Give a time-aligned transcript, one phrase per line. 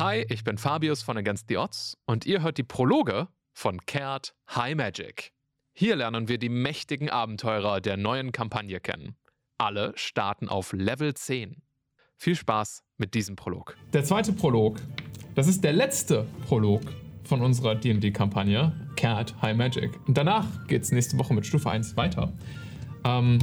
[0.00, 4.34] Hi, ich bin Fabius von Against the Odds und ihr hört die Prologe von Kert
[4.48, 5.34] High Magic.
[5.74, 9.14] Hier lernen wir die mächtigen Abenteurer der neuen Kampagne kennen.
[9.58, 11.60] Alle starten auf Level 10.
[12.16, 13.76] Viel Spaß mit diesem Prolog.
[13.92, 14.80] Der zweite Prolog,
[15.34, 16.80] das ist der letzte Prolog
[17.24, 20.00] von unserer D&D-Kampagne, Cat High Magic.
[20.08, 22.32] Und danach geht es nächste Woche mit Stufe 1 weiter.
[23.04, 23.38] Ähm,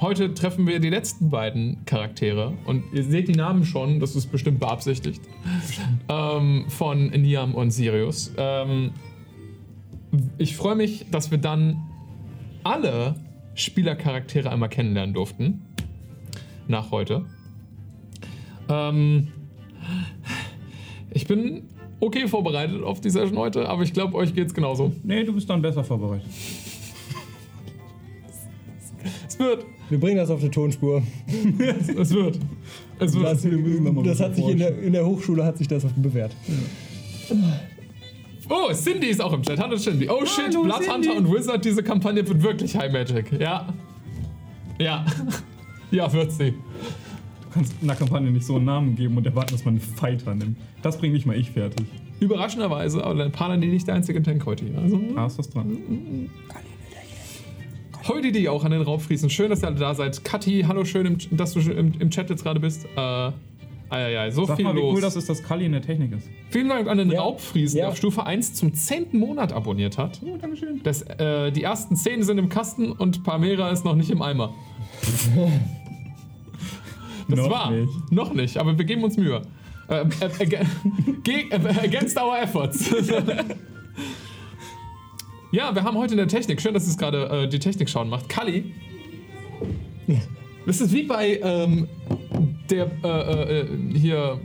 [0.00, 4.26] heute treffen wir die letzten beiden Charaktere und ihr seht die Namen schon, das ist
[4.26, 5.22] bestimmt beabsichtigt,
[6.08, 8.32] ähm, von Niam und Sirius.
[8.36, 8.92] Ähm,
[10.38, 11.82] ich freue mich, dass wir dann
[12.64, 13.14] alle
[13.54, 15.62] Spielercharaktere einmal kennenlernen durften.
[16.68, 17.24] Nach heute.
[18.68, 19.28] Ähm,
[21.10, 21.68] ich bin
[22.00, 24.92] okay vorbereitet auf die Session heute, aber ich glaube, euch geht's genauso.
[25.02, 26.28] Nee, du bist dann besser vorbereitet.
[29.28, 29.64] Es wird.
[29.88, 31.02] Wir bringen das auf die Tonspur.
[31.58, 32.38] Es wird.
[32.98, 33.24] Es wird.
[33.24, 36.34] Das, das hat sich in der, in der Hochschule hat sich das bewährt.
[38.48, 39.58] Oh, Cindy ist auch im Chat.
[39.58, 40.08] Hallo Cindy.
[40.08, 41.08] Oh shit, Hallo, Blood Cindy.
[41.08, 43.32] Hunter und Wizard, diese Kampagne wird wirklich High Magic.
[43.40, 43.68] Ja.
[44.78, 45.04] Ja.
[45.90, 46.50] Ja, wird sie.
[46.52, 50.34] Du kannst einer Kampagne nicht so einen Namen geben und erwarten, dass man einen Fighter
[50.34, 50.56] nimmt.
[50.82, 51.86] Das bringt nicht mal ich fertig.
[52.20, 54.78] Überraschenderweise, aber Paladin nicht der einzige Tank heute hier.
[54.78, 55.76] Also, Ah, ist was dran.
[58.08, 59.30] Heute die auch an den Raubfriesen.
[59.30, 60.24] Schön, dass ihr alle da seid.
[60.24, 62.86] Kathi, hallo, schön, im, dass du im, im Chat jetzt gerade bist.
[62.96, 63.30] Äh,
[63.88, 64.94] Eieiei, so Sag viel mal, wie los.
[64.96, 66.28] cool das ist, dass Kali in der Technik ist.
[66.50, 67.20] Vielen Dank an den Ja.
[67.20, 67.90] Raubfriesen, der Ja.
[67.90, 69.16] auf Stufe 1 zum 10.
[69.18, 70.20] Monat abonniert hat.
[70.24, 70.80] Oh, Dankeschön.
[70.82, 74.52] Das, äh, die ersten 10 sind im Kasten und Pamera ist noch nicht im Eimer.
[77.28, 77.72] Das Noch war.
[77.72, 78.12] nicht.
[78.12, 79.42] Noch nicht, aber wir geben uns Mühe.
[79.88, 80.44] Äh, äh,
[81.50, 82.88] äh, against our efforts.
[85.52, 88.08] ja, wir haben heute in der Technik, schön, dass es gerade äh, die Technik schauen
[88.08, 88.28] macht.
[88.28, 88.72] Kali.
[90.66, 91.86] Das ist wie bei ähm,
[92.70, 93.66] der äh, äh, äh,
[93.98, 94.40] hier.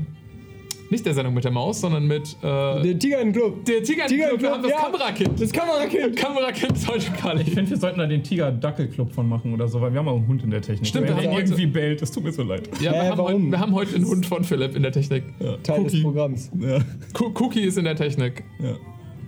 [0.91, 3.63] Nicht der Sendung mit der Maus, sondern mit äh, Der Tiger im Club.
[3.63, 4.07] der Tiger.
[4.07, 4.77] Tiger wir haben das ja.
[4.81, 5.41] Kamerakind.
[5.41, 6.17] Das Kamerakind.
[6.17, 7.43] Kamerakind ist heute Kali.
[7.43, 10.17] Ich finde, wir sollten da den Tiger-Dackel-Club von machen oder so, weil wir haben auch
[10.17, 10.85] einen Hund in der Technik.
[10.87, 12.67] Stimmt, wir der haben heute- irgendwie bellt, es tut mir so leid.
[12.81, 13.33] Ja, wir, Hä, haben warum?
[13.43, 15.23] heute, wir haben heute einen Hund von Philipp in der Technik.
[15.63, 15.91] Teil Cookie.
[15.91, 16.51] des Programms.
[16.59, 16.79] Ja,
[17.13, 18.43] Cookie ist in der Technik.
[18.59, 18.73] ja.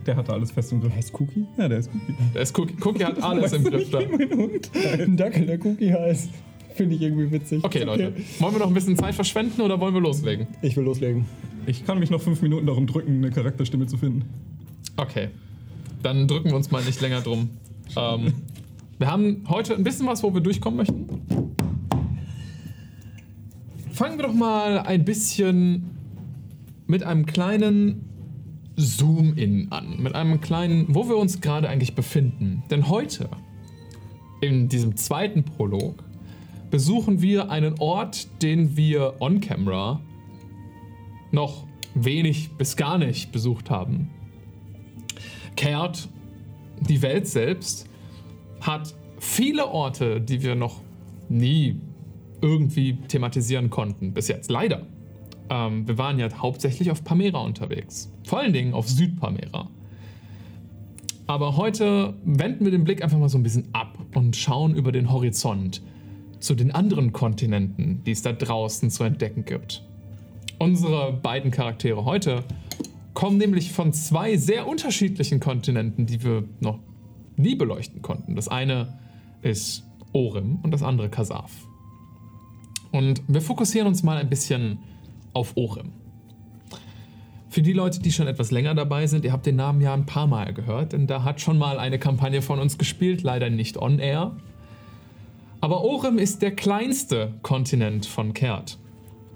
[0.05, 0.93] Der hatte alles fest im Griff.
[0.95, 1.45] Heißt Cookie?
[1.57, 2.01] Ja, der ist gut.
[2.33, 3.99] Der ist Cookie, Cookie hat alles im Griff da.
[3.99, 6.29] Ein Dackel, der Cookie heißt.
[6.75, 7.63] Finde ich irgendwie witzig.
[7.63, 8.13] Okay, Leute.
[8.39, 10.47] Wollen wir noch ein bisschen Zeit verschwenden oder wollen wir loslegen?
[10.61, 11.25] Ich will loslegen.
[11.65, 14.23] Ich kann mich noch fünf Minuten darum drücken, eine Charakterstimme zu finden.
[14.97, 15.29] Okay.
[16.01, 17.49] Dann drücken wir uns mal nicht länger drum.
[17.95, 18.33] Ähm,
[18.97, 21.05] wir haben heute ein bisschen was, wo wir durchkommen möchten.
[23.91, 25.91] Fangen wir doch mal ein bisschen
[26.87, 28.12] mit einem kleinen
[28.75, 30.01] Zoom-In an.
[30.01, 32.63] Mit einem kleinen, wo wir uns gerade eigentlich befinden.
[32.69, 33.29] Denn heute,
[34.41, 36.03] in diesem zweiten Prolog,
[36.71, 40.01] besuchen wir einen Ort, den wir on-camera
[41.31, 44.09] noch wenig bis gar nicht besucht haben.
[45.55, 46.09] Kehrt,
[46.79, 47.87] die Welt selbst,
[48.61, 50.81] hat viele Orte, die wir noch
[51.29, 51.79] nie
[52.41, 54.49] irgendwie thematisieren konnten, bis jetzt.
[54.49, 54.85] Leider.
[55.53, 58.11] Ähm, wir waren ja hauptsächlich auf Pamera unterwegs.
[58.25, 59.69] Vor allen Dingen auf Südpamera.
[61.27, 64.91] Aber heute wenden wir den Blick einfach mal so ein bisschen ab und schauen über
[64.91, 65.81] den Horizont
[66.39, 69.83] zu den anderen Kontinenten, die es da draußen zu entdecken gibt.
[70.57, 72.43] Unsere beiden Charaktere heute
[73.13, 76.79] kommen nämlich von zwei sehr unterschiedlichen Kontinenten, die wir noch
[77.37, 78.35] nie beleuchten konnten.
[78.35, 78.97] Das eine
[79.43, 79.83] ist
[80.13, 81.51] Orim und das andere Kasaf.
[82.91, 84.79] Und wir fokussieren uns mal ein bisschen
[85.33, 85.93] auf Orim.
[87.49, 90.07] Für die Leute, die schon etwas länger dabei sind, ihr habt den Namen ja ein
[90.07, 93.77] paar Mal gehört, denn da hat schon mal eine Kampagne von uns gespielt, leider nicht
[93.77, 94.35] on air.
[95.61, 98.79] Aber Orem ist der kleinste Kontinent von Kert.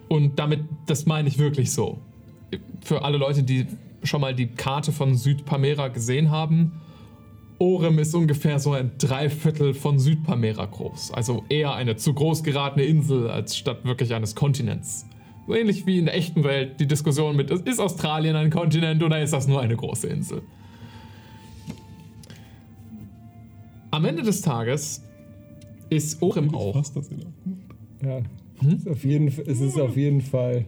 [0.09, 1.99] Und damit, das meine ich wirklich so.
[2.81, 3.67] Für alle Leute, die
[4.03, 6.81] schon mal die Karte von Südpamera gesehen haben,
[7.59, 11.11] Orem ist ungefähr so ein Dreiviertel von Südpamera groß.
[11.11, 15.05] Also eher eine zu groß geratene Insel als statt wirklich eines Kontinents.
[15.47, 19.21] So ähnlich wie in der echten Welt die Diskussion mit, ist Australien ein Kontinent oder
[19.21, 20.41] ist das nur eine große Insel?
[23.91, 25.01] Am Ende des Tages
[25.89, 27.09] ist Orem auch das
[28.03, 28.19] Ja.
[28.59, 28.75] Hm?
[28.75, 30.65] Ist auf jeden, es ist auf jeden Fall.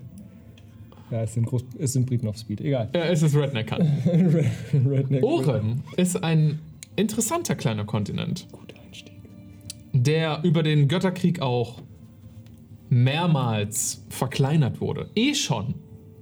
[1.12, 2.62] Ja, es sind, Groß, es sind Briten auf Speed.
[2.62, 2.88] Egal.
[2.94, 3.72] äh, es ist Redneck.
[4.74, 5.24] Redneck.
[5.24, 6.60] Orem ist ein
[6.96, 9.16] interessanter kleiner Kontinent, Guter Einstieg.
[9.92, 11.82] der über den Götterkrieg auch
[12.90, 15.10] mehrmals verkleinert wurde.
[15.16, 15.76] Eh schon.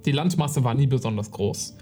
[0.04, 1.76] Die Landmasse war nie besonders groß.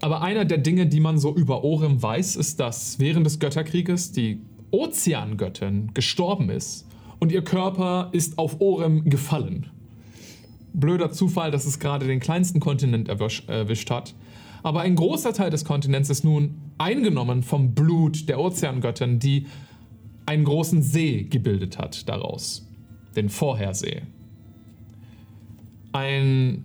[0.00, 4.12] Aber einer der Dinge, die man so über Orem weiß, ist, dass während des Götterkrieges
[4.12, 6.86] die Ozeangöttin gestorben ist
[7.18, 9.70] und ihr Körper ist auf Orem gefallen.
[10.74, 14.14] blöder Zufall, dass es gerade den kleinsten Kontinent erwisch, erwischt hat.
[14.62, 19.46] Aber ein großer Teil des Kontinents ist nun eingenommen vom Blut der Ozeangöttin, die
[20.26, 22.65] einen großen See gebildet hat daraus.
[23.16, 24.02] Den Vorhersee.
[25.92, 26.64] Ein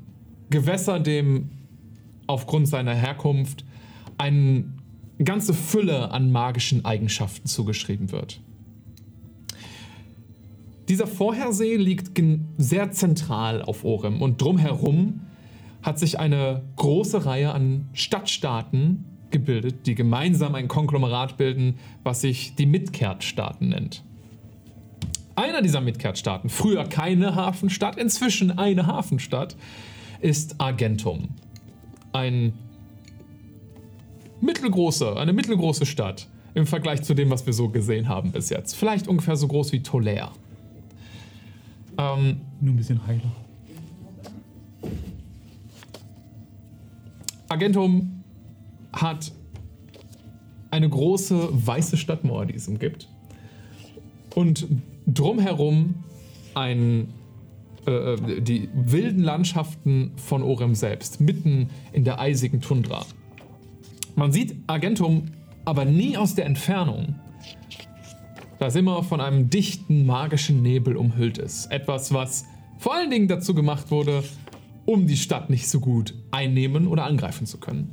[0.49, 1.49] Gewässer, dem
[2.27, 3.65] aufgrund seiner Herkunft
[4.17, 4.65] eine
[5.23, 8.41] ganze Fülle an magischen Eigenschaften zugeschrieben wird.
[10.89, 12.11] Dieser Vorhersee liegt
[12.57, 15.21] sehr zentral auf Orem und drumherum
[15.81, 22.55] hat sich eine große Reihe an Stadtstaaten gebildet, die gemeinsam ein Konglomerat bilden, was sich
[22.55, 24.03] die Midcard-Staaten nennt.
[25.35, 29.55] Einer dieser Midcard-Staaten, früher keine Hafenstadt, inzwischen eine Hafenstadt,
[30.19, 31.29] ist Argentum.
[32.11, 32.53] Ein
[34.41, 38.75] mittelgroße, eine mittelgroße Stadt im Vergleich zu dem, was wir so gesehen haben bis jetzt.
[38.75, 40.29] Vielleicht ungefähr so groß wie Tolère.
[41.97, 43.31] Ähm, Nur ein bisschen heiler.
[47.47, 48.23] Argentum
[48.93, 49.31] hat
[50.71, 53.07] eine große weiße Stadtmauer, die es umgibt.
[54.35, 54.67] Und
[55.07, 55.95] drumherum
[56.53, 57.13] ein,
[57.85, 63.05] äh, die wilden Landschaften von Orem selbst, mitten in der eisigen Tundra.
[64.15, 65.31] Man sieht Argentum
[65.65, 67.15] aber nie aus der Entfernung,
[68.59, 71.71] da es immer von einem dichten magischen Nebel umhüllt ist.
[71.71, 72.45] Etwas, was
[72.77, 74.23] vor allen Dingen dazu gemacht wurde,
[74.85, 77.91] um die Stadt nicht so gut einnehmen oder angreifen zu können.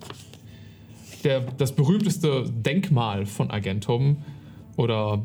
[1.24, 4.18] Der, das berühmteste Denkmal von Argentum
[4.76, 5.22] oder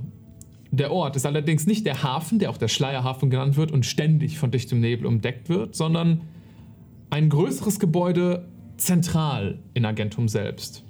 [0.77, 4.39] der Ort ist allerdings nicht der Hafen, der auch der Schleierhafen genannt wird und ständig
[4.39, 6.21] von dichtem Nebel umdeckt wird, sondern
[7.11, 8.47] ein größeres Gebäude
[8.77, 10.83] zentral in Argentum selbst.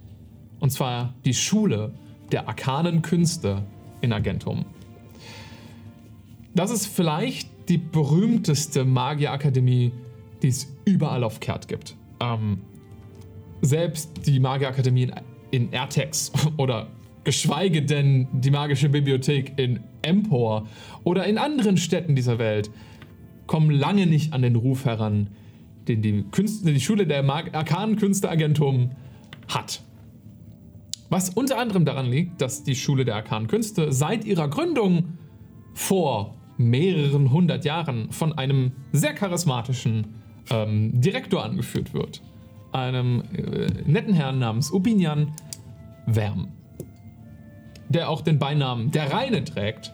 [0.61, 1.93] Und zwar die Schule
[2.31, 3.63] der arkanen Künste
[3.99, 4.63] in Argentum.
[6.55, 9.91] Das ist vielleicht die berühmteste Magierakademie,
[10.41, 11.97] die es überall auf Kert gibt.
[12.21, 12.61] Ähm,
[13.61, 15.13] selbst die Magierakademie in,
[15.51, 16.87] in Ertex oder
[17.23, 20.67] geschweige denn die magische Bibliothek in Empor
[21.03, 22.69] oder in anderen Städten dieser Welt
[23.47, 25.29] kommen lange nicht an den Ruf heran,
[25.87, 28.91] den die, Künste, die Schule der Mag arkanen Künsteagentum
[29.47, 29.81] hat.
[31.09, 35.17] Was unter anderem daran liegt, dass die Schule der arkanen Künste seit ihrer Gründung
[35.73, 40.07] vor mehreren hundert Jahren von einem sehr charismatischen
[40.49, 42.21] ähm, Direktor angeführt wird.
[42.71, 45.33] Einem äh, netten Herrn namens Ubinian
[46.05, 46.47] Wärm.
[47.93, 49.93] Der auch den Beinamen der Reine trägt.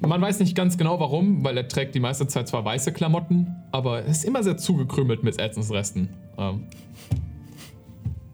[0.00, 3.54] Man weiß nicht ganz genau warum, weil er trägt die meiste Zeit zwar weiße Klamotten,
[3.70, 6.08] aber er ist immer sehr zugekrümelt mit Essensresten.
[6.38, 6.64] Ähm,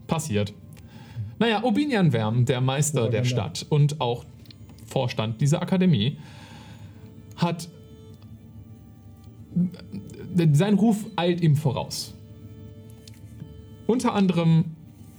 [0.07, 0.53] passiert.
[1.39, 4.23] Naja, Obinian Wärm, der Meister der Stadt und auch
[4.85, 6.17] Vorstand dieser Akademie,
[7.35, 7.67] hat.
[10.53, 12.15] Sein Ruf eilt ihm voraus.
[13.87, 14.75] Unter anderem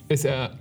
[0.08, 0.58] ist er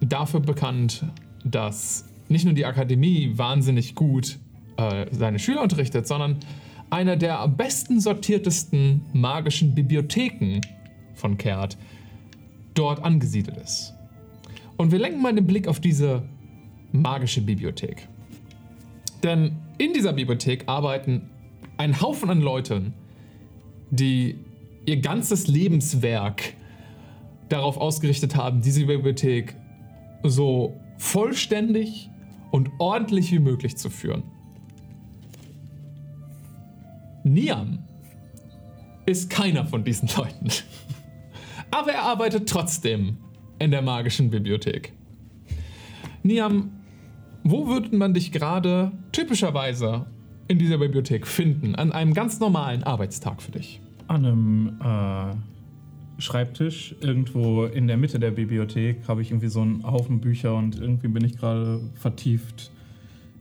[0.00, 1.04] dafür bekannt,
[1.44, 4.38] dass nicht nur die Akademie wahnsinnig gut
[4.76, 6.36] äh, seine Schüler unterrichtet, sondern
[6.90, 10.60] einer der am besten sortiertesten magischen Bibliotheken
[11.14, 11.76] von Kert
[12.74, 13.94] dort angesiedelt ist.
[14.76, 16.22] Und wir lenken mal den Blick auf diese
[16.92, 18.08] magische Bibliothek.
[19.22, 21.28] Denn in dieser Bibliothek arbeiten
[21.76, 22.94] ein Haufen an Leuten,
[23.90, 24.36] die
[24.86, 26.54] ihr ganzes Lebenswerk
[27.48, 29.56] darauf ausgerichtet haben, diese Bibliothek
[30.22, 32.10] so vollständig
[32.50, 34.22] und ordentlich wie möglich zu führen.
[37.24, 37.80] Niam
[39.06, 40.48] ist keiner von diesen Leuten.
[41.70, 43.18] Aber er arbeitet trotzdem
[43.58, 44.92] in der magischen Bibliothek.
[46.22, 46.70] Niam,
[47.44, 50.06] wo würde man dich gerade typischerweise
[50.48, 53.80] in dieser Bibliothek finden, an einem ganz normalen Arbeitstag für dich?
[54.06, 55.57] An einem äh,
[56.18, 60.80] Schreibtisch irgendwo in der Mitte der Bibliothek habe ich irgendwie so einen Haufen Bücher und
[60.80, 62.72] irgendwie bin ich gerade vertieft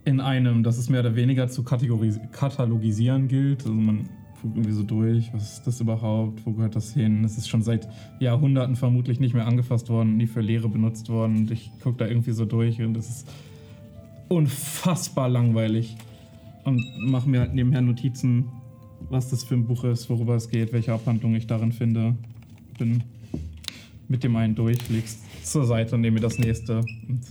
[0.06, 3.62] in einem, das es mehr oder weniger zu katalogisieren gilt.
[3.62, 4.08] Also man
[4.42, 7.24] guckt irgendwie so durch, was ist das überhaupt, wo gehört das hin?
[7.24, 7.88] Es ist schon seit
[8.20, 12.08] Jahrhunderten vermutlich nicht mehr angefasst worden, nie für Lehre benutzt worden und ich gucke da
[12.08, 13.30] irgendwie so durch und es ist
[14.30, 15.96] unfassbar langweilig
[16.64, 18.46] und mache mir halt nebenher Notizen,
[19.10, 22.16] was das für ein Buch ist, worüber es geht, welche Abhandlung ich darin finde.
[22.78, 23.04] Bin
[24.08, 26.80] mit dem einen durch, leg's zur Seite und nehme das nächste.
[27.08, 27.22] Und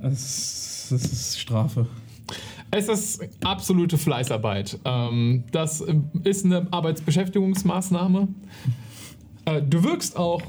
[0.00, 1.86] es, es ist Strafe.
[2.70, 4.78] Es ist absolute Fleißarbeit.
[4.84, 8.28] Ähm, das äh, ist eine Arbeitsbeschäftigungsmaßnahme.
[9.44, 10.42] Äh, du wirkst auch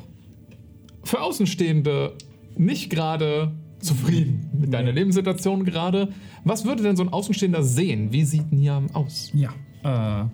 [1.04, 2.14] für Außenstehende
[2.58, 6.10] nicht gerade zufrieden mit deiner Lebenssituation gerade.
[6.44, 8.14] Was würde denn so ein Außenstehender sehen?
[8.14, 9.32] Wie sieht Niam aus?
[9.34, 9.50] Ja.
[9.84, 10.28] Äh,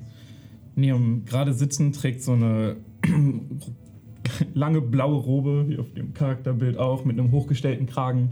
[0.75, 2.75] Neum gerade sitzen, trägt so eine
[4.53, 8.31] lange blaue Robe, wie auf dem Charakterbild auch, mit einem hochgestellten Kragen,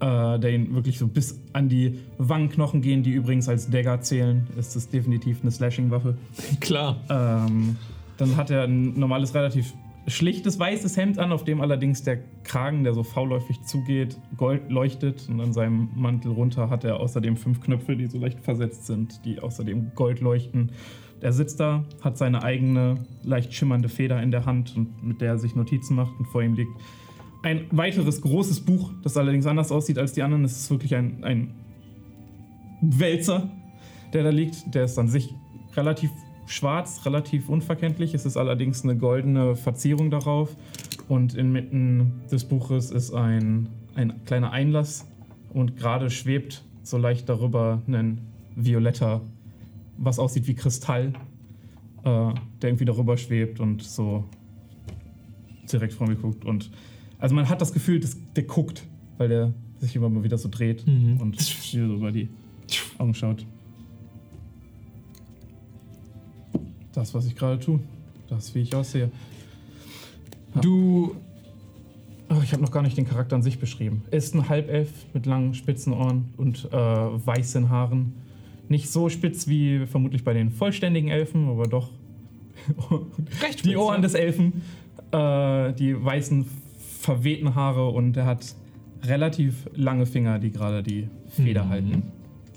[0.00, 4.46] äh, der ihn wirklich so bis an die Wangenknochen gehen, die übrigens als Dagger zählen.
[4.58, 6.16] Ist das definitiv eine Slashing-Waffe.
[6.60, 7.00] Klar.
[7.08, 7.76] Ähm,
[8.16, 9.74] dann hat er ein normales, relativ
[10.06, 15.28] schlichtes weißes Hemd an, auf dem allerdings der Kragen, der so faulläufig zugeht, gold leuchtet.
[15.28, 19.24] Und an seinem Mantel runter hat er außerdem fünf Knöpfe, die so leicht versetzt sind,
[19.24, 20.72] die außerdem gold leuchten.
[21.22, 25.32] Der sitzt da, hat seine eigene, leicht schimmernde Feder in der Hand, und mit der
[25.32, 26.18] er sich Notizen macht.
[26.18, 26.72] Und vor ihm liegt
[27.42, 30.44] ein weiteres großes Buch, das allerdings anders aussieht als die anderen.
[30.44, 31.54] Es ist wirklich ein, ein
[32.80, 33.48] Wälzer,
[34.12, 34.74] der da liegt.
[34.74, 35.32] Der ist an sich
[35.74, 36.10] relativ
[36.46, 38.14] schwarz, relativ unverkenntlich.
[38.14, 40.56] Es ist allerdings eine goldene Verzierung darauf.
[41.08, 45.06] Und inmitten des Buches ist ein, ein kleiner Einlass.
[45.52, 48.20] Und gerade schwebt so leicht darüber ein
[48.54, 49.20] violetter,
[49.98, 51.12] was aussieht wie Kristall,
[52.04, 54.24] äh, der irgendwie darüber schwebt und so
[55.70, 56.44] direkt vor mir guckt.
[56.44, 56.70] Und
[57.18, 58.84] also man hat das Gefühl, dass der guckt,
[59.18, 61.20] weil der sich immer mal wieder so dreht Mhm.
[61.20, 62.28] und hier so über die
[62.98, 63.44] Augen schaut.
[66.92, 67.80] Das, was ich gerade tue.
[68.28, 69.10] Das, wie ich aussehe.
[70.62, 71.14] Du.
[72.28, 74.02] Oh, ich habe noch gar nicht den Charakter an sich beschrieben.
[74.10, 78.14] Er ist ein Halbelf mit langen spitzen Ohren und äh, weißen Haaren.
[78.68, 81.90] Nicht so spitz wie vermutlich bei den vollständigen Elfen, aber doch
[83.42, 84.00] Recht die spitz, Ohren ja.
[84.02, 84.62] des Elfen,
[85.12, 86.46] äh, die weißen,
[87.00, 88.54] verwehten Haare und er hat
[89.04, 91.68] relativ lange Finger, die gerade die Feder Mhm.
[91.68, 92.02] halten.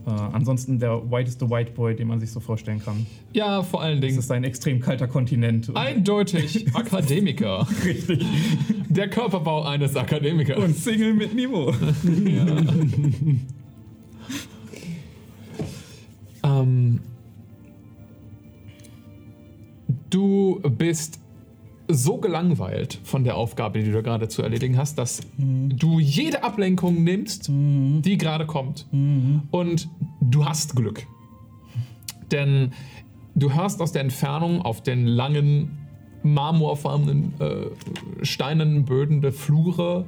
[0.08, 3.06] Äh, ansonsten der whiteste White Boy, den man sich so vorstellen kann.
[3.34, 4.18] Ja, vor allen Es Dingen.
[4.20, 5.70] ist ein extrem kalter Kontinent.
[5.76, 7.68] Eindeutig Akademiker.
[7.86, 8.26] richtig.
[8.88, 10.58] Der Körperbau eines Akademikers.
[10.58, 11.74] Und Single mit Niveau.
[16.44, 17.02] Ähm,
[20.10, 21.20] du bist
[21.88, 27.04] so gelangweilt von der Aufgabe, die du gerade zu erledigen hast, dass du jede Ablenkung
[27.04, 28.88] nimmst, die gerade kommt.
[29.52, 29.90] Und
[30.22, 31.08] du hast Glück.
[32.32, 32.74] Denn
[33.34, 35.80] du hörst aus der Entfernung auf den langen,
[36.22, 40.06] marmorfarbenen, äh, steinernen Böden der Flure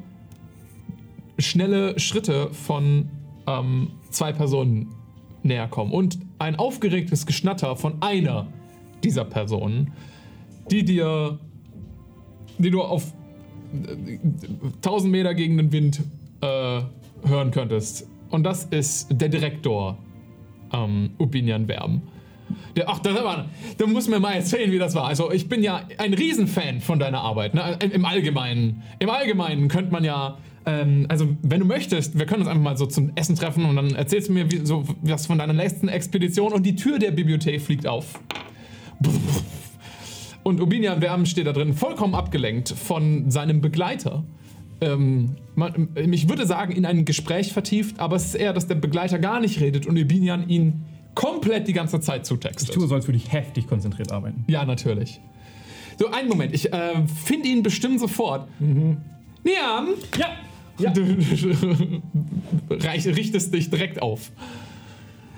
[1.40, 3.10] schnelle Schritte von
[3.48, 4.94] ähm, zwei Personen
[5.44, 8.48] näher kommen und ein aufgeregtes Geschnatter von einer
[9.04, 9.94] dieser Personen,
[10.70, 11.40] die dir,
[12.58, 13.14] die du auf
[13.74, 14.20] äh,
[14.78, 16.02] 1000 Meter gegen den Wind
[16.42, 16.82] äh,
[17.24, 18.08] hören könntest.
[18.30, 19.98] Und das ist der Direktor
[20.74, 22.02] ähm, Ubinian Werben.
[22.76, 23.46] Der, ach, das war,
[23.78, 25.06] du mir mal erzählen, wie das war.
[25.06, 27.54] Also, ich bin ja ein Riesenfan von deiner Arbeit.
[27.54, 27.78] Ne?
[27.80, 28.84] Im Allgemeinen.
[29.00, 32.78] Im Allgemeinen könnte man ja, ähm, also, wenn du möchtest, wir können uns einfach mal
[32.78, 35.88] so zum Essen treffen und dann erzählst du mir wie, so was von deiner letzten
[35.88, 38.20] Expedition und die Tür der Bibliothek fliegt auf.
[40.44, 44.24] Und Ubinian Werben steht da drin, vollkommen abgelenkt von seinem Begleiter.
[44.82, 48.76] Ähm, man, ich würde sagen, in ein Gespräch vertieft, aber es ist eher, dass der
[48.76, 52.70] Begleiter gar nicht redet und Ubinian ihn komplett die ganze Zeit zutextet.
[52.70, 54.44] Ich tue so, als würde ich heftig konzentriert arbeiten.
[54.48, 55.22] Ja, natürlich.
[56.00, 56.54] So, einen Moment.
[56.54, 58.48] Ich äh, finde ihn bestimmt sofort.
[58.60, 59.90] Niam!
[60.18, 60.28] Ja!
[60.78, 61.02] Du
[62.70, 64.32] reich, richtest dich direkt auf.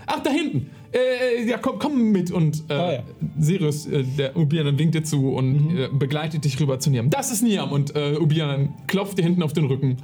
[0.06, 0.70] Ach, da hinten.
[0.92, 2.30] Äh, ja, komm, komm mit.
[2.32, 3.04] Und äh, Ah, ja.
[3.40, 7.10] Sirius, äh, der Ubianan, winkt dir zu und äh, begleitet dich rüber zu Niam.
[7.10, 7.72] Das ist Niam.
[7.72, 9.98] Und äh, Ubianan klopft dir hinten auf den Rücken.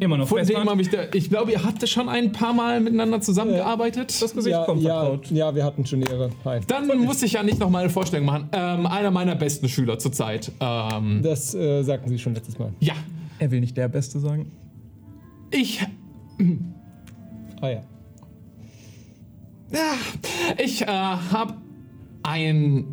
[0.00, 0.98] Immer noch Von dem habe ich da.
[1.14, 4.20] Ich glaube, ihr habt schon ein paar Mal miteinander zusammengearbeitet.
[4.20, 5.30] Das Gesicht Ja, kommt ja, vertraut.
[5.30, 6.28] ja, wir hatten schon die Ehre.
[6.44, 6.60] Hi.
[6.66, 8.50] Dann muss ich ja nicht nochmal eine Vorstellung machen.
[8.52, 10.52] Ähm, einer meiner besten Schüler zurzeit.
[10.60, 12.70] Ähm, Das äh, sagten Sie schon letztes Mal.
[12.80, 12.92] ja,
[13.40, 14.52] Er will nicht der Beste sagen.
[15.50, 15.80] ich
[17.60, 17.82] Ah ja.
[20.62, 21.54] Ich äh, habe
[22.22, 22.84] ein,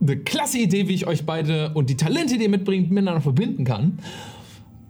[0.00, 3.64] eine klasse Idee, wie ich euch beide und die Talente, die ihr mitbringt, miteinander verbinden
[3.64, 3.98] kann.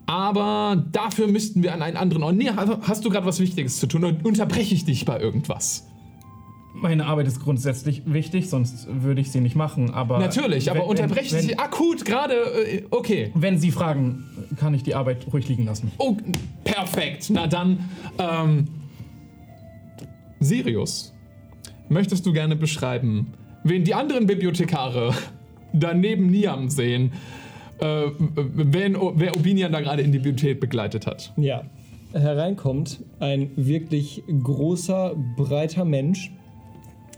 [0.06, 2.36] Aber dafür müssten wir an einen anderen Ort.
[2.36, 5.86] Nee, hast du gerade was Wichtiges zu tun unterbreche ich dich bei irgendwas?
[6.76, 9.90] Meine Arbeit ist grundsätzlich wichtig, sonst würde ich sie nicht machen.
[9.94, 12.34] Aber Natürlich, aber wenn- unterbreche wenn, ich dich akut gerade.
[12.34, 13.30] Äh, okay.
[13.34, 14.24] Wenn Sie fragen,
[14.58, 15.92] kann ich die Arbeit ruhig liegen lassen.
[15.98, 16.16] Oh,
[16.64, 17.30] perfekt.
[17.30, 17.78] Na dann,
[18.18, 18.66] ähm,
[20.40, 21.14] Sirius,
[21.88, 25.14] möchtest du gerne beschreiben, wen die anderen Bibliothekare
[25.72, 27.12] daneben Niam sehen,
[27.78, 31.32] äh, wen, wer Obinian da gerade in die Bibliothek begleitet hat?
[31.36, 31.62] Ja.
[32.12, 36.30] Hereinkommt ein wirklich großer, breiter Mensch,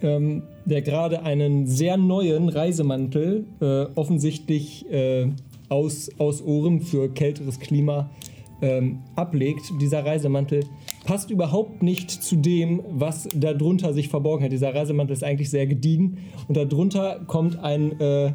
[0.07, 5.27] ähm, der gerade einen sehr neuen Reisemantel, äh, offensichtlich äh,
[5.69, 8.09] aus, aus Ohren für kälteres Klima,
[8.63, 9.73] ähm, ablegt.
[9.81, 10.65] Dieser Reisemantel
[11.05, 14.53] passt überhaupt nicht zu dem, was darunter sich verborgen hat.
[14.53, 18.33] Dieser Reisemantel ist eigentlich sehr gediegen und darunter kommt ein, äh,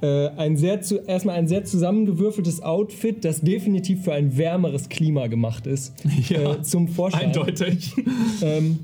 [0.00, 5.26] äh, ein sehr zu, erstmal ein sehr zusammengewürfeltes Outfit, das definitiv für ein wärmeres Klima
[5.26, 5.94] gemacht ist.
[6.28, 7.26] Ja, äh, zum Vorschein.
[7.26, 7.94] Eindeutig.
[8.42, 8.78] Ähm,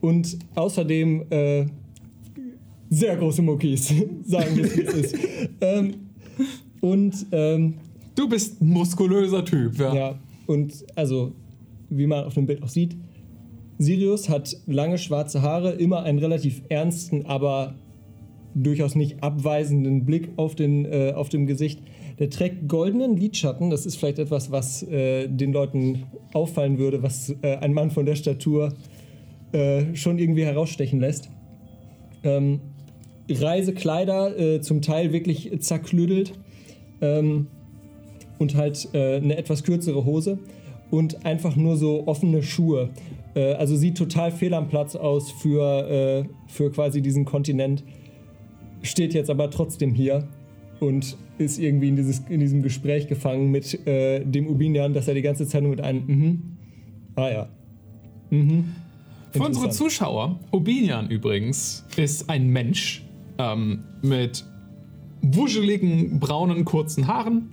[0.00, 1.66] und außerdem äh,
[2.90, 3.88] sehr große Muckis,
[4.24, 5.18] sagen wir es wie es ist.
[5.60, 5.94] Ähm,
[6.80, 7.74] und ähm,
[8.18, 9.94] Du bist ein muskulöser Typ, ja.
[9.94, 11.34] ja, und also,
[11.88, 12.96] wie man auf dem Bild auch sieht,
[13.78, 17.76] Sirius hat lange schwarze Haare, immer einen relativ ernsten, aber
[18.56, 21.80] durchaus nicht abweisenden Blick auf, den, äh, auf dem Gesicht.
[22.18, 23.70] Der trägt goldenen Lidschatten.
[23.70, 26.02] Das ist vielleicht etwas, was äh, den Leuten
[26.32, 28.72] auffallen würde, was äh, ein Mann von der Statur
[29.52, 31.30] äh, schon irgendwie herausstechen lässt.
[32.22, 32.60] Ähm,
[33.30, 36.32] Reisekleider, äh, zum Teil wirklich zerklüdelt.
[37.00, 37.48] Ähm,
[38.38, 40.38] und halt äh, eine etwas kürzere Hose
[40.90, 42.90] und einfach nur so offene Schuhe.
[43.34, 47.84] Äh, also sieht total fehl am Platz aus für, äh, für quasi diesen Kontinent.
[48.82, 50.28] Steht jetzt aber trotzdem hier
[50.80, 55.22] und ist irgendwie in, dieses, in diesem Gespräch gefangen mit dem Ubinian, dass er die
[55.22, 56.42] ganze Zeit nur mit einem mhm.
[57.16, 57.48] Ah ja.
[58.30, 58.66] Mhm.
[59.38, 59.70] Für unsere.
[59.70, 63.04] Zuschauer, Obinian übrigens, ist ein Mensch
[63.38, 64.44] ähm, mit
[65.22, 67.50] wuscheligen, braunen, kurzen Haaren,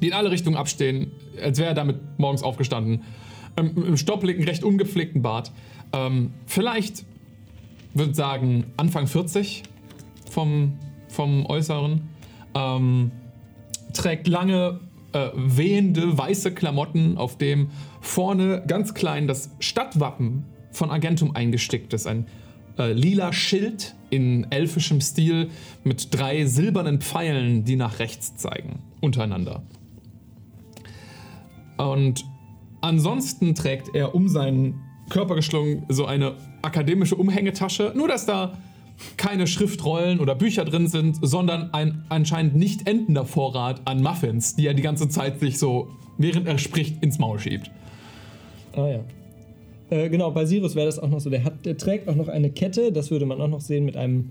[0.00, 3.02] die in alle Richtungen abstehen, als wäre er damit morgens aufgestanden.
[3.56, 5.52] Ähm, Im stoppligen, recht ungepflegten Bart.
[5.92, 7.04] Ähm, vielleicht,
[7.94, 9.62] würde ich sagen, Anfang 40
[10.30, 10.74] vom,
[11.08, 12.02] vom Äußeren.
[12.54, 13.10] Ähm,
[13.92, 14.80] trägt lange,
[15.12, 20.44] äh, wehende, weiße Klamotten, auf dem vorne ganz klein das Stadtwappen
[20.74, 22.06] von Argentum eingestickt ist.
[22.06, 22.26] Ein
[22.78, 25.50] äh, lila Schild in elfischem Stil
[25.82, 29.62] mit drei silbernen Pfeilen, die nach rechts zeigen, untereinander.
[31.76, 32.24] Und
[32.80, 38.56] ansonsten trägt er um seinen Körper geschlungen so eine akademische Umhängetasche, nur dass da
[39.16, 44.66] keine Schriftrollen oder Bücher drin sind, sondern ein anscheinend nicht endender Vorrat an Muffins, die
[44.66, 47.70] er die ganze Zeit sich so, während er spricht, ins Maul schiebt.
[48.76, 49.00] Ah ja.
[49.90, 51.30] Äh, genau, bei Sirius wäre das auch noch so.
[51.30, 53.96] Der, hat, der trägt auch noch eine Kette, das würde man auch noch sehen, mit
[53.96, 54.30] einem,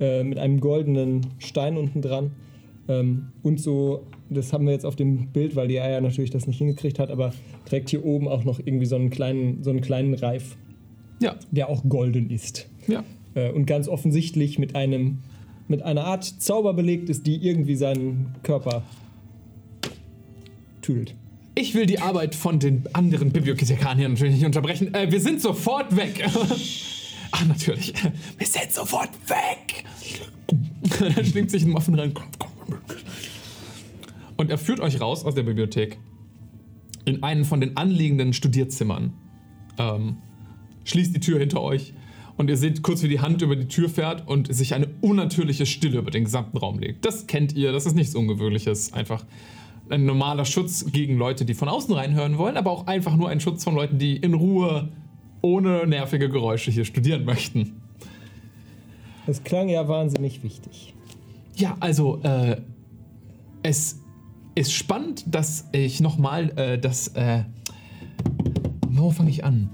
[0.00, 2.32] äh, mit einem goldenen Stein unten dran.
[2.88, 6.46] Ähm, und so, das haben wir jetzt auf dem Bild, weil die Eier natürlich das
[6.46, 7.32] nicht hingekriegt hat, aber
[7.66, 10.56] trägt hier oben auch noch irgendwie so einen kleinen, so einen kleinen Reif,
[11.20, 12.68] Ja, der auch golden ist.
[12.86, 13.02] ja.
[13.34, 15.18] Äh, und ganz offensichtlich mit einem
[15.66, 18.82] mit einer Art Zauber belegt ist, die irgendwie seinen Körper
[20.82, 21.14] tüdelt.
[21.54, 24.92] Ich will die Arbeit von den anderen Bibliothekaren hier natürlich nicht unterbrechen.
[24.92, 26.24] Äh, wir sind sofort weg.
[27.30, 27.94] Ach, natürlich.
[28.38, 29.84] Wir sind sofort weg.
[31.16, 32.12] er schlingt sich einen Muffin rein.
[34.36, 35.98] Und er führt euch raus aus der Bibliothek
[37.04, 39.12] in einen von den anliegenden Studierzimmern.
[39.78, 40.16] Ähm,
[40.84, 41.94] schließt die Tür hinter euch
[42.36, 45.66] und ihr seht kurz, wie die Hand über die Tür fährt und sich eine unnatürliche
[45.66, 47.04] Stille über den gesamten Raum legt.
[47.04, 48.92] Das kennt ihr, das ist nichts Ungewöhnliches.
[48.92, 49.24] Einfach
[49.90, 53.40] ein normaler Schutz gegen Leute, die von außen reinhören wollen, aber auch einfach nur ein
[53.40, 54.88] Schutz von Leuten, die in Ruhe,
[55.42, 57.82] ohne nervige Geräusche hier studieren möchten.
[59.26, 60.94] Das klang ja wahnsinnig wichtig.
[61.56, 62.60] Ja, also äh,
[63.62, 64.00] es
[64.54, 67.08] ist spannend, dass ich nochmal äh, das.
[67.08, 67.44] Äh,
[68.88, 69.70] wo fange ich an?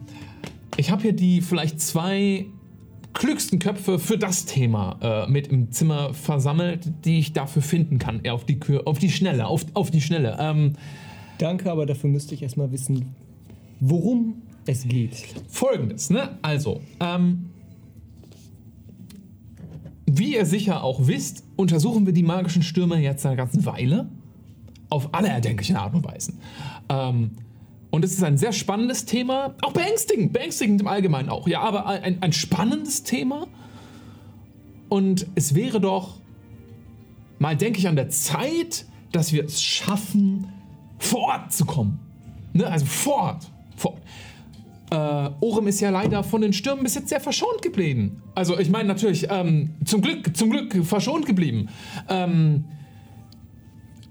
[0.76, 2.46] Ich habe hier die vielleicht zwei
[3.12, 8.26] klügsten Köpfe für das Thema äh, mit im Zimmer versammelt, die ich dafür finden kann.
[8.28, 10.36] Auf die, Kür auf die Schnelle, auf, auf die Schnelle.
[10.40, 10.74] Ähm,
[11.40, 13.14] Danke, aber dafür müsste ich erstmal wissen,
[13.80, 15.24] worum es geht.
[15.48, 16.38] Folgendes, ne?
[16.42, 17.46] Also, ähm,
[20.04, 24.10] wie ihr sicher auch wisst, untersuchen wir die magischen Stürme jetzt eine ganze Weile.
[24.90, 26.40] Auf alle erdenklichen Art und Weisen.
[26.90, 27.30] Ähm,
[27.90, 31.86] und es ist ein sehr spannendes Thema, auch beängstigend, beängstigend im Allgemeinen auch, ja, aber
[31.86, 33.46] ein, ein spannendes Thema.
[34.88, 36.20] Und es wäre doch
[37.38, 40.52] mal, denke ich, an der Zeit, dass wir es schaffen,
[40.98, 41.98] vor Ort zu kommen.
[42.52, 42.66] Ne?
[42.66, 43.50] Also vor Ort.
[43.76, 44.02] Vor Ort.
[44.92, 48.22] Äh, Orem ist ja leider von den Stürmen bis jetzt sehr verschont geblieben.
[48.34, 51.68] Also ich meine natürlich, ähm, zum Glück, zum Glück verschont geblieben.
[52.08, 52.79] Ähm, äh,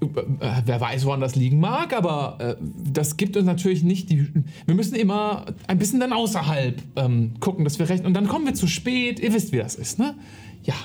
[0.01, 2.55] wer weiß, woran das liegen mag, aber äh,
[2.91, 4.27] das gibt uns natürlich nicht die.
[4.65, 8.05] Wir müssen immer ein bisschen dann außerhalb ähm, gucken, dass wir recht.
[8.05, 9.19] Und dann kommen wir zu spät.
[9.19, 10.15] Ihr wisst, wie das ist, ne?
[10.63, 10.75] Ja.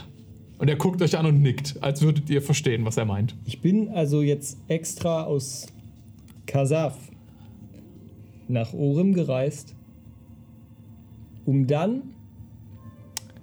[0.58, 3.34] Und er guckt euch an und nickt, als würdet ihr verstehen, was er meint.
[3.44, 5.66] Ich bin also jetzt extra aus
[6.46, 6.96] Kasaf
[8.48, 9.74] nach Orem gereist,
[11.44, 12.02] um dann.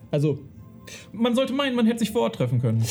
[0.09, 0.39] Also,
[1.13, 2.83] Man sollte meinen, man hätte sich vor Ort treffen können.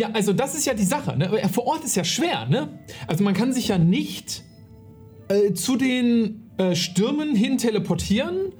[0.00, 1.14] Ja, also das ist ja die Sache.
[1.18, 1.28] Ne?
[1.52, 2.46] Vor Ort ist ja schwer.
[2.46, 2.68] Ne?
[3.06, 4.42] Also man kann sich ja nicht
[5.28, 8.54] äh, zu den äh, Stürmen hin teleportieren,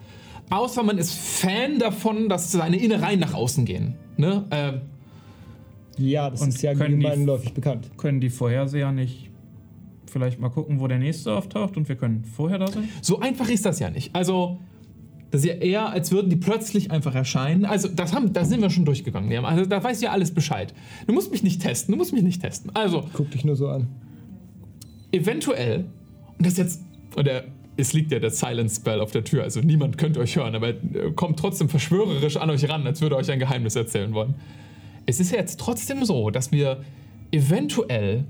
[0.51, 3.95] außer man ist Fan davon, dass seine Innereien nach außen gehen.
[4.19, 4.45] Ne?
[4.51, 7.91] Äh, Ja, das ist ja gemeinläufig bekannt.
[7.97, 9.31] Können die Vorherseher nicht
[10.11, 12.87] vielleicht mal gucken, wo der nächste auftaucht und wir können vorher da sein?
[13.01, 14.15] So einfach ist das ja nicht.
[14.15, 14.59] Also,
[15.31, 17.65] das ist ja eher, als würden die plötzlich einfach erscheinen.
[17.65, 19.45] Also, das haben, da sind wir schon durchgegangen.
[19.45, 20.75] Also, da weiß ja alles Bescheid.
[21.07, 22.71] Du musst mich nicht testen, du musst mich nicht testen.
[22.75, 23.87] Also, Guck dich nur so an.
[25.13, 25.87] eventuell,
[26.39, 26.83] und das jetzt,
[27.17, 27.45] und der,
[27.77, 30.69] es liegt ja der Silence Spell auf der Tür, also niemand könnte euch hören, aber
[30.69, 34.35] er kommt trotzdem verschwörerisch an euch ran, als würde euch ein Geheimnis erzählen wollen.
[35.07, 36.83] Es ist ja jetzt trotzdem so, dass wir
[37.33, 38.25] eventuell,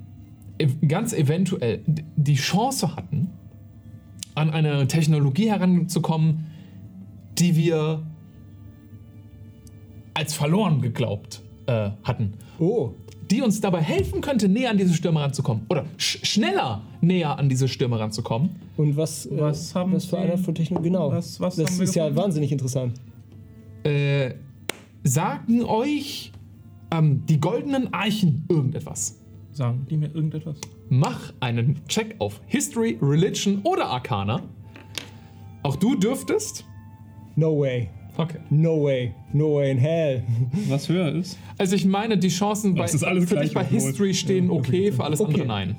[0.58, 1.80] ev- ganz eventuell,
[2.16, 3.28] die Chance hatten,
[4.34, 6.46] an eine Technologie heranzukommen,
[7.40, 8.03] die wir
[10.14, 12.90] als verloren geglaubt äh, hatten Oh,
[13.31, 15.64] die uns dabei helfen könnte, näher an diese Stürme ranzukommen.
[15.70, 18.50] Oder sch schneller näher an diese Stürme ranzukommen.
[18.76, 20.88] und was, äh, Was haben was für eine Art von Technologie?
[20.90, 21.12] Genau.
[21.12, 23.00] Was- was das haben wir ist ja wahnsinnig interessant.
[23.85, 24.35] Äh,
[25.05, 26.33] sagen euch
[26.90, 29.16] ähm, die goldenen Archen irgendetwas.
[29.53, 30.57] Sagen die mir irgendetwas?
[30.88, 34.42] Mach einen Check auf History, Religion oder Arcana.
[35.62, 36.64] Auch du dürftest.
[37.37, 37.88] No way.
[38.16, 38.38] Okay.
[38.51, 39.14] No way.
[39.33, 40.23] No way in hell.
[40.69, 41.38] Was höher ist?
[41.59, 43.64] Also ich meine, die Chancen bei, Das ist alles für dich bei.
[43.64, 45.33] History stehen okay, für alles Okay.
[45.33, 45.77] andere nein.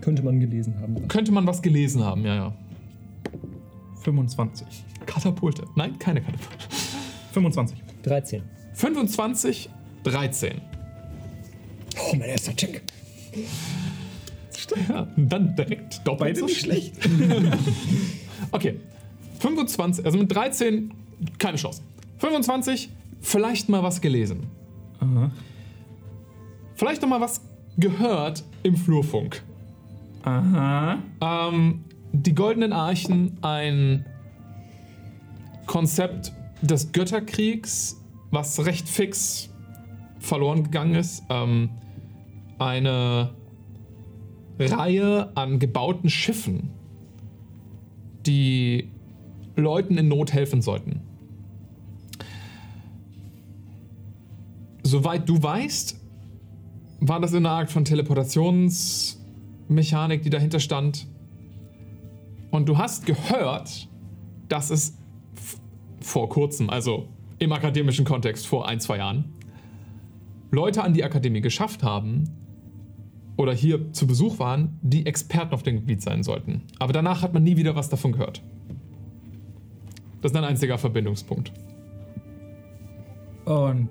[0.00, 1.08] Könnte man gelesen haben.
[1.08, 2.52] Könnte man was gelesen haben, ja, ja.
[4.02, 4.66] 25.
[5.04, 5.64] Katapulte.
[5.76, 6.64] Nein, keine Katapulte.
[7.32, 7.78] 25.
[8.02, 8.42] 13.
[8.74, 9.68] 25,
[10.04, 10.60] 13.
[11.98, 12.82] Oh, mein erster Check.
[14.88, 16.94] Ja, dann direkt doppelt Beide so nicht schlecht.
[18.52, 18.80] okay,
[19.40, 20.92] 25, also mit 13
[21.38, 21.82] keine Chance.
[22.18, 24.46] 25, vielleicht mal was gelesen.
[25.00, 25.30] Aha.
[26.74, 27.40] Vielleicht noch mal was
[27.76, 29.42] gehört im Flurfunk.
[30.22, 30.98] Aha.
[31.20, 34.04] Ähm, die Goldenen Archen, ein
[35.66, 38.00] Konzept des Götterkriegs,
[38.30, 39.48] was recht fix
[40.18, 41.22] verloren gegangen ist.
[41.30, 41.70] Ähm,
[42.58, 43.30] eine
[44.58, 46.70] Reihe an gebauten Schiffen,
[48.26, 48.90] die
[49.56, 51.02] Leuten in Not helfen sollten.
[54.82, 56.00] Soweit du weißt,
[57.00, 61.06] war das in einer Art von Teleportationsmechanik, die dahinter stand.
[62.50, 63.88] Und du hast gehört,
[64.48, 64.98] dass es
[66.00, 67.06] vor kurzem, also
[67.38, 69.32] im akademischen Kontext vor ein, zwei Jahren,
[70.50, 72.39] Leute an die Akademie geschafft haben
[73.40, 76.62] oder hier zu Besuch waren, die Experten auf dem Gebiet sein sollten.
[76.78, 78.42] Aber danach hat man nie wieder was davon gehört.
[80.20, 81.50] Das ist ein einziger Verbindungspunkt.
[83.46, 83.88] Und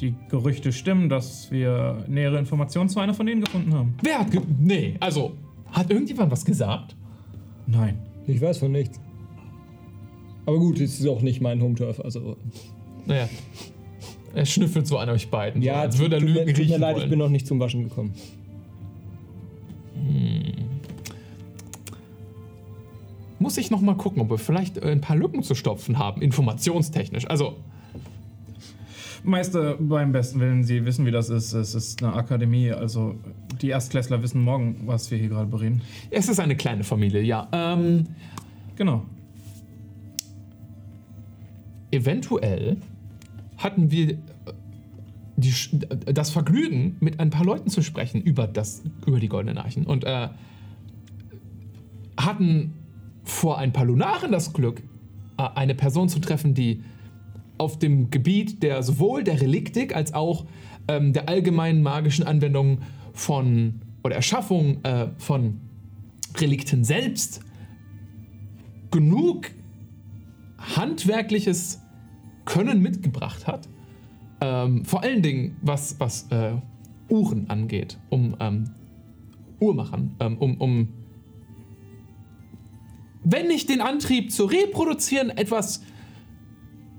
[0.00, 3.94] die Gerüchte stimmen, dass wir nähere Informationen zu einer von denen gefunden haben.
[4.02, 4.30] Wer hat.
[4.30, 5.32] Ge nee, also.
[5.70, 6.94] Hat irgendjemand was gesagt?
[7.66, 7.98] Nein.
[8.26, 9.00] Ich weiß von nichts.
[10.44, 11.98] Aber gut, es ist auch nicht mein Home-Turf.
[12.00, 12.36] Also,
[13.06, 13.28] Naja.
[14.34, 15.62] Er schnüffelt so an euch beiden.
[15.62, 17.10] ja, so, als würde er tut, mir- Lügen tut mir riechen leid, ich wollen.
[17.10, 18.12] bin noch nicht zum Waschen gekommen.
[23.38, 26.22] Muss ich noch mal gucken, ob wir vielleicht äh, ein paar Lücken zu stopfen haben,
[26.22, 27.28] informationstechnisch.
[27.28, 27.56] Also,
[29.24, 31.52] Meister, beim besten Willen, Sie wissen, wie das ist.
[31.52, 33.14] Es ist eine Akademie, also
[33.60, 35.82] die Erstklässler wissen morgen, was wir hier gerade bereden.
[36.10, 37.48] es ist eine kleine Familie, ja.
[37.52, 38.06] Ähm,
[38.76, 39.02] Genau.
[41.90, 42.78] eventuell
[43.58, 44.18] hatten wir
[45.42, 45.54] die,
[46.12, 50.04] das Vergnügen, mit ein paar Leuten zu sprechen über, das, über die Goldenen Archen und
[50.04, 50.28] äh,
[52.16, 52.74] hatten
[53.24, 54.82] vor ein paar Lunaren das Glück,
[55.38, 56.82] äh, eine Person zu treffen, die
[57.58, 60.46] auf dem Gebiet der sowohl der Reliktik als auch
[60.88, 62.78] ähm, der allgemeinen magischen Anwendung
[63.12, 65.60] von oder Erschaffung äh, von
[66.38, 67.40] Relikten selbst
[68.90, 69.50] genug
[70.58, 71.80] handwerkliches
[72.44, 73.68] Können mitgebracht hat.
[74.42, 76.54] Ähm, vor allen Dingen, was, was äh,
[77.08, 78.70] Uhren angeht, um ähm,
[79.60, 80.88] Uhrmachern, ähm, um, um,
[83.22, 85.82] wenn nicht den Antrieb zu reproduzieren, etwas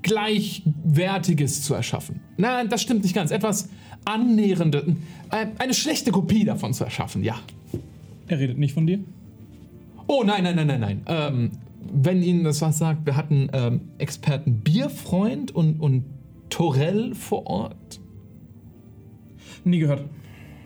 [0.04, 2.22] Gleichwertiges zu erschaffen.
[2.38, 3.32] Nein, das stimmt nicht ganz.
[3.32, 3.70] Etwas
[4.06, 4.84] annäherndes,
[5.32, 7.36] äh, eine schlechte Kopie davon zu erschaffen, ja.
[8.28, 9.00] Er redet nicht von dir?
[10.08, 11.02] Oh nein, nein, nein, nein, nein.
[11.08, 11.52] Ähm,
[11.92, 16.06] wenn Ihnen das was sagt, wir hatten ähm, Experten Bierfreund und, und
[16.54, 18.00] Torell vor Ort.
[19.64, 20.06] Nie gehört.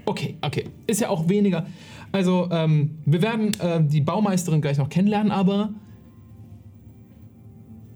[0.05, 0.65] Okay, okay.
[0.85, 1.65] Ist ja auch weniger.
[2.11, 5.73] Also, ähm, wir werden äh, die Baumeisterin gleich noch kennenlernen, aber.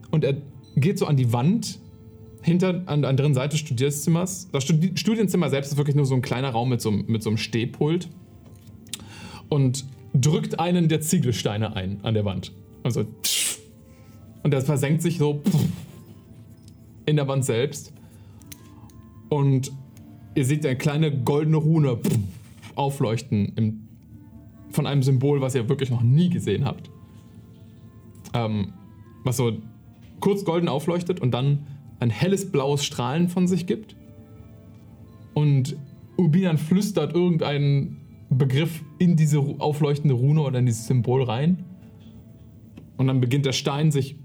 [0.09, 0.37] Und er
[0.77, 1.79] geht so an die Wand
[2.41, 4.47] hinter, an der anderen Seite des Studierzimmers.
[4.53, 7.21] Das Studi Studienzimmer selbst ist wirklich nur so ein kleiner Raum mit so, einem- mit
[7.23, 8.07] so einem Stehpult.
[9.49, 12.53] Und drückt einen der Ziegelsteine ein an der Wand.
[12.83, 13.05] Also
[14.43, 15.41] und das versenkt sich so
[17.11, 17.93] in der Wand selbst.
[19.29, 19.71] Und
[20.35, 21.99] ihr seht eine kleine goldene Rune
[22.75, 23.87] aufleuchten im,
[24.71, 26.89] von einem Symbol, was ihr wirklich noch nie gesehen habt.
[28.33, 28.73] Ähm,
[29.23, 29.51] was so
[30.19, 31.67] kurz golden aufleuchtet und dann
[31.99, 33.95] ein helles blaues Strahlen von sich gibt.
[35.33, 35.75] Und
[36.17, 37.97] Ubinan flüstert irgendeinen
[38.29, 41.65] Begriff in diese aufleuchtende Rune oder in dieses Symbol rein.
[42.97, 44.15] Und dann beginnt der Stein sich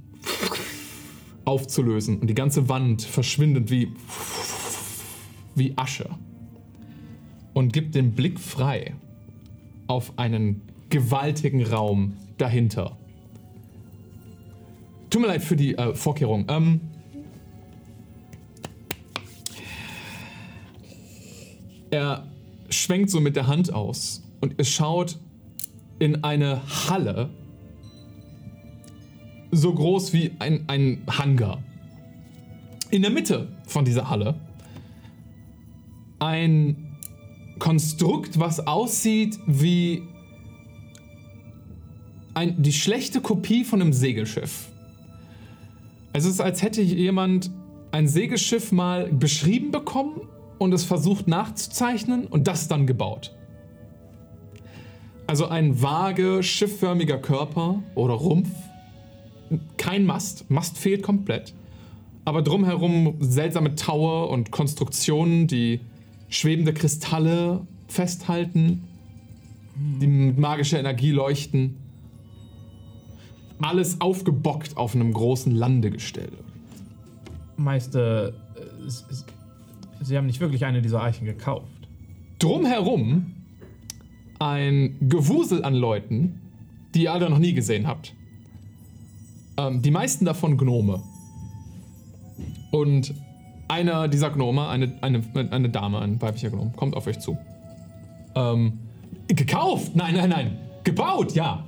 [1.47, 3.93] aufzulösen und die ganze Wand verschwindet wie,
[5.55, 6.11] wie Asche.
[7.55, 8.95] Und gibt den Blick frei
[9.87, 12.99] auf einen gewaltigen Raum dahinter.
[15.09, 16.45] Tut mir leid für die äh, Vorkehrung.
[16.49, 16.81] Ähm,
[21.91, 22.27] er
[22.69, 25.19] schwenkt so mit der Hand aus und ihr schaut
[25.99, 27.31] in eine Halle,
[29.57, 31.63] so groß wie ein, ein Hangar.
[32.91, 34.35] In der Mitte von dieser Halle
[36.19, 36.97] ein
[37.59, 40.03] Konstrukt, was aussieht wie
[42.35, 44.67] ein, die schlechte Kopie von einem Segelschiff.
[46.13, 47.51] Es ist, als hätte jemand
[47.93, 50.21] ein Segelschiff mal beschrieben bekommen
[50.59, 53.35] und es versucht nachzuzeichnen und das dann gebaut.
[55.27, 58.51] Also ein vage, schiffförmiger Körper oder Rumpf.
[59.77, 60.51] Kein Mast.
[60.51, 61.55] Mast fehlt komplett.
[62.25, 65.81] Aber drumherum seltsame Taue und Konstruktionen, die
[66.29, 68.83] schwebende Kristalle festhalten,
[69.77, 71.77] die mit magischer Energie leuchten.
[73.61, 76.33] Alles aufgebockt auf einem großen Landegestell.
[77.57, 78.33] Meister, äh,
[80.03, 81.67] Sie haben nicht wirklich eine dieser Eichen gekauft.
[82.39, 83.33] Drumherum
[84.39, 86.41] ein Gewusel an Leuten,
[86.95, 88.15] die ihr alle noch nie gesehen habt.
[89.59, 91.03] Ähm, die meisten davon Gnome.
[92.71, 93.15] Und
[93.69, 97.37] einer dieser Gnome, eine, eine, eine Dame, ein weiblicher Gnome, kommt auf euch zu.
[98.35, 98.79] Ähm,
[99.29, 99.97] gekauft?
[99.97, 100.59] Nein, nein, nein.
[100.85, 101.65] Gebaut, ja.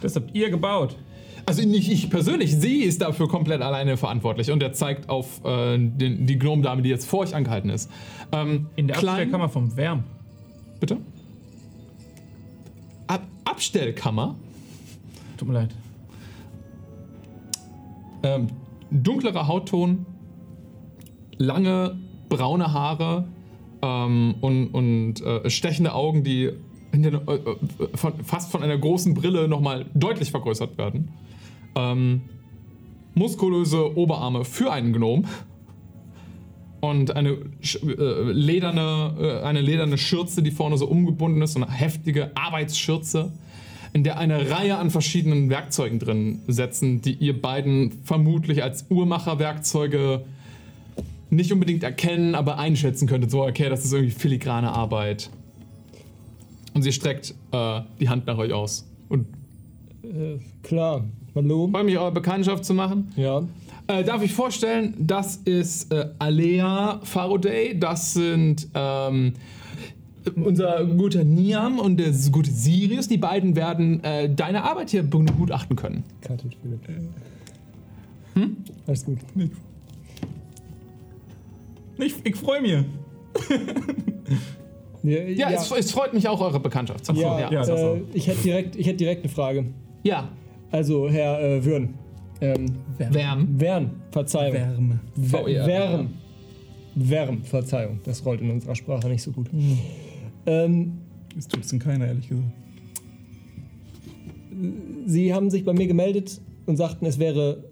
[0.00, 0.96] Das habt ihr gebaut.
[1.46, 4.50] Also nicht ich persönlich, sie ist dafür komplett alleine verantwortlich.
[4.50, 7.90] Und er zeigt auf äh, den, die Gnome-Dame, die jetzt vor euch angehalten ist.
[8.30, 10.04] Ähm, In der klein- Abstellkammer vom Wärm.
[10.78, 10.98] Bitte?
[13.06, 14.36] Ab Abstellkammer.
[15.36, 15.70] Tut mir leid.
[18.22, 18.48] Ähm,
[18.90, 20.06] dunklerer Hautton,
[21.38, 23.28] lange braune Haare
[23.82, 26.50] ähm, und, und äh, stechende Augen, die
[26.92, 27.56] hinter, äh, äh,
[27.94, 31.10] von, fast von einer großen Brille nochmal deutlich vergrößert werden.
[31.74, 32.22] Ähm,
[33.14, 35.24] muskulöse Oberarme für einen Gnom.
[36.80, 41.70] Und eine, äh, lederne, äh, eine lederne Schürze, die vorne so umgebunden ist, so eine
[41.70, 43.32] heftige Arbeitsschürze,
[43.92, 50.24] in der eine Reihe an verschiedenen Werkzeugen drin setzen, die ihr beiden vermutlich als Uhrmacherwerkzeuge
[51.30, 53.30] nicht unbedingt erkennen, aber einschätzen könntet.
[53.30, 55.30] So, okay, das ist irgendwie filigrane Arbeit.
[56.74, 58.86] Und sie streckt äh, die Hand nach euch aus.
[59.08, 59.26] Und
[60.02, 61.04] Äh, klar.
[61.34, 61.68] Hallo?
[61.70, 63.12] freue mich, eure Bekanntschaft zu machen.
[63.16, 63.42] Ja.
[63.86, 69.34] Äh, darf ich vorstellen, das ist äh, Alea Faraday, das sind ähm,
[70.36, 73.08] unser guter Niam und der gute Sirius.
[73.08, 76.04] Die beiden werden äh, deine Arbeit hier begutachten können.
[76.62, 76.80] Philipp.
[78.34, 78.56] Hm?
[78.86, 79.18] Alles gut.
[81.98, 82.84] Ich, ich freue mich.
[85.02, 88.42] Ja, Ja, Es, es freut mich auch, eure Bekanntschaft zu ja, ja, äh, ich hätte
[88.42, 89.64] direkt, ich hätte direkt eine Frage.
[90.02, 90.28] ja.
[90.72, 91.94] Also, Herr äh, Würn.
[92.40, 93.60] Ähm, Wärm.
[93.60, 94.54] Wern, Verzeihung.
[94.54, 95.00] Wärme.
[95.16, 96.10] Wärm.
[96.94, 98.00] Wärm, Verzeihung.
[98.04, 99.48] Das rollt in unserer Sprache nicht so gut.
[100.46, 100.98] Ähm,
[101.36, 102.52] Das tut es in keiner, ehrlich gesagt.
[105.06, 107.64] Sie haben sich bei mir gemeldet und sagten, es wäre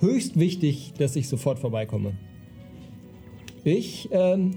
[0.00, 2.12] höchst wichtig, dass ich sofort vorbeikomme.
[3.64, 4.54] Ich ähm,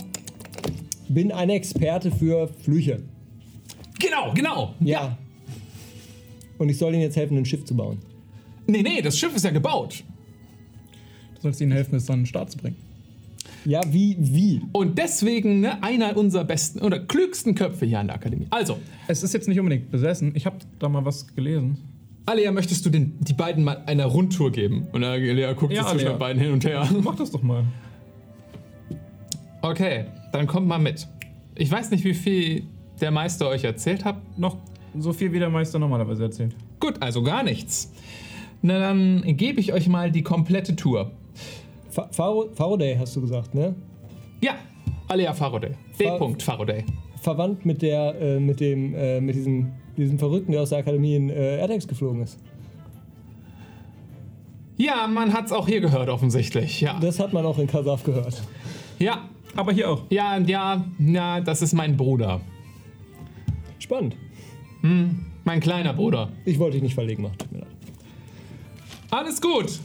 [1.10, 3.04] bin ein Experte für Flüche.
[4.00, 4.76] Genau, genau.
[4.80, 5.18] Ja.
[6.58, 8.00] Und ich soll Ihnen jetzt helfen, ein Schiff zu bauen.
[8.68, 10.04] Nee, nee, das Schiff ist ja gebaut.
[11.36, 12.76] Du sollst ihnen helfen, es an den Start zu bringen.
[13.68, 14.62] Ja, wie, wie?
[14.72, 18.48] Und deswegen ne, einer unserer besten oder klügsten Köpfe hier an der Akademie.
[18.50, 18.78] Also,
[19.10, 20.32] Es ist jetzt nicht unbedingt besessen.
[20.36, 21.78] Ich habe da mal was gelesen.
[22.26, 24.88] Alea, möchtest du den, die beiden mal eine Rundtour geben?
[24.94, 26.88] Und Alea guckt Ja, so zwischen den beiden hin und her.
[27.04, 27.66] Mach das doch mal.
[29.62, 31.06] Okay, dann kommt mal mit.
[31.56, 32.64] Ich weiß nicht, wie viel
[33.02, 34.16] der Meister euch erzählt hat.
[34.40, 34.56] Noch
[34.98, 36.56] so viel, wie der Meister normalerweise erzählt.
[36.80, 37.92] Gut, also gar nichts.
[38.62, 41.12] Na dann gebe ich euch mal die komplette Tour.
[41.98, 43.74] Fa- Faro- Faraday hast du gesagt, ne?
[44.40, 44.52] Ja,
[45.08, 45.72] Alea Faraday.
[46.00, 46.06] D.
[46.06, 46.86] Fa- Faraday.
[47.24, 51.16] verwandt mit der, äh, mit dem, äh, mit diesem, diesem Verrückten, der aus der Akademie
[51.16, 52.38] in äh, Erdex geflogen ist.
[54.78, 56.82] Ja, man hat's auch hier gehört, offensichtlich.
[56.82, 57.00] Ja.
[57.00, 58.44] Das hat man auch in Kasaf gehört.
[59.00, 59.24] Ja,
[59.56, 60.04] Aber hier auch.
[60.12, 62.42] ja, ja, ja, das ist mein Bruder.
[63.80, 64.16] Spannend.
[65.44, 66.30] Mein kleiner Bruder.
[66.46, 67.38] Ich wollte dich nicht verlegen machen.
[67.40, 67.68] Tut mir leid.
[69.10, 69.80] Alles gut.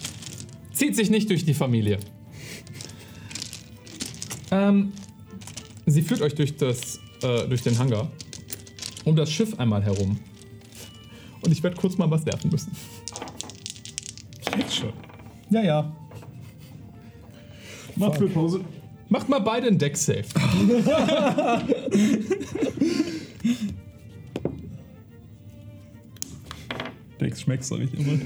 [0.72, 1.98] Zieht sich nicht durch die Familie.
[4.50, 4.92] Ähm,
[5.86, 8.10] sie führt euch durch, das, äh, durch den Hangar.
[9.04, 10.18] Um das Schiff einmal herum.
[11.42, 12.72] Und ich werde kurz mal was werfen müssen.
[14.56, 14.92] Jetzt schon.
[15.50, 15.96] Ja, ja.
[17.96, 18.60] Mach für Pause.
[19.08, 20.24] Macht mal beide einen Deck-Safe.
[27.20, 28.18] Dex schmeckt, sag ich immer.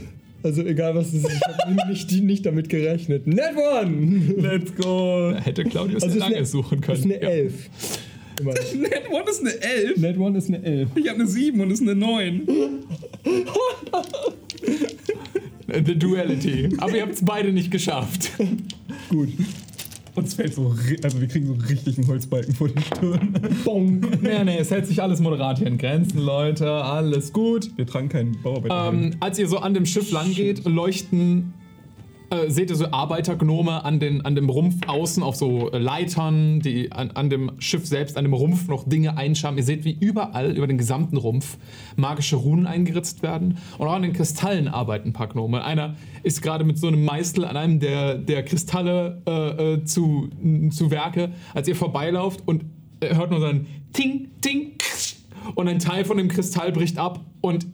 [0.42, 3.26] Also egal was es ist, ich habe nicht, nicht damit gerechnet.
[3.26, 4.34] Net One!
[4.38, 5.32] Let's go.
[5.32, 6.98] Da hätte Claudius Also lange eine- suchen können.
[6.98, 7.28] ist eine Ja.
[7.28, 7.70] 11.
[8.40, 8.80] Immerhin.
[8.82, 9.96] Net One ist eine 11.
[9.98, 10.88] Net One ist eine 11.
[10.94, 12.42] Ich habe eine 7 und ist eine 9.
[15.84, 16.68] The Duality.
[16.78, 18.30] Aber ihr habt es beide nicht geschafft.
[19.08, 19.28] Gut.
[20.16, 23.34] Uns fällt so, also wir kriegen so richtig einen Holzbalken vor die Stirn.
[23.64, 24.00] Bong.
[24.22, 26.70] nee, nee, es hält sich alles moderat hier in Grenzen, Leute.
[26.70, 27.70] Alles gut.
[27.76, 28.88] Wir tragen keinen Bauarbeiter.
[28.88, 31.52] Ähm, als ihr so an dem Schiff lang geht, leuchten,
[32.30, 36.60] äh, seht ihr so Arbeitergnome an, den, an dem Rumpf außen auf so äh, Leitern,
[36.60, 39.58] die an, an dem Schiff selbst, an dem Rumpf noch Dinge einschaben.
[39.58, 41.58] Ihr seht, wie überall über den gesamten Rumpf
[41.96, 43.58] magische Runen eingeritzt werden.
[43.78, 45.64] Und auch an den Kristallen arbeiten ein paar Gnome.
[45.64, 50.28] Einer ist gerade mit so einem Meißel an einem der, der Kristalle äh, äh, zu,
[50.70, 52.64] zu Werke, als ihr vorbeilauft und
[53.02, 54.72] hört nur so ein Ting, Ting,
[55.54, 57.66] und ein Teil von dem Kristall bricht ab und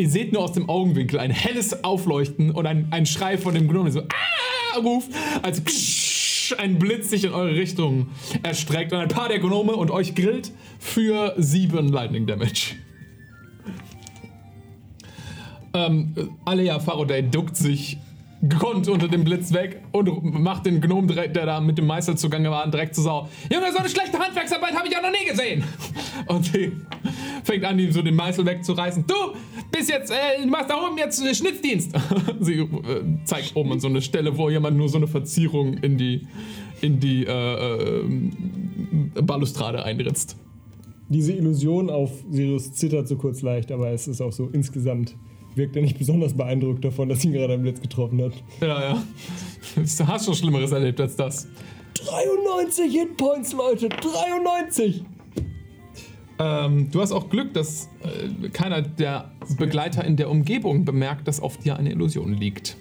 [0.00, 3.68] Ihr seht nur aus dem Augenwinkel ein helles Aufleuchten und ein, ein Schrei von dem
[3.68, 5.10] Gnom, der so ah, ruft,
[5.42, 8.08] als ein Blitz sich in eure Richtung
[8.42, 12.76] erstreckt und ein paar der Gnome und euch grillt für sieben Lightning Damage.
[15.74, 16.14] Ähm,
[16.46, 17.98] Alea Faraday duckt sich
[18.42, 22.16] gekonnt unter dem Blitz weg und macht den Gnom, direkt, der da mit dem Meister
[22.16, 23.28] zugange war, direkt zu Sau.
[23.52, 25.62] Junge, so eine schlechte Handwerksarbeit habe ich ja noch nie gesehen.
[26.26, 26.72] Und sie
[27.44, 29.04] fängt an, ihm so den Meißel wegzureißen.
[29.06, 29.14] Du
[29.70, 31.92] bist jetzt, äh, du machst da oben jetzt Schnitzdienst.
[32.40, 32.68] sie äh,
[33.24, 36.26] zeigt oben an so eine Stelle, wo jemand nur so eine Verzierung in die,
[36.80, 38.04] in die äh, äh,
[39.22, 40.36] Balustrade einritzt.
[41.08, 45.16] Diese Illusion auf Sirius zittert so kurz leicht, aber es ist auch so insgesamt
[45.54, 48.32] wirkt er nicht besonders beeindruckt davon, dass ihn gerade ein Blitz getroffen hat.
[48.60, 49.02] Ja, ja.
[49.76, 51.48] Du hast schon Schlimmeres erlebt als das.
[52.06, 53.88] 93 Hitpoints, Leute!
[53.88, 55.04] 93!
[56.38, 61.40] Ähm, du hast auch Glück, dass äh, keiner der Begleiter in der Umgebung bemerkt, dass
[61.40, 62.76] auf dir eine Illusion liegt.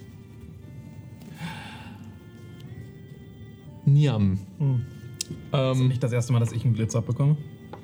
[3.85, 4.39] Niam.
[5.51, 7.35] Ähm, Nicht das erste Mal, dass ich einen Blitz abbekomme.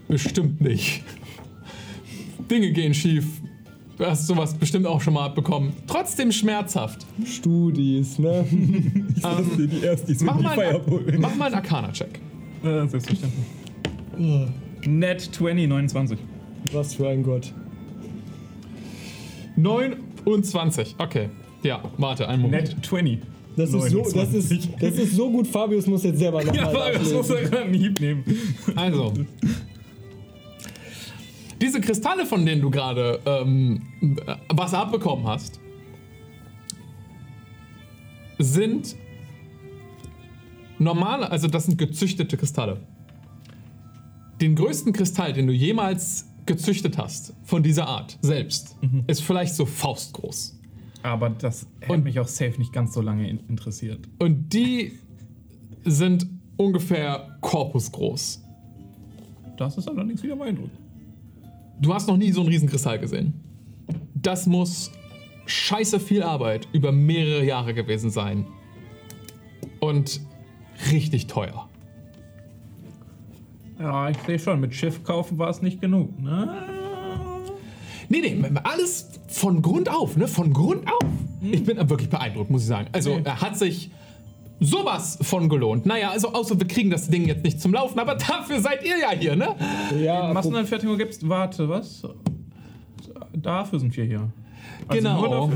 [0.07, 1.03] bestimmt nicht.
[2.49, 3.41] Dinge gehen schief.
[3.97, 5.73] Du hast sowas bestimmt auch schon mal abbekommen.
[5.87, 7.05] Trotzdem schmerzhaft.
[7.25, 8.45] Studis, ne?
[8.49, 12.19] Sind die erste, die Mach die mal, einen, mach mal einen Arcana-Check.
[12.63, 13.45] Äh, selbstverständlich.
[14.85, 16.19] Net 20, 29.
[16.73, 17.53] Was für ein Gott.
[19.55, 20.95] 29.
[20.97, 21.29] Okay.
[21.63, 22.75] Ja, warte, einen Moment.
[22.75, 23.19] Net 20.
[23.55, 24.69] Das ist, so, das, ist, 29.
[24.77, 27.73] das ist so gut, Fabius muss jetzt selber Ja, nochmal das muss er gerade einen
[27.73, 28.25] Hieb nehmen.
[28.75, 29.13] Also.
[31.61, 33.81] Diese Kristalle, von denen du gerade ähm,
[34.49, 35.59] was abbekommen hast,
[38.39, 38.95] sind
[40.77, 42.81] normale, also das sind gezüchtete Kristalle.
[44.41, 48.75] Den größten Kristall, den du jemals gezüchtet hast, von dieser Art selbst,
[49.07, 50.59] ist vielleicht so faustgroß.
[51.03, 54.07] Aber das hätte Und- mich auch safe nicht ganz so lange in interessiert.
[54.19, 54.91] Und die
[55.85, 58.41] sind ungefähr korpusgroß.
[59.57, 60.77] Das ist allerdings wieder beeindruckend.
[61.81, 63.33] Du hast noch nie so einen Riesenkristall gesehen.
[64.15, 64.91] Das muss
[65.45, 68.45] scheiße viel Arbeit über mehrere Jahre gewesen sein.
[69.79, 70.21] Und
[70.91, 71.69] richtig teuer.
[73.79, 76.17] Ja, ich sehe schon, mit Schiff kaufen war es nicht genug.
[76.19, 76.63] Ne?
[78.07, 80.27] Nee, nee, alles von Grund auf, ne?
[80.27, 81.09] Von Grund auf.
[81.41, 82.87] Ich bin wirklich beeindruckt, muss ich sagen.
[82.91, 83.21] Also, Nee.
[83.25, 83.91] er hat sich
[84.59, 85.85] sowas von gelohnt.
[85.85, 88.99] Naja, also außer wir kriegen das Ding jetzt nicht zum Laufen, aber dafür seid ihr
[88.99, 89.55] ja hier, ne?
[90.01, 91.27] Ja, Massenanfertigung gibt's.
[91.27, 92.03] Warte, was?
[93.33, 94.31] Dafür sind wir hier.
[94.87, 95.49] Also nur Genau.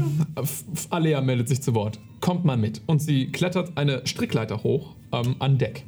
[0.90, 2.00] Alea meldet sich zu Wort.
[2.20, 2.82] Kommt mal mit.
[2.86, 5.86] Und sie klettert eine Strickleiter hoch ähm, an Deck.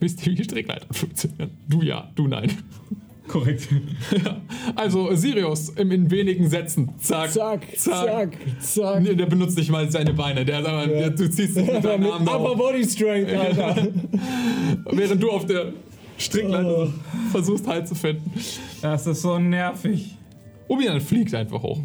[0.00, 1.50] Wisst ihr, wie Strickleiter funktionieren?
[1.68, 2.50] Du ja, du nein.
[3.28, 3.68] Korrekt.
[4.24, 4.40] Ja.
[4.76, 6.88] Also Sirius im, in wenigen Sätzen.
[6.98, 9.02] Zack, Zack, zack, zack.
[9.02, 10.44] Nee, der benutzt nicht mal seine Beine.
[10.44, 12.54] Der, sagt, der, du ziehst dich mit deinen mit Armen Upper.
[12.56, 13.88] Body Strength, Alter.
[14.90, 15.72] Während du auf der
[16.18, 16.92] Strickleiter
[17.30, 18.30] versuchst halt zu finden.
[18.80, 20.16] Das ist so nervig.
[20.68, 21.80] Ubian fliegt einfach hoch.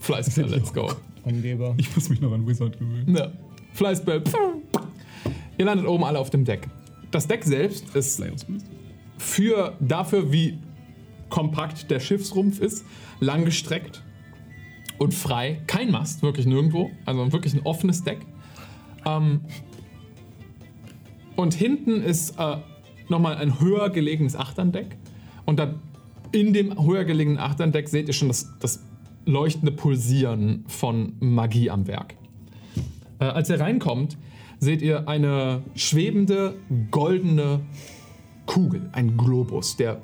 [0.00, 0.90] Fleißbell, let's go.
[1.24, 1.74] Angeber.
[1.78, 3.16] Ich muss mich noch an Wizard gewöhnen.
[3.16, 3.32] Ja.
[3.72, 4.22] Fleißbell.
[5.56, 6.68] Ihr landet oben alle auf dem Deck.
[7.10, 8.20] Das Deck selbst ist
[9.18, 10.58] für dafür, wie
[11.28, 12.84] kompakt der Schiffsrumpf ist,
[13.20, 14.02] langgestreckt
[14.98, 15.60] und frei.
[15.66, 16.90] Kein Mast, wirklich nirgendwo.
[17.04, 18.20] Also wirklich ein offenes Deck.
[19.04, 19.40] Ähm,
[21.36, 22.56] und hinten ist äh,
[23.08, 24.96] nochmal ein höher gelegenes Achterndeck.
[25.44, 25.74] Und da
[26.32, 28.84] in dem höher gelegenen Achterndeck seht ihr schon das, das
[29.24, 32.14] leuchtende Pulsieren von Magie am Werk.
[33.18, 34.18] Äh, als ihr reinkommt,
[34.58, 36.56] seht ihr eine schwebende,
[36.90, 37.60] goldene
[38.48, 40.00] Kugel, ein Globus, der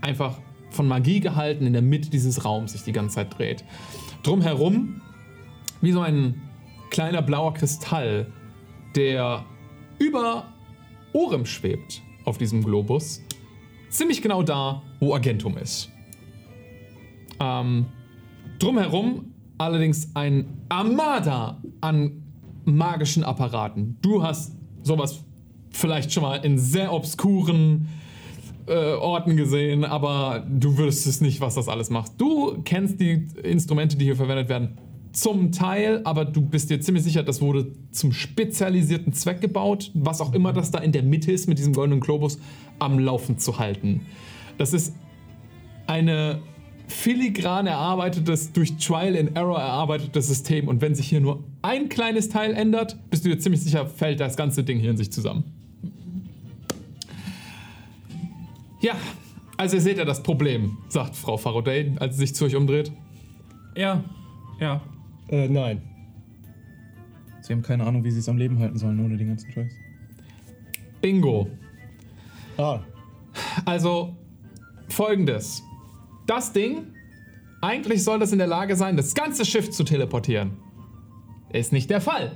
[0.00, 0.38] einfach
[0.70, 3.64] von Magie gehalten in der Mitte dieses Raums sich die ganze Zeit dreht.
[4.22, 5.02] Drumherum,
[5.80, 6.40] wie so ein
[6.90, 8.32] kleiner blauer Kristall,
[8.94, 9.44] der
[9.98, 10.44] über
[11.12, 13.20] Orem schwebt auf diesem Globus,
[13.90, 15.90] ziemlich genau da, wo Argentum ist.
[17.40, 17.86] Ähm,
[18.60, 22.22] drumherum allerdings ein Armada an
[22.64, 23.98] magischen Apparaten.
[24.00, 25.24] Du hast sowas
[25.72, 27.88] vielleicht schon mal in sehr obskuren
[28.66, 32.12] äh, Orten gesehen, aber du würdest es nicht, was das alles macht.
[32.18, 34.78] Du kennst die Instrumente, die hier verwendet werden,
[35.12, 40.20] zum Teil, aber du bist dir ziemlich sicher, das wurde zum spezialisierten Zweck gebaut, was
[40.20, 42.38] auch immer das da in der Mitte ist mit diesem goldenen Globus,
[42.78, 44.02] am Laufen zu halten.
[44.58, 44.94] Das ist
[45.86, 46.40] eine
[46.86, 52.28] filigran erarbeitetes, durch Trial and Error erarbeitetes System und wenn sich hier nur ein kleines
[52.28, 55.61] Teil ändert, bist du dir ziemlich sicher, fällt das ganze Ding hier in sich zusammen.
[58.82, 58.94] Ja,
[59.56, 62.92] also ihr seht ja das Problem, sagt Frau Faraday, als sie sich zu euch umdreht.
[63.76, 64.04] Ja,
[64.60, 64.82] ja.
[65.28, 65.82] Äh, nein.
[67.40, 69.72] Sie haben keine Ahnung, wie sie es am Leben halten sollen ohne den ganzen Scheiß.
[71.00, 71.48] Bingo.
[72.56, 72.80] Ah,
[73.64, 74.16] Also
[74.88, 75.62] folgendes.
[76.26, 76.86] Das Ding,
[77.60, 80.52] eigentlich soll das in der Lage sein, das ganze Schiff zu teleportieren.
[81.52, 82.32] Ist nicht der Fall.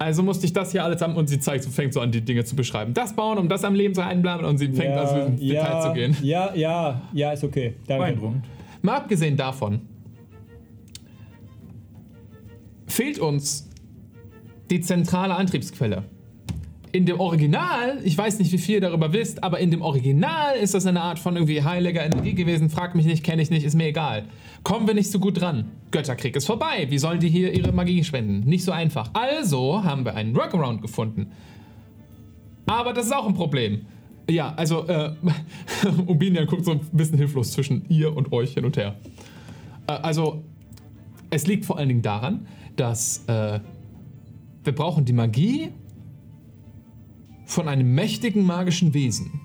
[0.00, 2.22] Also musste ich das hier alles haben und sie zeigt, so fängt so an, die
[2.22, 2.94] Dinge zu beschreiben.
[2.94, 5.62] Das bauen, um das am Leben zu einplanen und sie fängt ja, an, ins ja,
[5.62, 6.16] Detail zu gehen.
[6.22, 7.74] Ja, ja, ja, ist okay.
[7.86, 8.04] Danke.
[8.04, 8.44] Beeindruckend.
[8.80, 9.82] Mal abgesehen davon,
[12.86, 13.68] fehlt uns
[14.70, 16.04] die zentrale Antriebsquelle.
[16.92, 20.56] In dem Original, ich weiß nicht, wie viel ihr darüber wisst, aber in dem Original
[20.56, 22.68] ist das eine Art von irgendwie heiliger Energie gewesen.
[22.68, 24.24] Frag mich nicht, kenne ich nicht, ist mir egal.
[24.64, 25.70] Kommen wir nicht so gut dran.
[25.92, 26.86] Götterkrieg ist vorbei.
[26.88, 28.40] Wie sollen die hier ihre Magie spenden?
[28.48, 29.10] Nicht so einfach.
[29.12, 31.30] Also haben wir einen Workaround gefunden.
[32.66, 33.86] Aber das ist auch ein Problem.
[34.28, 35.12] Ja, also, äh,
[36.06, 38.96] Ubinian guckt so ein bisschen hilflos zwischen ihr und euch hin und her.
[39.86, 40.44] Äh, also,
[41.30, 43.60] es liegt vor allen Dingen daran, dass äh,
[44.64, 45.70] wir brauchen die Magie
[47.50, 49.40] von einem mächtigen magischen Wesen.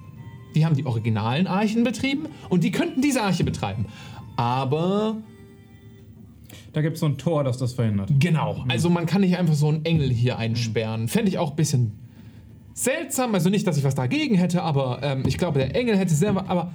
[0.53, 3.87] Die haben die originalen Archen betrieben und die könnten diese Arche betreiben.
[4.37, 5.17] Aber
[6.71, 8.11] Da gibt es so ein Tor, das das verhindert.
[8.19, 11.07] Genau, also man kann nicht einfach so einen Engel hier einsperren.
[11.07, 11.93] Fände ich auch ein bisschen
[12.73, 13.33] seltsam.
[13.33, 16.49] Also nicht, dass ich was dagegen hätte, aber ähm, ich glaube, der Engel hätte selber.
[16.49, 16.73] Aber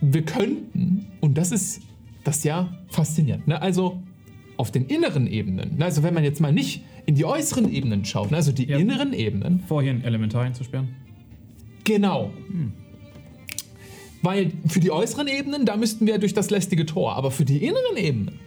[0.00, 1.82] wir könnten, und das ist
[2.24, 3.62] das ja faszinierend, ne?
[3.62, 4.02] also
[4.56, 5.84] auf den inneren Ebenen, ne?
[5.84, 8.36] also wenn man jetzt mal nicht in die äußeren Ebenen schaut, ne?
[8.36, 8.78] also die Ja.
[8.78, 10.88] inneren Ebenen, Vorher ein Elementar einzusperren.
[11.84, 12.32] Genau.
[14.22, 17.16] Weil für die äußeren Ebenen, da müssten wir durch das lästige Tor.
[17.16, 18.38] Aber für die inneren Ebenen,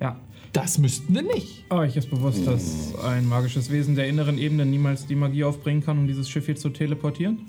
[0.00, 0.20] Ja.
[0.52, 1.64] das müssten wir nicht.
[1.70, 5.82] Aber euch ist bewusst, dass ein magisches Wesen der inneren Ebene niemals die Magie aufbringen
[5.84, 7.40] kann, um dieses Schiff hier zu teleportieren?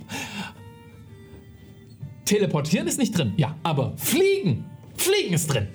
[2.26, 3.34] Teleportieren ist nicht drin.
[3.38, 4.66] Ja, aber fliegen.
[4.95, 5.68] Fliegen ist drin.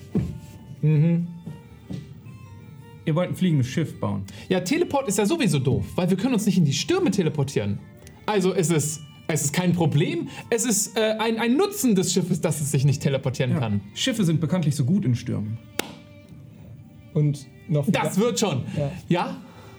[3.06, 4.24] Ihr wollt ein fliegendes Schiff bauen.
[4.48, 7.78] Ja, Teleport ist ja sowieso doof, weil wir können uns nicht in die Stürme teleportieren.
[8.26, 10.28] Also ist es, es ist kein Problem.
[10.50, 13.82] Es ist äh, ein, ein Nutzen des Schiffes, dass es sich nicht teleportieren kann.
[13.94, 15.58] Schiffe sind bekanntlich so gut in Stürmen.
[17.12, 17.86] Und noch.
[17.90, 18.62] Das wird schon.
[18.76, 18.90] Ja.
[19.08, 19.36] Ja?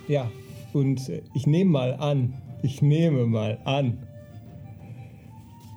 [0.07, 0.31] Ja.
[0.73, 2.33] Und äh, ich nehme mal an.
[2.61, 4.07] Ich nehme mal an.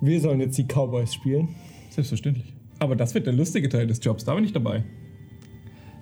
[0.00, 1.48] Wir sollen jetzt die Cowboys spielen.
[1.90, 2.54] Selbstverständlich.
[2.78, 4.84] Aber das wird der lustige Teil des Jobs, da bin ich dabei.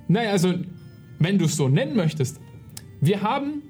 [0.08, 0.52] Naja, also,
[1.18, 2.40] wenn du es so nennen möchtest.
[3.00, 3.62] Wir haben,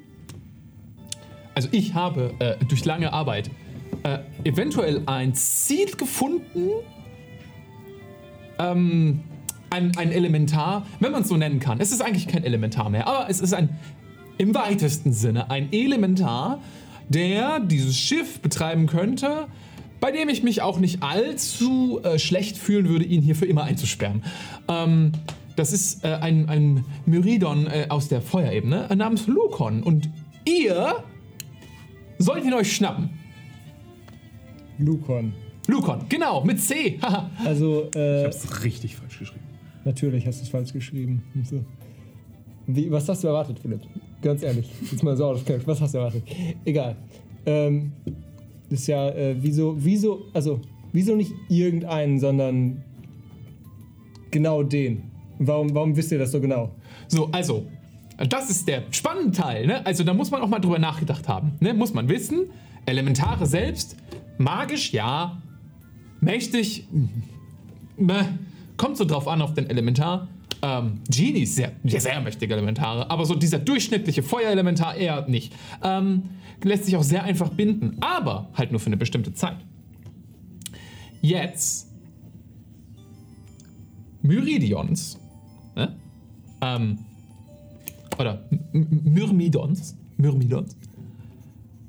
[1.55, 3.51] also ich habe äh, durch lange Arbeit
[4.03, 6.71] äh, eventuell ein Seed gefunden,
[8.59, 9.21] ähm,
[9.71, 11.81] ein, ein Elementar, wenn man es so nennen kann.
[11.81, 13.71] Es ist eigentlich kein Elementar mehr, aber es ist ein,
[14.39, 16.61] im weitesten Sinne, ein Elementar,
[17.09, 19.47] der dieses Schiff betreiben könnte,
[20.01, 23.65] bei dem ich mich auch nicht allzu äh, schlecht fühlen würde, ihn hier für immer
[23.65, 24.23] einzusperren.
[24.69, 25.13] Ähm,
[25.57, 29.83] das ist äh, ein, ein Myridon äh, aus der Feuerebene äh, namens Lukon.
[29.83, 30.09] Und
[30.45, 30.97] ihr
[32.19, 33.11] sollt ihn euch schnappen.
[34.79, 35.33] Lukon.
[35.67, 36.99] Lukon, genau, mit C.
[37.45, 39.45] Also, Ich äh, hab's richtig falsch geschrieben.
[39.85, 41.23] natürlich hast du es falsch geschrieben.
[42.67, 43.81] Wie, was hast du erwartet, Philipp?
[44.23, 45.67] Ganz ehrlich, jetzt mal so Knopf.
[45.67, 46.23] Was hast du erwartet?
[46.65, 46.97] Egal.
[47.47, 47.93] Ähm,
[48.69, 50.61] das ist ja, äh, wieso, wieso, also,
[50.93, 52.83] wieso nicht irgendeinen, sondern
[54.31, 55.16] genau den?
[55.39, 56.75] Warum, warum wisst ihr das so genau?
[57.09, 57.67] So, also,
[58.29, 59.67] das ist der spannende Teil.
[59.67, 59.85] Ne?
[59.85, 61.53] Also, da muss man auch mal drüber nachgedacht haben.
[61.61, 61.75] Ne?
[61.75, 62.51] Muss man wissen,
[62.87, 63.97] Elementare selbst,
[64.39, 65.43] magisch, ja.
[66.21, 66.87] Mächtig,
[67.97, 68.25] meh.
[68.77, 70.29] kommt so drauf an auf den Elementar.
[70.63, 75.53] Ähm, Genies, sehr, sehr, mächtige Elementare, aber so dieser durchschnittliche Feuerelementar eher nicht.
[75.83, 76.31] Ähm,
[76.63, 79.59] lässt sich auch sehr einfach binden, aber halt nur für eine bestimmte Zeit.
[81.21, 81.93] Jetzt
[84.23, 85.19] Myridions,
[85.77, 85.95] ne?
[86.61, 86.99] ähm,
[88.19, 90.77] oder Myrmidons, Myrmidons,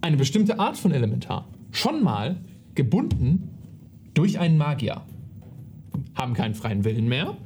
[0.02, 2.38] eine bestimmte Art von Elementar, schon mal
[2.76, 3.50] gebunden
[4.14, 5.02] durch einen Magier,
[6.16, 7.38] haben keinen freien Willen mehr,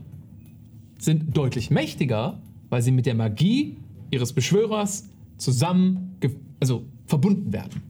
[0.97, 2.39] sind deutlich mächtiger,
[2.69, 3.77] weil sie mit der Magie
[4.11, 6.17] ihres Beschwörers zusammen,
[6.59, 7.81] also verbunden werden.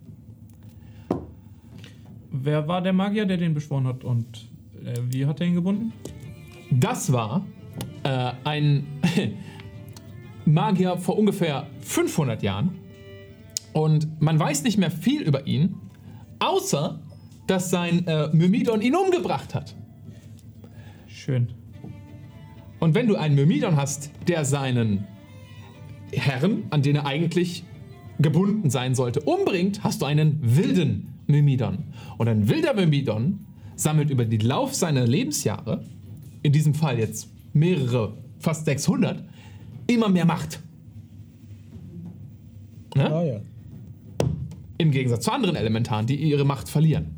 [2.32, 4.47] Wer war der Magier, der den beschworen hat und
[4.86, 5.91] äh, wie hat er ihn gebunden?
[6.72, 7.45] Das war
[8.04, 8.86] äh, ein
[10.46, 12.76] Magier vor ungefähr 500 Jahren.
[13.74, 15.76] Und man weiß nicht mehr viel über ihn,
[16.40, 17.00] außer
[17.48, 19.76] dass sein äh, Myrmidon ihn umgebracht hat.
[21.08, 21.50] Schön.
[22.80, 25.06] Und wenn du einen Myrmidon hast, der seinen
[26.12, 27.64] Herren, an den er eigentlich
[28.20, 31.86] gebunden sein sollte, umbringt, hast du einen wilden Myrmidon.
[32.18, 33.46] Und ein wilder Myrmidon
[33.76, 35.84] sammelt über den Lauf seiner Lebensjahre,
[36.44, 39.24] in diesem Fall jetzt mehrere, fast 600,
[39.88, 40.60] immer mehr Macht.
[42.95, 43.12] Ne?
[43.14, 43.39] Ah ja.
[44.78, 47.18] Im Gegensatz zu anderen Elementaren, die ihre Macht verlieren.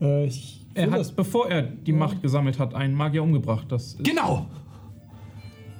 [0.00, 3.66] Äh, ich Er hat, das- bevor er die Macht gesammelt hat, einen Magier umgebracht.
[3.70, 4.46] Das ist, Genau!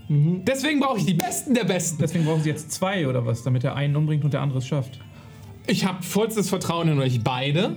[0.07, 1.97] Deswegen brauche ich die Besten der Besten.
[1.99, 4.67] deswegen brauchen sie jetzt zwei oder was, damit er einen umbringt und der andere es
[4.67, 5.01] schafft.
[5.67, 7.77] Ich habe vollstes Vertrauen in euch beide.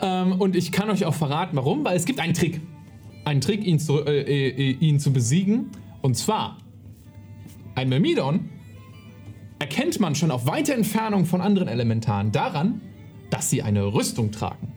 [0.00, 1.84] Ähm, und ich kann euch auch verraten, warum.
[1.84, 2.60] Weil es gibt einen Trick.
[3.24, 5.70] Einen Trick, ihn zu, äh, äh, ihn zu besiegen.
[6.02, 6.58] Und zwar,
[7.74, 8.50] ein Myrmidon
[9.58, 12.80] erkennt man schon auf weite Entfernung von anderen Elementaren daran,
[13.30, 14.74] dass sie eine Rüstung tragen.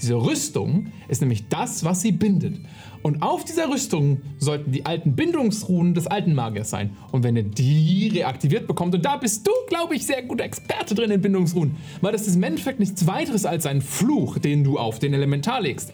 [0.00, 2.58] Diese Rüstung ist nämlich das, was sie bindet.
[3.02, 6.96] Und auf dieser Rüstung sollten die alten Bindungsruhen des alten Magiers sein.
[7.12, 10.94] Und wenn ihr die reaktiviert bekommt, und da bist du, glaube ich, sehr guter Experte
[10.94, 14.78] drin in Bindungsruhen, weil das ist im Endeffekt nichts weiteres als ein Fluch, den du
[14.78, 15.92] auf den Elementar legst.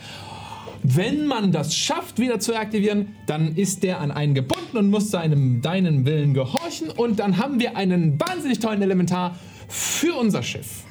[0.83, 5.11] Wenn man das schafft, wieder zu reaktivieren, dann ist der an einen gebunden und muss
[5.11, 6.89] seinem deinen Willen gehorchen.
[6.91, 9.37] Und dann haben wir einen wahnsinnig tollen Elementar
[9.68, 10.85] für unser Schiff.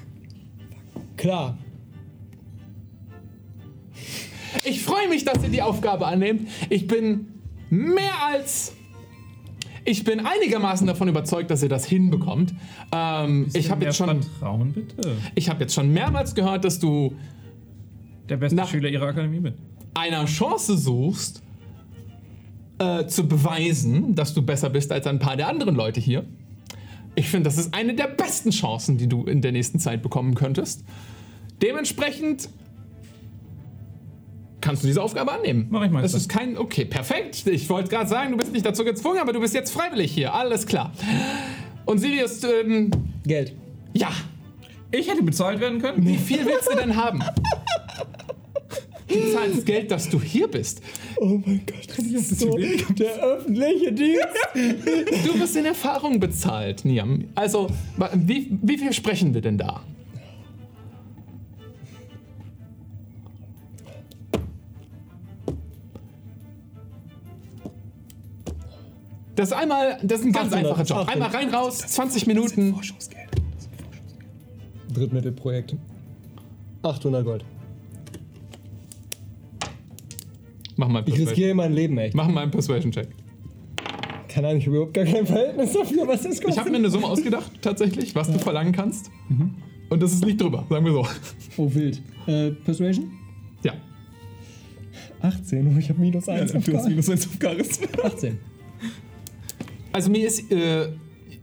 [1.17, 1.57] Klar.
[4.63, 6.47] Ich freue mich, dass ihr die Aufgabe annehmt.
[6.69, 7.27] Ich bin
[7.69, 8.73] mehr als.
[9.85, 12.53] Ich bin einigermaßen davon überzeugt, dass ihr das hinbekommt.
[12.91, 15.15] Ähm, ich habe jetzt schon, Vertrauen, bitte.
[15.35, 17.15] ich habe jetzt schon mehrmals gehört, dass du
[18.27, 19.55] Der beste Nach- Schüler ihrer Akademie mit.
[19.93, 21.41] Einer Chance suchst,
[22.79, 26.25] äh, zu beweisen, dass du besser bist als ein paar der anderen Leute hier.
[27.15, 30.35] Ich finde, das ist eine der besten Chancen, die du in der nächsten Zeit bekommen
[30.35, 30.83] könntest.
[31.61, 32.49] Dementsprechend
[34.61, 35.67] kannst du diese Aufgabe annehmen.
[35.69, 36.03] Mach ich, Meister.
[36.13, 36.57] Das ist kein.
[36.57, 37.45] Okay, perfekt.
[37.47, 40.33] Ich wollte gerade sagen, du bist nicht dazu gezwungen, aber du bist jetzt freiwillig hier.
[40.33, 40.93] Alles klar.
[41.85, 42.91] Und Sirius, ähm,
[43.25, 43.53] Geld.
[43.93, 44.09] ja.
[44.91, 46.03] Ich hätte bezahlt werden können.
[46.03, 47.19] Wie viel willst du denn haben?
[49.09, 50.81] Du zahlst Geld, dass du hier bist.
[51.17, 54.27] Oh mein Gott, das ist so der öffentliche Dienst.
[55.25, 57.25] Du wirst in Erfahrung bezahlt, Niam.
[57.35, 57.67] Also,
[58.13, 59.81] wie, wie viel sprechen wir denn da?
[69.35, 70.97] Das ist einmal, das ist ein ganz 800, einfacher Job.
[71.07, 71.13] 800.
[71.15, 72.75] Einmal rein, raus, 20 Minuten.
[74.93, 75.75] Drittmittelprojekt.
[76.83, 77.45] 800 Gold.
[80.79, 82.15] Mach mal einen Ich riskiere mein Leben, echt.
[82.15, 83.09] Mach mal einen Persuasion-Check.
[84.29, 86.59] Kann eigentlich überhaupt gar kein Verhältnis dafür, was das Ich kostet.
[86.59, 89.11] habe mir eine Summe ausgedacht, tatsächlich, was du verlangen kannst.
[89.89, 91.05] Und das ist nicht drüber, sagen wir so.
[91.57, 92.01] oh, wild.
[92.27, 93.11] Äh, Persuasion?
[93.61, 93.73] Ja.
[95.21, 95.67] 18.
[95.75, 96.89] Oh, ich habe minus 1 auf Charisma.
[96.89, 97.87] minus 1 auf Charisma.
[98.01, 98.37] 18.
[99.91, 100.87] Also mir ist äh,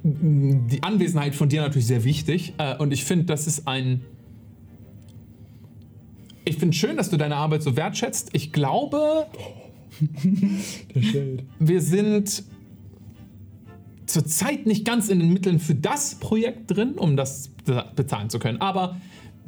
[0.02, 4.00] die Anwesenheit von dir natürlich sehr wichtig äh, und ich finde, das ist ein.
[6.48, 8.30] Ich finde schön, dass du deine Arbeit so wertschätzt.
[8.32, 9.26] Ich glaube,
[11.58, 12.44] wir sind
[14.06, 18.38] zurzeit nicht ganz in den Mitteln für das Projekt drin, um das be- bezahlen zu
[18.38, 18.60] können.
[18.60, 18.96] Aber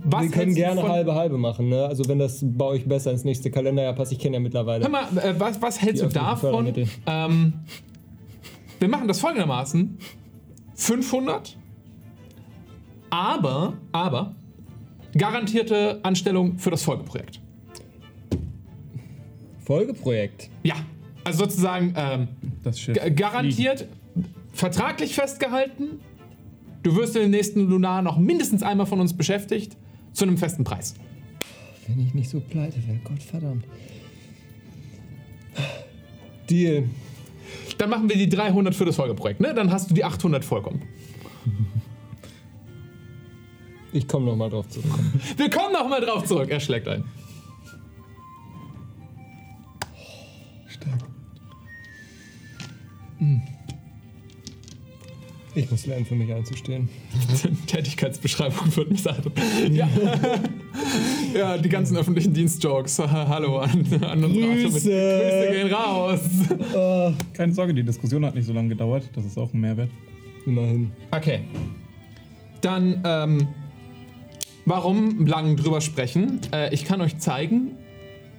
[0.03, 1.85] Was Wir können gerne halbe halbe machen, ne?
[1.87, 4.83] Also wenn das bei euch besser ins nächste Kalenderjahr passt, ich kenne ja mittlerweile.
[4.85, 6.73] Hör mal, äh, was, was hältst du davon?
[7.07, 7.53] Ähm,
[8.81, 9.99] wir machen das folgendermaßen:
[10.75, 11.57] 500,
[13.11, 14.35] aber, aber
[15.19, 17.41] garantierte Anstellung für das Folgeprojekt.
[19.61, 20.49] Folgeprojekt.
[20.63, 20.77] Ja,
[21.25, 22.29] also sozusagen ähm,
[22.65, 22.81] Das
[23.15, 23.87] Garantiert,
[24.53, 26.01] vertraglich festgehalten.
[26.83, 29.77] Du wirst in den nächsten Lunar noch mindestens einmal von uns beschäftigt,
[30.13, 30.95] zu einem festen Preis.
[31.87, 33.65] Wenn ich nicht so pleite wäre, Gott verdammt.
[36.49, 36.85] Deal.
[37.77, 39.55] Dann machen wir die 300 für das Folgeprojekt, ne?
[39.55, 40.83] Dann hast du die 800 vollkommen.
[43.93, 44.91] Ich komme nochmal drauf zurück.
[45.37, 46.51] Wir kommen noch mal drauf zurück.
[46.51, 47.05] Er schlägt ein.
[55.59, 56.89] Ich muss lernen, für mich einzustehen.
[57.67, 59.33] Tätigkeitsbeschreibung wird mich sagen.
[59.73, 59.89] Ja.
[61.35, 63.01] ja, die ganzen öffentlichen Dienstjokes.
[63.01, 64.71] Hallo an, an unsere Grüße.
[64.71, 66.21] Grüße gehen raus.
[67.33, 69.11] Keine Sorge, die Diskussion hat nicht so lange gedauert.
[69.15, 69.91] Das ist auch ein Mehrwert.
[70.47, 70.93] Immerhin.
[71.11, 71.41] Okay.
[72.61, 73.49] Dann, ähm,
[74.69, 76.41] warum lang drüber sprechen?
[76.53, 77.73] Äh, ich kann euch zeigen,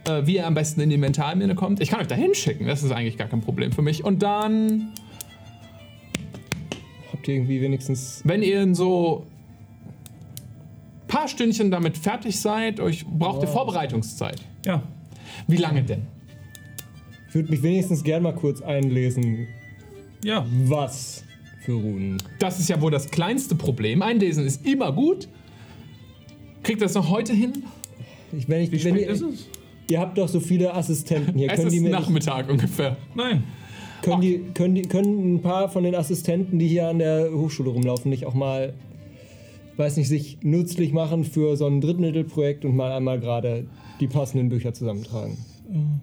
[0.08, 1.82] äh, wie ihr am besten in die Mentalmine kommt.
[1.82, 4.04] Ich kann euch da hinschicken, das ist eigentlich gar kein Problem für mich.
[4.04, 4.90] Und dann,
[7.12, 8.22] Habt ihr irgendwie wenigstens.
[8.24, 9.26] wenn ihr in so
[11.08, 14.42] paar Stündchen damit fertig seid, euch braucht ihr Vorbereitungszeit.
[14.66, 14.84] Ja,
[15.48, 16.04] Wie lange denn?
[17.28, 19.48] Ich würde mich wenigstens gern mal kurz einlesen.
[20.24, 20.46] ja.
[20.66, 21.24] Was
[21.64, 22.18] für Runen?
[22.40, 24.02] Das ist ja wohl das kleinste Problem.
[24.02, 25.28] Einlesen ist immer gut.
[26.70, 27.64] Kriegt das noch heute hin?
[28.32, 29.50] Ich, wenn ich, Wie wenn spät ihr, ist es?
[29.90, 31.50] ihr habt doch so viele Assistenten hier.
[31.50, 32.96] Es Können ist die, mir nicht, Nachmittag ungefähr.
[33.16, 33.44] Nein.
[34.04, 37.72] können, die, können, die, können ein paar von den Assistenten, die hier an der Hochschule
[37.72, 38.74] rumlaufen, nicht auch mal,
[39.78, 43.66] weiß nicht, sich nützlich machen für so ein Drittmittelprojekt und mal einmal gerade
[44.00, 45.40] die passenden Bücher zusammentragen?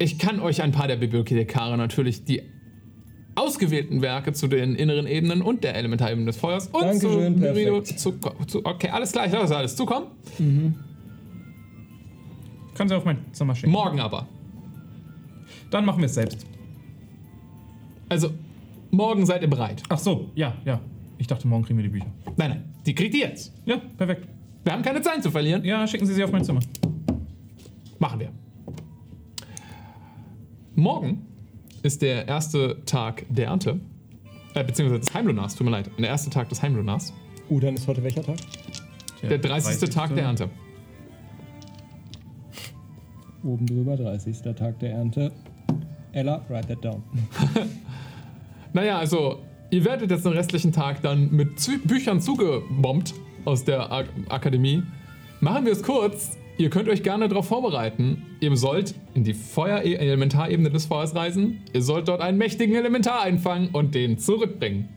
[0.01, 2.43] Ich kann euch ein paar der Bibliothekare natürlich die
[3.37, 7.81] ausgewählten Werke zu den inneren Ebenen und der Elementarebene des Feuers und Dankeschön, zu Merido
[7.81, 8.01] perfekt.
[8.01, 8.13] zu,
[8.47, 10.09] zu, Okay, alles klar, ich lasse alles zukommen.
[12.75, 13.73] Kann sie auf mein Zimmer schicken.
[13.73, 14.27] Morgen aber.
[15.71, 16.47] Dann machen wir es selbst.
[18.09, 18.31] Also,
[18.91, 19.83] morgen seid ihr bereit.
[19.89, 20.81] Ach so, ja, ja.
[21.19, 22.13] Ich dachte, morgen kriegen wir die Bücher.
[22.37, 23.55] Nein, nein, die kriegt ihr jetzt.
[23.65, 24.29] Ja, perfekt.
[24.65, 25.65] Wir haben keine Zeit zu verlieren.
[25.65, 26.61] Ja, schicken Sie sie auf mein Zimmer.
[27.99, 28.31] Machen wir.
[30.75, 31.27] Morgen
[31.87, 33.81] ist der erste Tag der Ernte.
[34.55, 35.91] Äh, beziehungsweise des Heimlunars, tut mir leid.
[35.99, 37.13] Der erste Tag des Heimlunars.
[37.49, 38.37] Uh, dann ist heute welcher Tag?
[39.23, 39.89] Der 30.
[39.91, 40.51] Tag der Ernte.
[43.45, 44.43] Oben drüber, 30.
[44.57, 45.33] Tag der Ernte.
[46.13, 47.03] Ella, write that down.
[48.73, 49.39] Naja, also,
[49.71, 53.15] ihr werdet jetzt den restlichen Tag dann mit Zü Büchern zugebombt
[53.47, 54.83] aus der Ak Akademie.
[55.41, 56.37] Machen wir es kurz.
[56.59, 58.23] Ihr könnt euch gerne darauf vorbereiten.
[58.41, 61.63] Ihr sollt in die Feuer Elementarebene des Feuers reisen.
[61.75, 64.89] Ihr sollt dort einen mächtigen Elementar einfangen und den zurückbringen.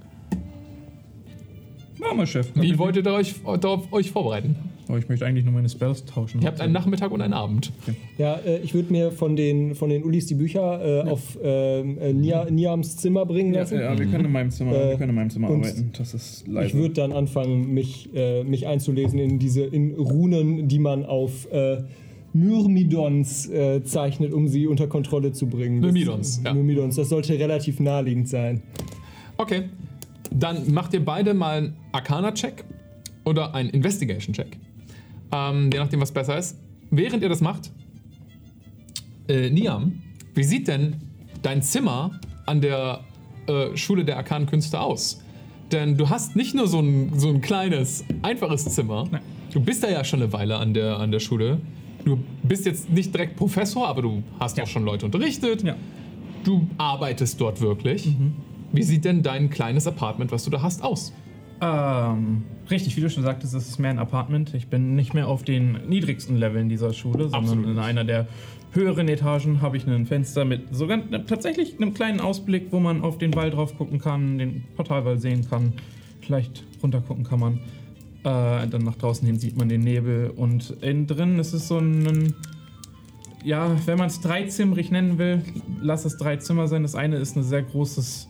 [2.00, 2.52] Ja, mal Chef.
[2.56, 4.56] Wie wollt ihr euch, darauf euch vorbereiten?
[4.92, 6.42] Oh, ich möchte eigentlich nur meine Spells tauschen.
[6.42, 7.72] Ihr habt einen Nachmittag und einen Abend.
[8.18, 11.98] Ja, äh, ich würde mir von den, von den Ulis die Bücher äh, auf ähm,
[12.00, 13.80] äh, Nia, Niams Zimmer bringen Ja, lassen.
[13.80, 15.92] ja, wir können in meinem Zimmer, Äh, wir können in meinem Zimmer arbeiten.
[15.98, 16.68] Das ist leise.
[16.70, 21.48] Ich würde dann anfangen, mich, äh, mich einzulesen in diese in Runen, die man auf
[21.52, 21.84] äh,
[22.34, 25.82] Myrmidons äh, zeichnet, um sie unter Kontrolle zu bringen.
[25.82, 26.54] Das- Myrmidons, ja.
[26.54, 28.62] Myrmidons, das sollte relativ naheliegend sein.
[29.38, 29.64] Okay.
[30.32, 32.64] Dann macht ihr beide mal einen Arcana-Check
[33.26, 34.58] oder einen Investigation-Check.
[35.32, 36.58] Ähm, je nachdem, was besser ist.
[36.92, 37.72] Während ihr das macht,
[39.28, 40.02] äh, Niam,
[40.34, 40.96] wie sieht denn
[41.42, 43.02] dein Zimmer an der
[43.48, 45.22] äh, Schule der arkanen Künste aus?
[45.72, 49.08] Denn du hast nicht nur so ein, so ein kleines, einfaches Zimmer.
[49.12, 49.22] Nein.
[49.52, 51.60] Du bist da ja schon eine Weile an der, an der Schule.
[52.06, 55.64] Du bist jetzt nicht direkt Professor, aber du hast auch schon Leute unterrichtet.
[55.64, 55.76] Ja.
[56.44, 58.16] Du arbeitest dort wirklich.
[58.72, 61.14] Wie sieht denn dein kleines Apartment, was du da hast, aus?
[61.62, 64.54] Ähm, richtig, wie du schon sagtest, es ist mehr ein Apartment.
[64.54, 67.66] Ich bin nicht mehr auf den niedrigsten Leveln dieser Schule, sondern Absolut.
[67.68, 68.28] in einer der
[68.72, 73.18] höheren Etagen habe ich ein Fenster mit sogar tatsächlich einem kleinen Ausblick, wo man auf
[73.18, 75.74] den Wall drauf gucken kann, den Portalwall sehen kann.
[76.22, 77.54] Vielleicht runter gucken kann man.
[78.24, 81.80] Äh, dann nach draußen hin sieht man den Nebel und innen drin ist es so
[81.80, 82.36] ein.
[83.44, 85.42] Ja, wenn man es dreizimmerig nennen will,
[85.82, 86.84] lass es drei Zimmer sein.
[86.84, 88.29] Das eine ist ein sehr großes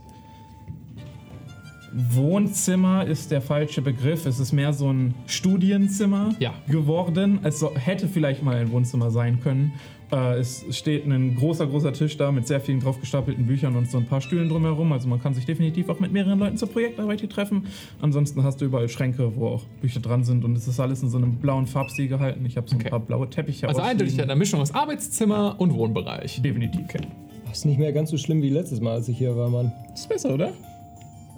[1.94, 4.26] Wohnzimmer ist der falsche Begriff.
[4.26, 6.54] Es ist mehr so ein Studienzimmer Ja.
[6.68, 7.40] geworden.
[7.44, 9.74] Es so, hätte vielleicht mal ein Wohnzimmer sein können.
[10.12, 13.98] Äh, es steht ein großer, großer Tisch da mit sehr vielen draufgestapelten Büchern und so
[14.00, 14.92] ein paar Stühlen drumherum.
[14.92, 17.68] Also man kann sich definitiv auch mit mehreren Leuten zur Projektarbeit hier treffen.
[18.02, 21.10] Ansonsten hast du überall Schränke, wo auch Bücher dran sind und es ist alles in
[21.10, 22.44] so einem blauen Farbstil gehalten.
[22.46, 22.90] Ich habe so ein Okay.
[22.90, 26.42] paar blaue Teppiche Also eindeutig eine Mischung aus Arbeitszimmer und Wohnbereich.
[26.42, 26.88] Definitiv.
[27.48, 29.72] Das ist nicht mehr ganz so schlimm wie letztes Mal, als ich hier war, Mann.
[29.92, 30.54] Das ist besser, oder?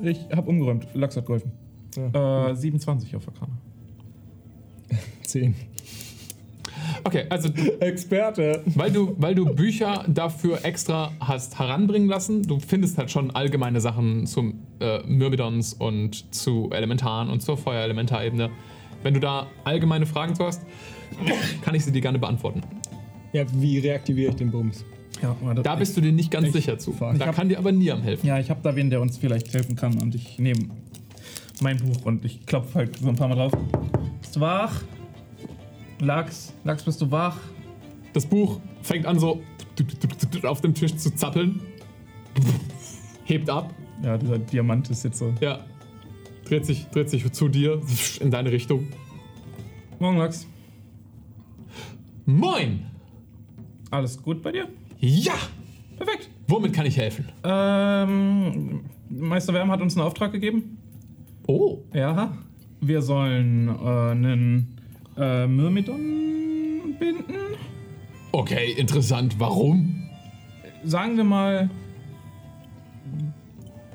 [0.04, 0.88] Ich habe umgeräumt.
[0.94, 1.52] Lachs hat geholfen.
[1.96, 3.58] Äh, 27 auf Arcana.
[5.24, 5.56] 10.
[7.04, 7.50] Okay, also
[7.80, 8.64] Experte.
[8.76, 13.82] weil du, weil du Bücher dafür extra hast heranbringen lassen, du findest halt schon allgemeine
[13.82, 18.50] Sachen zum äh, Myrmidons und zu Elementaren und zur Feuerelementarebene.
[19.04, 20.62] Wenn du da allgemeine Fragen zu hast,
[21.64, 22.62] kann ich sie dir gerne beantworten.
[23.34, 24.86] Ja, wie reaktiviere ich den Bums?
[25.22, 26.94] Ja, Da bist du dir nicht ganz Ich- sicher zu.
[26.94, 27.18] fuck.
[27.20, 28.26] Da hab- kann dir aber Niam helfen.
[28.28, 30.60] Ja, ich habe da wen, der uns vielleicht helfen kann und ich nehme
[31.62, 33.52] mein Buch und ich klopfe halt so ein paar Mal drauf.
[34.22, 34.82] Bist du wach?
[36.00, 37.38] Lachs, Lachs, bist du wach?
[38.14, 39.42] Das Buch fängt an so
[40.44, 41.62] auf dem Tisch zu zappeln.
[43.26, 43.74] Hebt ab.
[44.04, 45.34] Ja, dieser Diamant ist jetzt so.
[45.40, 45.60] Ja.
[46.46, 47.80] Dreht sich, dreht sich zu dir
[48.20, 48.88] in deine Richtung.
[50.00, 50.48] Morgen, Lachs.
[52.26, 52.86] Moin!
[53.92, 54.68] Alles gut bei dir?
[55.02, 55.34] Ja!
[55.98, 56.30] Perfekt.
[56.48, 57.26] Womit kann ich helfen?
[57.44, 60.78] Ähm, Meister Wärm hat uns einen Auftrag gegeben.
[61.48, 61.80] Oh.
[61.94, 62.38] Ja.
[62.82, 63.72] Wir sollen äh,
[64.12, 64.78] einen
[65.18, 67.36] äh, Myrmidon binden.
[68.32, 69.36] Okay, interessant.
[69.40, 70.10] Warum?
[70.84, 71.70] Sagen wir mal,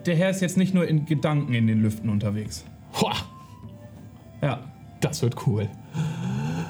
[0.04, 2.64] der Herr ist jetzt nicht nur in Gedanken in den Lüften unterwegs.
[3.00, 3.14] Hoa,
[4.42, 4.60] Ja,
[5.00, 5.68] das wird cool.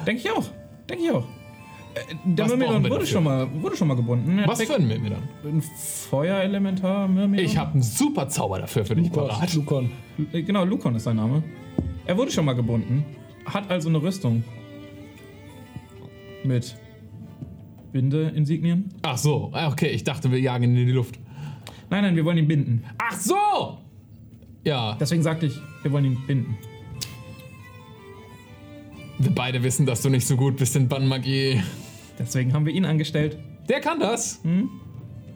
[0.07, 0.45] denke ich auch.
[0.89, 1.27] Denke ich auch.
[2.25, 3.07] Der Was brauchen Myrmidon wir wurde dafür?
[3.13, 4.39] schon, mal, wurde schon mal gebunden.
[4.39, 5.23] Er Was trägt für ein dann?
[5.55, 7.45] ein Feuerelementar Myrmidon?
[7.45, 9.53] Ich habe einen super Zauber dafür für dich parat.
[9.53, 9.91] Lukon.
[10.33, 11.43] Äh, Genau, Lukon ist sein Name.
[12.05, 13.05] Er wurde schon mal gebunden.
[13.45, 14.43] Hat also eine Rüstung.
[16.43, 16.75] Mit
[17.91, 18.89] Binde-Insignien.
[19.01, 21.19] Ach so, ah, okay, ich dachte, wir jagen ihn in die Luft.
[21.89, 22.83] Nein, nein, wir wollen ihn binden.
[22.97, 23.77] Ach so!
[24.63, 26.57] Ja, Deswegen sagte ich, wir wollen ihn binden.
[29.19, 31.61] wir beide wissen, dass du nicht so gut bist in Bannmagie.
[32.19, 33.37] Deswegen haben wir ihn angestellt.
[33.69, 34.41] Der kann das.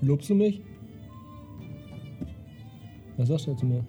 [0.01, 0.61] Lobst du mich?
[3.17, 3.83] Was sagst du zu mir?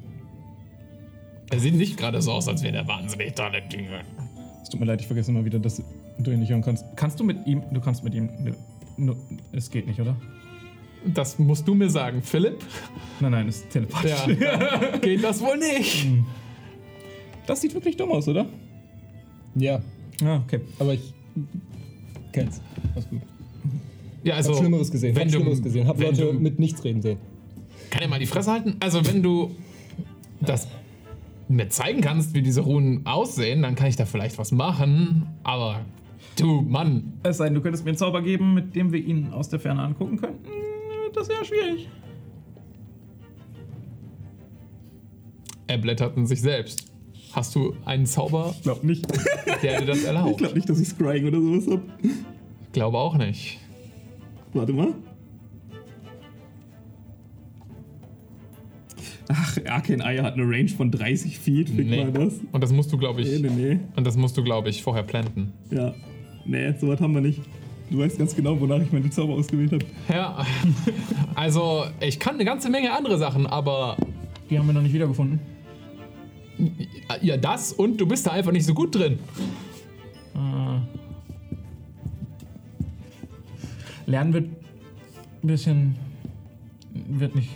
[1.51, 4.01] Er sieht nicht gerade so aus, als wäre der wahnsinnig tolle Dinge.
[4.62, 5.82] Es tut mir leid, ich vergesse immer wieder, dass
[6.18, 6.84] du ihn nicht hören kannst.
[6.97, 8.55] Kannst du mit ihm, du kannst mit ihm, ne,
[8.97, 9.16] no,
[9.53, 10.16] es geht nicht, oder?
[11.05, 12.59] Das musst du mir sagen, Philipp.
[13.20, 14.38] Nein, nein, es ist telepathisch.
[14.40, 16.07] Ja, geht das wohl nicht.
[17.47, 18.47] Das sieht wirklich dumm aus, oder?
[19.55, 19.80] Ja,
[20.20, 20.61] Ja, okay.
[20.78, 21.12] aber ich
[22.33, 22.61] kenn's.
[22.95, 23.20] Alles gut.
[24.24, 25.14] Ja, Hab also, Schlimmeres gesehen.
[25.16, 25.87] wenn Hab du- Schlimmeres gesehen.
[25.87, 27.18] Hab wenn Leute du- mit nichts reden sehen.
[27.91, 28.76] Kann er mal die Fresse halten?
[28.80, 29.51] Also, wenn du
[30.41, 30.68] das
[31.49, 35.26] mir zeigen kannst, wie diese Runen aussehen, dann kann ich da vielleicht was machen.
[35.43, 35.80] Aber
[36.39, 39.33] du, Mann, Es sei denn, du könntest mir einen Zauber geben, mit dem wir ihn
[39.33, 40.49] aus der Ferne angucken könnten.
[41.14, 41.89] Das wäre schwierig.
[45.66, 46.91] er blättert in sich selbst.
[47.33, 49.07] Hast du einen Zauber, Ich glaube nicht.
[49.62, 50.55] der dir das erlaubt?
[50.55, 51.83] nicht, dass ich Scrying oder sowas habe.
[52.03, 53.59] Ich glaube auch nicht.
[54.53, 54.95] Warte mal.
[59.28, 61.70] Ach, Arcane Eye hat eine Range von 30 Feet.
[61.70, 62.05] Fick Nee.
[62.05, 62.35] mal das.
[62.51, 65.03] Und das musst du, glaube ich, Nee, nee, und das musst du, glaube ich, vorher
[65.05, 65.53] planten.
[65.70, 65.76] nee.
[65.78, 65.95] Ja.
[66.45, 67.41] Nee, sowas haben wir nicht.
[67.89, 69.85] Du weißt ganz genau, wonach ich meine Zauber ausgewählt habe.
[70.12, 70.45] Ja,
[71.37, 73.97] also ich kann eine ganze Menge andere Sachen, aber
[74.51, 75.39] Die haben wir noch nicht wiedergefunden.
[77.21, 79.19] Ja, das und du bist da einfach nicht so gut drin.
[84.07, 84.47] Lernen wird
[85.43, 85.97] ein bisschen.
[86.93, 87.51] wird nicht.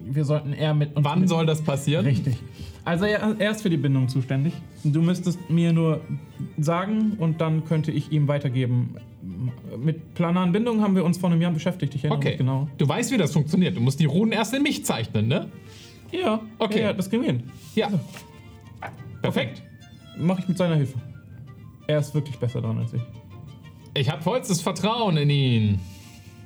[0.00, 0.96] Wir sollten eher mit.
[0.96, 2.06] uns Wann mit, soll das passieren?
[2.06, 2.36] Richtig.
[2.84, 4.52] Also er, er ist für die Bindung zuständig.
[4.84, 6.00] Du müsstest mir nur
[6.56, 8.94] sagen und dann könnte ich ihm weitergeben.
[9.76, 11.96] Mit planaren Bindungen haben wir uns vor einem Jahr beschäftigt.
[11.96, 12.68] Ich erinnere Okay, mich genau.
[12.78, 13.76] du weißt, wie das funktioniert.
[13.76, 15.48] Du musst die Runen erst in mich zeichnen, ne?
[16.12, 16.80] Ja, Okay.
[16.80, 17.42] Ja, ja, das kriegen wir hin.
[17.74, 17.90] Ja.
[19.22, 19.62] Perfekt.
[20.16, 20.98] Mache ich mit seiner Hilfe.
[21.86, 23.02] Er ist wirklich besser dran als ich.
[23.94, 25.80] Ich habe vollstes Vertrauen in ihn.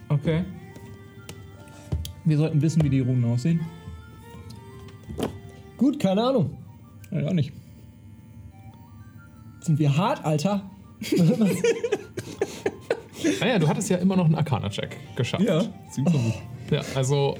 [0.08, 0.44] Okay.
[2.24, 3.60] Wir sollten wissen, wie die Runen aussehen.
[5.76, 6.56] Gut, keine Ahnung.
[7.10, 7.52] Ja, auch nicht.
[9.60, 10.62] Sind wir hart, Alter?
[13.40, 15.44] Naja, du hattest ja immer noch einen Arcana-Check geschafft.
[15.92, 16.34] super gut.
[16.70, 17.36] Ja, also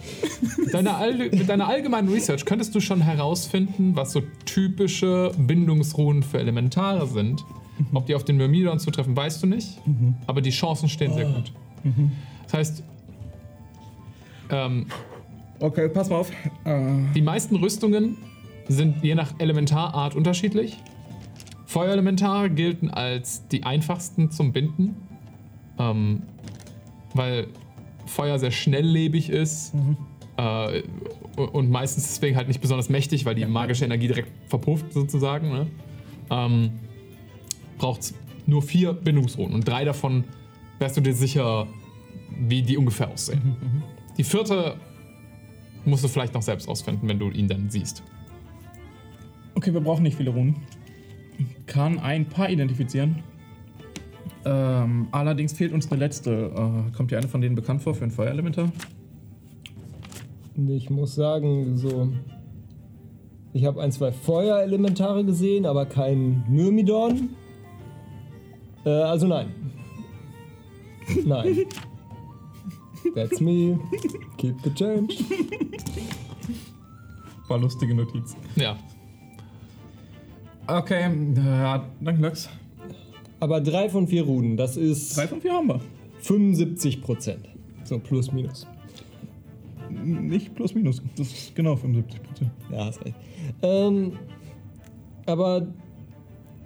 [0.59, 6.23] mit deiner, all, mit deiner allgemeinen Research könntest du schon herausfinden, was so typische Bindungsruhen
[6.23, 7.45] für Elementare sind.
[7.93, 9.79] Ob die auf den Myrmidon zutreffen, weißt du nicht.
[10.27, 11.53] Aber die Chancen stehen sehr gut.
[12.45, 12.83] Das heißt,
[14.51, 14.87] ähm,
[15.61, 16.31] Okay, pass mal auf.
[16.65, 16.81] Äh,
[17.15, 18.17] Die meisten Rüstungen
[18.69, 20.79] sind je nach Elementarart unterschiedlich.
[21.67, 24.97] Feuerelementare gelten als die einfachsten zum Binden,
[25.79, 26.23] ähm,
[27.15, 27.49] weil
[28.11, 29.73] Feuer sehr schnelllebig ist
[30.37, 30.83] äh,
[31.37, 35.51] und meistens deswegen halt nicht besonders mächtig, weil die magische Energie direkt verpufft sozusagen.
[35.51, 35.67] Ne?
[36.31, 36.71] Ähm,
[37.79, 38.13] Braucht
[38.47, 40.25] nur vier Bindungsrunden und drei davon
[40.79, 41.67] wärst du dir sicher,
[42.39, 43.57] wie die ungefähr aussehen.
[44.19, 44.77] Die vierte
[45.87, 48.03] musst du vielleicht noch selbst ausfinden, wenn du ihn dann siehst.
[49.55, 50.57] okay, wir brauchen nicht viele Runen.
[51.67, 53.23] Kann ein paar identifizieren.
[54.45, 56.31] Ähm, allerdings fehlt uns eine letzte.
[56.31, 58.73] Äh, kommt dir eine von denen bekannt vor für ein Feuerelementar?
[60.69, 62.13] Ich muss sagen, so.
[63.53, 67.31] Ich habe ein, zwei Feuerelementare gesehen, aber kein Myrmidon.
[68.85, 69.49] Äh, also nein.
[71.25, 71.59] Nein.
[73.15, 73.79] That's me.
[74.37, 75.15] Keep the change.
[77.49, 78.37] War lustige Notiz.
[78.55, 78.77] Ja,
[80.71, 82.49] Okay, äh, ja, danke, Lux.
[83.41, 85.81] Aber drei von vier Runen, das ist Drei von vier haben wir.
[86.21, 87.49] 75 Prozent.
[87.85, 88.67] So, plus, minus.
[89.91, 91.03] Nicht plus minus.
[91.17, 92.51] Das ist genau 75 Prozent.
[92.71, 93.17] Ja, hast recht.
[93.63, 94.13] Ähm,
[95.27, 95.67] aber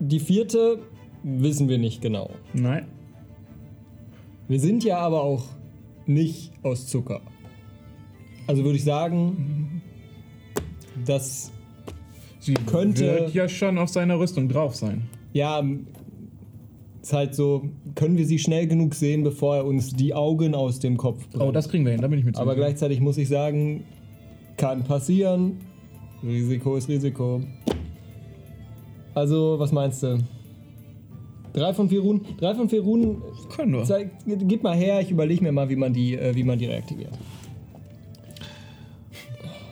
[0.01, 0.81] die vierte
[1.23, 2.31] wissen wir nicht genau.
[2.53, 2.87] Nein.
[4.49, 5.45] Wir sind ja aber auch
[6.07, 7.21] nicht aus Zucker.
[8.47, 9.81] Also würde ich sagen,
[11.07, 11.51] dass
[12.41, 15.05] Sie Könnte- wird ja schon auf seiner Rüstung drauf sein.
[15.33, 15.63] ja,
[17.05, 20.81] ist halt so, können wir sie schnell genug sehen, bevor er uns die Augen aus
[20.81, 21.45] dem Kopf brennt.
[21.45, 22.65] Oh, das kriegen wir hin, da bin ich mit aber sicher.
[22.65, 23.85] gleichzeitig muss ich sagen,
[24.57, 25.59] kann passieren.
[26.23, 27.43] Risiko ist Risiko.
[29.15, 30.19] Also, was meinst du?
[31.53, 32.25] Drei von vier Runen?
[32.39, 33.23] Drei von vier Runen.
[33.55, 33.85] Können wir.
[33.85, 36.67] Zeig, gib mal her, ich überlege mir mal, wie man die, äh, wie man die
[36.67, 37.13] reaktiviert.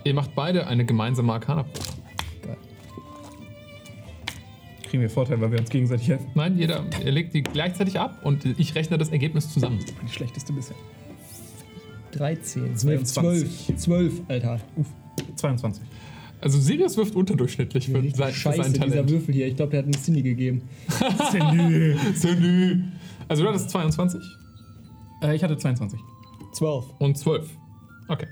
[0.05, 1.65] ihr macht beide eine gemeinsame arcana
[4.93, 6.27] Kriegen wir Vorteil, weil wir uns gegenseitig helfen.
[6.35, 9.79] Nein, jeder, legt die gleichzeitig ab und ich rechne das Ergebnis zusammen.
[10.07, 10.77] Die schlechteste bisher.
[12.11, 13.69] 13, 22.
[13.69, 14.61] 12, 12, Alter.
[15.37, 15.83] 22.
[16.43, 19.11] Also Sirius wirft unterdurchschnittlich für, Richtig sein, für scheiße, sein dieser Talent.
[19.11, 19.47] Würfel hier.
[19.47, 20.61] Ich glaube, der hat einen Cindy gegeben.
[22.15, 22.83] Salü.
[23.29, 24.21] Also du hattest 22
[25.23, 25.99] Äh, ich hatte 22.
[26.53, 26.85] 12.
[26.99, 27.49] und 12.
[28.09, 28.27] Okay.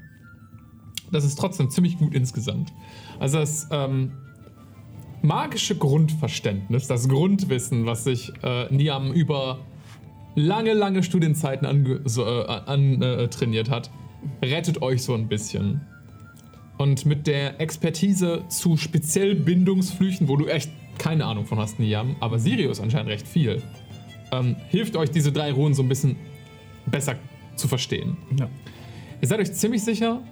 [1.11, 2.71] Das ist trotzdem ziemlich gut insgesamt.
[3.19, 4.13] Also das ähm,
[5.23, 9.59] magische Grundverständnis, das Grundwissen, was sich äh, Niam über
[10.35, 13.29] lange, lange Studienzeiten ange so, äh, an, äh,
[13.71, 13.91] hat,
[14.43, 15.81] rettet euch so ein bisschen.
[16.79, 22.17] Und mit der Expertise zu speziell Bindungsflüchen, wo du echt keine Ahnung von hast, Niam,
[22.21, 23.63] aber Sirius anscheinend recht viel,
[24.33, 26.17] ähm, hilft euch diese drei Runen so ein bisschen
[26.87, 27.17] besser
[27.57, 28.17] zu verstehen.
[28.39, 28.49] Ja.
[29.21, 30.23] Ihr seid euch ziemlich sicher,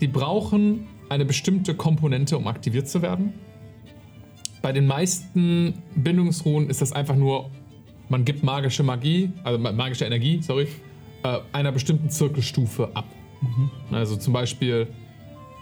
[0.00, 3.32] die brauchen eine bestimmte Komponente, um aktiviert zu werden.
[4.62, 7.50] Bei den meisten Bindungsruhen ist das einfach nur,
[8.08, 10.68] man gibt magische Magie, also ma- magische Energie, sorry,
[11.22, 13.06] äh, einer bestimmten Zirkelstufe ab.
[13.92, 14.88] Also zum Beispiel,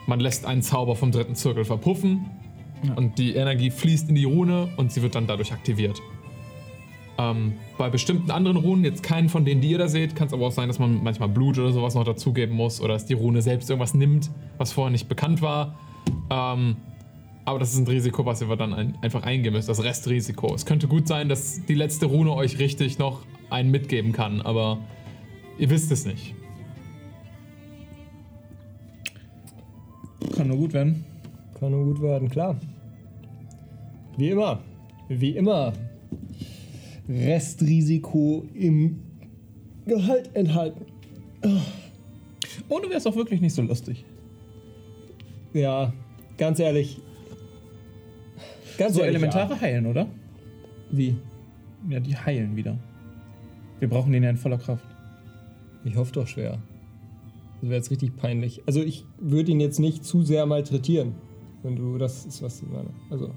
[0.07, 2.25] man lässt einen Zauber vom dritten Zirkel verpuffen
[2.97, 6.01] und die Energie fließt in die Rune und sie wird dann dadurch aktiviert.
[7.19, 10.33] Ähm, bei bestimmten anderen Runen, jetzt keinen von denen, die ihr da seht, kann es
[10.33, 13.15] aber auch sein, dass man manchmal Blut oder sowas noch dazugeben muss oder dass die
[13.15, 15.79] Rune selbst irgendwas nimmt, was vorher nicht bekannt war.
[16.31, 16.77] Ähm,
[17.47, 20.53] aber das ist ein Risiko, was ihr dann ein, einfach eingehen müsst, das Restrisiko.
[20.55, 24.79] Es könnte gut sein, dass die letzte Rune euch richtig noch einen mitgeben kann, aber
[25.57, 26.35] ihr wisst es nicht.
[30.35, 31.05] Kann nur gut werden.
[31.59, 32.61] Kann nur gut werden, klar.
[34.17, 34.61] Wie immer.
[35.09, 35.73] Wie immer.
[37.09, 38.99] Restrisiko im
[39.87, 40.85] Gehalt enthalten.
[42.69, 44.05] Ohne wäre es auch wirklich nicht so lustig.
[45.53, 45.93] Ja,
[46.37, 47.01] ganz ehrlich.
[48.79, 50.03] Ganz So ehrlich, Elementare heilen, oder?
[50.03, 50.09] Ja.
[50.91, 51.17] Wie?
[51.89, 52.79] Ja, die heilen wieder.
[53.79, 54.85] Wir brauchen den ja in voller Kraft.
[55.85, 56.59] Ich hoffe doch schwer.
[57.61, 58.63] Das wäre jetzt richtig peinlich.
[58.67, 61.13] Also ich würde ihn jetzt nicht zu sehr malträtieren.
[61.63, 62.91] Wenn du, das ist was ich meine.
[63.11, 63.31] Also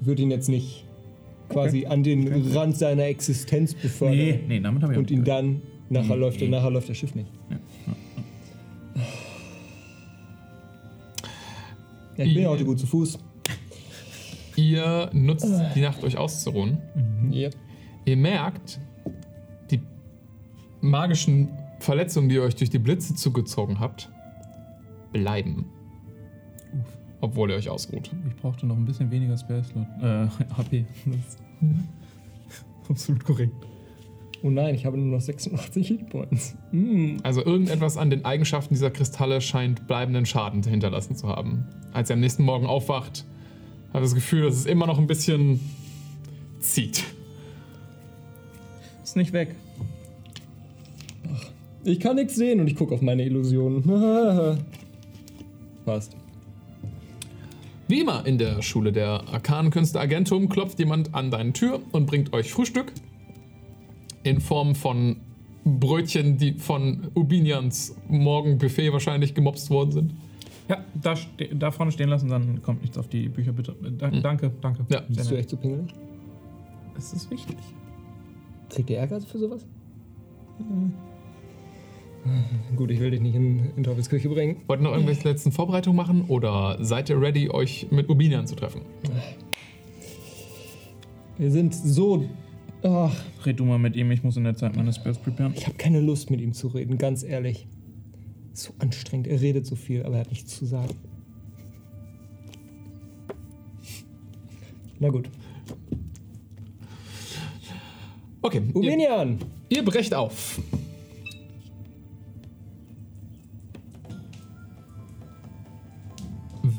[0.00, 0.84] ich würde ihn jetzt nicht
[1.48, 4.40] quasi an den Rand seiner Existenz befördern.
[4.48, 6.48] nee, damit haben wir Und ihn dann, nachher, Nee, läuft, nee.
[6.48, 7.30] nachher läuft das Schiff nicht.
[12.16, 13.18] Ja, ich bin ja heute gut zu Fuß.
[14.58, 15.46] Ihr nutzt
[15.76, 16.78] die Nacht, euch auszuruhen.
[17.30, 17.48] Ja.
[18.04, 18.80] Ihr merkt,
[19.70, 19.80] die
[20.80, 24.10] magischen Verletzungen, die ihr euch durch die Blitze zugezogen habt,
[25.12, 25.66] bleiben.
[27.20, 28.10] Obwohl ihr euch ausruht.
[28.26, 29.86] Ich brauchte noch ein bisschen weniger Spare Slot.
[30.00, 30.86] Äh, HP.
[31.06, 31.38] Ist
[32.88, 33.54] Absolut korrekt.
[34.42, 36.56] Oh nein, ich habe nur noch 86 Hitpoints.
[36.72, 37.18] Mm.
[37.22, 41.64] Also irgendetwas an den Eigenschaften dieser Kristalle scheint bleibenden Schaden hinterlassen zu haben.
[41.92, 43.24] Als er am nächsten Morgen aufwacht,
[43.88, 45.60] hat er das Gefühl, dass es immer noch ein bisschen
[46.60, 47.04] zieht.
[49.02, 49.54] Ist nicht weg.
[51.84, 53.82] Ich kann nichts sehen und ich gucke auf meine Illusionen.
[55.84, 56.14] Passt.
[57.86, 62.34] Wie immer in der Schule der Arkanenkünste Agentum klopft jemand an deine Tür und bringt
[62.34, 62.92] euch Frühstück
[64.22, 65.16] in Form von
[65.64, 70.12] Brötchen, die von Ubinians Morgenbuffet wahrscheinlich gemobst worden sind.
[70.68, 73.74] Ja, da, ste da vorne stehen lassen, dann kommt nichts auf die Bücher, bitte.
[73.98, 74.84] Da, Danke, danke.
[74.90, 74.98] Ja.
[74.98, 75.40] Sehr Bist du nett.
[75.40, 75.94] echt so pingelig?
[76.94, 77.56] Das ist wichtig.
[78.68, 79.66] Kriegt ihr Ärger für sowas?
[82.76, 84.56] Gut, ich will dich nicht in, in Teufels Küche bringen.
[84.66, 88.54] Wollt ihr noch irgendwelche letzten Vorbereitungen machen oder seid ihr ready, euch mit Ubinian zu
[88.54, 88.82] treffen?
[91.38, 92.24] Wir sind so.
[92.82, 93.14] Ach,
[93.46, 95.54] Red du mal mit ihm, ich muss in der Zeit meine Spells preparen.
[95.56, 97.66] ich habe keine Lust mit ihm zu reden, ganz ehrlich.
[98.52, 99.26] So anstrengend.
[99.26, 100.94] Er redet so viel, aber er hat nichts zu sagen.
[104.98, 105.30] Na gut.
[108.42, 109.38] Okay, ihr, Ubinian!
[109.68, 110.60] ihr brecht auf.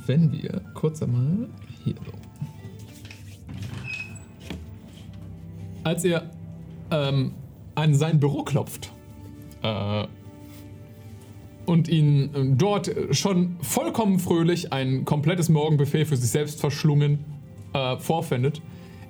[0.05, 1.47] Wenn wir kurz einmal
[1.83, 2.11] hier so.
[5.83, 6.29] Als ihr
[6.91, 7.33] ähm,
[7.75, 8.91] an sein Büro klopft
[9.61, 10.07] äh,
[11.69, 17.19] und ihn äh, dort schon vollkommen fröhlich ein komplettes Morgenbuffet für sich selbst verschlungen
[17.73, 18.61] äh, vorfindet,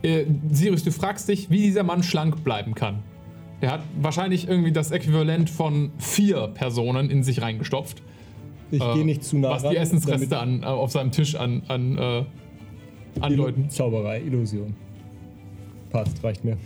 [0.01, 2.99] äh, Sirius, du fragst dich, wie dieser Mann schlank bleiben kann.
[3.61, 8.01] Er hat wahrscheinlich irgendwie das Äquivalent von vier Personen in sich reingestopft,
[8.71, 11.63] Ich äh, gehe nicht zu nah was die Essensreste an, äh, auf seinem Tisch an,
[11.67, 12.23] an, äh,
[13.19, 13.63] andeuten.
[13.65, 14.75] Illu- Zauberei, Illusion.
[15.89, 16.57] Passt, reicht mir.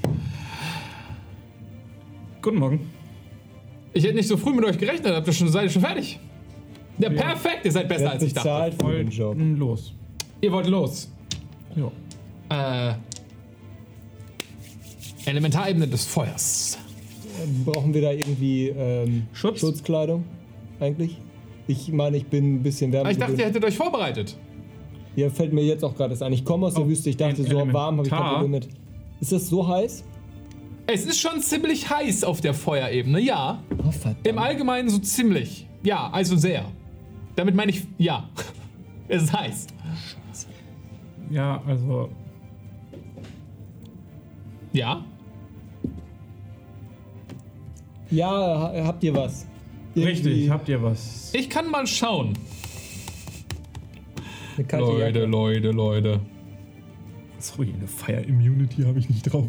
[2.41, 2.79] Guten Morgen.
[3.93, 6.19] Ich hätte nicht so früh mit euch gerechnet, habt ihr schon, seid ihr schon fertig?
[6.97, 8.47] Ja, perfekt, ihr seid besser als ich dachte.
[8.49, 9.35] bezahlt für den Job.
[9.57, 9.93] Los.
[10.41, 11.11] Ihr wollt los.
[11.75, 12.89] Ja.
[12.89, 12.95] Äh,
[15.25, 16.77] Elementarebene des Feuers.
[17.65, 19.59] Brauchen wir da irgendwie ähm, Schutz?
[19.59, 20.23] Schutzkleidung
[20.79, 21.17] eigentlich?
[21.67, 23.07] Ich meine, ich bin ein bisschen wärmer.
[23.09, 24.37] Ah, ich dachte, ihr hättet euch vorbereitet.
[25.15, 26.33] Ja, fällt mir jetzt auch gerade erst ein.
[26.33, 28.33] Ich komme aus der Oh, Wüste, ich dachte, so warm habe ich kein.
[28.33, 28.67] Problem mit.
[29.21, 30.03] Ist das so heiß?
[30.87, 33.63] Es ist schon ziemlich heiß auf der Feuerebene, ja.
[33.85, 34.27] Oh, verdammt.
[34.27, 35.67] Im Allgemeinen so ziemlich.
[35.83, 36.65] Ja, also sehr.
[37.35, 38.29] Damit meine ich, ja.
[39.09, 39.67] Es ist heiß.
[41.29, 42.09] Ja, also.
[44.71, 45.03] Ja.
[48.09, 49.45] Ja, ha- habt ihr was?
[49.93, 51.31] Irgendwie Richtig, habt ihr was?
[51.33, 52.33] Ich kann mal schauen.
[54.71, 55.25] Leute?
[55.25, 56.19] Leute, Leute.
[57.39, 59.47] Sorry, eine Fire Immunity habe ich nicht drauf.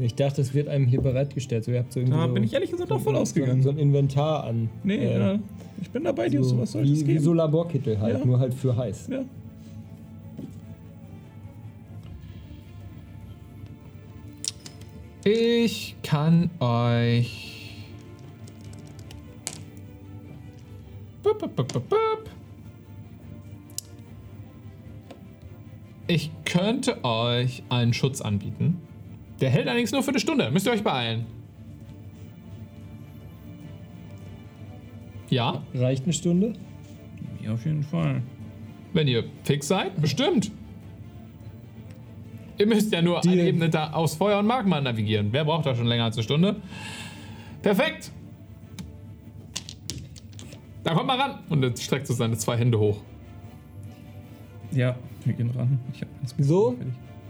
[0.00, 1.64] Ich dachte, es wird einem hier bereitgestellt.
[1.64, 3.62] So, ihr habt so irgendwie Da so, bin ich ehrlich gesagt auch voll so, ausgegangen.
[3.62, 4.68] so ein Inventar an.
[4.84, 5.38] Nee, äh, ja,
[5.82, 7.24] ich bin dabei, dir so, sowas sollte es wie, wie geben.
[7.24, 8.24] so Laborkittel halt, Ja.
[8.24, 9.08] nur halt für heiß.
[9.10, 9.24] ja.
[15.24, 17.76] Ich kann euch.
[21.22, 21.98] Bup, bup, bup, bup, bup.
[26.06, 28.80] Ich könnte euch einen Schutz anbieten.
[29.40, 30.50] Der hält allerdings nur für eine Stunde.
[30.50, 31.26] Müsst ihr euch beeilen.
[35.30, 36.54] Ja, Reicht eine Stunde?
[37.42, 38.22] Ja, auf jeden Fall.
[38.94, 40.50] wenn ihr fix seid, bestimmt.
[42.56, 45.28] Ihr müsst ja nur Die- eine Ebene da aus Feuer und Magma navigieren.
[45.30, 46.56] Wer braucht da schon länger als eine Stunde?
[47.62, 48.10] Perfekt.
[50.82, 51.38] Da kommt mal ran.
[51.50, 52.98] Und er streckt so seine zwei Hände hoch.
[54.72, 55.78] Ja, wir gehen ran.
[55.92, 56.08] Ich hab
[56.38, 56.76] So?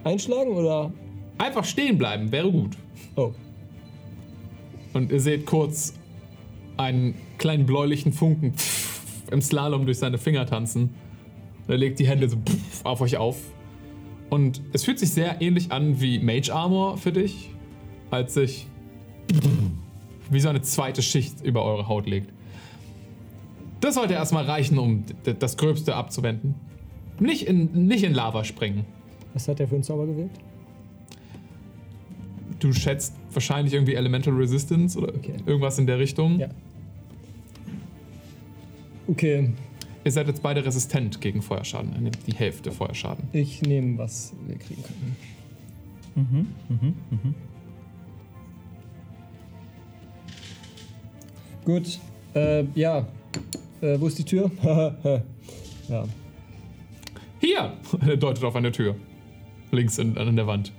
[0.05, 0.93] Einschlagen oder?
[1.39, 2.77] Einfach stehen bleiben, wäre gut.
[3.17, 3.33] Oh.
[4.93, 5.95] Und ihr seht kurz
[6.77, 8.55] einen kleinen bläulichen Funken
[9.31, 10.95] im Slalom durch seine Finger tanzen.
[11.67, 12.39] Und er legt die Hände so
[12.85, 13.37] auf euch auf.
[14.31, 17.51] Und es fühlt sich sehr ähnlich an wie Mage Armor für dich,
[18.11, 18.67] als sich
[20.31, 22.33] wie so eine zweite Schicht über eure Haut legt.
[23.81, 25.05] Das sollte erstmal reichen, um
[25.39, 26.55] das Gröbste abzuwenden.
[27.21, 28.85] Nicht in, nicht in Lava springen.
[29.35, 30.39] Was hat der für einen Zauber gewirkt?
[32.59, 35.35] Du schätzt wahrscheinlich irgendwie Elemental Resistance oder Okay.
[35.47, 36.39] irgendwas in der Richtung.
[36.41, 36.49] Ja.
[39.07, 39.51] Okay,
[40.05, 41.93] Ihr seid jetzt beide resistent gegen Feuerschaden.
[41.95, 43.29] Ihr nehmt die Hälfte Feuerschaden.
[43.33, 45.17] ich nehme, was wir kriegen können.
[51.65, 51.99] Gut,
[52.35, 53.07] äh, ja.
[53.81, 54.51] Äh, wo ist die Tür?
[55.89, 56.05] ja.
[57.41, 57.73] Hier!
[58.07, 58.97] Er deutet auf eine Tür.
[59.71, 60.73] Links in, an der Wand.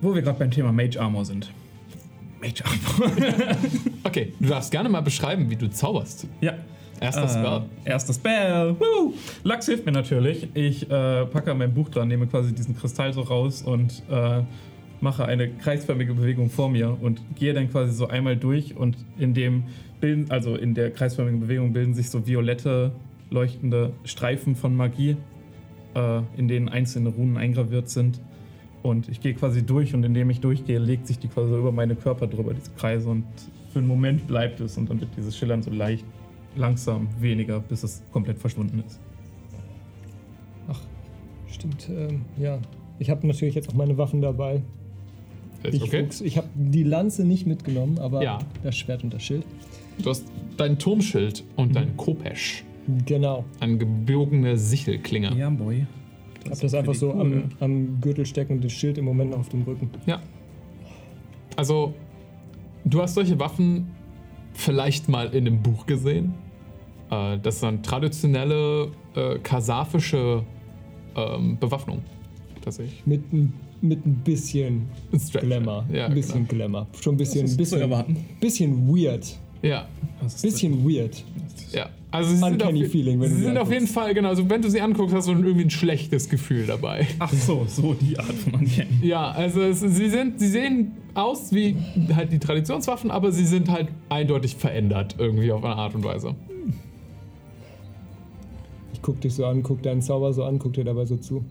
[0.00, 1.50] Wo wir gerade beim Thema Mage Armor sind.
[2.40, 3.12] Mage Armor.
[4.04, 6.26] Okay, du darfst gerne mal beschreiben, wie du zauberst.
[6.40, 6.54] ja.
[7.00, 7.62] Erster Spell.
[7.84, 8.76] Äh, erster Spell.
[8.78, 9.12] Woo!
[9.44, 10.48] Lachs hilft mir natürlich.
[10.54, 14.42] Ich äh, packe mein Buch dran, nehme quasi diesen Kristall so raus und äh,
[15.00, 19.34] mache eine kreisförmige Bewegung vor mir und gehe dann quasi so einmal durch und in
[19.34, 19.64] dem
[20.00, 22.92] bilden, also in der kreisförmigen Bewegung bilden sich so violette
[23.30, 25.16] leuchtende Streifen von Magie,
[25.94, 28.20] äh, in denen einzelne Runen eingraviert sind.
[28.86, 31.72] Und ich gehe quasi durch und indem ich durchgehe, legt sich die quasi so über
[31.72, 33.08] meine Körper drüber, diese Kreise.
[33.08, 33.24] Und
[33.72, 36.04] für einen Moment bleibt es und dann wird dieses Schillern so leicht,
[36.54, 39.00] langsam weniger, bis es komplett verschwunden ist.
[41.48, 42.58] Stimmt, ähm, ja.
[42.98, 44.62] Ich habe natürlich jetzt auch meine Waffen dabei.
[45.62, 46.02] Ist Ich, okay.
[46.04, 48.38] Fuchs, ich habe die Lanze nicht mitgenommen, aber Ja.
[48.62, 49.44] das Schwert und das Schild.
[49.98, 50.26] Du hast
[50.58, 52.62] dein Turmschild und dein Kopesch.
[53.06, 53.44] Genau.
[53.60, 55.34] Eine gebogene Sichelklinge.
[55.36, 55.86] Ja, Boy.
[56.46, 59.38] Ich habe das einfach so am, am Gürtel stecken und das Schild im Moment noch
[59.40, 59.90] auf dem Rücken.
[60.06, 60.20] Ja.
[61.56, 61.94] Also,
[62.84, 63.88] du hast solche Waffen
[64.54, 66.34] vielleicht mal in einem Buch gesehen.
[67.10, 70.42] Äh, das ist eine traditionelle äh, kasafische
[71.16, 72.02] ähm, Bewaffnung.
[72.62, 73.06] Tatsächlich.
[73.06, 75.44] Mit, ein- mit ein bisschen Ein Stretch.
[75.44, 75.84] Glamour.
[75.92, 76.64] Ja, ein bisschen genau.
[76.68, 76.86] Glamour.
[77.00, 79.36] Schon ein bisschen, Das ist zu bisschen, bisschen weird.
[79.62, 79.86] Ja,
[80.42, 81.22] Bisschen weird.
[81.72, 81.88] ja.
[82.16, 83.94] Also sie sind, auf, feeling, wenn sie du sie sind auf jeden anguckst.
[83.94, 87.06] Fall, genau, also wenn du sie anguckst, hast du irgendwie ein schlechtes Gefühl dabei.
[87.18, 88.88] Ach so, so die Art von Uncanny.
[89.02, 91.76] Ja, also es, sie, sind, sie sehen aus wie
[92.14, 96.34] halt die Traditionswaffen, aber sie sind halt eindeutig verändert irgendwie auf eine Art und Weise.
[98.94, 101.44] Ich guck dich so an, guck deinen Zauber so an, guck dir dabei so zu.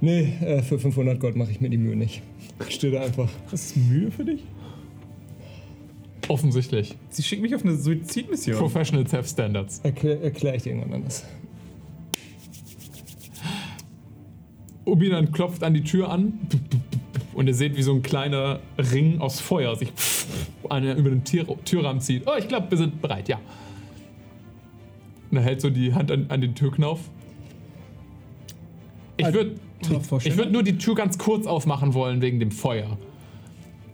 [0.00, 2.22] Nee, äh, für 500 Gold mache ich mir die Mühe nicht.
[2.68, 3.28] Ich stehe da einfach.
[3.50, 4.44] Das ist Mühe für dich?
[6.32, 6.96] Offensichtlich.
[7.10, 8.56] Sie schickt mich auf eine Suizidmission.
[8.56, 9.80] Professionals have standards.
[9.82, 11.26] Erklär, erklär ich dir irgendwann anders.
[14.86, 16.38] Obinan klopft an die Tür an
[17.34, 19.92] und ihr seht, wie so ein kleiner Ring aus Feuer sich
[20.70, 22.22] eine über den Tier Türrahmen zieht.
[22.26, 23.38] Oh, ich glaube, wir sind bereit, ja.
[25.30, 27.00] Und er hält so die Hand an, an den Türknauf.
[29.18, 29.56] Ich Also, würde
[30.08, 30.32] vorstellen?
[30.32, 32.96] ich würd nur die Tür ganz kurz aufmachen wollen wegen dem Feuer.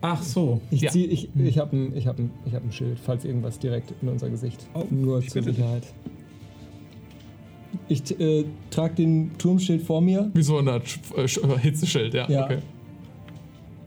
[0.01, 0.61] Ach so.
[0.71, 0.91] Ich, Ja.
[0.91, 3.93] zieh, ich, ich habe ein, ich hab ein, ich hab ein Schild, falls irgendwas direkt
[4.01, 4.65] in unser Gesicht.
[4.75, 5.43] Oh, Nur zur.
[5.43, 5.83] Sicherheit.
[7.89, 12.29] Ich äh, trage den Turmschild vor mir Wie so Sch- äh, Sch- Hitzeschild, ja.
[12.29, 12.45] Ja.
[12.45, 12.59] Okay.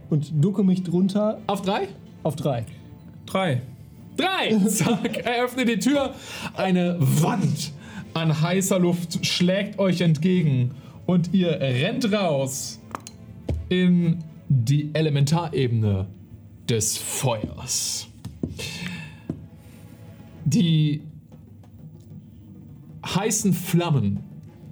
[0.10, 1.88] und ducke mich drunter Auf drei?
[2.24, 2.66] auf drei.
[3.26, 3.62] Drei.
[4.18, 4.56] Drei!
[4.68, 6.14] Zack, er öffnet die Tür.
[6.56, 7.72] Eine Wand
[8.14, 10.72] an heißer Luft schlägt euch entgegen
[11.08, 12.80] und ihr rennt raus
[13.70, 14.20] in
[14.54, 16.08] die Elementarebene
[16.68, 18.10] des Feuers.
[20.44, 21.04] Die
[23.06, 24.20] heißen Flammen,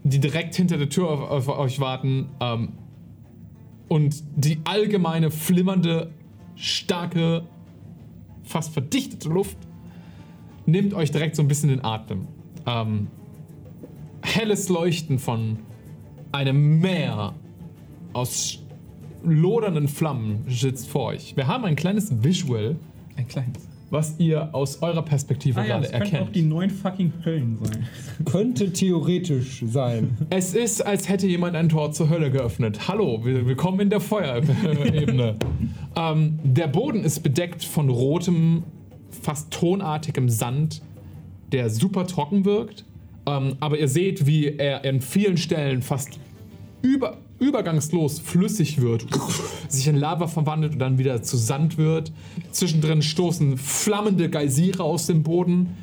[0.03, 2.73] die direkt hinter der Tür auf, auf euch warten, ähm,
[3.87, 6.11] und die allgemeine flimmernde,
[6.55, 7.47] starke
[8.43, 9.57] fast verdichtete Luft
[10.65, 12.27] nimmt euch direkt so ein bisschen den Atem.
[12.67, 13.07] Ähm,
[14.21, 15.57] helles Leuchten von
[16.33, 17.33] einem Meer
[18.13, 18.59] aus
[19.23, 21.35] lodernden Flammen sitzt vor euch.
[21.35, 22.75] Wir haben ein kleines Visual,
[23.17, 23.67] Ein kleines.
[23.89, 26.35] was ihr aus eurer Perspektive Ah ja, gerade das könnten auch erkennt.
[26.35, 27.87] die neun fucking Höllen sein.
[28.25, 30.15] Könnte theoretisch sein.
[30.29, 32.87] Es ist, als hätte jemand ein Tor zur Hölle geöffnet.
[32.87, 35.35] Hallo, wir- willkommen in der Feuerebene.
[35.95, 38.63] ähm, der Boden ist bedeckt von rotem,
[39.21, 40.81] fast tonartigem Sand,
[41.51, 42.85] der super trocken wirkt.
[43.25, 46.19] Ähm, aber ihr seht, wie er in vielen Stellen fast
[46.81, 49.05] über, übergangslos flüssig wird,
[49.67, 52.11] sich in Lava verwandelt und dann wieder zu Sand wird.
[52.51, 55.75] Zwischendrin stoßen flammende Geysire aus dem Boden.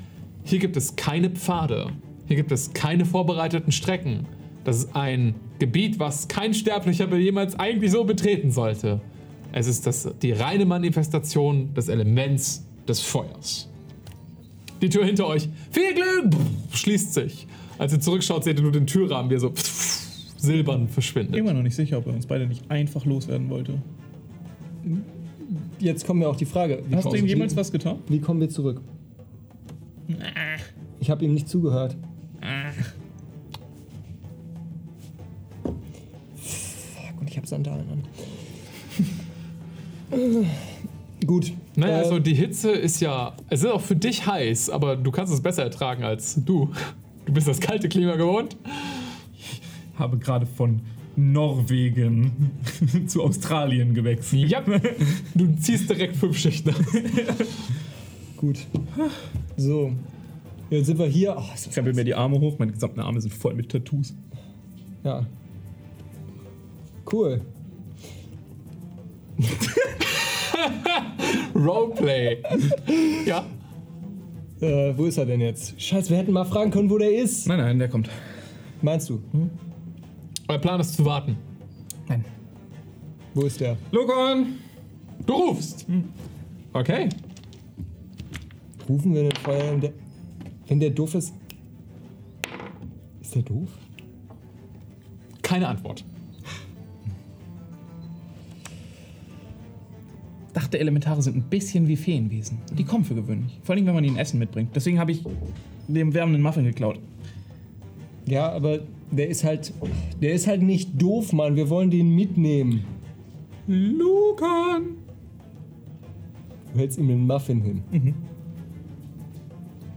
[0.44, 1.88] Hier gibt es keine Pfade.
[2.26, 4.26] Hier gibt es keine vorbereiteten Strecken.
[4.64, 9.00] Das ist ein Gebiet, was kein Sterblicher jemals eigentlich so betreten sollte.
[9.52, 13.68] Es ist das, die reine Manifestation des Elements des Feuers.
[14.82, 15.48] Die Tür hinter euch.
[15.70, 16.34] Viel Glück!
[16.72, 17.46] Schließt sich.
[17.78, 19.52] Als ihr zurückschaut, seht ihr nur den Türrahmen, wie er so
[20.46, 21.36] silbern verschwindet.
[21.36, 23.74] Immer noch nicht sicher, ob er uns beide nicht einfach loswerden wollte.
[25.78, 26.82] Jetzt kommt mir auch die Frage.
[26.88, 27.98] Wie Hast du kommen- ihm jemals was getan?
[28.08, 28.80] Wie kommen wir zurück?
[31.00, 31.96] Ich habe ihm nicht zugehört.
[36.36, 38.04] Fuck, und ich habe Sandalen an.
[41.26, 41.52] Gut.
[41.74, 43.32] Naja, äh, also die Hitze ist ja.
[43.50, 46.70] Es ist auch für dich heiß, aber du kannst es besser ertragen als du.
[47.24, 48.56] Du bist das kalte Klima gewohnt.
[49.96, 50.80] Habe gerade von
[51.16, 52.52] Norwegen
[53.06, 54.50] zu Australien gewechselt.
[54.50, 54.62] Ja,
[55.34, 56.86] du ziehst direkt fünf Schichten an.
[58.36, 58.66] Gut.
[59.56, 59.92] So.
[60.68, 61.36] Jetzt sind wir hier.
[61.38, 64.14] Oh, das Krempel mir die Arme hoch, meine gesamten Arme sind voll mit Tattoos.
[65.04, 65.26] Ja.
[67.10, 67.40] Cool.
[71.54, 72.42] Roleplay.
[73.24, 73.46] ja.
[74.60, 75.80] Äh, wo ist er denn jetzt?
[75.80, 77.46] Scheiße, wir hätten mal fragen können, wo der ist.
[77.46, 78.10] Nein, nein, der kommt.
[78.82, 79.22] Meinst du?
[80.48, 81.36] Euer Plan ist zu warten.
[82.08, 82.24] Nein.
[83.34, 83.76] Wo ist der?
[83.90, 84.58] Lokon!
[85.26, 85.86] Du rufst.
[86.72, 87.08] Okay.
[88.88, 89.92] Rufen wir den Feuer, wenn der,
[90.68, 91.34] wenn der doof ist.
[93.20, 93.68] Ist der doof?
[95.42, 96.04] Keine Antwort.
[100.52, 102.58] Dachte, Elementare sind ein bisschen wie Feenwesen.
[102.72, 103.58] Die kommen für gewöhnlich.
[103.64, 104.74] Vor allem, wenn man ihnen Essen mitbringt.
[104.74, 105.24] Deswegen habe ich
[105.88, 107.00] dem wärmenden Muffin geklaut.
[108.26, 108.80] Ja, aber
[109.10, 109.72] der ist halt.
[110.20, 111.56] Der ist halt nicht doof, Mann.
[111.56, 112.84] Wir wollen den mitnehmen.
[113.66, 114.96] Lukan!
[116.72, 118.14] Du hältst ihm den Muffin hin.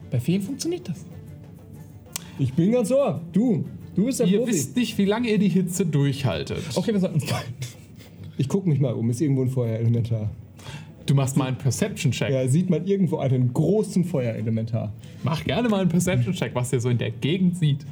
[0.10, 1.06] Bei Feen funktioniert das.
[2.40, 3.22] Ich bin ganz ohr.
[3.34, 3.66] Du.
[3.96, 4.52] Du bist der Ihr Profi.
[4.54, 6.64] wisst nicht, wie lange ihr die Hitze durchhaltet.
[6.76, 7.22] Okay, wir sollten.
[8.38, 9.10] Ich guck mich mal um.
[9.10, 10.30] Ist irgendwo ein Feuerelementar?
[11.06, 12.32] Du machst mal einen Perception-Check.
[12.32, 14.94] Ja, sieht man irgendwo einen großen Feuerelementar?
[15.24, 17.86] Mach gerne mal einen Perception-Check, was ihr so in der Gegend sieht.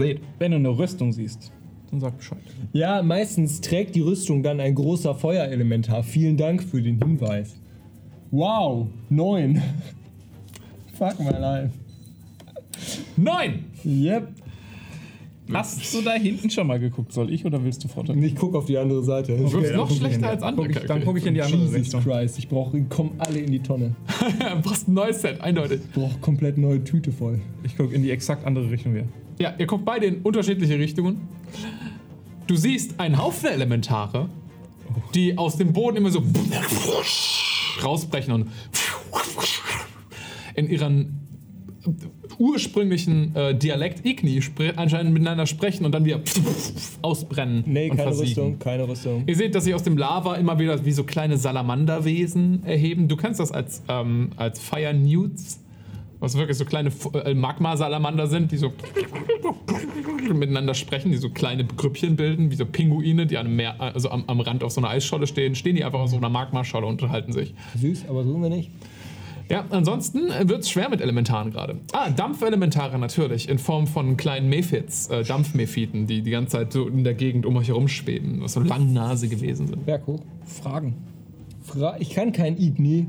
[0.00, 0.20] Seht.
[0.38, 1.52] Wenn du eine Rüstung siehst,
[1.90, 2.38] dann sag Bescheid.
[2.72, 6.02] Ja, meistens trägt die Rüstung dann ein großer Feuerelementar.
[6.02, 7.56] Vielen Dank für den Hinweis.
[8.30, 9.60] Wow, neun.
[10.98, 11.70] Fuck my life.
[13.16, 13.64] Neun!
[13.84, 14.28] Yep.
[15.52, 17.12] Hast du da hinten schon mal geguckt?
[17.12, 17.88] Soll ich oder willst du?
[18.00, 19.36] Und ich guck auf die andere Seite.
[19.36, 20.68] Du wirst dann noch schlechter als andere.
[20.68, 22.02] guck ich, Dann gucke ich in die andere Jesus Richtung.
[22.02, 23.96] Christ, ich brauche, kommen alle in die Tonne.
[24.20, 25.80] Du brauchst ein neues Set, eindeutig.
[25.82, 27.40] Ich brauche komplett neue Tüte voll.
[27.64, 29.06] Ich gucke in die exakt andere Richtung wieder.
[29.40, 31.26] Ja, ihr guckt beide in unterschiedliche Richtungen.
[32.46, 34.28] Du siehst einen Haufen Elementare,
[35.14, 36.22] die aus dem Boden immer so
[37.82, 38.50] rausbrechen und
[40.54, 41.20] in ihren
[42.38, 44.42] ursprünglichen äh, Dialekt Igni
[44.76, 46.20] anscheinend miteinander sprechen und dann wieder
[47.00, 48.26] ausbrennen Nee, keine versiegen.
[48.28, 49.24] Rüstung, keine Rüstung.
[49.26, 53.08] Ihr seht, dass sich aus dem Lava immer wieder wie so kleine Salamanderwesen erheben.
[53.08, 55.60] Du kennst das als, ähm, als Fire Newts,
[56.20, 56.92] was wirklich so kleine
[57.24, 58.72] äh, Magma-Salamander sind, die so
[60.32, 64.24] miteinander sprechen, die so kleine Grüppchen bilden, wie so Pinguine, die am, Meer, also am,
[64.26, 65.54] am Rand auf so einer Eisscholle stehen.
[65.54, 67.54] Stehen die einfach auf so einer Magmascholle und unterhalten sich.
[67.76, 68.70] Süß, aber suchen wir nicht.
[69.48, 71.80] Ja, ansonsten wird es schwer mit Elementaren gerade.
[71.92, 76.86] Ah, Dampfelementare natürlich, in Form von kleinen Mephits, äh, Dampfmephiten, die die ganze Zeit so
[76.86, 79.84] in der Gegend um euch herum schweben, was so langnase gewesen sind.
[79.84, 80.20] Berg hoch.
[80.44, 80.94] Fragen.
[81.64, 83.06] Fra ich kann kein Igni.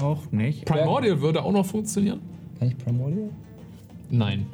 [0.00, 0.64] Auch nicht.
[0.64, 2.20] Primordial würde auch noch funktionieren?
[2.58, 3.30] Kann ich Primordial?
[4.10, 4.46] Nein.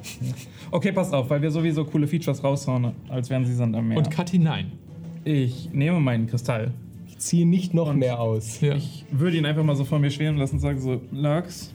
[0.71, 3.99] Okay, passt auf, weil wir sowieso coole Features raushauen, als wären sie Sand am Meer.
[3.99, 4.73] Und Kathi, nein.
[5.25, 6.73] ich nehme meinen Kristall.
[7.07, 8.61] Ich ziehe nicht noch mehr aus.
[8.61, 8.75] Ja.
[8.75, 11.73] Ich würde ihn einfach mal so vor mir schweben lassen und sagen so, Lux,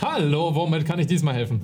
[0.00, 1.60] Hallo, womit kann ich diesmal helfen?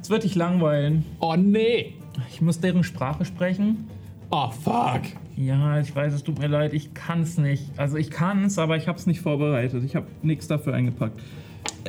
[0.00, 1.04] es wird dich langweilen.
[1.18, 1.94] Oh nee.
[2.30, 3.88] Ich muss deren Sprache sprechen.
[4.30, 5.02] Oh fuck.
[5.36, 7.64] Ja, ich weiß, es tut mir leid, ich kann es nicht.
[7.76, 9.84] Also ich kann es, aber ich habe es nicht vorbereitet.
[9.84, 11.20] Ich habe nichts dafür eingepackt.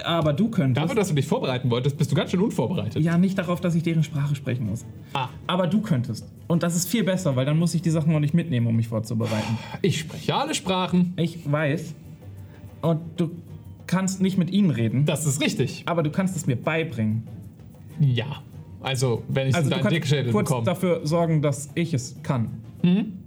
[0.06, 0.84] Aber du könntest.
[0.84, 3.02] Dafür, dass du dich vorbereiten wolltest, bist du ganz schön unvorbereitet.
[3.02, 4.86] ja, nicht darauf, dass ich deren Sprache sprechen muss.
[5.14, 6.26] Ah, Aber du könntest.
[6.48, 8.76] Und das ist viel besser, weil dann muss ich die Sachen noch nicht mitnehmen, um
[8.76, 9.58] mich vorzubereiten.
[9.82, 11.14] ich spreche alle Sprachen.
[11.18, 11.96] Ich weiß.
[12.82, 13.32] Und du
[13.88, 15.84] kannst nicht mit ihnen reden, Das ist richtig.
[15.86, 17.24] aber du kannst es mir beibringen.
[18.00, 18.44] Ja.
[18.82, 20.66] Also, wenn ich Also du deinen kannst Dickschädel kurz bekomme.
[20.66, 22.50] dafür sorgen, dass ich es kann.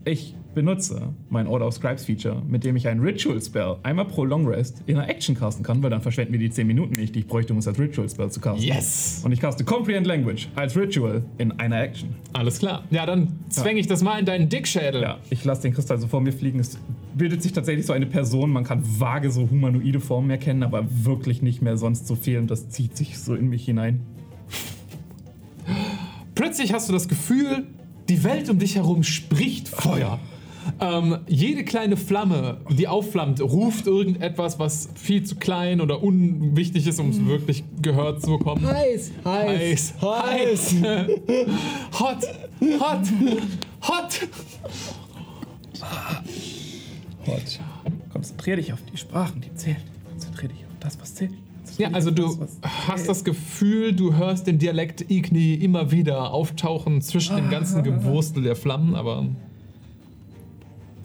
[0.04, 4.24] Ich benutze mein Order of Scribes Feature, mit dem ich einen Ritual Spell einmal pro
[4.24, 7.14] Long Rest in einer Action casten kann, weil dann verschwenden wir die 10 Minuten nicht,
[7.14, 8.66] die ich bräuchte, um es als Ritual Spell zu casten.
[8.66, 9.22] Yes.
[9.24, 12.10] Und ich caste Comprehend Language als Ritual in einer Action.
[12.32, 12.84] Alles klar.
[12.90, 15.02] Ja, dann zwänge ich das mal in deinen Dickschädel.
[15.02, 16.58] Ja, ich lasse den Kristall so vor mir fliegen.
[16.58, 16.78] Es
[17.14, 18.50] bildet sich tatsächlich so eine Person.
[18.50, 22.38] Man kann vage so humanoide Formen erkennen, aber wirklich nicht mehr sonst so viel.
[22.38, 24.00] Und das zieht sich so in mich hinein.
[26.34, 27.66] Plötzlich hast du das Gefühl,
[28.10, 30.18] die Welt um dich herum spricht Feuer.
[30.80, 36.98] Ähm, jede kleine Flamme, die aufflammt, ruft irgendetwas, was viel zu klein oder unwichtig ist,
[37.00, 38.66] um es wirklich gehört zu bekommen.
[38.66, 41.06] Heiß, heiß, Heiß, heiß.
[41.98, 42.22] Hot,
[42.80, 43.00] hot,
[43.82, 44.28] hot.
[47.26, 47.60] Hot.
[48.12, 49.82] Konzentrier dich auf die Sprachen, die zählen.
[50.10, 51.32] Konzentrier dich auf das, was zählt.
[51.80, 52.58] Ja, also du was
[52.88, 58.42] hast das Gefühl, du hörst den Dialekt Igni immer wieder auftauchen zwischen dem ganzen Gewurstel
[58.42, 59.26] der Flammen, aber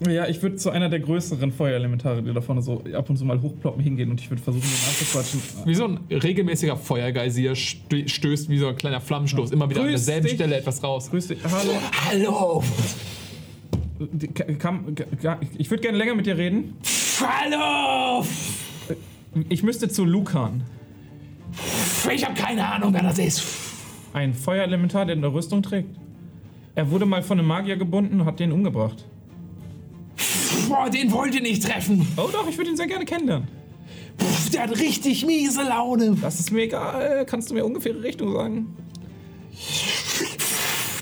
[0.06, 3.24] Ja, ich würde zu einer der größeren Feuerelementare, die da vorne so ab und zu
[3.24, 5.40] mal hochploppen, hingehen und ich würde versuchen, den anzuquatschen.
[5.64, 9.86] wie so ein regelmäßiger Feuergeysir stö- stößt wie so ein kleiner Flammenstoß immer wieder an
[9.86, 10.34] Grüß derselben dich.
[10.34, 11.08] Stelle etwas raus.
[11.10, 11.38] Grüß dich.
[11.44, 11.72] Hallo.
[12.10, 12.62] Hallo!
[15.56, 16.74] Ich würde gerne länger mit dir reden.
[17.18, 18.22] Hallo!
[19.48, 20.62] Ich müsste zu Lukan.
[22.12, 23.42] Ich habe keine Ahnung, wer das ist.
[24.12, 25.94] Ein Feuerelementar, der eine Rüstung trägt.
[26.74, 29.04] Er wurde mal von einem Magier gebunden und hat den umgebracht.
[30.68, 32.06] Boah, den wollt ihr nicht treffen.
[32.16, 33.48] Oh doch, ich würde ihn sehr gerne kennenlernen.
[34.18, 36.16] Pff, der hat richtig miese Laune.
[36.20, 37.24] Das ist mir egal.
[37.26, 38.74] Kannst du mir ungefähre Richtung sagen?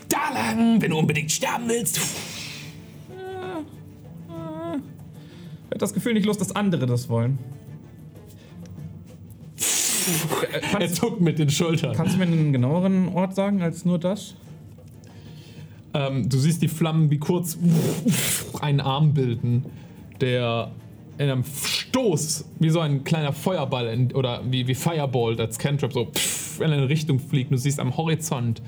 [0.08, 1.98] Da lang, wenn du unbedingt sterben willst.
[1.98, 2.02] Ich
[5.70, 7.38] habe das Gefühl nicht los, dass andere das wollen.
[10.78, 11.94] Er zuckt mit den Schultern.
[11.94, 14.34] kannst du mir einen genaueren Ort sagen als nur das?
[15.92, 17.56] Ähm, du siehst die Flammen wie kurz
[18.60, 19.64] einen Arm bilden,
[20.20, 20.72] der
[21.18, 25.92] in einem Stoß wie so ein kleiner Feuerball in, oder wie, wie Fireball, das Cantrip,
[25.92, 26.10] so
[26.58, 27.52] in eine Richtung fliegt.
[27.52, 28.62] Du siehst am Horizont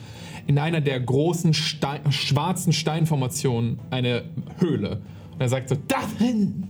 [0.46, 4.24] in einer der großen Stein, schwarzen Steinformationen eine
[4.58, 5.00] Höhle.
[5.32, 6.68] Und er sagt so, dahin!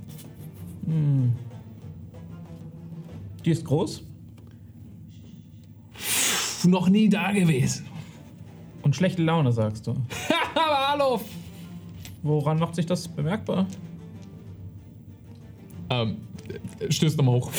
[3.44, 4.02] Die ist groß
[6.66, 7.86] Noch nie da gewesen.
[8.82, 9.93] und schlechte Laune, sagst du.
[10.55, 11.20] Aber hallo!
[12.22, 13.66] Woran macht sich das bemerkbar?
[15.90, 16.16] Ähm,
[16.88, 17.51] stößt nochmal hoch.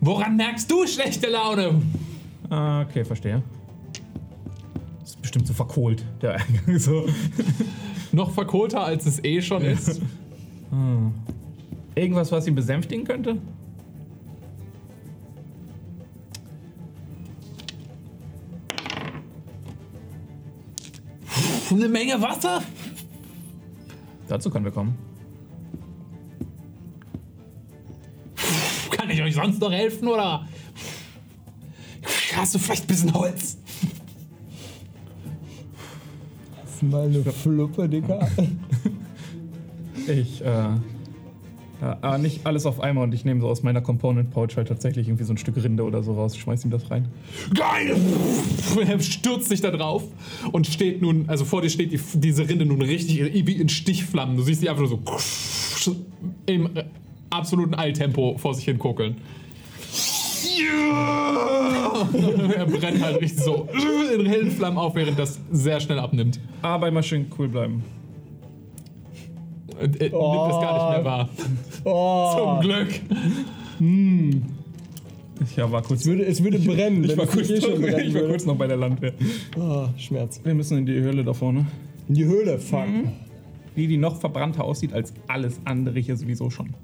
[0.00, 1.82] Woran merkst du schlechte Laune?
[2.48, 3.42] Ah, okay, verstehe.
[5.04, 6.78] Ist bestimmt so verkohlt, der Eingang.
[6.78, 7.06] So.
[8.12, 10.00] Noch verkohlter, als es eh schon ist.
[11.94, 13.36] Irgendwas, was ihn besänftigen könnte?
[21.70, 22.62] Eine Menge Wasser?
[24.26, 24.96] Dazu können wir kommen.
[28.90, 30.46] Kann ich euch sonst noch helfen oder?
[32.34, 33.58] Hast du vielleicht ein bisschen Holz?
[36.62, 38.28] Das ist mal eine Fluppe, Digga.
[40.06, 40.68] Ich, äh.
[41.80, 44.66] Ja, aber nicht alles auf einmal und ich nehme so aus meiner Component Pouch halt
[44.66, 47.08] tatsächlich irgendwie so ein Stück Rinde oder so raus, schmeiß ihm das rein.
[47.54, 47.96] Geil!
[48.88, 50.04] Er stürzt sich da drauf
[50.52, 54.36] und steht nun, also vor dir steht die, diese Rinde nun richtig wie in Stichflammen.
[54.36, 55.96] Du siehst die einfach nur so
[56.46, 56.84] im äh,
[57.30, 59.16] absoluten Eiltempo vor sich hin kokeln.
[62.56, 63.68] er brennt halt richtig so
[64.14, 66.40] in hellen Flammen auf, während das sehr schnell abnimmt.
[66.62, 67.82] Aber immer schön cool bleiben.
[69.80, 71.28] Und, äh, Nimmt das gar nicht mehr wahr.
[71.84, 73.00] Oh, Zum Glück.
[75.40, 76.00] Ich ja, war kurz.
[76.00, 78.22] es, würde, es würde brennen, Ich wenn war, es kurz, eh schon brennen ich war
[78.22, 79.12] kurz noch bei der Landwehr.
[79.56, 80.40] Oh, Schmerz.
[80.42, 81.66] Wir müssen in die Höhle da vorne.
[82.08, 82.84] In die Höhle, fuck.
[83.74, 86.74] Wie die noch verbrannter aussieht als alles andere hier sowieso schon.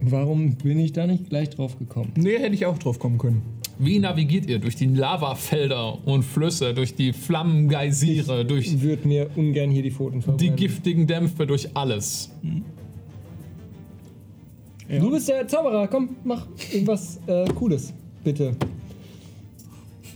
[0.00, 2.12] Warum bin ich da nicht gleich drauf gekommen?
[2.16, 3.42] Nee, hätte ich auch drauf kommen können.
[3.78, 9.30] Wie navigiert ihr durch die Lavafelder und Flüsse, durch die Flammengeysire, durch Ich würde mir
[9.34, 10.56] ungern hier die Pfoten die verbrennen.
[10.56, 12.30] giftigen Dämpfe, durch alles?
[14.88, 17.92] Du bist der Zauberer, komm, mach irgendwas äh, Cooles,
[18.22, 18.54] bitte.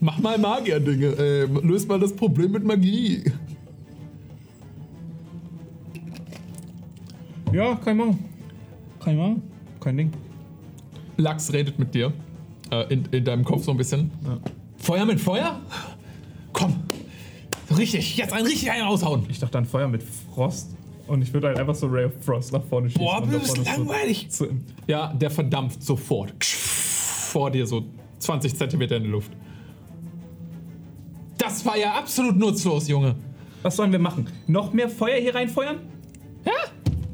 [0.00, 3.24] Mach mal Magier-Dinge, äh, löst mal das Problem mit Magie.
[7.52, 8.18] Ja, kann ich machen.
[9.00, 9.42] Kann ich machen.
[9.80, 10.12] Kein Ding.
[11.16, 12.12] Lachs redet mit dir.
[12.70, 14.10] Äh, in, in deinem Kopf so ein bisschen.
[14.76, 15.60] Feuer mit Feuer?
[16.52, 16.76] Komm.
[17.76, 19.24] Richtig, jetzt ein richtig einen raushauen.
[19.28, 20.70] Ich dachte an Feuer mit Frost.
[21.06, 23.02] Und ich würde halt einfach so Ray of Frost nach vorne schießen.
[23.02, 24.26] Boah, du bist langweilig.
[24.30, 24.46] So,
[24.86, 26.44] Ja, der verdampft sofort.
[26.44, 27.84] Vor dir so
[28.18, 29.32] 20 Zentimeter in die Luft.
[31.38, 33.14] Das war ja absolut nutzlos, Junge.
[33.62, 34.28] was sollen wir machen?
[34.46, 35.76] Noch mehr Feuer hier reinfeuern?
[36.44, 36.52] Ja?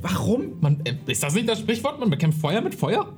[0.00, 0.60] Warum?
[0.60, 1.98] Man, äh, ist das nicht das Sprichwort?
[2.00, 3.12] Man bekämpft Feuer mit Feuer?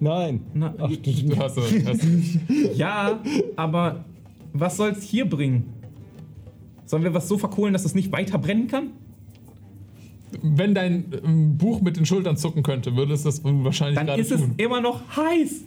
[0.00, 0.40] Nein.
[0.54, 2.04] Na, Ach, du, Du hast, hast,
[2.74, 3.20] ja,
[3.56, 4.04] aber
[4.52, 5.64] was soll's hier bringen?
[6.86, 8.90] Sollen wir was so verkohlen, dass es nicht weiter brennen kann?
[10.42, 14.20] wenn dein ähm, Buch mit den Schultern zucken könnte, würde es das wahrscheinlich Dann gerade
[14.22, 14.54] ist es tun.
[14.58, 15.62] immer noch heiß.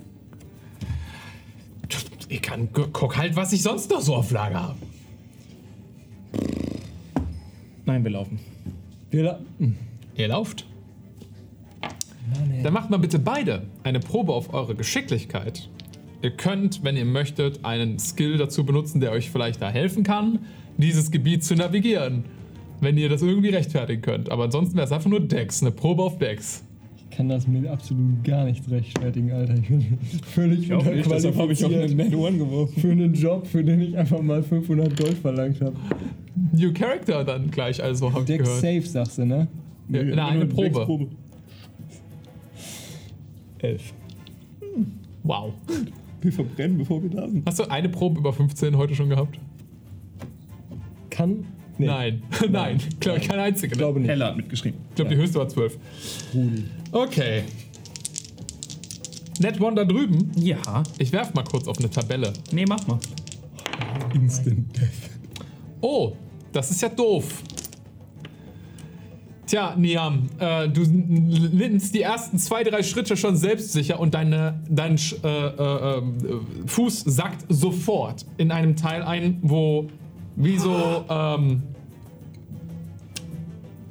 [2.30, 4.78] Ich kann, gu- guck halt, was ich sonst noch so auf Lager habe.
[7.86, 8.40] Nein, wir laufen.
[9.12, 9.40] wir la-
[10.16, 10.66] Ihr lauft.
[12.64, 15.70] Dann macht mal bitte beide eine Probe auf eure Geschicklichkeit.
[16.22, 20.40] Ihr könnt, wenn ihr möchtet, einen Skill dazu benutzen, der euch vielleicht da helfen kann,
[20.78, 22.24] dieses Gebiet zu navigieren.
[22.80, 24.30] Wenn ihr das irgendwie rechtfertigen könnt.
[24.30, 26.64] Aber ansonsten wäre es einfach nur Dex, eine Probe auf Dex.
[26.98, 29.54] Ich kann das mit absolut gar nicht rechtfertigen, Alter.
[29.56, 32.82] Ich bin völlig Ich nicht, deshalb habe ich auch eine unterqualifiziert Net One geworfen.
[32.82, 35.76] für einen Job, für den ich einfach mal 500 Gold verlangt habe.
[36.54, 38.62] New Character dann gleich, also habe ich Deck gehört.
[38.62, 39.48] safe, sagst du, ne?
[39.90, 41.08] Ja, na, eine Probe.
[43.64, 43.94] Elf.
[45.24, 45.54] Wow.
[46.22, 47.48] Wir verbrennen, bevor wir da sind.
[47.48, 49.40] Hast du eine Probe über 15 heute schon gehabt?
[51.10, 51.46] Kann?
[51.78, 51.88] Nee.
[51.88, 52.24] Nein.
[52.50, 52.80] Nein.
[53.00, 53.68] Glaube ich, keine einzige.
[53.68, 53.78] Ich ne?
[53.78, 54.10] glaube nicht.
[54.10, 54.80] Ella hat mitgeschrieben.
[54.90, 55.78] Ich glaube, die höchste war 12.
[56.34, 56.64] Rudi.
[56.92, 57.44] Okay.
[59.40, 60.32] Net One da drüben.
[60.36, 60.84] Ja.
[60.98, 62.34] Ich werf mal kurz auf eine Tabelle.
[62.52, 63.00] Nee, mach mal.
[64.14, 65.10] Instant Death.
[65.82, 66.14] Oh,
[66.52, 67.42] Das ist ja doof.
[69.54, 74.98] Tja, Niam, äh, du nimmst die ersten zwei, drei Schritte schon selbstsicher und deine, dein
[74.98, 76.02] Sch- äh, äh, äh,
[76.66, 79.90] Fuß sackt sofort in einem Teil ein, wo
[80.36, 81.62] wie so, ähm,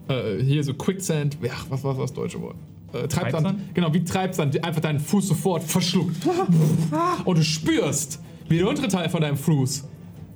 [0.08, 2.56] äh, hier so Quicksand, ja, was war das deutsche Wort?
[2.92, 3.12] Äh, Treibsand,
[3.46, 3.74] Treibsand?
[3.74, 6.16] genau, wie Treibsand, einfach deinen Fuß sofort verschluckt.
[7.24, 9.84] Und du spürst, wie der untere Teil von deinem Fuß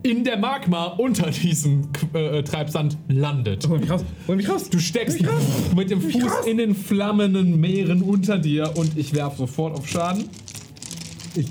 [0.06, 3.68] in der Magma unter diesem äh, Treibsand landet.
[3.68, 4.04] Hol mich raus.
[4.28, 4.70] Hol mich raus.
[4.70, 5.18] Du steckst
[5.74, 10.28] mit dem Fuß in den flammenden Meeren unter dir und ich werfe sofort auf Schaden.
[11.34, 11.46] Ich,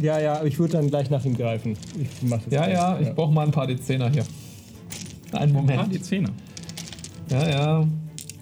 [0.00, 1.76] ja, ja, aber ich würde dann gleich nach ihm greifen.
[1.98, 2.74] Ich mach das Ja, gleich.
[2.74, 4.24] ja, ich brauche mal ein paar D10er hier.
[5.32, 5.92] Einen Moment.
[5.92, 6.28] die Zähne.
[7.30, 7.86] Ja, ja.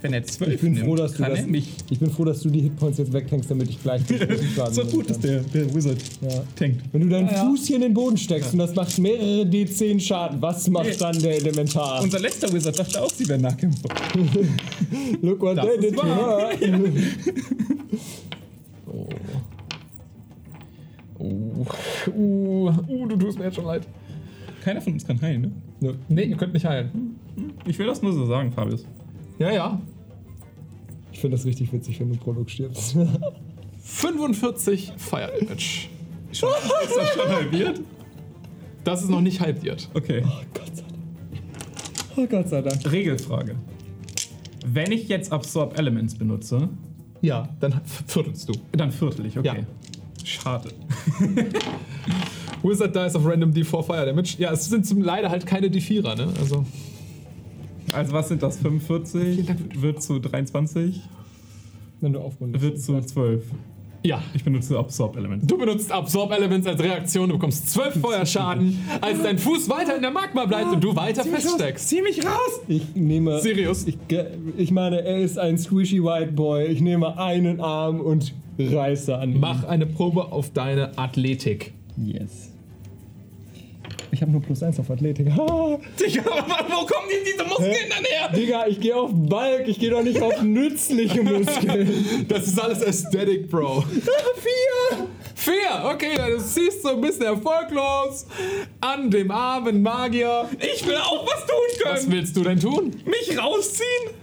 [0.05, 1.66] Wenn er zwölf Ich bin froh, nimmt, dass du das er mich.
[1.89, 4.02] Ich bin froh, dass du die Hitpoints jetzt wegtankst, damit ich gleich
[4.70, 5.97] So gut ist der, der Wizard.
[6.20, 6.43] Ja.
[6.56, 6.82] Tankt.
[6.93, 7.44] Wenn du deinen Ja, ja.
[7.47, 10.97] Fuß hier in den Boden steckst und das macht mehrere D10 Schaden, was macht Nee.
[10.98, 12.02] dann der Elementar?
[12.02, 13.89] Unser letzter Wizard dachte auch, sie wären Nahkämpfer.
[15.22, 16.51] Look what Das they did her.
[18.86, 19.09] Oh.
[22.14, 23.86] Uh, uh, du tust mir jetzt schon leid.
[24.62, 25.94] Keiner von uns kann heilen, ne?
[26.09, 27.16] Nee, ihr könnt nicht heilen.
[27.64, 28.85] Ich will das nur so sagen, Fabius.
[29.39, 29.81] Ja, ja.
[31.15, 32.97] Ich finde das richtig witzig, wenn du Prolog stirbst.
[33.85, 35.89] 45 Fire Damage.
[36.32, 37.81] Ist das schon halbiert?
[38.82, 39.89] Das ist noch nicht halbiert.
[39.95, 40.24] Okay.
[40.27, 42.16] Oh Gott sei Dank.
[42.16, 42.93] Oh Gott sei Dank.
[42.93, 43.55] Regelfrage.
[44.66, 46.69] Wenn ich jetzt Absorb Elements benutze,
[47.23, 48.55] Ja, dann viertelst du.
[48.73, 49.59] dann viertel ich, okay.
[49.61, 50.24] Ja.
[50.24, 50.70] Schade.
[52.65, 54.35] Wizard Dice of Random D4 Fire Damage.
[54.39, 56.32] Ja, es sind zum leider halt keine D4er, ne?
[56.41, 56.65] Also.
[57.93, 58.59] Also was sind das?
[58.59, 59.47] 45?
[59.81, 61.01] Wird zu 23?
[62.01, 62.65] Wenn du aufrundest.
[62.65, 63.43] Wird zu 12.
[64.05, 64.23] Ja.
[64.35, 65.47] Ich benutze Absorb Elements.
[65.47, 70.02] Du benutzt Absorb Elements als Reaktion, du bekommst 12 Feuerschaden, als dein Fuß weiter in
[70.02, 71.89] der Magma bleibt und du weiter feststeckst.
[71.89, 72.61] Zieh mich raus!
[72.69, 73.40] Ich nehme.
[73.40, 73.86] Sirius.
[73.86, 73.97] Ich,
[74.59, 76.66] ich meine, er ist ein squishy White Boy.
[76.66, 79.40] Ich nehme einen Arm und reiße an ihn.
[79.40, 81.73] Mach eine Probe auf deine Athletik.
[81.97, 82.53] Yes.
[84.15, 85.27] Ich habe nur plus eins auf Athletik.
[85.36, 85.78] Ha!
[86.01, 88.28] Digga, wo kommen denn diese Muskeln dann her?
[88.35, 92.24] Digga, ich gehe auf Bulk, ich gehe doch nicht auf nützliche Muskeln.
[92.28, 93.82] Das ist alles Aesthetic, Bro.
[93.91, 95.07] Vier!
[95.35, 98.27] Vier, okay, du siehst so ein bisschen erfolglos
[98.81, 100.49] an dem armen Magier.
[100.61, 102.12] Ich will auch was tun Was können!
[102.12, 102.93] willst du denn tun?
[103.05, 104.15] Mich rausziehen?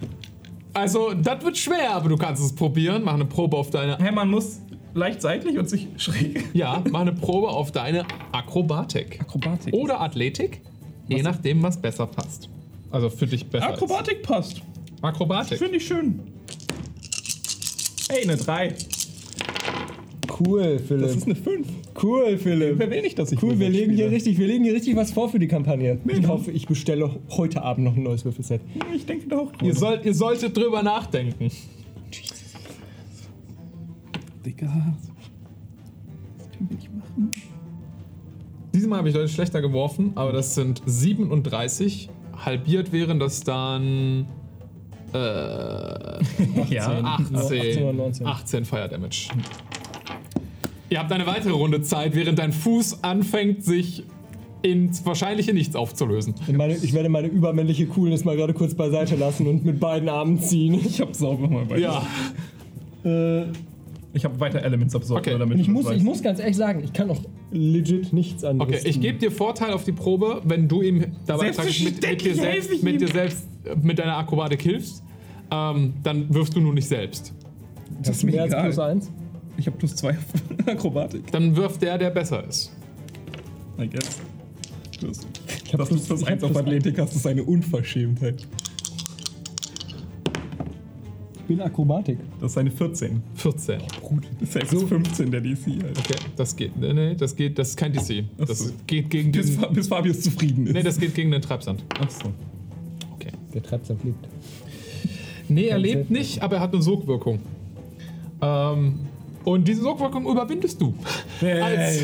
[0.74, 3.04] Also, das wird schwer, aber du kannst es probieren.
[3.04, 3.98] Mach eine Probe auf deine.
[3.98, 4.61] Hä, man muss
[4.94, 6.50] leicht seitlich und sich schräg.
[6.54, 9.20] Ja, mach eine Probe auf deine Akrobatik.
[9.22, 9.74] Akrobatik.
[9.74, 10.62] Oder Athletik,
[11.08, 12.50] je nachdem, was besser passt.
[12.92, 13.68] Also für dich besser.
[13.68, 14.58] Akrobatik passt.
[14.58, 14.64] Ist.
[15.02, 15.58] Akrobatik.
[15.58, 16.20] Finde ich schön.
[18.10, 18.76] Ey, eine 3.
[20.40, 21.04] Cool, Philipp.
[21.04, 21.68] Das ist eine 5.
[22.04, 22.80] cool, Philipp.
[22.80, 25.12] Wer will nicht, dass ich Cool, wir legen hier richtig, wir legen hier richtig was
[25.12, 26.00] vor für die Kampagne.
[26.08, 28.62] Ich hoffe, ich bestelle heute Abend noch ein neues Würfelset.
[28.94, 29.52] Ich denke doch.
[29.62, 31.52] Ihr, sollt, ihr solltet drüber nachdenken.
[34.46, 34.68] Digga.
[36.38, 37.32] Was können wir nicht machen?
[38.74, 42.10] Diesmal habe ich Leute schlechter geworfen, aber das sind 37.
[42.46, 44.26] Halbiert wären das dann
[45.14, 45.18] äh,
[46.70, 46.88] Ja.
[47.04, 48.26] 18, 18 oder 19.
[48.28, 49.30] 18 Fire Damage.
[50.90, 54.04] Ihr habt eine weitere Runde Zeit, während dein Fuß anfängt, sich
[54.62, 56.36] ins wahrscheinliche Nichts aufzulösen.
[56.52, 60.40] Meine, ich werde meine übermännliche Coolness mal gerade kurz beiseite lassen und mit beiden Armen
[60.40, 60.74] ziehen.
[60.76, 61.78] Ich hab sauber mal bei.
[61.80, 62.06] Ja,
[63.04, 63.46] Äh,
[64.14, 65.38] Ich habe weiter Elements absorbt, Okay.
[65.40, 67.22] damit ich, muss, das ich muss ganz ehrlich sagen, ich kann auch
[67.52, 71.52] legit nichts anderes okay, ich gebe dir Vorteil auf die Probe, wenn du ihm dabei
[71.52, 75.02] praktisch mit, mit, dir selbst, mit dir selbst äh, mit deiner Akrobatik hilfst.
[75.50, 77.34] Ähm, dann wirfst du nur nicht selbst.
[78.02, 78.64] Das ist mehr mir als egal.
[78.66, 79.12] plus eins.
[79.58, 80.18] Ich habe plus 2 auf
[80.68, 81.30] Akrobatik.
[81.32, 82.72] Dann wirft der, der besser ist.
[83.80, 84.20] I guess.
[85.02, 85.20] Das,
[85.66, 88.48] Ich hab du plus- plus ich hab 1 auf Athletik hast, ist eine Unverschämtheit.
[91.52, 92.18] Bin Akrobatik.
[92.40, 93.22] Das ist eine 14.
[93.36, 93.82] 14.
[94.40, 95.84] Das heißt, so 15 der DC.
[95.84, 96.00] Halt.
[96.00, 96.78] Okay, das geht.
[96.78, 98.24] Nee, nee, das geht, das ist kein DC.
[98.38, 98.72] Das so.
[98.88, 99.74] geht gegen Bis, den.
[99.74, 100.74] Bis Fabius zufrieden ist.
[100.74, 101.84] Nee, das geht gegen den Treibsand.
[102.00, 102.32] Ach so.
[103.16, 103.34] Okay.
[103.54, 104.26] Der Treibsand lebt.
[105.50, 107.40] Nee, er lebt nicht, aber er hat eine Sogwirkung.
[108.42, 109.00] Ähm,
[109.44, 110.94] und diese Sogwirkung überwindest du.
[111.42, 111.60] Hey.
[111.60, 112.04] Als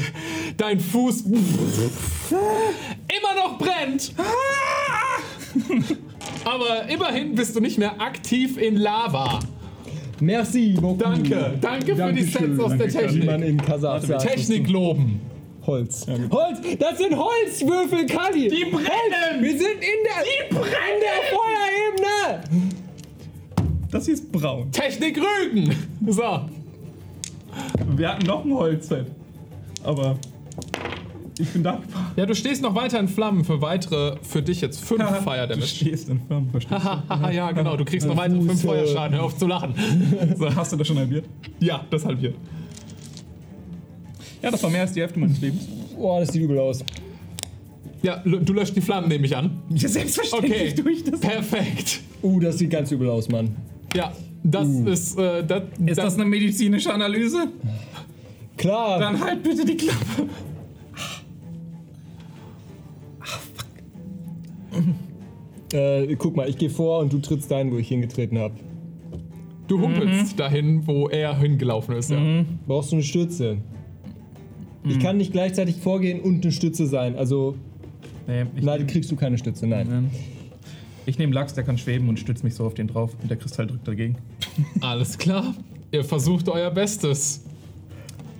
[0.57, 1.35] dein Fuß immer
[3.41, 4.11] noch brennt.
[6.45, 9.39] aber immerhin bist du nicht mehr aktiv in Lava.
[10.19, 10.99] Merci, beaucoup.
[10.99, 12.23] Danke, danke für die.
[12.23, 13.49] Sets aus der Wie man Technik.
[13.49, 15.21] in Kasachstan Technik loben.
[15.67, 16.07] Holz.
[16.07, 16.59] Holz!
[16.79, 18.47] Das sind Holzwürfel, Kali!
[18.47, 19.41] Die brennen!
[19.41, 22.67] Wir sind in der, in der Feuerebene!
[23.91, 24.71] Das hier ist braun.
[24.71, 25.75] Technik Rügen.
[26.07, 26.41] So.
[27.95, 29.07] Wir hatten noch ein Holzset.
[29.83, 30.17] Aber
[31.39, 32.11] Ich bin dankbar.
[32.15, 35.53] Ja, du stehst noch weiter in Flammen für weitere, für dich jetzt fünf Fire Du
[35.53, 35.67] Damage.
[35.67, 37.29] stehst in Flammen, verstehst du?
[37.31, 38.61] Ja, genau, du kriegst noch weitere fünf.
[38.61, 39.15] Feuerschaden.
[39.17, 39.73] Hör auf zu lachen.
[40.37, 41.25] So, Hast du das schon halbiert?
[41.59, 42.35] ja, das halbiert.
[44.41, 45.63] Ja, das war mehr als die Hälfte meines Lebens.
[45.95, 46.83] Boah, das sieht übel aus.
[48.03, 49.59] Ja, du löscht die Flammen, nehme ich an.
[49.69, 51.19] Ja, selbstverständlich Okay, durch das.
[51.19, 52.01] perfekt.
[52.21, 53.55] Uh, das sieht ganz übel aus, Mann.
[53.95, 54.11] Ja,
[54.43, 57.47] das ist, äh, das, Ist das eine medizinische Analyse?
[58.55, 58.99] Klar.
[58.99, 60.29] Dann halt bitte die Klappe.
[65.73, 68.55] Äh, guck mal, ich gehe vor und du trittst dahin, wo ich hingetreten habe.
[69.67, 72.09] Du humpelst dahin, wo er hingelaufen ist.
[72.09, 72.45] Ja.
[72.67, 73.57] Brauchst du eine Stütze?
[74.85, 77.17] Ich kann nicht gleichzeitig vorgehen und eine Stütze sein.
[77.17, 77.55] Also,
[78.27, 79.87] Nee, ich, nein, kriegst du keine Stütze, nein.
[79.89, 80.11] Nein.
[81.05, 83.37] ich nehme Lachs, der kann schweben und stütze mich so auf den drauf und der
[83.37, 84.17] Kristall drückt dagegen.
[84.81, 85.55] Alles klar.
[85.91, 87.45] Ihr versucht euer Bestes.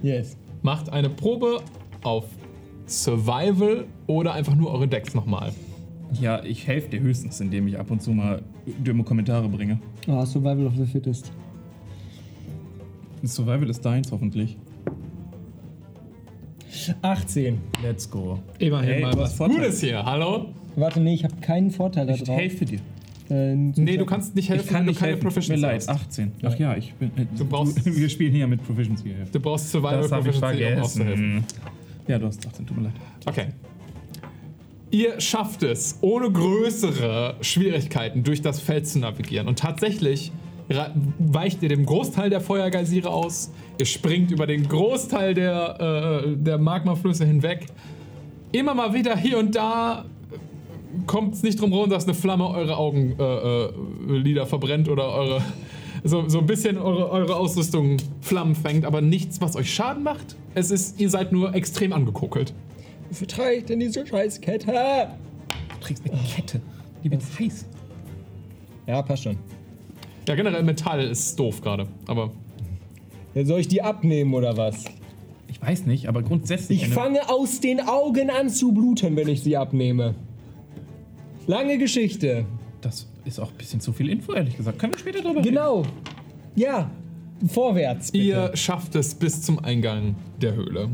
[0.03, 0.35] Yes.
[0.61, 1.61] Macht eine Probe
[2.03, 2.25] auf
[2.85, 5.53] Survival oder einfach nur eure Decks nochmal.
[6.13, 8.41] Ja, ich helfe dir höchstens, indem ich ab und zu mal
[8.83, 9.79] dumme Kommentare bringe.
[10.07, 11.31] Ah, Survival of the Fittest.
[13.23, 14.57] Survival ist deins hoffentlich.
[17.01, 17.59] 18.
[17.83, 18.39] Let's go.
[18.59, 19.57] Immerhin Hey, mal du was Vorteil.
[19.57, 20.03] Gutes hier.
[20.05, 20.53] Hallo?
[20.75, 22.37] Warte, nee, ich habe keinen Vorteil da Ich drauf.
[22.37, 22.79] helfe dir.
[23.29, 25.29] Äh, Nee, du kannst nicht helfen, Ich kann wenn du nicht keine helfen.
[25.41, 25.75] Tut mir leid.
[25.77, 25.89] hast.
[25.89, 26.31] 18.
[26.43, 27.09] Ach ja, ich bin.
[27.17, 29.13] Äh, Du brauchst- du, wir spielen hier mit Proficiency.
[29.31, 31.43] Du brauchst Survival Das habe ich Proficiency, um auszuhelfen.
[32.07, 32.65] Ja, du hast 18.
[32.65, 32.93] Tut mir leid.
[33.25, 33.47] Okay.
[34.89, 39.47] Ihr schafft es, ohne größere Schwierigkeiten durch das Feld zu navigieren.
[39.47, 40.31] Und tatsächlich
[41.19, 43.51] weicht ihr dem Großteil der Feuergeysire aus.
[43.79, 47.67] Ihr springt über den Großteil der, äh, der Magmaflüsse hinweg.
[48.51, 50.05] Immer mal wieder hier und da
[51.05, 53.69] kommt es nicht drum herum, dass eine Flamme eure Augenlider
[54.09, 55.41] äh, Lider verbrennt oder eure
[56.03, 60.35] so, so ein bisschen eure, eure Ausrüstung Flammen fängt, aber nichts, was euch Schaden macht.
[60.53, 62.53] Es ist, ihr seid nur extrem angekokelt.
[63.09, 64.65] Wofür trage ich denn diese Scheißkette?
[64.71, 66.61] Du trägst eine Kette.
[67.03, 67.65] Die wird heiß.
[68.87, 69.37] Ja, passt schon.
[70.27, 72.31] Ja, generell Metall ist doof gerade, aber
[73.33, 74.83] Ja, soll ich die abnehmen oder was?
[75.47, 76.79] Ich weiß nicht, aber grundsätzlich.
[76.79, 80.15] Ich eine- fange aus den Augen an zu bluten, wenn ich sie abnehme.
[81.47, 82.45] Lange Geschichte.
[82.81, 84.79] Das ist auch ein bisschen zu viel Info, ehrlich gesagt.
[84.79, 85.49] Können wir später drüber reden?
[85.49, 85.83] Genau.
[86.55, 86.89] Ja.
[87.47, 88.25] Vorwärts, bitte.
[88.25, 90.89] ihr schafft es bis zum Eingang der Höhle.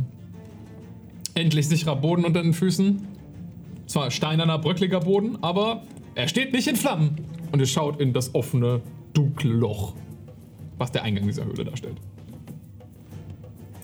[1.35, 3.07] Endlich sicherer Boden unter den Füßen.
[3.87, 5.83] Zwar steinerner, bröckliger Boden, aber
[6.15, 7.17] er steht nicht in Flammen.
[7.51, 8.81] Und ihr schaut in das offene,
[9.13, 9.93] dunkle Loch,
[10.77, 11.97] was der Eingang dieser Höhle darstellt.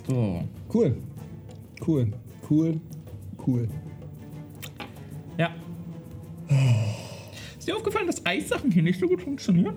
[0.08, 0.44] So.
[0.74, 0.98] Cool.
[1.86, 2.12] Cool.
[2.50, 2.80] Cool.
[3.46, 3.68] Cool.
[5.38, 5.52] Ja.
[7.58, 9.76] Ist dir aufgefallen, dass Eissachen hier nicht so gut funktionieren?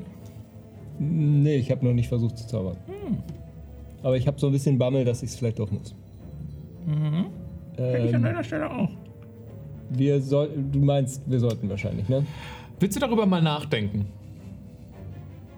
[0.98, 2.76] Nee, ich habe noch nicht versucht zu zaubern.
[4.02, 5.94] Aber ich habe so ein bisschen Bammel, dass ich es vielleicht doch muss.
[7.76, 8.90] Hätte ich an Ähm, deiner Stelle auch.
[9.90, 12.24] wir soll, du meinst, wir sollten wahrscheinlich, ne?
[12.80, 14.06] Willst du darüber mal nachdenken?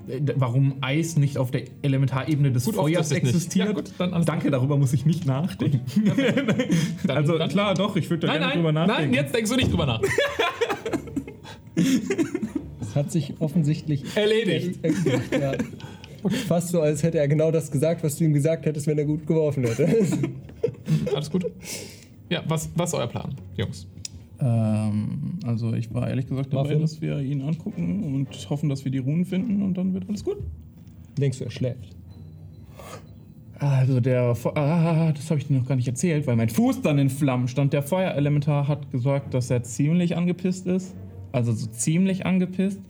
[0.09, 3.67] Äh, Warum Eis nicht auf der Elementarebene des Gut, Feuers existiert?
[3.69, 3.93] Ja, gut,
[4.27, 5.81] Danke, darüber muss ich nicht nachdenken.
[7.07, 9.11] Dann- also dann- klar, doch, ich würde da Nein, gerne nein, drüber nachdenken.
[9.13, 10.01] nein, jetzt denkst du nicht drüber nach.
[12.81, 14.79] Es hat sich offensichtlich Erledigt.
[14.85, 15.33] erledigt.
[15.33, 15.53] ja.
[16.47, 19.05] Fast so, als hätte er genau das gesagt, was du ihm gesagt hättest, wenn er
[19.05, 19.89] gut geworfen hätte.
[21.15, 21.45] Alles gut?
[22.31, 23.87] Ja, was, was ist euer Plan, Jungs?
[24.41, 26.81] Ähm, also ich war ehrlich gesagt dabei, Muffin?
[26.81, 30.25] dass wir ihn angucken und hoffen, dass wir die Runen finden und dann wird alles
[30.25, 30.39] gut.
[31.19, 31.95] Denkst du, er schläft?
[33.59, 36.83] Also der, Fe- ah, das habe ich dir noch gar nicht erzählt, weil mein Fuß
[36.83, 37.73] dann in Flammen stand.
[37.73, 40.95] Der Feuerelementar hat gesagt, dass er ziemlich angepisst ist.
[41.33, 42.81] Also so ziemlich angepisst.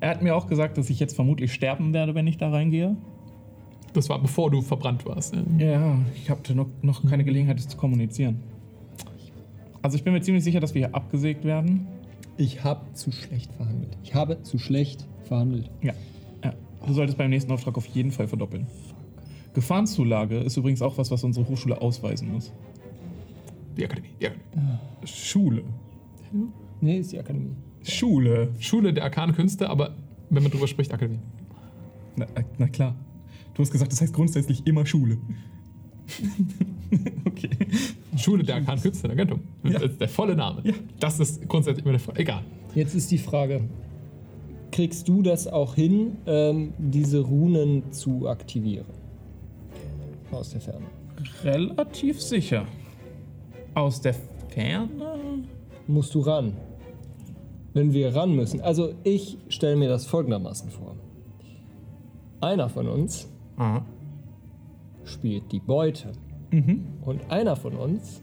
[0.00, 2.96] Er hat mir auch gesagt, dass ich jetzt vermutlich sterben werde, wenn ich da reingehe.
[3.92, 5.34] Das war bevor du verbrannt warst.
[5.34, 5.44] ne?
[5.58, 8.40] Ja, ich hatte noch, noch keine Gelegenheit, das zu kommunizieren.
[9.88, 11.86] Also ich bin mir ziemlich sicher, dass wir hier abgesägt werden.
[12.36, 13.96] Ich habe zu schlecht verhandelt.
[14.02, 15.70] Ich habe zu schlecht verhandelt.
[15.80, 15.94] Ja.
[16.44, 16.52] ja.
[16.86, 18.66] Du solltest beim nächsten Auftrag auf jeden Fall verdoppeln.
[19.54, 22.52] Gefahrenzulage ist übrigens auch was, was unsere Hochschule ausweisen muss.
[23.78, 24.10] Die Akademie.
[24.20, 24.78] Die Akademie.
[25.04, 25.64] Schule.
[26.82, 27.56] Nee, ist die Akademie.
[27.82, 28.50] Schule.
[28.58, 29.96] Schule der arkanen Künste, aber
[30.28, 31.20] wenn man drüber spricht, Akademie.
[32.14, 32.26] Na,
[32.58, 32.94] na klar.
[33.54, 35.16] Du hast gesagt, das heißt grundsätzlich immer Schule.
[37.24, 37.48] okay.
[38.18, 39.40] Schule der arkanen Künste in Agentum.
[39.64, 39.72] Ja.
[39.74, 40.60] Das ist der volle Name.
[40.64, 40.74] Ja.
[41.00, 42.14] Das ist grundsätzlich immer der Fall.
[42.18, 42.42] Egal.
[42.74, 43.62] Jetzt ist die Frage:
[44.72, 48.86] Kriegst du das auch hin, ähm, diese Runen zu aktivieren?
[50.30, 50.86] Aus der Ferne.
[51.42, 52.66] Relativ sicher.
[53.74, 54.14] Aus der
[54.50, 55.44] Ferne?
[55.86, 56.52] Musst du ran.
[57.74, 58.60] Wenn wir ran müssen.
[58.60, 60.96] Also, ich stelle mir das folgendermaßen vor:
[62.40, 63.82] Einer von uns Ah.
[65.04, 66.12] spielt die Beute.
[66.50, 66.84] Mhm.
[67.02, 68.22] Und einer von uns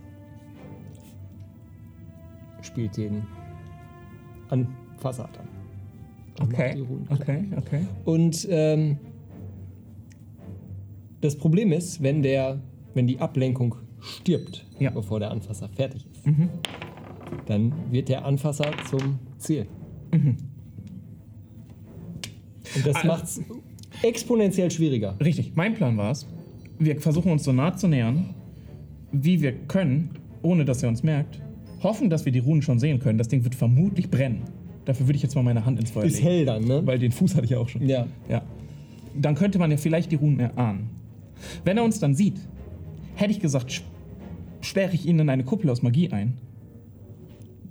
[2.61, 3.23] spielt den
[4.49, 4.67] macht
[6.75, 7.19] die Runen klar.
[7.21, 7.85] okay, okay.
[8.03, 8.97] Und ähm,
[11.21, 12.59] das Problem ist, wenn der,
[12.93, 14.89] wenn die Ablenkung stirbt, Ja.
[14.91, 16.25] bevor der Anfasser fertig ist,
[17.47, 19.67] dann wird der Anfasser zum Ziel.
[20.11, 20.37] Und
[22.85, 23.41] das Also- macht es
[24.03, 25.15] exponentiell schwieriger.
[25.19, 26.27] Richtig, mein Plan war es,
[26.79, 28.25] wir versuchen uns so nah zu nähern,
[29.11, 30.09] wie wir können,
[30.41, 31.41] ohne dass er uns merkt,
[31.81, 33.17] hoffen, dass wir die Runen schon sehen können.
[33.17, 34.43] Das Ding wird vermutlich brennen.
[34.85, 36.25] Dafür würde ich jetzt mal meine Hand ins Feuer Ist legen.
[36.27, 36.85] hell dann, ne?
[36.85, 37.87] Weil den Fuß hatte ich ja auch schon.
[37.87, 38.05] Ja.
[38.29, 38.43] Ja.
[39.19, 40.89] Dann könnte man ja vielleicht die Runen erahnen.
[41.63, 42.39] Wenn er uns dann sieht,
[43.15, 43.83] hätte ich gesagt,
[44.61, 46.33] sperre ich ihn in eine Kuppel aus Magie ein,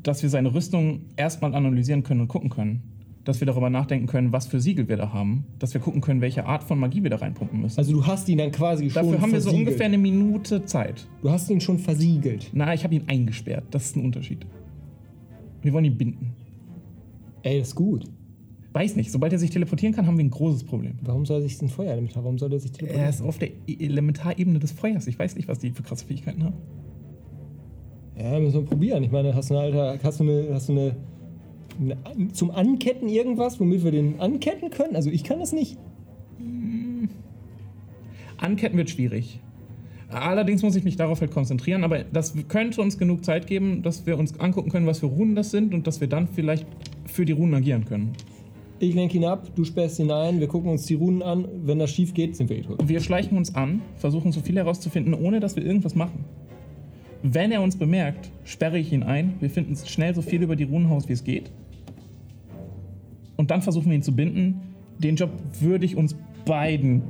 [0.02, 2.82] dass wir seine Rüstung erstmal analysieren können und gucken können.
[3.24, 5.46] Dass wir darüber nachdenken können, was für Siegel wir da haben.
[5.58, 7.78] Dass wir gucken können, welche Art von Magie wir da reinpumpen müssen.
[7.78, 9.68] Also du hast ihn dann quasi schon Dafür haben wir so versiegelt.
[9.68, 11.06] ungefähr eine Minute Zeit.
[11.22, 12.50] Du hast ihn schon versiegelt.
[12.52, 13.64] Na, ich habe ihn eingesperrt.
[13.70, 14.44] Das ist ein Unterschied.
[15.62, 16.32] Wir wollen ihn binden.
[17.42, 18.04] Ey, das ist gut.
[18.74, 20.98] Weiß nicht, sobald er sich teleportieren kann, haben wir ein großes Problem.
[21.02, 22.24] Warum soll er sich ein Feuerelement haben?
[22.24, 23.08] Warum soll er sich Er teleportieren?
[23.08, 25.06] ist auf der E- Elementarebene des Feuers.
[25.06, 26.54] Ich weiß nicht, was die für krasse Fähigkeiten haben.
[28.18, 29.02] Ja, müssen wir probieren.
[29.02, 30.96] Ich meine, hast du eine, Alter, hast du eine, hast du eine
[32.32, 34.96] zum Anketten irgendwas, womit wir den anketten können?
[34.96, 35.78] Also ich kann das nicht.
[38.38, 39.40] Anketten wird schwierig.
[40.08, 44.06] Allerdings muss ich mich darauf halt konzentrieren, aber das könnte uns genug Zeit geben, dass
[44.06, 46.66] wir uns angucken können, was für Runen das sind und dass wir dann vielleicht
[47.06, 48.12] für die Runen agieren können.
[48.78, 51.48] Ich lenke ihn ab, du sperrst ihn ein, wir gucken uns die Runen an.
[51.64, 52.86] Wenn das schief geht, sind wir eh tot.
[52.86, 56.24] Wir schleichen uns an, versuchen so viel herauszufinden, ohne dass wir irgendwas machen.
[57.22, 59.34] Wenn er uns bemerkt, sperre ich ihn ein.
[59.40, 61.50] Wir finden schnell so viel über die Runen heraus, wie es geht.
[63.36, 64.60] Und dann versuchen wir ihn zu binden.
[64.98, 65.30] Den Job
[65.60, 67.02] würde ich uns beiden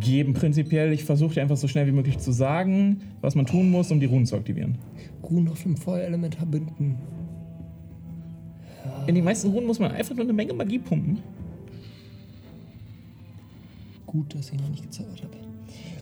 [0.00, 0.92] geben, prinzipiell.
[0.92, 4.00] Ich versuche dir einfach so schnell wie möglich zu sagen, was man tun muss, um
[4.00, 4.78] die Runen zu aktivieren.
[5.22, 6.98] Runen auf dem Feuerelement verbinden.
[9.06, 11.18] In die meisten Runen muss man einfach nur eine Menge Magie pumpen.
[14.06, 15.36] Gut, dass ich noch nicht gezaubert habe.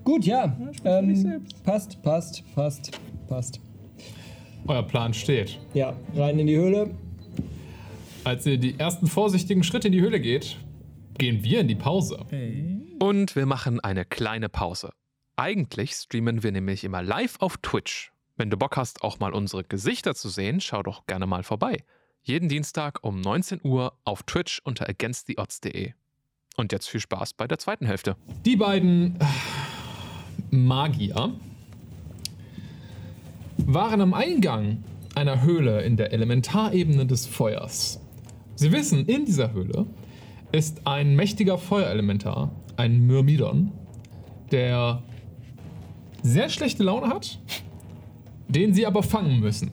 [0.03, 0.49] Gut, ja.
[0.49, 1.63] dich ähm, selbst.
[1.63, 3.61] passt, passt, passt, passt.
[4.67, 5.59] Euer Plan steht.
[5.75, 6.91] Ja, rein in die Höhle.
[8.23, 10.59] Als ihr die ersten vorsichtigen Schritte in die Höhle geht,
[11.17, 12.27] gehen wir in die Pause.
[12.99, 14.91] Und wir machen eine kleine Pause.
[15.37, 18.13] Eigentlich streamen wir nämlich immer live auf Twitch.
[18.37, 21.83] Wenn du Bock hast, auch mal unsere Gesichter zu sehen, schau doch gerne mal vorbei.
[22.23, 25.93] Jeden Dienstag um 19 Uhr auf Twitch unter againsttheodds.de.
[26.57, 28.17] Und jetzt viel Spaß bei der zweiten Hälfte.
[28.45, 31.33] Die beiden äh, Magier
[33.57, 34.85] waren am Eingang
[35.15, 38.01] einer Höhle in der Elementarebene des Feuers.
[38.61, 39.87] Sie wissen, in dieser Höhle
[40.53, 43.73] ist ein mächtiger Feuerelementar, ein Myrmidon,
[44.53, 45.03] der
[46.23, 47.39] sehr schlechte Laune hat,
[48.49, 49.71] den sie aber fangen müssen.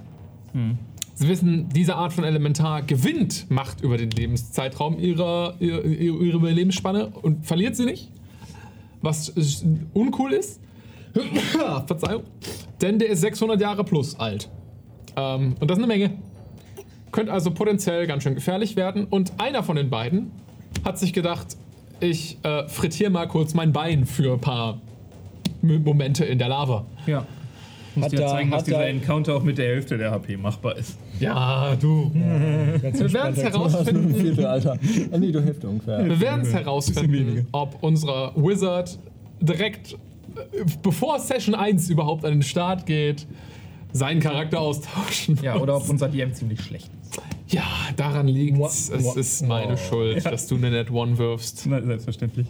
[1.15, 7.07] Sie wissen, diese Art von Elementar gewinnt Macht über den Lebenszeitraum ihrer, ihrer, ihrer Lebensspanne
[7.07, 8.09] und verliert sie nicht.
[9.01, 9.33] Was
[9.93, 10.61] uncool ist.
[11.87, 12.23] Verzeihung.
[12.79, 14.49] Denn der ist 600 Jahre plus alt.
[15.17, 16.17] Ähm, und das ist eine Menge.
[17.11, 19.05] Könnte also potenziell ganz schön gefährlich werden.
[19.09, 20.31] Und einer von den beiden
[20.85, 21.47] hat sich gedacht,
[21.99, 24.79] ich äh, frittiere mal kurz mein Bein für ein paar
[25.63, 26.85] M Momente in der Lava.
[27.07, 27.25] Ja.
[27.95, 30.77] Muss dir da- zeigen, dass dieser da- Encounter auch mit der Hälfte der HP machbar
[30.77, 30.99] ist.
[31.19, 32.11] Ja, du.
[32.81, 33.73] Ganz Wir werden's entspannt.
[33.73, 34.15] herausfinden.
[34.15, 34.77] Viertel, Alter.
[35.11, 36.05] Ah, nee, du Hälfte ungefähr.
[36.05, 38.99] Wir werden es herausfinden, ob unser Wizard
[39.41, 39.97] direkt, äh,
[40.83, 43.25] bevor Session 1 überhaupt an den Start geht,
[43.93, 47.19] seinen Charakter austauschen Ja, oder ob unser DM ziemlich schlecht ist.
[47.53, 47.63] Ja,
[47.95, 48.57] daran liegt's.
[48.57, 49.77] Mua, Es mua, ist meine mua.
[49.77, 51.65] Schuld, dass du eine Net One wirfst.
[51.65, 52.47] Na, selbstverständlich.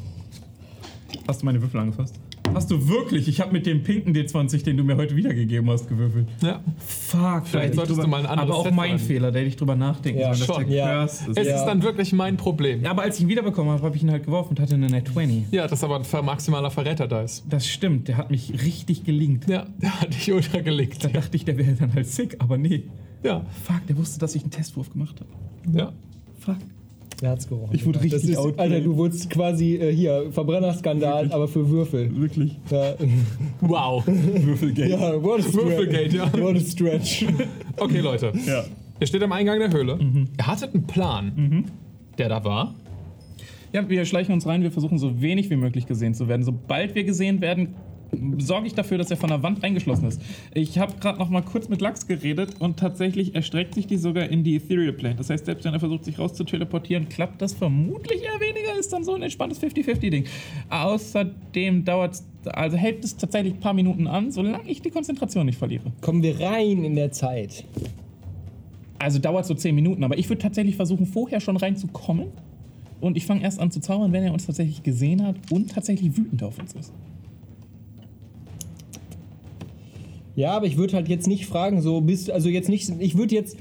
[1.27, 2.15] Hast du meine Würfel angefasst?
[2.53, 3.27] Hast du wirklich?
[3.27, 6.27] Ich habe mit dem pinken D20, den du mir heute wiedergegeben hast, gewürfelt.
[6.41, 6.61] Ja.
[6.85, 7.45] Fuck.
[7.47, 8.99] Vielleicht solltest du mal ein anderes Aber auch Set mein rein.
[8.99, 10.85] Fehler, da hätte ich drüber nachdenken Ja, sollen, dass der Ja.
[11.05, 11.37] Curse ist.
[11.37, 11.55] Es Ja.
[11.57, 12.83] ist dann wirklich mein Problem.
[12.83, 14.87] Ja, aber als ich ihn wiederbekommen habe, habe ich ihn halt geworfen und hatte eine
[14.87, 15.45] Net 20.
[15.51, 17.43] Ja, das ist aber ein maximaler Verräter-Dice.
[17.47, 19.47] Das stimmt, der hat mich richtig gelingt.
[19.47, 21.03] Ja, der hat dich untergelegt.
[21.03, 22.83] Da dachte ich, der wäre dann halt sick, aber nee.
[23.23, 25.77] Ja, Fuck, der wusste, dass ich einen Testwurf gemacht habe.
[25.77, 25.91] ja.
[26.39, 26.57] Fuck.
[27.21, 27.73] Er hat's gerochen.
[27.73, 28.37] Ich wurde richtig ist.
[28.59, 32.15] Alter, du wurdest quasi äh, hier Verbrennerskandal, aber für Würfel.
[32.15, 32.57] Wirklich.
[32.69, 32.93] Ja,
[33.61, 34.05] Wow.
[34.05, 34.89] Würfelgate.
[34.91, 35.53] ja what a.
[35.53, 36.31] Würfelgate, ja.
[36.33, 37.25] What a stretch.
[37.77, 38.31] Okay, Leute.
[38.45, 38.63] Ja.
[38.99, 39.97] Ihr steht am Eingang der Höhle.
[40.37, 41.65] Ihr hattet einen Plan,
[42.17, 42.75] der da war.
[43.73, 46.43] Ja, wir schleichen uns rein, wir versuchen so wenig wie möglich gesehen zu werden.
[46.43, 47.75] Sobald wir gesehen werden,
[48.37, 50.21] sorge ich dafür, dass er von der Wand eingeschlossen ist.
[50.53, 54.29] Ich habe gerade noch mal kurz mit Lachs geredet und tatsächlich erstreckt sich die sogar
[54.29, 55.15] in die Ethereal Plane.
[55.15, 59.03] Das heißt, selbst wenn er versucht, sich rauszuteleportieren, klappt das vermutlich eher weniger, ist dann
[59.03, 60.25] so ein entspanntes 50-50-Ding.
[60.69, 65.45] Außerdem dauert es, also hält es tatsächlich ein paar Minuten an, solange ich die Konzentration
[65.45, 65.91] nicht verliere.
[66.01, 67.65] Kommen wir rein in der Zeit.
[68.99, 72.27] Also dauert so 10 Minuten, aber ich würde tatsächlich versuchen, vorher schon reinzukommen.
[72.99, 76.17] Und ich fange erst an zu zaubern, wenn er uns tatsächlich gesehen hat und tatsächlich
[76.17, 76.91] wütend auf uns ist.
[80.37, 83.33] Ja, aber ich würde halt jetzt nicht fragen, so bist also jetzt nicht, ich würde
[83.33, 83.57] jetzt,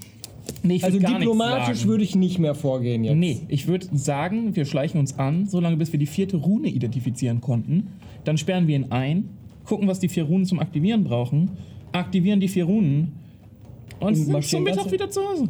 [0.63, 3.17] Nee, ich also würd diplomatisch würde ich nicht mehr vorgehen jetzt.
[3.17, 7.41] Nee, ich würde sagen, wir schleichen uns an, solange bis wir die vierte Rune identifizieren
[7.41, 7.89] konnten.
[8.25, 9.31] Dann sperren wir ihn ein,
[9.65, 11.53] gucken, was die vier Runen zum Aktivieren brauchen,
[11.93, 13.13] aktivieren die vier Runen
[13.99, 15.49] und, Und sind zum Mittag wieder zu Hause.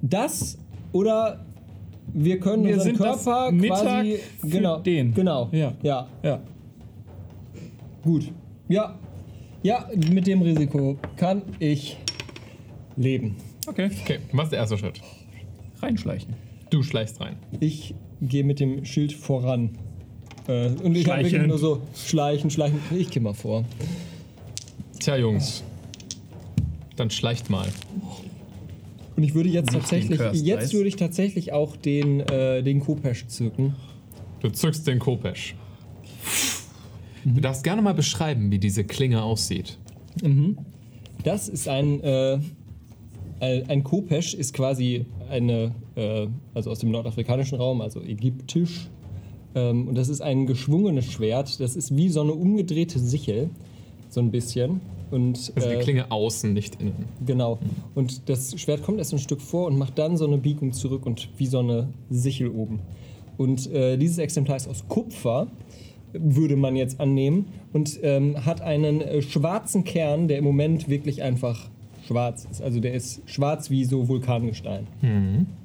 [0.00, 0.58] Das
[0.92, 1.44] oder
[2.14, 5.12] wir können Wir unseren Körper Mittag quasi genau den.
[5.12, 5.74] genau Ja.
[5.82, 6.40] ja Ja.
[8.02, 8.32] gut
[8.66, 8.98] ja
[9.62, 11.96] ja mit dem Risiko kann ich
[12.96, 13.36] leben.
[13.66, 13.90] Okay.
[14.02, 15.00] Okay, was ist der erste Schritt?
[15.80, 16.34] Reinschleichen.
[16.70, 17.36] Du schleichst rein.
[17.60, 19.70] Ich gehe mit dem Schild voran.
[20.46, 22.78] Äh, und ich habe wirklich nur so schleichen, schleichen.
[22.96, 23.64] Ich gehe mal vor.
[24.98, 25.62] Tja, Jungs.
[26.96, 27.68] Dann schleicht mal.
[29.16, 30.72] Und ich würde jetzt Nicht tatsächlich, jetzt Dice.
[30.74, 33.74] würde ich tatsächlich auch den, äh, den Kopesh zücken.
[34.40, 34.98] Du zückst den
[37.22, 37.34] Kopesh.
[37.34, 39.78] Du darfst gerne mal beschreiben, wie diese Klinge aussieht.
[41.24, 42.38] Das ist ein, äh,
[43.40, 48.88] ein ein Kopesh ist quasi eine, äh, also aus dem nordafrikanischen Raum, also ägyptisch.
[49.54, 51.60] Ähm, und das ist ein geschwungenes Schwert.
[51.60, 53.50] Das ist wie so eine umgedrehte Sichel,
[54.08, 54.80] so ein bisschen.
[55.10, 57.04] Und, Also die äh, Klinge außen, nicht innen.
[57.26, 57.58] Genau.
[57.94, 61.04] Und das Schwert kommt erst ein Stück vor und macht dann so eine Biegung zurück
[61.04, 62.80] und wie so eine Sichel oben.
[63.36, 65.48] Und äh, dieses Exemplar ist aus Kupfer,
[66.12, 71.22] würde man jetzt annehmen, und ähm, hat einen äh, schwarzen Kern, der im Moment wirklich
[71.22, 71.68] einfach
[72.06, 72.60] schwarz ist.
[72.60, 74.86] Also der ist schwarz wie so Vulkangestein.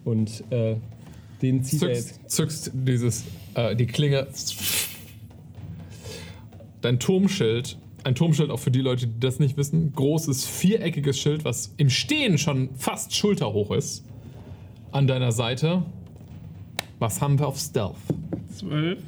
[0.04, 0.76] Und äh,
[1.42, 2.30] den zieht er jetzt.
[2.30, 3.24] Zückst, zückst dieses,
[3.56, 4.28] äh, die Klinge.
[6.82, 11.44] Dein Turmschild, ein Turmschild auch für die Leute, die das nicht wissen, großes viereckiges Schild,
[11.46, 14.04] was im Stehen schon fast schulterhoch ist,
[14.92, 15.82] an deiner Seite.
[17.00, 17.96] Was haben wir auf Stealth?
[18.56, 19.00] Zwölf.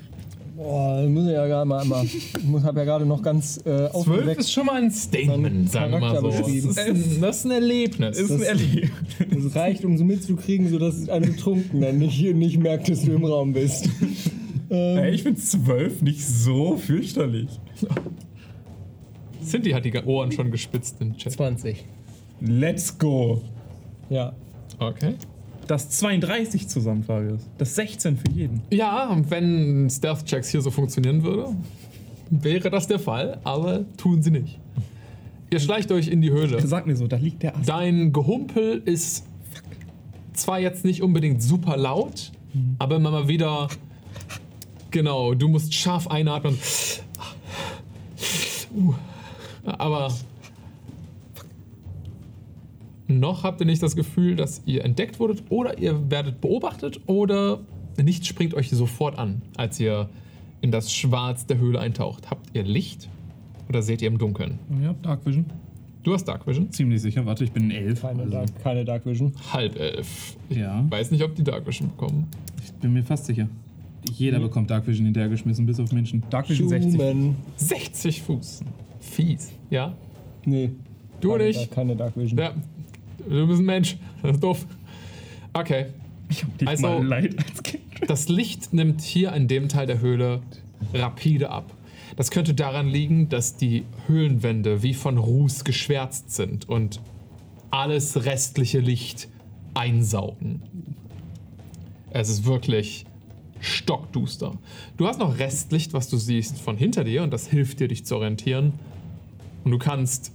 [0.57, 1.85] Boah, das muss ich ja gerade mal.
[1.85, 5.69] mal ich muss- hab ja gerade noch ganz äh, Zwölf ist schon mal ein Statement,
[5.71, 6.29] sagen wir mal so.
[6.31, 8.17] Das ist, ein, das ist ein Erlebnis.
[8.19, 8.89] Ist ein Das- Erlebnis.
[9.43, 13.53] Das reicht, um so mitzukriegen, sodass ein Betrunkener nicht, nicht merkt, dass du im Raum
[13.53, 13.87] bist.
[14.69, 17.47] Ey, ich finde zwölf nicht so fürchterlich.
[19.45, 21.33] Cindy hat die Ohren schon gespitzt im Chat.
[21.33, 21.85] 20.
[22.41, 23.41] Let's go.
[24.09, 24.33] Ja.
[24.79, 25.13] Okay.
[25.67, 27.47] Das 32 Zusammenfrage ist.
[27.57, 28.61] Das 16 für jeden.
[28.71, 31.55] Ja, und wenn Stealth-Checks hier so funktionieren würde,
[32.29, 34.59] wäre das der Fall, aber tun sie nicht.
[35.49, 36.65] Ihr schleicht euch in die Höhle.
[36.65, 37.69] Sag mir so, da liegt der Ast.
[37.69, 39.25] Dein Gehumpel ist
[40.33, 42.31] zwar jetzt nicht unbedingt super laut,
[42.79, 43.67] aber immer mal wieder.
[44.91, 46.57] Genau, du musst scharf einatmen.
[48.75, 48.93] Uh,
[49.65, 50.13] aber.
[53.07, 57.59] Noch habt ihr nicht das Gefühl, dass ihr entdeckt wurdet oder ihr werdet beobachtet oder
[58.01, 60.09] nichts springt euch sofort an, als ihr
[60.61, 62.29] in das Schwarz der Höhle eintaucht.
[62.29, 63.07] Habt ihr Licht
[63.69, 64.59] oder seht ihr im Dunkeln?
[64.83, 65.45] Ja, Dark Vision.
[66.03, 66.71] Du hast Dark Vision.
[66.71, 67.25] Ziemlich sicher.
[67.25, 68.01] Warte, ich bin elf.
[68.01, 69.33] Keine, also, Dark, keine Dark Vision.
[69.51, 70.37] Halb elf.
[70.49, 70.85] Ich Ja.
[70.89, 72.27] weiß nicht, ob die Dark Vision bekommen.
[72.63, 73.47] Ich bin mir fast sicher.
[74.13, 76.23] Jeder bekommt Dark Vision hinterhergeschmissen, bis auf Menschen.
[76.29, 76.93] Dark Vision 60.
[76.93, 77.35] Human.
[77.57, 78.61] 60 Fuß.
[78.99, 79.51] Fies.
[79.69, 79.95] Ja?
[80.45, 80.71] Nee.
[81.19, 81.71] Du keine, nicht?
[81.71, 82.39] Keine Dark Vision.
[82.39, 82.53] Ja.
[83.29, 83.97] Du bist ein Mensch.
[84.21, 84.65] Das ist doof.
[85.53, 85.87] Okay.
[86.29, 87.83] Ich hab dich Also- mal leid als Kind.
[88.07, 90.41] Das Licht nimmt hier in dem Teil der Höhle
[90.93, 91.73] rapide ab.
[92.15, 96.99] Das könnte daran liegen, dass die Höhlenwände wie von Ruß geschwärzt sind und
[97.71, 99.27] alles restliche Licht
[99.73, 100.61] einsaugen.
[102.11, 103.05] Es ist wirklich
[103.59, 104.53] stockduster.
[104.97, 108.05] Du hast noch Restlicht, was du siehst von hinter dir und das hilft dir, dich
[108.05, 108.73] zu orientieren.
[109.63, 110.31] Und du kannst,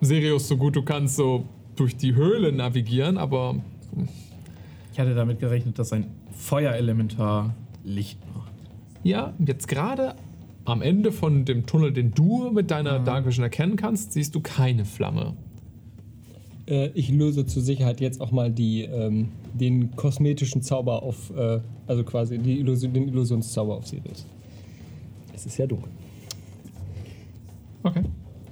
[0.00, 1.44] Sirius, so gut du kannst, so
[1.76, 3.56] durch die Höhle navigieren, aber
[4.92, 8.52] Ich hatte damit gerechnet, dass ein Feuerelementar Licht macht.
[9.02, 10.14] Ja, jetzt gerade
[10.64, 14.40] am Ende von dem Tunnel, den du mit deiner Dark Vision erkennen kannst, siehst du
[14.40, 15.34] keine Flamme.
[16.66, 21.60] Äh, ich löse zur Sicherheit jetzt auch mal die, ähm, den kosmetischen Zauber auf, äh,
[21.86, 24.26] also quasi die Illusion, den Illusionszauber auf Sirius.
[25.34, 25.90] Es ist ja dunkel.
[27.82, 28.04] Okay.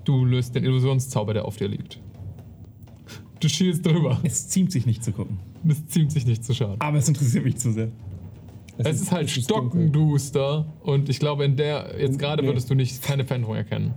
[0.04, 1.98] Du löst den Illusionszauber, der auf dir liegt.
[3.42, 4.20] Du schielst drüber.
[4.22, 5.40] Es ziemt sich nicht zu gucken.
[5.64, 6.76] Das ziemt sich nicht zu schaden.
[6.80, 7.88] Aber es interessiert mich zu sehr.
[8.78, 9.70] Es ist halt es ist dunkel.
[9.88, 12.48] stockenduster und ich glaube, in der jetzt gerade Nee.
[12.48, 13.94] würdest du nicht keine Veränderung erkennen.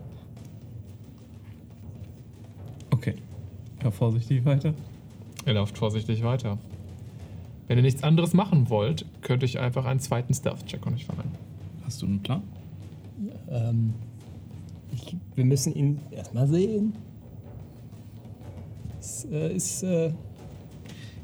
[2.89, 3.15] Okay.
[3.83, 4.73] Ja, vorsichtig weiter.
[5.45, 6.57] Ihr lauft vorsichtig weiter.
[7.67, 11.31] Wenn ihr nichts anderes machen wollt, könnte ich einfach einen zweiten Stealth-Check on euch verlangen.
[11.83, 12.41] Hast du einen Plan?
[13.49, 13.93] Ähm,
[14.91, 16.93] ich, wir müssen ihn erstmal sehen.
[19.05, 19.83] Es Das äh, ist.
[19.83, 20.13] Äh,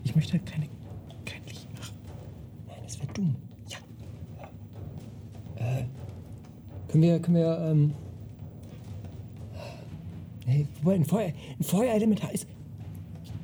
[0.03, 0.65] Ich möchte halt keine,
[1.25, 1.95] kein Licht machen.
[2.67, 3.35] nein, das wäre dumm.
[3.69, 3.77] Ja.
[5.55, 5.85] Äh,
[6.87, 7.19] können wir.
[7.19, 7.59] Können wir.
[7.59, 7.93] Ähm,
[10.45, 12.47] hey, wobei, ein, Feuer, ein Feuerelementar ist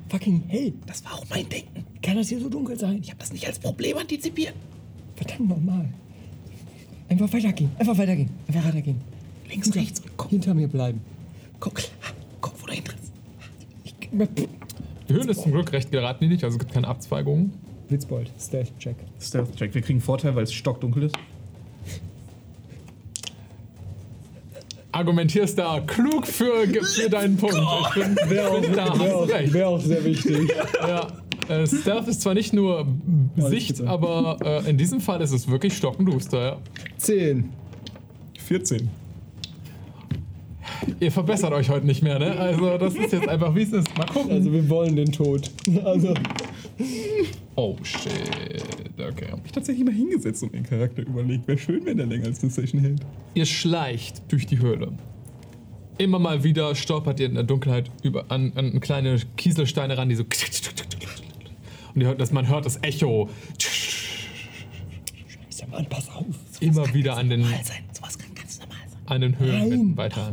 [0.08, 0.72] fucking hell.
[0.86, 1.84] Das war auch mein Denken.
[2.02, 2.98] Kann das hier so dunkel sein?
[3.02, 4.54] Ich habe das nicht als Problem antizipiert.
[5.16, 5.88] Verdammt nochmal.
[7.08, 7.70] Einfach weitergehen.
[7.78, 8.30] Einfach weitergehen.
[8.46, 9.00] Einfach weitergehen.
[9.48, 10.30] Links, Hinter, rechts und guck.
[10.30, 11.00] hinter mir bleiben.
[11.60, 13.12] Guck, ah, guck, wo du hintrittst.
[13.84, 17.52] Ich, Die Höhle ist zum Glück recht geradlinig, also es gibt keine Abzweigungen.
[17.88, 18.96] Blitzbolt, Stealth-Check.
[19.20, 19.74] Stealth-Check.
[19.74, 21.16] Wir kriegen Vorteil, weil es stockdunkel ist.
[24.92, 27.56] Argumentierst da klug für, für deinen Punkt.
[27.56, 29.52] Ich finde, find, da hast du recht.
[29.52, 30.50] Wäre auch sehr wichtig.
[30.80, 31.08] Ja.
[31.48, 32.86] Äh, Stealth ist zwar nicht nur
[33.36, 33.88] Sicht, bitte.
[33.88, 36.38] aber äh, in diesem Fall ist es wirklich stockenduster.
[36.38, 36.56] Ja.
[36.98, 37.48] 10.
[38.38, 38.90] 14.
[41.00, 42.36] Ihr verbessert euch heute nicht mehr, ne?
[42.36, 43.96] Also, das ist jetzt einfach, wie es ist.
[43.96, 44.32] Mal gucken.
[44.32, 45.50] Also wir wollen den Tod.
[45.84, 46.14] Also,
[47.54, 48.12] oh, shit.
[48.98, 49.26] Okay.
[49.44, 51.46] Ich tatsächlich mal hingesetzt und den Charakter überlegt.
[51.46, 53.00] Wäre schön, wenn der länger als eine Session hält.
[53.34, 54.92] Ihr schleicht durch die Höhle.
[55.98, 60.16] Immer mal wieder stolpert ihr in der Dunkelheit über, an, an kleine Kieselsteine ran, die
[60.16, 60.24] so.
[61.94, 63.28] Und ihr hört, dass man hört das Echo
[65.70, 66.24] Mann, pass auf.
[66.60, 67.84] immer wieder an den, sein.
[67.92, 69.00] Sowas kann ganz normal sein.
[69.06, 70.32] an den Höhlenwänden weiter.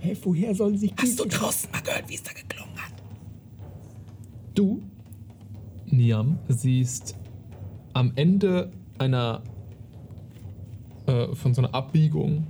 [0.00, 2.94] Hey, woher sollen sich Hast du draußen mal gehört, wie es da geklungen hat?
[4.54, 4.82] Du,
[5.86, 7.16] Niam, siehst
[7.92, 9.42] am Ende einer
[11.06, 12.46] äh, von so einer Abbiegung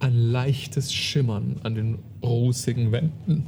[0.00, 3.46] ein leichtes Schimmern an den rußigen Wänden.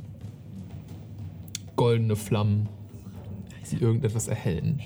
[1.77, 2.67] Goldene Flammen,
[3.71, 4.81] die irgendetwas erhellen.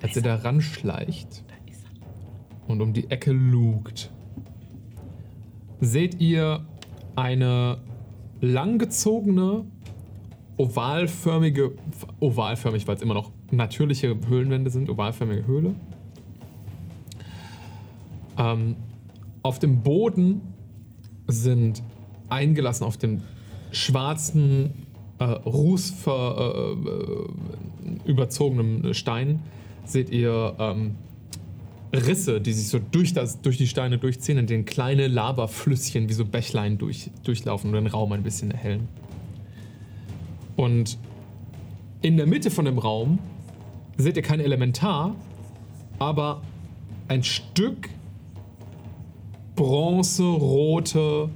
[0.00, 1.44] Als ihr da ranschleicht
[2.68, 4.10] und um die Ecke lugt,
[5.80, 6.64] seht ihr
[7.16, 7.78] eine
[8.40, 9.64] langgezogene,
[10.56, 11.72] ovalförmige,
[12.20, 15.74] ovalförmig, weil es immer noch natürliche Höhlenwände sind, ovalförmige Höhle.
[18.38, 18.76] Ähm,
[19.42, 20.40] auf dem Boden
[21.26, 21.82] sind
[22.28, 23.22] eingelassen auf dem
[23.70, 24.86] schwarzen,
[25.18, 26.76] äh, rußver,
[28.06, 29.42] äh, äh, Stein,
[29.84, 30.96] seht ihr ähm,
[31.94, 36.12] Risse, die sich so durch, das, durch die Steine durchziehen, in denen kleine Lavaflüsschen wie
[36.12, 38.88] so Bächlein durch, durchlaufen und den Raum ein bisschen erhellen.
[40.56, 40.98] Und
[42.02, 43.18] in der Mitte von dem Raum
[43.96, 45.14] seht ihr kein Elementar,
[45.98, 46.42] aber
[47.08, 47.88] ein Stück
[49.54, 51.30] bronzerote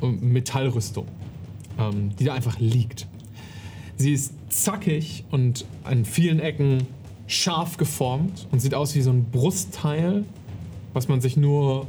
[0.00, 1.06] äh, Metallrüstung,
[1.78, 3.06] ähm, die da einfach liegt.
[3.96, 6.86] Sie ist zackig und an vielen Ecken
[7.26, 10.24] scharf geformt und sieht aus wie so ein Brustteil,
[10.92, 11.86] was man sich nur,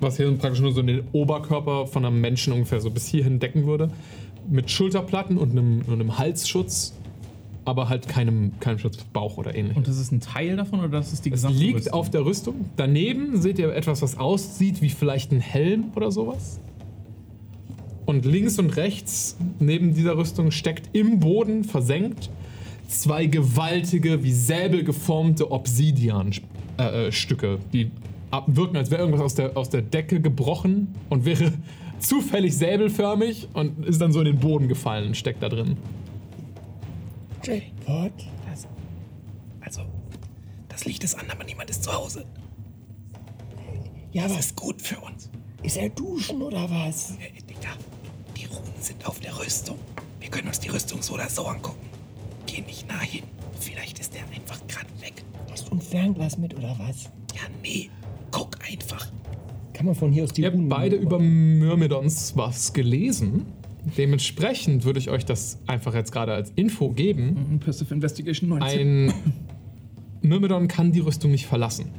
[0.00, 3.66] was hier praktisch nur so den Oberkörper von einem Menschen ungefähr so bis hierhin decken
[3.66, 3.90] würde.
[4.48, 6.94] Mit Schulterplatten und einem, und einem Halsschutz,
[7.64, 9.76] aber halt keinem, keinem Schutz Bauch oder ähnliches.
[9.76, 11.92] Und das ist ein Teil davon oder das ist die Es gesamte liegt Rüstung?
[11.94, 12.54] auf der Rüstung.
[12.76, 16.60] Daneben seht ihr etwas, was aussieht wie vielleicht ein Helm oder sowas.
[18.06, 22.30] Und links und rechts neben dieser Rüstung steckt im Boden versenkt
[22.88, 27.90] zwei gewaltige, wie Säbel geformte Obsidian-Stücke, die
[28.30, 31.52] ab- wirken, als wäre irgendwas aus der, aus der Decke gebrochen und wäre
[31.98, 35.76] zufällig säbelförmig und ist dann so in den Boden gefallen und steckt da drin.
[37.86, 38.12] What?
[38.50, 38.66] Das,
[39.60, 39.82] also,
[40.68, 42.24] das Licht ist an, aber niemand ist zu Hause.
[44.12, 45.30] Ja, Das aber ist gut für uns.
[45.62, 47.12] ist er duschen oder was?
[47.12, 47.68] Äh, Digga,
[48.36, 49.78] die Runen sind auf der Rüstung.
[50.18, 51.85] Wir können uns die Rüstung so oder so angucken.
[52.56, 53.22] Geh nicht nah hin.
[53.60, 55.22] Vielleicht ist der einfach gerade weg.
[55.50, 57.04] Hast du ein Fernglas mit oder was?
[57.34, 57.90] Ja, nee.
[58.30, 59.08] Guck einfach.
[59.74, 63.44] Kann man von hier aus die Ihr habt Runen beide über Myrmidons was gelesen.
[63.98, 67.46] Dementsprechend würde ich euch das einfach jetzt gerade als Info geben.
[67.50, 69.10] Mhm, Passive Investigation 19.
[69.10, 69.14] Ein
[70.22, 71.90] Myrmidon kann die Rüstung nicht verlassen.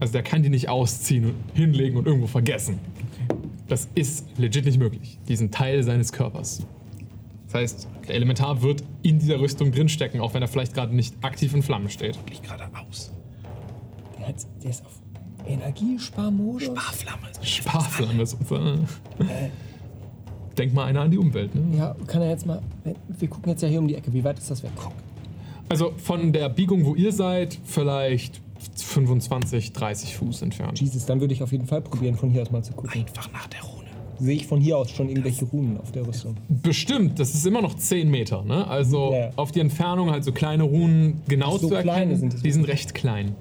[0.00, 2.78] Also der kann die nicht ausziehen und hinlegen und irgendwo vergessen.
[3.68, 5.18] Das ist legit nicht möglich.
[5.28, 6.66] Die sind Teil seines Körpers.
[7.54, 11.14] Das heißt, der Elementar wird in dieser Rüstung drinstecken, auch wenn er vielleicht gerade nicht
[11.22, 12.16] aktiv in Flammen steht.
[12.16, 13.12] Wirklich geradeaus.
[14.18, 15.00] Der, hat, der ist auf
[15.46, 16.74] Energiesparmodus.
[16.74, 17.28] Barflamme.
[17.42, 18.26] Sparflamme.
[18.26, 18.88] sozusagen.
[20.58, 21.54] Denk mal einer an die Umwelt.
[21.54, 21.76] Ne?
[21.76, 22.60] Ja, kann er jetzt mal.
[23.06, 24.12] Wir gucken jetzt ja hier um die Ecke.
[24.12, 24.72] Wie weit ist das weg?
[25.68, 28.40] Also von der Biegung, wo ihr seid, vielleicht
[28.74, 30.80] 25, 30 Fuß entfernt.
[30.80, 32.90] Jesus, dann würde ich auf jeden Fall probieren, von hier aus mal zu gucken.
[32.90, 33.83] Einfach nach der Rune.
[34.18, 36.36] Sehe ich von hier aus schon irgendwelche Runen auf der Rüstung?
[36.48, 38.66] Bestimmt, das ist immer noch 10 Meter, ne?
[38.66, 42.50] Also Ja, auf die Entfernung halt so kleine Runen genau so zu erkennen, sind die
[42.50, 43.34] sind recht klein.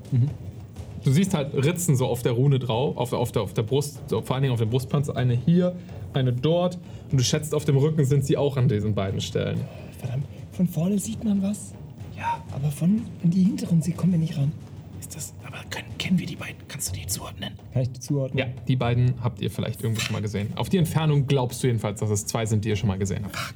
[1.04, 4.00] du siehst halt Ritzen so auf der Rune drauf, auf, auf, der, auf der Brust,
[4.10, 5.16] vor allen Dingen auf dem Brustpanzer.
[5.16, 5.76] Eine hier,
[6.14, 6.78] eine dort.
[7.12, 9.60] Und du schätzt, auf dem Rücken sind sie auch an diesen beiden Stellen.
[10.00, 11.74] Verdammt, von vorne sieht man was,
[12.18, 14.52] Ja, aber von in die hinteren, sie kommen wir nicht ran.
[15.00, 15.34] ist das.
[15.54, 16.58] Aber können, kennen wir die beiden?
[16.68, 17.54] Kannst du die zuordnen?
[17.74, 18.38] Kann ich die zuordnen?
[18.40, 20.52] Ja, die beiden habt ihr vielleicht irgendwo schon mal gesehen.
[20.56, 23.24] Auf die Entfernung glaubst du jedenfalls, dass es zwei sind, die ihr schon mal gesehen
[23.26, 23.54] habt.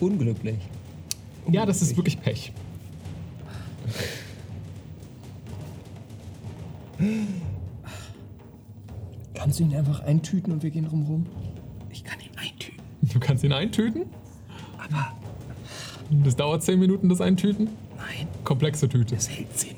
[0.00, 0.56] Unglücklich.
[1.50, 2.52] Ja, das ist wirklich Pech.
[9.34, 11.26] Kannst du ihn einfach eintüten und wir gehen rum?
[11.90, 12.82] Ich kann ihn eintüten.
[13.02, 14.04] Du kannst ihn eintüten.
[14.78, 15.12] Aber
[16.24, 17.68] Das dauert 10 Minuten, das Eintüten.
[17.96, 19.14] nein, Komplexe Tüte.
[19.16, 19.77] es hält 10 Minuten.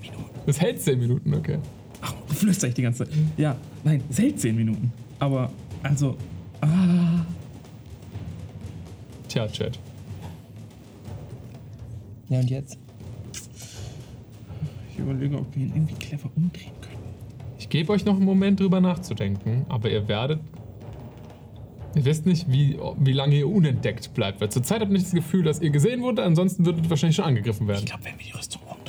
[0.51, 1.59] Das hält 10 Minuten, okay.
[2.01, 3.15] Ach, flüster ich die ganze Zeit.
[3.37, 4.93] Ja, nein, es hält 10 Minuten.
[5.21, 5.49] Aber,
[5.85, 6.17] also,
[6.61, 7.25] ah.
[9.29, 9.79] Tja, Chat.
[12.31, 12.79] Ja, und jetzt?
[14.91, 16.97] Ich überlege, ob wir ihn irgendwie clever umdrehen können.
[17.57, 20.41] Ich gebe euch noch einen Moment drüber nachzudenken, aber ihr werdet.
[21.95, 24.41] Ihr wisst nicht, wie, wie lange ihr unentdeckt bleibt.
[24.41, 27.15] Weil zurzeit habt ihr nicht das Gefühl, dass ihr gesehen wurdet, ansonsten würdet ihr wahrscheinlich
[27.15, 27.85] schon angegriffen Ich werden.
[27.85, 28.80] glaube, wenn wir die Rüstung umdrehen,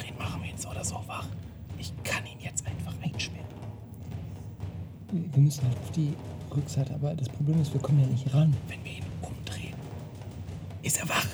[5.11, 6.13] Wir müssen halt auf die
[6.55, 8.53] Rückseite, aber das Problem ist, wir kommen ja nicht ran.
[8.67, 9.73] Wenn wir ihn umdrehen,
[10.83, 11.27] ist er wach.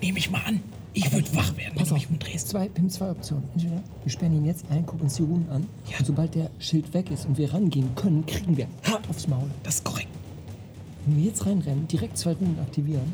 [0.00, 0.60] Nehme ich mal an.
[0.92, 2.48] Ich würde wach werden, wenn Pass du auf, mich umdrehst.
[2.48, 3.44] zwei, wir haben zwei Optionen.
[3.54, 5.66] Entweder wir sperren ihn jetzt ein, gucken uns die Runen an.
[5.98, 9.50] Und sobald der Schild weg ist und wir rangehen können, kriegen wir hart aufs Maul.
[9.64, 10.08] Das ist korrekt.
[11.06, 13.12] Wenn wir jetzt reinrennen, direkt zwei Runen aktivieren,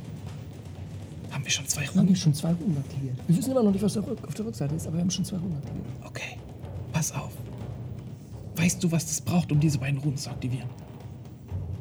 [1.31, 3.17] Haben wir schon zwei haben wir schon zwei Runen aktiviert.
[3.27, 5.39] Wir wissen immer noch nicht, was auf der Rückseite ist, aber wir haben schon zwei
[5.39, 5.87] Runen aktiviert.
[6.05, 6.37] Okay.
[6.93, 7.31] Pass auf.
[8.61, 10.69] Weißt du, was das braucht, um diese beiden Runden zu aktivieren?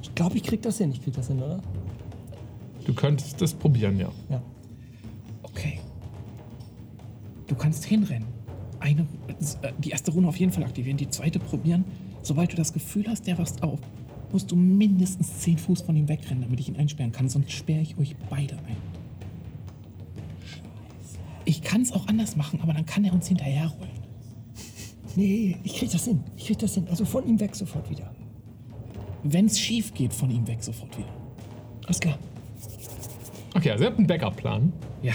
[0.02, 0.92] Ich glaube, ich krieg das hin.
[0.92, 1.60] Ich krieg das hin, oder?
[2.86, 4.10] Du könntest das probieren, ja.
[4.30, 4.42] Ja.
[5.44, 5.80] Okay.
[7.48, 8.30] Du kannst hinrennen.
[8.80, 9.02] Eine,
[9.62, 11.84] äh, die erste Runde auf jeden Fall aktivieren, die zweite probieren.
[12.22, 13.80] Sobald du das Gefühl hast, der wacht auf,
[14.32, 17.82] musst du mindestens 10 Fuß von ihm wegrennen, damit ich ihn einsperren kann, sonst sperre
[17.82, 18.78] ich euch beide ein.
[21.44, 23.99] Ich kann es auch anders machen, aber dann kann er uns hinterherholen.
[25.20, 26.22] Nee, ich krieg das hin.
[26.38, 26.86] Ich krieg das hin.
[26.90, 28.10] Also von ihm weg sofort wieder.
[29.24, 31.10] Wenn es schief geht, von ihm weg sofort wieder.
[31.86, 32.18] Alles klar.
[33.54, 34.72] Okay, also ihr habt einen Backup-Plan.
[35.04, 35.14] Ja.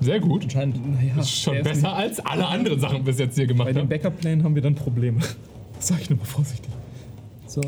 [0.00, 0.44] Sehr gut.
[0.44, 0.94] Anscheinend.
[0.94, 3.82] Naja, Das ist schon besser als alle anderen Sachen bis jetzt hier gemacht Bei den
[3.82, 3.90] habt.
[3.90, 5.20] Backup-Plänen haben wir dann Probleme.
[5.74, 6.70] Das sag ich nur mal vorsichtig.
[7.46, 7.60] So,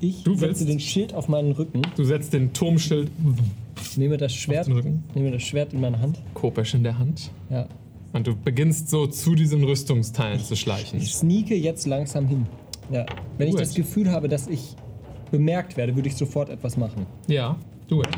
[0.00, 3.10] ich Du setze willst- den Schild auf meinen Rücken, Du setzt den Turmschild
[3.96, 5.04] nehme das Schwert, den Rücken.
[5.14, 6.22] nehme das Schwert in meine Hand.
[6.34, 7.30] Kopesch in der Hand.
[7.50, 7.66] Ja.
[8.12, 11.00] Und du beginnst so zu diesen Rüstungsteilen zu schleichen.
[11.00, 12.46] Ich sneake jetzt langsam hin.
[12.90, 13.06] Ja.
[13.38, 13.62] Wenn ich Gut.
[13.62, 14.76] das Gefühl habe, dass ich
[15.30, 17.06] bemerkt werde, würde ich sofort etwas machen.
[17.26, 17.56] Ja,
[17.88, 18.08] do it.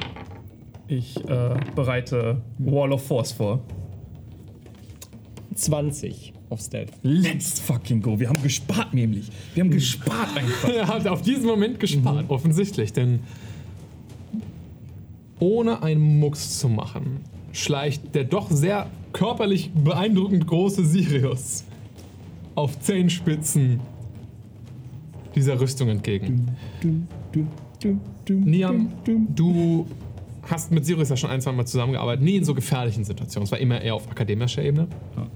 [0.88, 3.60] Ich äh, bereite Wall of Force vor.
[5.54, 6.92] 20 auf Stealth.
[7.02, 8.18] Let's fucking go.
[8.18, 9.30] Wir haben gespart nämlich.
[9.54, 10.68] Wir haben gespart einfach.
[10.74, 13.20] Er hat auf diesen Moment gespart, offensichtlich, denn
[15.38, 17.20] ohne einen Mucks zu machen,
[17.52, 21.64] schleicht der doch sehr körperlich beeindruckend große Sirius
[22.54, 23.80] auf Zehenspitzen
[25.34, 26.54] dieser Rüstung entgegen.
[28.28, 28.92] Niam,
[29.34, 29.86] du
[30.42, 33.44] hast mit Sirius ja schon ein, zwei Mal zusammengearbeitet, nie in so gefährlichen Situationen.
[33.46, 34.88] Es war immer eher auf akademischer Ebene.
[35.16, 35.26] Ja.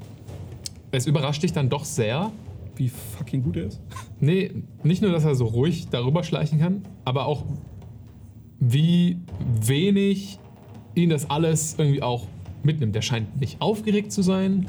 [0.91, 2.31] Es überrascht dich dann doch sehr,
[2.77, 3.81] Wie fucking gut er ist.
[4.21, 4.53] Nee,
[4.85, 7.45] nicht nur, dass er so ruhig darüber schleichen kann, aber auch
[8.61, 9.19] wie
[9.61, 10.39] wenig
[10.95, 12.27] ihn das alles irgendwie auch
[12.65, 12.95] mitnimmt.
[12.95, 14.67] Der scheint nicht aufgeregt zu sein.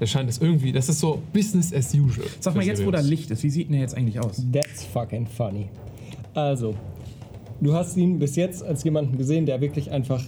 [0.00, 2.26] Der scheint es irgendwie, das ist so Business as usual.
[2.40, 3.00] Sag mal jetzt, wo da.
[3.00, 3.42] Licht ist.
[3.44, 4.44] Wie sieht denn er jetzt eigentlich aus?
[4.52, 5.68] That's fucking funny.
[6.34, 6.74] Also,
[7.60, 10.22] du hast ihn bis jetzt als jemanden gesehen, der wirklich einfach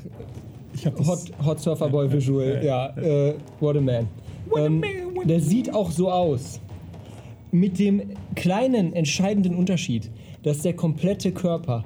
[0.84, 4.08] Hot, Hot Surfer Boy Visual, ja, äh, what a man.
[4.56, 4.82] Ähm,
[5.24, 6.60] der sieht auch so aus.
[7.50, 8.02] Mit dem
[8.34, 10.10] kleinen entscheidenden Unterschied,
[10.42, 11.84] dass der komplette Körper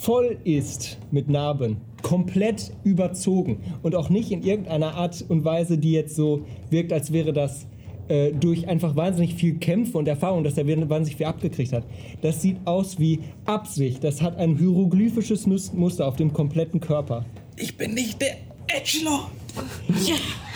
[0.00, 5.90] voll ist mit Narben, komplett überzogen und auch nicht in irgendeiner Art und Weise, die
[5.90, 7.66] jetzt so wirkt, als wäre das
[8.06, 11.82] äh, durch einfach wahnsinnig viel Kämpfe und Erfahrung, dass er wahnsinnig viel abgekriegt hat.
[12.22, 14.04] Das sieht aus wie Absicht.
[14.04, 17.24] Das hat ein hieroglyphisches Mus- Muster auf dem kompletten Körper.
[17.56, 18.36] Ich bin nicht der
[18.68, 19.26] Edgelord.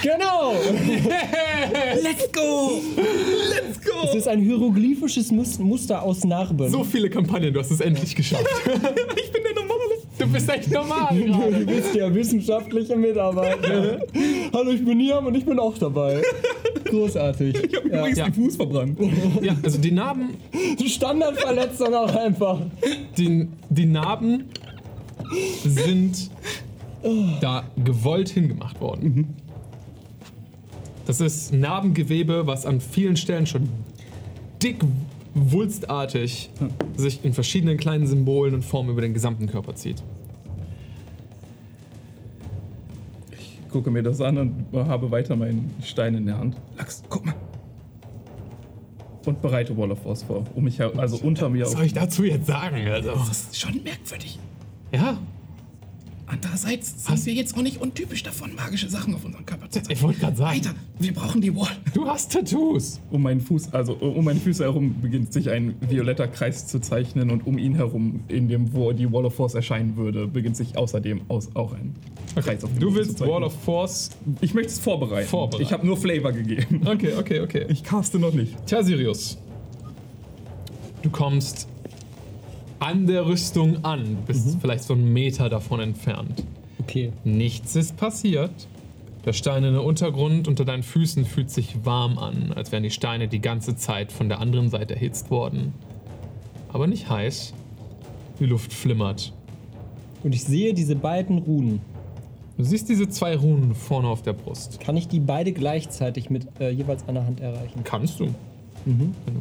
[0.02, 0.52] Genau!
[2.02, 2.80] Let's go.
[3.48, 4.08] Let's go.
[4.08, 6.70] Es ist ein hieroglyphisches Mus Muster aus Narben.
[6.70, 8.44] So viele Kampagnen, du hast es endlich geschafft.
[8.66, 9.79] ich bin der Normale.
[10.20, 11.08] Du bist echt normal.
[11.16, 14.00] Du bist der wissenschaftliche Mitarbeiter.
[14.52, 16.20] Hallo, ich bin Niam und ich bin auch dabei.
[16.84, 17.54] Großartig.
[17.56, 17.98] Ich habe Ja.
[18.00, 18.24] übrigens Ja.
[18.26, 18.98] den Fuß verbrannt.
[19.42, 20.30] Ja, also die Narben,
[20.86, 22.60] Standardverletzung auch einfach.
[23.16, 24.44] die, die Narben
[25.64, 26.30] sind
[27.40, 29.34] da gewollt hingemacht worden.
[31.06, 33.68] Das ist Narbengewebe, was an vielen Stellen schon
[34.62, 34.76] dick
[35.34, 36.50] wulstartig
[36.96, 40.02] sich in verschiedenen kleinen Symbolen und Formen über den gesamten Körper zieht.
[43.38, 46.56] Ich gucke mir das an und habe weiter meinen Stein in der Hand.
[46.76, 47.34] Lachs, guck mal.
[49.26, 50.44] Und bereite Wall of Force vor.
[50.54, 51.64] Um mich her also unter mir.
[51.66, 52.88] Was soll ich dazu jetzt sagen?
[52.88, 54.38] Also, Das ist schon merkwürdig.
[54.92, 55.18] ja,
[56.32, 59.84] Andererseits sind wir jetzt auch nicht untypisch davon, magische Sachen auf unserem Körper zu ich
[59.86, 60.02] zeigen.
[60.02, 61.76] wollte gerade sagen, Weiter, wir brauchen die Wall.
[61.92, 63.00] du hast Tattoos.
[63.10, 67.30] Um meinen Fuß, also um meine Füße herum beginnt sich ein violetter Kreis zu zeichnen
[67.30, 70.78] und um ihn herum, in dem wo die Wall of Force erscheinen würde, beginnt sich
[70.78, 71.96] außerdem aus, auch ein
[72.36, 73.20] Kreis auf dem Du willst.
[73.20, 74.10] Wall of Force.
[74.40, 75.28] Ich möchte es vorbereiten.
[75.28, 75.64] Vorbereiten.
[75.64, 76.82] Ich habe nur Flavor gegeben.
[76.84, 77.66] Okay, okay, okay.
[77.68, 78.54] Ich caste noch nicht.
[78.66, 79.38] Tja, Sirius.
[81.02, 81.66] Du kommst
[82.80, 86.44] an der Rüstung an, du bist vielleicht so einen Meter davon entfernt.
[86.80, 87.12] Okay.
[87.24, 88.50] Nichts ist passiert.
[89.26, 93.40] Der steinerne Untergrund unter deinen Füßen fühlt sich warm an, als wären die Steine die
[93.40, 95.74] ganze Zeit von der anderen Seite erhitzt worden.
[96.72, 97.52] Aber nicht heiß.
[98.38, 99.32] Die Luft flimmert.
[100.22, 101.80] Und ich sehe diese beiden Runen.
[102.56, 104.80] Du siehst diese zwei Runen vorne auf der Brust.
[104.80, 107.80] Kann ich die beide gleichzeitig mit äh, jeweils einer Hand erreichen?
[107.84, 108.28] Kannst du.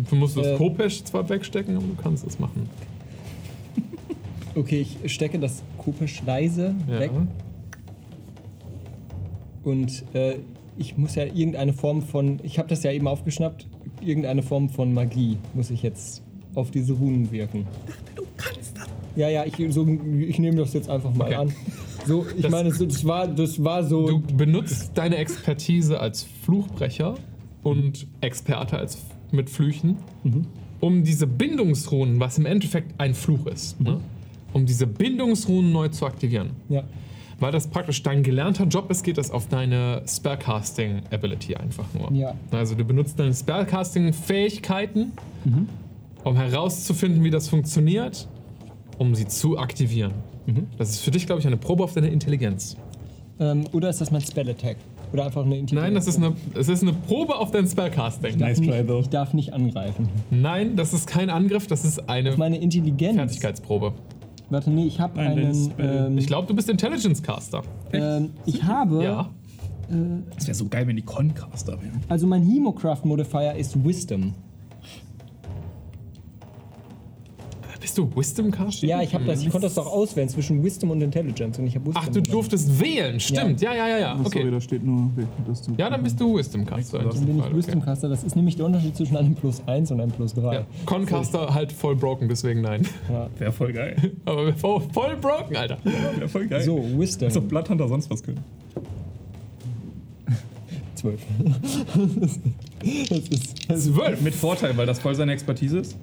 [0.10, 0.57] Du musst das Äh.
[0.57, 2.70] Kopesch zwar wegstecken, aber du kannst es machen.
[4.56, 7.00] Okay, ich stecke das Kopisch leise Ja.
[7.00, 7.12] weg.
[9.64, 10.36] Und äh,
[10.78, 13.68] ich muss ja irgendeine Form von, ich habe das ja eben aufgeschnappt,
[14.02, 16.24] irgendeine Form von Magie muss ich jetzt
[16.56, 17.68] auf diese Runen wirken.
[18.16, 18.88] Du kannst das.
[19.16, 19.86] Ja, ja, ich, so,
[20.20, 21.36] ich nehme das jetzt einfach mal Okay.
[21.36, 21.54] an.
[22.08, 24.08] So, ich Das- meine, das war, das war so.
[24.08, 27.16] Du benutzt deine Expertise als Fluchbrecher
[27.64, 28.98] und Experte als
[29.32, 29.98] mit Flüchen,
[30.80, 34.00] um diese Bindungsrunen, was im Endeffekt ein Fluch ist, ne?
[34.54, 36.52] Um diese Bindungsrunen neu zu aktivieren.
[36.70, 36.84] ja.
[37.42, 42.12] Weil das praktisch dein gelernter Job ist, geht das auf deine Spellcasting-Ability einfach nur.
[42.12, 42.36] Ja.
[42.52, 45.14] Also du benutzt deine Spellcasting-Fähigkeiten,
[46.26, 48.28] um herauszufinden, wie das funktioniert,
[48.98, 50.12] um sie zu aktivieren.
[50.78, 52.76] Das ist für dich, glaube ich, eine Probe auf deine Intelligenz.
[53.40, 54.76] Ähm, oder ist das mein Spell Attack?
[55.14, 55.86] Oder einfach eine Intelligenz?
[55.86, 58.32] Nein, das ist eine, es ist eine Probe auf dein Spellcasting.
[58.32, 59.00] Ich darf Nice try, nicht, though.
[59.00, 60.10] Ich darf nicht angreifen.
[60.30, 63.16] Nein, das ist kein Angriff, das ist eine Meine Intelligenz.
[63.16, 63.94] Fertigkeitsprobe.
[64.50, 65.72] Warte, nee, ich habe einen.
[65.78, 67.62] Ähm, Ich glaube, du bist Intelligence Caster.
[67.94, 69.04] ähm, ich habe.
[69.04, 69.30] Ja.
[70.36, 72.00] Das wäre so geil, wenn die Concaster wären.
[72.10, 74.36] Also mein Hemocraft Modifier ist Wisdom.
[77.80, 78.85] Bist du Wisdom Caster?
[78.88, 79.41] Ja, ich habe das.
[79.41, 82.01] Ich konnte das doch auswählen zwischen Wisdom und Intelligence und ich habe Wisdom.
[82.03, 82.31] Ach, du genommen.
[82.31, 83.61] durftest wählen, stimmt.
[83.61, 84.15] Ja, ja, ja, ja.
[84.18, 84.51] Sorry, Okay.
[84.51, 85.10] da steht nur.
[85.77, 86.99] Ja, dann bist du Wisdom Caster.
[86.99, 88.10] Dann bin ich Wisdom Caster.
[88.10, 90.53] Das ist nämlich der Unterschied zwischen einem plus 1 und einem plus 3.
[90.53, 90.65] Ja.
[90.85, 92.85] Concaster halt voll broken, deswegen nein.
[93.38, 93.95] Wäre voll geil.
[94.26, 95.77] Aber voll, voll broken, Alter.
[95.84, 96.61] Wäre voll geil.
[96.61, 97.27] So, Wisdom.
[97.27, 98.39] Als ob Bloodhunter sonst was können.
[100.95, 101.22] 12.
[103.10, 104.22] das ist, das ist, Zwölf.
[104.22, 105.97] Mit Vorteil, weil das voll seine Expertise ist.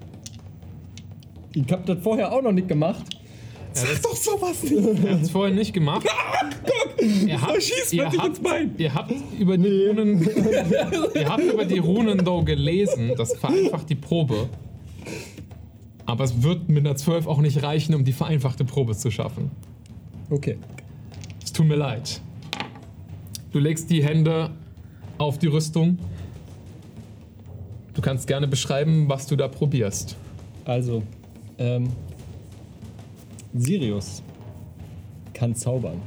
[1.56, 3.04] Ich habe das vorher auch noch nicht gemacht.
[3.72, 5.04] Sag doch sowas nicht!
[5.04, 6.06] Er hat es vorher nicht gemacht.
[7.26, 8.74] Ihr habt, schießt ihr habt, ins Bein.
[8.78, 10.22] ihr habt über die Runen,
[11.14, 13.12] ihr habt über die Runen though gelesen.
[13.16, 14.48] Das vereinfacht die Probe.
[16.06, 19.50] Aber es wird mit einer 12 auch nicht reichen, um die vereinfachte Probe zu schaffen.
[20.30, 20.56] Okay.
[21.44, 22.20] Es tut mir leid.
[23.52, 24.50] Du legst die Hände
[25.18, 25.98] auf die Rüstung.
[27.94, 30.16] Du kannst gerne beschreiben, was du da probierst.
[30.64, 31.02] Also,
[31.58, 31.88] ähm,
[33.54, 34.22] Sirius
[35.34, 36.00] kann zaubern.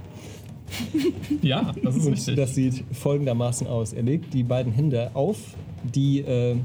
[1.41, 2.35] Ja, das ist richtig.
[2.35, 3.93] Das sieht folgendermaßen aus.
[3.93, 5.37] Er legt die beiden Hände auf
[5.83, 6.55] die, äh,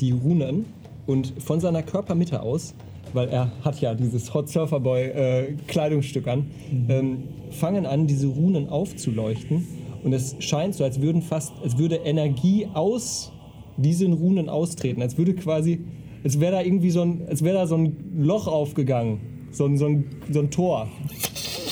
[0.00, 0.66] die Runen
[1.06, 2.74] und von seiner Körpermitte aus,
[3.12, 6.50] weil er hat ja dieses Hot Surfer Boy äh, Kleidungsstück an,
[6.88, 9.66] ähm, fangen an, diese Runen aufzuleuchten.
[10.04, 13.32] Und es scheint so, als würden fast, als würde Energie aus
[13.76, 15.00] diesen Runen austreten.
[15.00, 15.84] Als würde quasi,
[16.24, 19.20] als wäre da irgendwie so ein, als wäre da so ein Loch aufgegangen.
[19.50, 20.88] So ein, so ein, so ein Tor.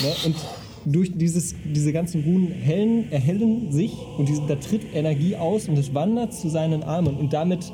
[0.02, 0.12] Ne?
[0.26, 0.36] Und
[0.92, 5.78] durch dieses, diese ganzen Runen hellen, erhellen sich und diese, da tritt Energie aus und
[5.78, 7.72] es wandert zu seinen Armen und damit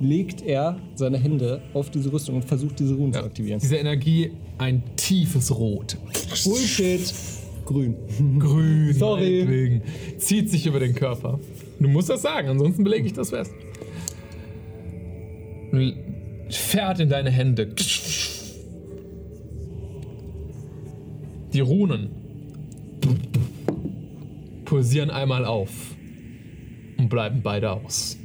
[0.00, 3.58] legt er seine Hände auf diese Rüstung und versucht diese Runen zu aktivieren.
[3.60, 5.96] Diese Energie, ein tiefes Rot.
[6.44, 7.12] Bullshit.
[7.64, 7.94] Grün.
[8.38, 8.92] Grün.
[8.94, 9.44] Sorry.
[9.44, 9.82] meinetwegen.
[10.18, 11.38] Zieht sich über den Körper.
[11.80, 13.52] Du musst das sagen, ansonsten belege ich das fest.
[15.72, 15.96] L-
[16.50, 17.74] Fährt in deine Hände.
[21.52, 22.10] Die Runen
[24.64, 25.70] pulsieren einmal auf
[26.98, 28.18] und bleiben beide aus.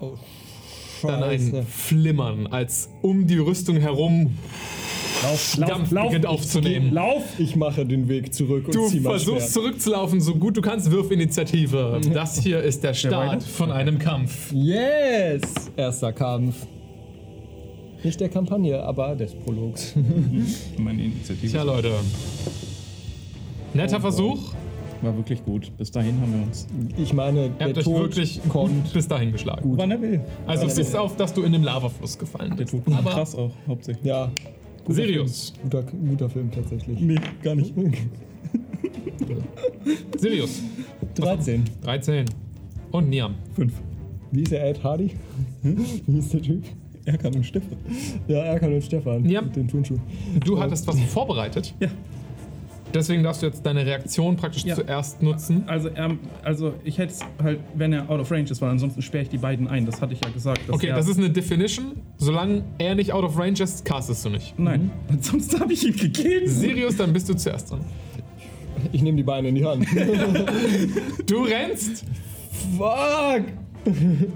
[0.00, 0.16] Oh,
[1.02, 1.66] Dann ein.
[1.66, 4.36] Flimmern, als um die Rüstung herum
[5.22, 6.92] Lauf, Dampf beginnt aufzunehmen.
[6.92, 7.22] Lauf!
[7.38, 9.50] Ich mache den Weg zurück und Du zieh mein versuchst Schwert.
[9.50, 12.00] zurückzulaufen, so gut du kannst, wirf Initiative.
[12.12, 14.52] Das hier ist der Start von einem Kampf.
[14.52, 15.42] Yes!
[15.76, 16.66] Erster Kampf.
[18.02, 19.94] Nicht der Kampagne, aber des Prologs.
[20.76, 21.92] Meine Initiative Tja, Leute.
[23.74, 24.52] Netter Versuch.
[25.02, 25.70] war wirklich gut.
[25.78, 26.66] Bis dahin haben wir uns.
[26.96, 28.84] Ich meine, Ihr der habt euch Tod wirklich kommt.
[28.84, 29.72] gut bis dahin geschlagen.
[29.76, 30.20] Wann er will.
[30.46, 32.70] Also es ist auf, dass du in den Lavafluss gefallen Der bist.
[32.72, 34.04] tut Aber krass auch, hauptsächlich.
[34.04, 34.30] Ja.
[34.84, 35.50] Guter Sirius.
[35.50, 35.70] Film.
[35.70, 37.00] Guter, guter Film tatsächlich.
[37.00, 37.74] Nee, gar nicht.
[40.18, 40.62] Sirius.
[41.14, 41.64] 13.
[41.82, 42.26] 13.
[42.90, 43.34] Und Niam.
[43.54, 43.74] Fünf.
[44.30, 45.10] Wie ist der Ed Hardy?
[45.62, 46.64] Wie ist der Typ?
[47.04, 47.76] Erkan und Stefan.
[48.28, 49.28] Ja, Erkan und Stefan.
[49.28, 49.42] Ja.
[49.42, 50.00] Mit den Turnschuhen.
[50.44, 51.74] Du hattest was vorbereitet.
[51.80, 51.88] Ja.
[52.94, 54.74] Deswegen darfst du jetzt deine Reaktion praktisch Ja.
[54.74, 55.64] zuerst nutzen.
[55.66, 59.02] Also, ähm, also ich hätte es halt, wenn er out of range ist, weil ansonsten
[59.02, 59.86] sperre ich die beiden ein.
[59.86, 60.60] Das hatte ich ja gesagt.
[60.68, 61.92] dass Okay, das ist eine Definition.
[62.18, 64.58] Solange er nicht out of range ist, castest du nicht.
[64.58, 66.46] Nein, ansonsten habe ich ihn gegeben.
[66.48, 67.80] Sirius, dann bist du zuerst dran.
[68.92, 69.86] Ich nehme die Beine in die Hand.
[71.26, 72.04] Du rennst,
[72.76, 73.44] Fuck!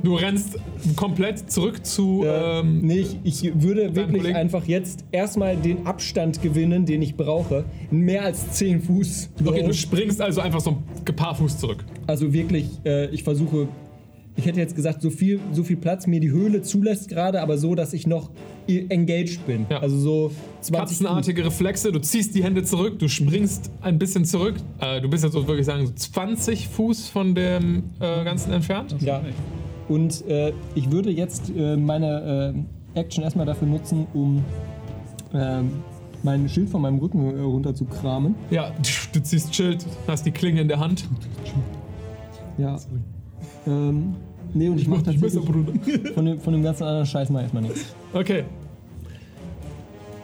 [0.03, 0.59] Du rennst
[0.97, 2.25] komplett zurück zu.
[2.25, 4.37] Äh, Ähm, nee, ich, ich würde wirklich Kollegen?
[4.37, 7.65] einfach jetzt erstmal den Abstand gewinnen, den ich brauche.
[7.91, 9.31] Mehr als 10 Fuß.
[9.45, 10.71] okay, du springst also einfach so
[11.07, 11.85] ein paar Fuß zurück.
[12.07, 13.69] Also wirklich, äh, ich versuche,
[14.37, 17.57] ich hätte jetzt gesagt, so viel, so viel Platz mir die Höhle zulässt gerade, aber
[17.59, 18.31] so, dass ich noch
[18.69, 19.67] i- engaged bin.
[19.71, 19.79] Ja.
[19.81, 20.31] Also so
[20.61, 20.99] 20 Fuß.
[21.07, 24.57] Katzenartige Reflexe, du ziehst die Hände zurück, du springst ein bisschen zurück.
[24.81, 28.95] Äh, du bist jetzt so wirklich sagen, so 20 Fuß von dem äh, Ganzen entfernt.
[29.01, 29.23] Ja.
[29.89, 32.55] Und äh, ich würde jetzt äh, meine
[32.95, 34.45] äh, Action erstmal dafür nutzen, um
[35.33, 35.71] ähm,
[36.23, 38.35] mein Schild von meinem Rücken äh, runter zu kramen.
[38.51, 38.73] Ja,
[39.13, 41.09] du ziehst Schild, hast die Klinge in der Hand.
[42.59, 42.79] Ja.
[43.67, 44.15] Ähm,
[44.57, 47.31] nee, und ich, mach mach dich besser, tatsächlich von dem, von dem ganzen anderen Scheiß
[47.31, 47.95] mal erstmal nichts.
[48.13, 48.45] Okay.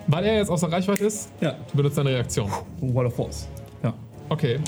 [0.07, 2.51] Weil er jetzt außer Reichweite ist, Ja, du benutzt deine Reaktion.
[2.81, 3.49] Wall of Force.
[3.83, 3.95] Ja.
[4.29, 4.59] Okay.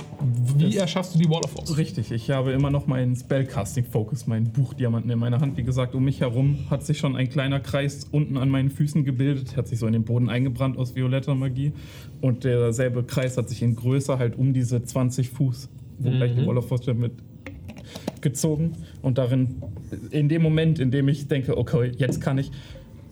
[0.56, 1.76] Wie erschaffst du die Wall of Force?
[1.76, 5.56] Richtig, ich habe immer noch meinen Spellcasting-Focus, meinen Buchdiamanten in meiner Hand.
[5.56, 9.04] Wie gesagt, um mich herum hat sich schon ein kleiner Kreis unten an meinen Füßen
[9.04, 11.72] gebildet, hat sich so in den Boden eingebrannt aus violetter Magie.
[12.20, 15.68] Und derselbe Kreis hat sich in Größe halt um diese 20 Fuß,
[15.98, 17.12] wo gleich die Wall of Force mit
[18.24, 18.72] gezogen.
[19.02, 19.62] Und darin,
[20.10, 22.50] in dem Moment, in dem ich denke, okay, jetzt kann ich,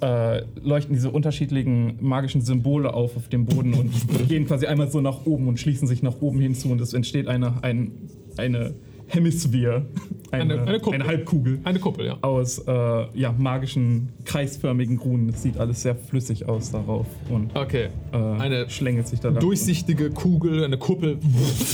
[0.01, 3.93] äh, leuchten diese unterschiedlichen magischen Symbole auf auf dem Boden und
[4.29, 7.29] gehen quasi einmal so nach oben und schließen sich nach oben hinzu und es entsteht
[7.29, 7.93] eine, ein,
[8.37, 8.75] eine
[9.07, 9.85] Hemisphäre,
[10.33, 11.01] eine, Eine- eine Kuppel.
[11.01, 12.19] eine Halbkugel Eine Kuppel, ja.
[12.23, 12.73] aus äh,
[13.19, 15.29] ja, magischen, kreisförmigen Runen.
[15.29, 17.89] Es sieht alles sehr flüssig aus darauf und Okay.
[18.13, 21.19] äh, Eine schlängelt sich da durchsichtige Kugel, eine Kuppel.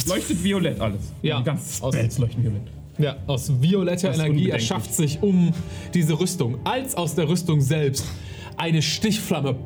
[0.09, 1.13] Leuchtet violett alles.
[1.23, 1.39] Ja.
[1.39, 2.63] Die ganzen Aus- Spells leuchten violett.
[2.99, 5.53] Ja, aus violetter Das Energie erschafft sich um
[5.95, 8.05] diese Rüstung, als aus der Rüstung selbst
[8.57, 9.57] eine Stichflamme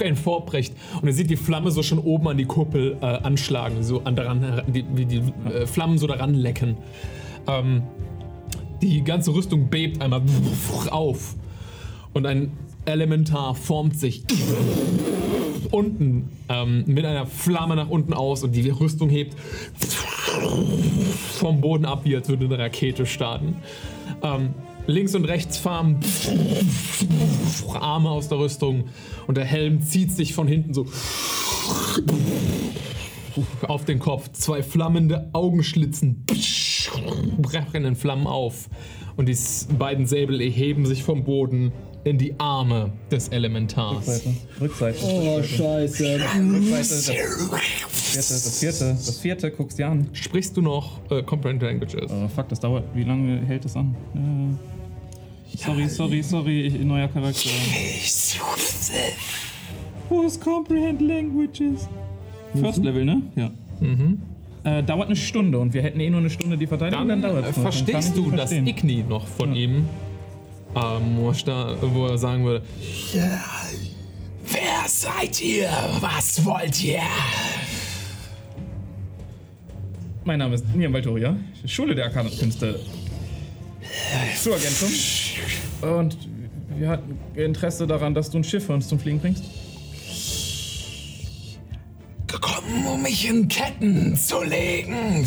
[0.00, 0.74] emporbricht.
[1.00, 4.14] Und ihr seht die Flamme so schon oben an die Kuppel äh, anschlagen, so an
[4.14, 6.76] daran, die, wie die äh, Flammen so daran lecken.
[7.46, 7.82] Ähm,
[8.82, 10.22] die ganze Rüstung bebt einmal
[10.90, 11.34] auf.
[12.12, 12.52] Und ein
[12.88, 14.24] Elementar formt sich
[15.70, 19.34] unten ähm, mit einer Flamme nach unten aus und die Rüstung hebt
[21.38, 23.56] vom Boden ab, wie als würde eine Rakete starten.
[24.22, 24.54] Ähm,
[24.86, 26.00] links und rechts fahren
[27.78, 28.84] Arme aus der Rüstung
[29.26, 30.86] und der Helm zieht sich von hinten so
[33.62, 34.32] auf den Kopf.
[34.32, 36.24] Zwei flammende Augenschlitzen
[37.38, 38.68] brechen in Flammen auf
[39.16, 39.36] und die
[39.78, 41.72] beiden Säbel erheben sich vom Boden
[42.08, 44.22] in die Arme des Elementars.
[44.60, 44.98] Rückseite.
[45.04, 46.20] Oh, scheiße.
[46.20, 47.16] Rückseite.
[48.14, 50.08] Das vierte, das vierte, das vierte, guck's dir an.
[50.12, 52.10] Sprichst du noch äh, Comprehend Languages?
[52.10, 52.84] Oh, fuck, das dauert.
[52.94, 53.94] Wie lange hält es an?
[54.14, 57.50] Äh, sorry, sorry, sorry, ich, neuer Charakter.
[60.08, 61.86] Who's Comprehend Languages?
[62.54, 63.22] First Level, ne?
[63.36, 63.50] Ja.
[64.64, 67.32] Äh, dauert eine Stunde und wir hätten eh nur eine Stunde die Verteidigung, Dann, dann,
[67.32, 67.58] dauert äh, es.
[67.58, 69.84] verstehst du das Igni noch von ihm,
[70.78, 72.64] ähm, wo, er wo er sagen würde:
[73.12, 75.70] Wer seid ihr?
[76.00, 77.00] Was wollt ihr?
[80.24, 82.78] Mein Name ist Niam Valtoria, Schule der Arkanenkünste.
[84.42, 84.90] Zur Ergänzung.
[85.80, 86.18] Und
[86.76, 89.44] wir hatten Interesse daran, dass du ein Schiff für uns zum Fliegen bringst.
[92.26, 95.26] Gekommen, um mich in Ketten zu legen.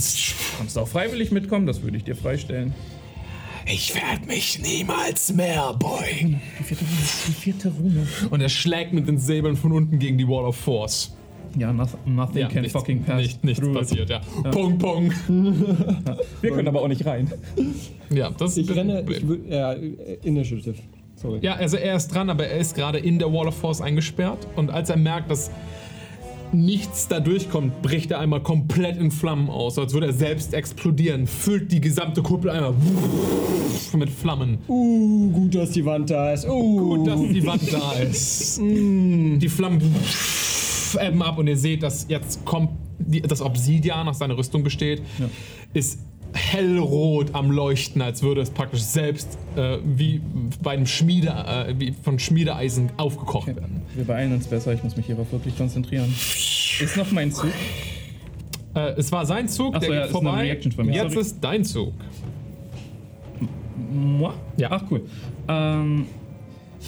[0.58, 2.74] Kannst du auch freiwillig mitkommen, das würde ich dir freistellen.
[3.74, 6.42] Ich werde mich niemals mehr beugen.
[6.60, 6.98] Die vierte Rune.
[7.28, 8.08] Die vierte Rune.
[8.30, 11.16] Und er schlägt mit den Säbeln von unten gegen die Wall of Force.
[11.58, 13.18] Ja, noth nothing can nichts, fucking pass.
[13.22, 13.80] nicht, nichts through it.
[13.80, 14.22] passiert, ja.
[14.52, 15.12] Pong, pong.
[16.42, 17.30] Wir können aber auch nicht rein.
[18.10, 19.74] Ja, das Ich ist renne, ich, wür- ja,
[20.24, 20.76] Initiative.
[21.16, 21.40] Sorry.
[21.42, 24.48] Ja, also er ist dran, aber er ist gerade in der Wall of Force eingesperrt.
[24.56, 25.52] Und als er merkt, dass
[26.54, 31.28] nichts da durchkommt, bricht er einmal komplett in Flammen aus, als würde er selbst explodieren.
[31.28, 32.74] Füllt die gesamte Kuppel einmal
[33.94, 34.60] mit Flammen.
[34.68, 36.48] Uh, gut, dass die Wand da ist.
[36.48, 36.96] Uh.
[36.96, 38.60] Gut, dass die Wand da ist.
[38.62, 39.82] Die Flammen
[41.00, 45.02] ebben ab und ihr seht, dass jetzt kommt die, das Obsidian aus seiner Rüstung besteht,
[45.74, 46.00] ist
[46.34, 50.22] hellrot am Leuchten, als würde es praktisch selbst äh, wie
[50.64, 53.82] bei einem Schmiede, äh, wie von Schmiedeeisen aufgekocht werden.
[53.96, 56.10] Wir beeilen uns besser, ich muss mich hierauf wirklich konzentrieren.
[56.10, 57.52] Ist noch mein Zug?
[58.76, 60.46] Äh, es war sein Zug, Ach so, der ja, geht vorbei.
[60.94, 61.22] Jetzt Sorry.
[61.22, 61.94] ist dein Zug.
[63.92, 64.32] Moi?
[64.58, 64.70] Ja.
[64.72, 65.02] Ach cool.
[65.48, 66.06] Ähm,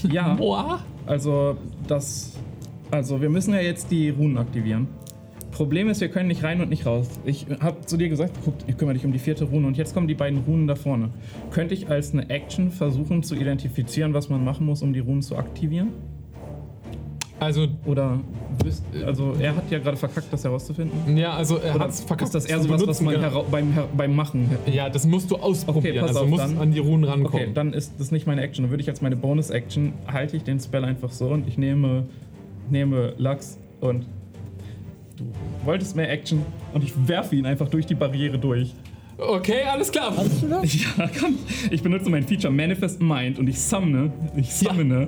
[0.10, 0.80] ja, Boah.
[1.06, 1.58] also
[1.88, 2.34] das.
[2.92, 4.88] Also wir müssen ja jetzt die Runen aktivieren.
[5.54, 7.08] Problem ist, wir können nicht rein und nicht raus.
[7.26, 9.94] Ich habe zu dir gesagt, guck, ich kümmere dich um die vierte Rune und jetzt
[9.94, 11.10] kommen die beiden Runen da vorne.
[11.52, 15.22] Könnte ich als eine Action versuchen zu identifizieren, was man machen muss, um die Runen
[15.22, 15.90] zu aktivieren?
[17.40, 18.20] Also, Oder
[18.64, 21.18] wisst- also er hat ja gerade verkackt, das herauszufinden.
[21.18, 22.22] ja, also er hat verkackt.
[22.24, 23.44] ist das eher sowas, was man genau.
[23.52, 25.98] beim, beim Machen Ja, das musst du ausprobieren.
[25.98, 27.44] Okay, pass also auf, du musst dann- an die Runen rankommen.
[27.44, 28.64] Okay, dann ist das nicht meine Action.
[28.64, 32.06] Dann würde ich als meine Bonus-Action halte ich den Spell einfach so und ich nehme,
[32.70, 34.06] nehme Lux und
[35.24, 38.74] du wolltest mehr Action und ich werfe ihn einfach durch die Barriere durch.
[39.18, 40.14] Okay, alles klar.
[40.64, 41.38] Ja, komm.
[41.70, 45.08] Ich benutze mein Feature Manifest Mind und ich summne, ich summone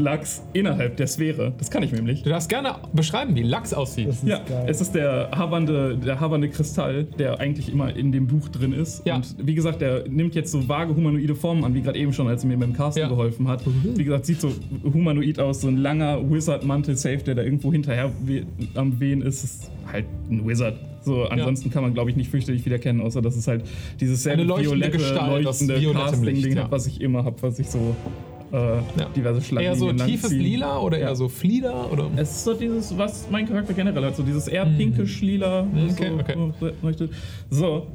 [0.00, 1.52] Lux innerhalb der Sphäre.
[1.58, 2.22] Das kann ich nämlich.
[2.22, 4.08] Du darfst gerne beschreiben, wie Lachs aussieht.
[4.08, 4.64] Das ist Ja, geil.
[4.66, 9.06] es ist der havernde, der havernde Kristall, der eigentlich immer in dem Buch drin ist.
[9.06, 9.16] Ja.
[9.16, 12.26] Und wie gesagt, der nimmt jetzt so vage humanoide Formen an, wie gerade eben schon,
[12.28, 13.08] als er mir beim Casten Ja.
[13.08, 13.62] geholfen hat.
[13.66, 14.50] Wie gesagt, sieht so
[14.84, 18.44] humanoid aus, so ein langer Wizard-Mantel-Safe, der da irgendwo hinterher we
[18.74, 19.44] am Wehen ist.
[19.44, 20.74] Ist halt ein Wizard.
[21.02, 23.64] So, ansonsten kann man, glaube ich, nicht fürchterlich wieder kennen, außer dass es halt
[24.00, 24.98] dieses selbe leuchtende violette,
[25.42, 26.64] leuchtende violettem Casting-Ding ja.
[26.64, 27.96] hat, was ich immer habe, was ich so
[28.52, 28.80] äh,
[29.16, 30.40] diverse Schlangen Eher so tiefes ziehen.
[30.40, 31.08] Lila oder Ja.
[31.08, 31.90] eher so Flieder?
[31.92, 32.10] Oder?
[32.16, 35.66] Es ist so dieses, was mein Charakter generell hat, so dieses eher pinkisch lila.
[35.90, 36.10] Okay,
[36.60, 37.08] so, okay.
[37.50, 37.86] So.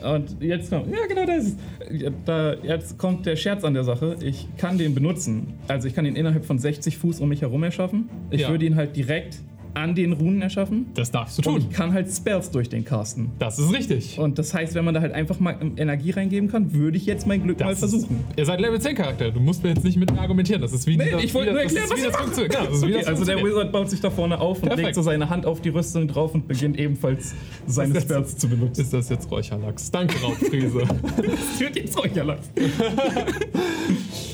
[0.00, 1.58] Und jetzt kommt, ja genau das ist,
[1.90, 4.16] ja, da, jetzt kommt der Scherz an der Sache.
[4.22, 5.54] Ich kann den benutzen.
[5.66, 8.08] Also ich kann ihn innerhalb von 60 Fuß um mich herum erschaffen.
[8.30, 8.50] Ich Ja.
[8.50, 9.40] würde ihn halt direkt
[9.74, 10.86] an den Runen erschaffen.
[10.94, 11.66] Das darfst du Und tun.
[11.70, 13.30] ich kann halt Spells durch den casten.
[13.38, 14.18] Das ist richtig.
[14.18, 17.26] Und das heißt, wenn man da halt einfach mal Energie reingeben kann, würde ich jetzt
[17.26, 18.16] mein Glück mal Das versuchen.
[18.30, 19.30] Ist, ihr seid Level 10 Charakter.
[19.30, 20.60] Du musst mir jetzt nicht mit mir argumentieren.
[20.60, 22.52] Das ist wie Nee, dieser- ich wollte nur erklären, was das funktioniert.
[22.56, 23.38] Genau, das Okay, das also der.
[23.44, 24.86] Wizard baut sich da vorne auf und Perfekt.
[24.86, 27.34] legt so seine Hand auf die Rüstung drauf und beginnt ebenfalls
[27.66, 28.80] seine Das Spells zu benutzen.
[28.80, 29.90] Ist das jetzt Räucherlachs?
[29.90, 30.82] Danke, Raubfriese.
[31.16, 32.48] Das wird jetzt Räucherlachs.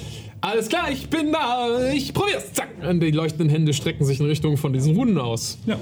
[0.45, 1.91] Alles klar, ich bin da.
[1.91, 2.53] Ich probier's.
[2.53, 2.69] Zack.
[2.87, 5.57] Und die leuchtenden Hände strecken sich in Richtung von diesen Runen aus.
[5.65, 5.79] Ja.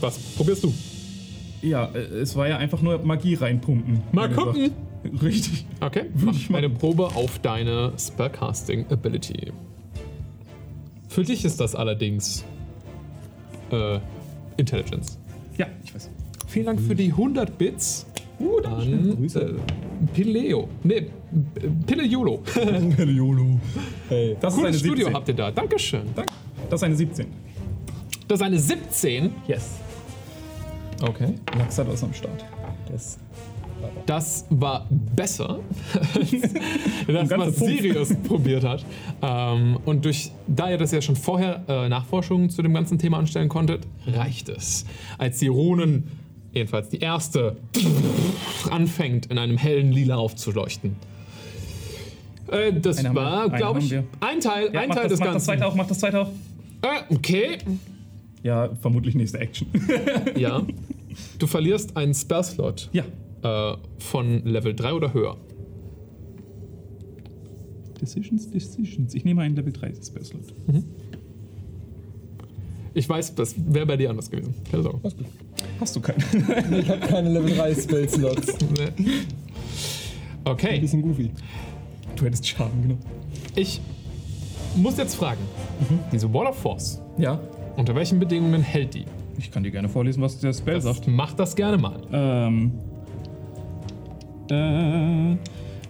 [0.00, 0.72] Was probierst du?
[1.60, 4.02] Ja, äh, es war ja einfach nur Magie reinpumpen.
[4.12, 4.70] Mal gucken.
[5.02, 5.22] gesagt.
[5.24, 5.66] Richtig.
[5.80, 9.52] Okay, mach eine Probe auf deine Spellcasting Ability.
[11.08, 12.44] Für dich ist das allerdings
[13.72, 13.98] äh,
[14.56, 15.18] Intelligence.
[15.58, 16.10] Ja, ich weiß.
[16.46, 18.06] Vielen Dank für die 100 Bits.
[18.38, 19.40] Uh, dann Grüße.
[19.40, 19.54] äh,
[20.14, 20.68] Pileo.
[20.82, 21.02] Nee,
[21.54, 22.42] P- Pilejolo.
[23.06, 23.60] YOLO.
[24.08, 24.36] Hey.
[24.40, 24.96] Das ist eine Cooles 17.
[25.00, 25.50] Studio habt ihr da.
[25.50, 26.02] Dankeschön.
[26.14, 26.32] Danke.
[26.68, 27.26] Das ist eine 17.
[28.28, 29.30] Das ist eine 17.
[29.48, 29.70] Yes.
[31.02, 31.34] Okay.
[31.58, 32.44] Lachs hat was am Start.
[32.90, 33.18] Das
[34.06, 35.60] Das war besser,
[36.14, 36.30] als
[37.06, 37.56] das, was.
[37.56, 38.84] Sirius probiert hat.
[39.22, 43.18] Ähm, und durch, da ihr das ja schon vorher äh, Nachforschungen zu dem ganzen Thema
[43.18, 44.84] anstellen konntet, reicht es.
[45.18, 46.04] Als die Runen,
[46.56, 47.56] jedenfalls die erste,
[48.70, 50.96] anfängt in einem hellen Lila aufzuleuchten.
[52.50, 55.26] Äh, das Einen war, glaube ich, ein Teil, Ja, ein mach Teil das, des mach
[55.26, 55.44] das Ganzen.
[55.46, 56.28] zweite auch, mach das zweite auch.
[56.82, 57.58] Äh, okay,
[58.42, 59.68] Ja, vermutlich nächste Action.
[60.36, 60.62] ja.
[61.38, 63.04] Du verlierst einen Spellslot ja.
[63.42, 65.36] äh, von Level 3 oder höher.
[68.00, 69.14] Decisions, Decisions.
[69.14, 70.42] Ich nehme einen Level 3 Spellslot.
[72.94, 74.54] Ich weiß, das wäre bei dir anders gewesen.
[74.70, 75.00] Keine Sorge.
[75.80, 76.18] Hast du keinen?
[76.72, 78.54] ich habe keine Level 3 Spell-Slots.
[78.98, 79.12] Nee.
[80.44, 81.30] Okay, Bisschen goofy.
[82.14, 82.96] Du hättest Schaden, genau.
[83.56, 83.80] ich
[84.76, 85.40] muss jetzt fragen:
[86.12, 87.38] Diese Wall of Force, Ja.
[87.76, 89.04] unter welchen Bedingungen hält die?
[89.38, 91.06] Ich kann dir gerne vorlesen, was der Spell sagt.
[91.08, 92.00] Mach das gerne mal.
[92.12, 92.72] Ähm.
[94.50, 95.36] Äh.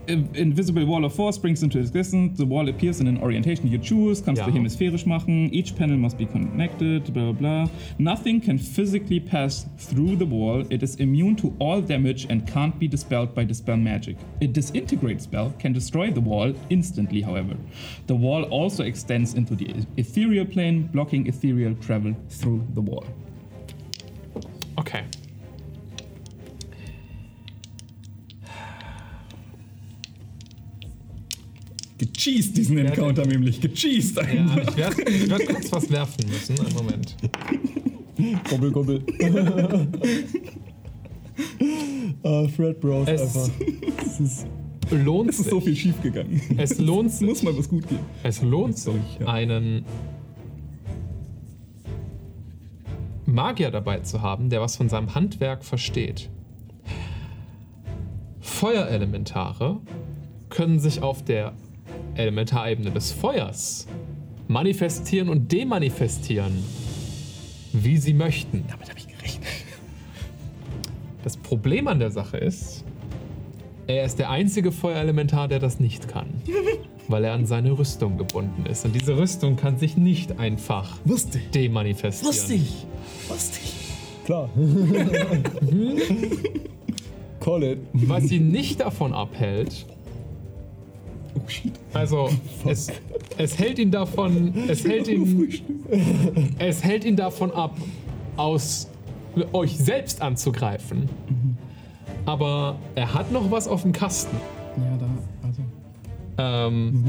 [0.08, 2.38] Invisible Wall of Force springs into existence.
[2.38, 4.22] The wall appears in an orientation you choose.
[4.22, 4.46] Kannst Ja.
[4.46, 5.50] du hemisphärisch machen.
[5.52, 7.12] Each panel must be connected.
[7.12, 7.70] Bla bla bla.
[7.98, 10.64] Nothing can physically pass through the wall.
[10.70, 14.16] It is immune to all damage and can't be dispelled by dispel magic.
[14.40, 17.56] A disintegrate spell can destroy the wall instantly, however.
[18.06, 23.04] The wall also extends into the ethereal plane, blocking ethereal travel through the wall.
[24.78, 25.04] Okay.
[31.98, 33.60] Gecheased, diesen Encounter nämlich.
[33.60, 34.68] Gecheased Ja, einfach.
[34.70, 36.58] ich werde ich werd kurz was werfen müssen.
[36.60, 37.16] Einen Moment.
[38.50, 39.02] Gobbel, gobbel.
[42.22, 43.50] ah, Fred Bros Es- einfach.
[43.96, 44.46] Das ist
[44.90, 45.64] Lohnt Es ist so sich.
[45.64, 46.40] viel schief gegangen.
[46.56, 47.48] Es lohnt Es muss sich.
[47.48, 47.98] mal was gut gehen.
[48.22, 49.26] Es lohnt sich, ja.
[49.26, 49.84] einen
[53.26, 56.30] Magier dabei zu haben, der was von seinem Handwerk versteht.
[58.40, 59.80] Feuerelementare
[60.48, 61.52] können sich auf der
[62.16, 63.86] Elementarebene des Feuers
[64.48, 66.52] manifestieren und demanifestieren,
[67.72, 68.64] wie sie möchten.
[68.68, 69.48] Damit habe ich gerechnet.
[71.24, 72.84] Das Problem an der Sache ist,
[73.88, 76.26] er ist der einzige Feuerelementar, der das nicht kann.
[77.08, 78.84] Weil er an seine Rüstung gebunden ist.
[78.84, 82.34] Und diese Rüstung kann sich nicht einfach Wusste demanifestieren.
[82.34, 82.86] Wusste ich.
[83.28, 84.24] Wusste ich.
[84.24, 84.50] klar.
[87.40, 87.78] Call it.
[87.92, 89.86] Was ihn nicht davon abhält.
[91.92, 92.28] Also
[92.64, 92.88] es,
[93.38, 95.60] es hält ihn davon, es hält ihn,
[96.58, 97.76] es hält ihn davon ab,
[98.36, 98.88] aus
[99.52, 101.08] euch selbst anzugreifen.
[102.24, 104.36] Aber er hat noch was auf dem Kasten.
[104.76, 105.08] Ja, da,
[105.46, 105.62] also.
[106.38, 107.04] Ähm,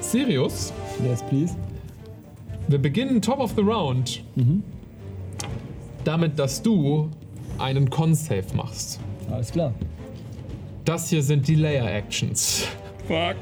[0.00, 0.72] Sirius,
[1.04, 1.56] Yes, please.
[2.68, 4.22] wir beginnen Top of the Round
[6.04, 7.08] damit, dass du
[7.58, 9.00] einen Con-Save machst.
[9.30, 9.72] Alles klar.
[10.84, 12.66] Das hier sind die Layer-Actions.
[13.08, 13.36] Fuck.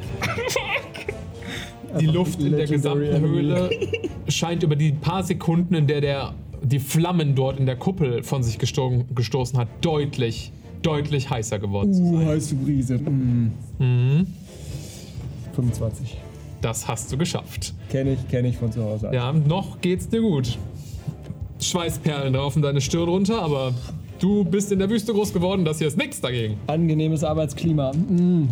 [2.00, 3.20] Die Luft in der gesamten.
[3.20, 3.70] Höhle
[4.28, 8.42] scheint über die paar Sekunden, in der der die Flammen dort in der Kuppel von
[8.42, 10.50] sich gesto gestoßen hat, deutlich,
[10.82, 12.26] deutlich heißer geworden zu Uh, sein.
[12.28, 12.98] heiße Brise.
[12.98, 13.52] Mm.
[13.78, 14.26] Mhm.
[15.54, 16.16] 25.
[16.60, 17.74] Das hast du geschafft.
[17.90, 19.10] Kenne ich, kenne ich von zu Hause.
[19.12, 20.58] Ja, noch geht's dir gut.
[21.60, 23.72] Schweißperlen raufen deine Stirn runter, aber
[24.18, 26.56] du bist in der Wüste groß geworden, das hier ist nichts dagegen.
[26.66, 27.92] Angenehmes Arbeitsklima.
[27.92, 28.48] Mm.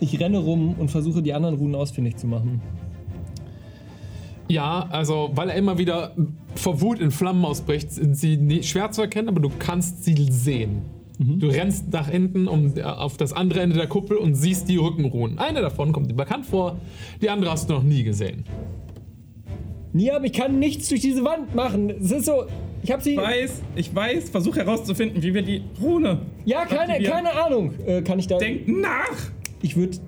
[0.00, 2.60] Ich renne rum und versuche die anderen Runen ausfindig zu machen.
[4.48, 6.12] Ja, also, weil er immer wieder
[6.54, 10.14] vor Wut in Flammen ausbricht, sind sie nie- schwer zu erkennen, aber du kannst sie
[10.30, 10.82] sehen.
[11.20, 14.76] Du rennst nach hinten um, äh, auf das andere Ende der Kuppel und siehst die
[14.76, 15.36] Rückenruhen.
[15.40, 16.76] Eine davon kommt dir bekannt vor,
[17.20, 18.44] die andere hast du noch nie gesehen.
[19.92, 21.90] Niam, ich kann nichts durch diese Wand machen.
[21.90, 22.44] Es ist so.
[22.84, 23.14] Ich habe sie.
[23.14, 26.20] Ich weiß, ich weiß, versuch herauszufinden, wie wir die Rune.
[26.44, 27.12] Ja, keine, aktivieren.
[27.24, 27.72] keine Ahnung.
[27.84, 28.38] Äh, kann ich da.
[28.38, 29.32] Denk nach!
[29.62, 29.98] Ich würde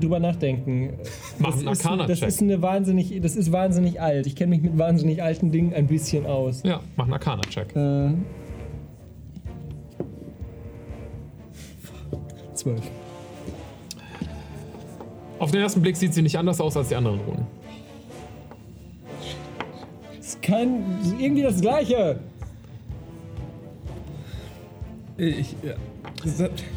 [0.00, 0.94] drüber nachdenken.
[1.38, 2.28] Mach Das einen ist, das Arcana-Check.
[2.28, 3.20] ist eine wahnsinnig.
[3.22, 4.26] Das ist wahnsinnig alt.
[4.26, 6.62] Ich kenne mich mit wahnsinnig alten Dingen ein bisschen aus.
[6.64, 7.74] Ja, mach einen Arcana-Check.
[7.74, 8.10] Äh.
[12.54, 12.82] Zwölf.
[15.38, 17.46] Auf den ersten Blick sieht sie nicht anders aus als die anderen Runen.
[20.18, 20.82] Ist kein.
[21.18, 22.18] Irgendwie das Gleiche.
[25.18, 25.54] Ich,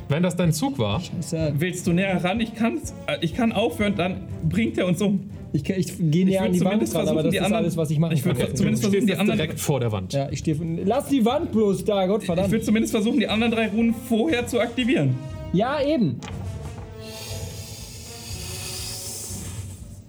[0.08, 1.02] Wenn das dein Zug war,
[1.32, 2.40] ja, Willst du näher ran?
[2.40, 5.30] Ich, kann's, äh, ich kann aufhören, dann bringt er uns um.
[5.54, 7.64] ich, ich, ich gehe näher an die Wand ran, aber versuchen, das die ist anderen-
[7.64, 8.56] alles, was ich machen ich würd kann.
[8.56, 10.14] zumindest versuchen, die anderen- direkt vor der Wand.
[10.14, 10.58] Ja, ich stehe.
[10.86, 12.52] Lass die Wand bloß da, Gott Ich verdammt.
[12.52, 15.16] will zumindest versuchen, die anderen drei Runen vorher zu aktivieren.
[15.54, 16.20] Ja, eben.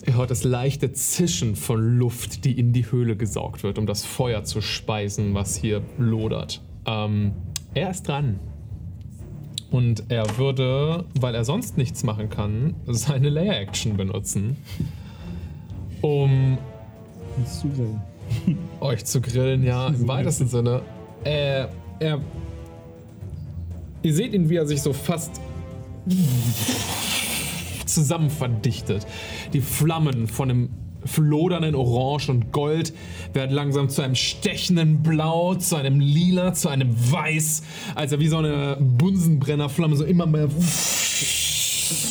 [0.07, 4.05] Ihr hört das leichte Zischen von Luft, die in die Höhle gesaugt wird, um das
[4.05, 6.62] Feuer zu speisen, was hier lodert.
[6.86, 7.32] Ähm,
[7.74, 8.40] er ist dran.
[9.70, 14.56] Und er würde, weil er sonst nichts machen kann, seine Layer-Action benutzen,
[16.01, 16.59] um
[17.47, 18.01] Zu
[18.80, 20.82] euch zu grillen, ja, im weitesten Sinne.
[21.24, 21.66] Äh,
[21.98, 22.20] er.
[24.02, 25.40] Ihr seht ihn, wie er sich so fast
[27.86, 29.06] zusammen verdichtet.
[29.52, 30.70] Die Flammen von dem
[31.05, 32.93] flodernden Orange und Gold
[33.32, 37.62] werden langsam zu einem stechenden Blau, zu einem Lila, zu einem Weiß,
[37.94, 40.48] als er wie so eine Bunsenbrennerflamme so immer mehr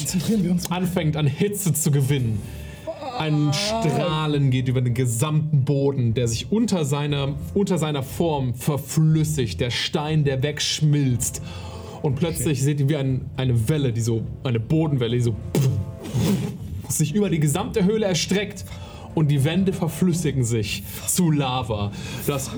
[0.10, 0.72] Konzentrieren wir uns.
[0.72, 2.42] anfängt an Hitze zu gewinnen.
[3.18, 9.60] Ein Strahlen geht über den gesamten Boden, der sich unter seiner, unter seiner Form verflüssigt.
[9.60, 11.42] Der Stein, der wegschmilzt.
[12.02, 15.36] Und plötzlich seht ihr wie ein, eine Welle, die so, eine Bodenwelle, die so
[16.90, 18.66] sich über die gesamte Höhle erstreckt.
[19.16, 21.92] Und die Wände verflüssigen sich zu Lava,
[22.28, 22.52] das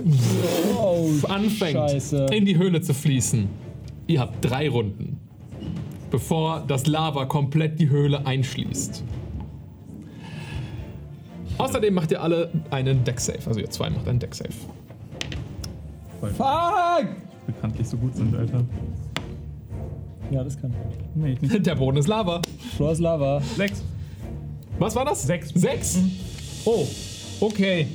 [0.78, 2.26] Oh, anfängt Scheiße.
[2.34, 3.48] in die Höhle zu fließen.
[4.08, 5.18] Ihr habt drei Runden,
[6.12, 9.02] bevor das Lava komplett die Höhle einschließt.
[11.58, 13.40] Außerdem macht ihr alle einen Deck-Save.
[13.46, 14.50] Also ihr zwei macht einen Deck-Save.
[16.20, 17.08] Fuck!
[17.48, 18.64] Bekanntlich so gut sind, Alter.
[20.32, 20.74] Ja, das kann.
[21.16, 21.66] Nee, ich nicht.
[21.66, 22.42] Der Boden ist Lava.
[22.76, 23.42] Floor ist Lava.
[23.56, 23.84] Sechs.
[24.82, 25.22] Was war das?
[25.22, 25.50] Sechs.
[25.54, 26.00] Sechs?
[26.66, 26.88] Oh,
[27.40, 27.86] okay.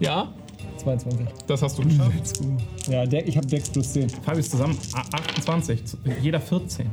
[0.00, 0.32] Ja,
[0.78, 1.26] 22.
[1.46, 2.40] das hast du geschafft.
[2.88, 4.08] Ja, De ich habe Dex plus 10.
[4.08, 4.78] Fabius zusammen.
[4.94, 5.82] A- 28.
[6.22, 6.86] Jeder 14.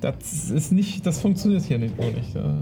[0.00, 2.32] Das ist nicht, das funktioniert hier nicht, wohl nicht.
[2.36, 2.54] ja.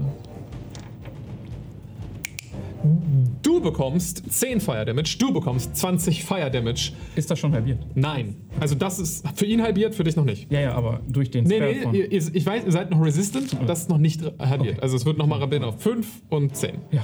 [3.43, 6.91] Du bekommst 10 Fire Damage, du bekommst 20 Fire Damage.
[7.15, 7.79] Ist das schon halbiert?
[7.95, 8.35] Nein.
[8.59, 10.51] Also das ist für ihn halbiert, für dich noch nicht.
[10.51, 12.89] Ja, ja, aber durch den Nee, Spell nee, von- ihr, ihr, ich weiß, ihr seid
[12.91, 14.81] noch resistant, das ist noch nicht halbiert.
[14.81, 16.77] Also es wird nochmal rabieren auf 5 und 10.
[16.91, 17.03] Ja.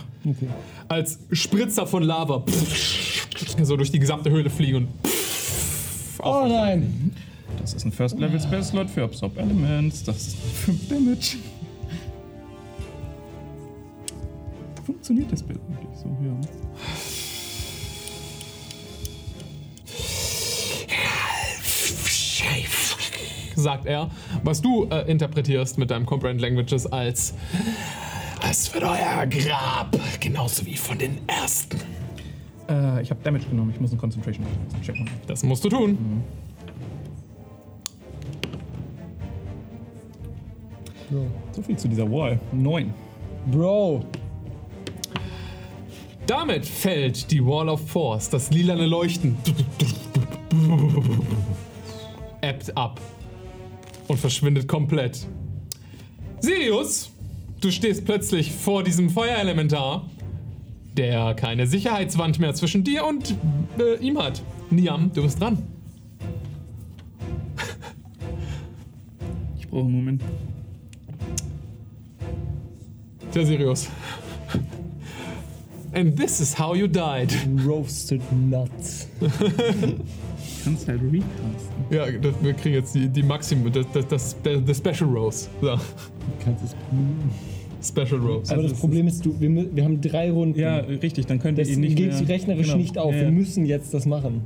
[0.88, 2.44] Als Spritzer von Lava
[3.62, 4.88] so durch die gesamte Höhle fliegen und
[6.24, 7.12] Oh nein!
[7.62, 10.04] Das ist ein First Level Spell Slot für Absorb Elements.
[10.04, 11.38] Das ist 5 Damage.
[14.86, 15.67] Funktioniert das Spell wirklich
[16.08, 16.26] so?
[16.26, 16.34] Ja.
[23.56, 24.10] sagt er,
[24.44, 27.34] was du äh, interpretierst mit deinem Comprehend Languages als
[28.50, 31.80] es wird euer Grab, genauso wie von den ersten.
[32.70, 33.72] Äh, ich habe Damage genommen.
[33.74, 34.46] Ich muss einen Concentration
[34.84, 35.12] Check machen.
[35.26, 36.24] Das musst du tun.
[41.52, 42.40] So viel zu dieser Wall.
[42.52, 42.94] 9.
[43.52, 44.06] Bro!
[46.28, 49.38] Damit fällt die Wall of Force, das lilane Leuchten,
[52.42, 53.00] ebbt ab
[54.10, 55.26] und verschwindet komplett.
[56.42, 57.12] Sirius,
[57.62, 60.10] du stehst plötzlich vor diesem Feuerelementar,
[60.98, 63.34] der keine Sicherheitswand mehr zwischen dir und
[63.80, 64.44] äh, ihm hat.
[64.70, 65.64] Niam, du bist dran.
[69.58, 70.22] Ich brauche einen Moment.
[73.34, 73.88] Der Sirius.
[75.98, 77.34] And this is how you died.
[77.66, 79.08] Roasted Nuts.
[80.64, 81.86] Kannst halt recasten.
[81.90, 85.50] Ja, das, wir kriegen jetzt die, die Maximum, das, das, das, der, der Special Rose.
[85.60, 85.80] So, Du
[86.44, 87.88] kannst es.
[87.88, 88.52] Special Rose.
[88.52, 90.60] Aber Also das Problem ist, du, wir, wir haben drei Runden.
[90.60, 91.26] Ja, richtig.
[91.26, 92.28] Dann könnt ihr das ihn nicht geht mehr...
[92.28, 92.78] rechnerisch Genau.
[92.78, 93.16] nicht auf.
[93.16, 94.46] Ja, Wir müssen jetzt das machen.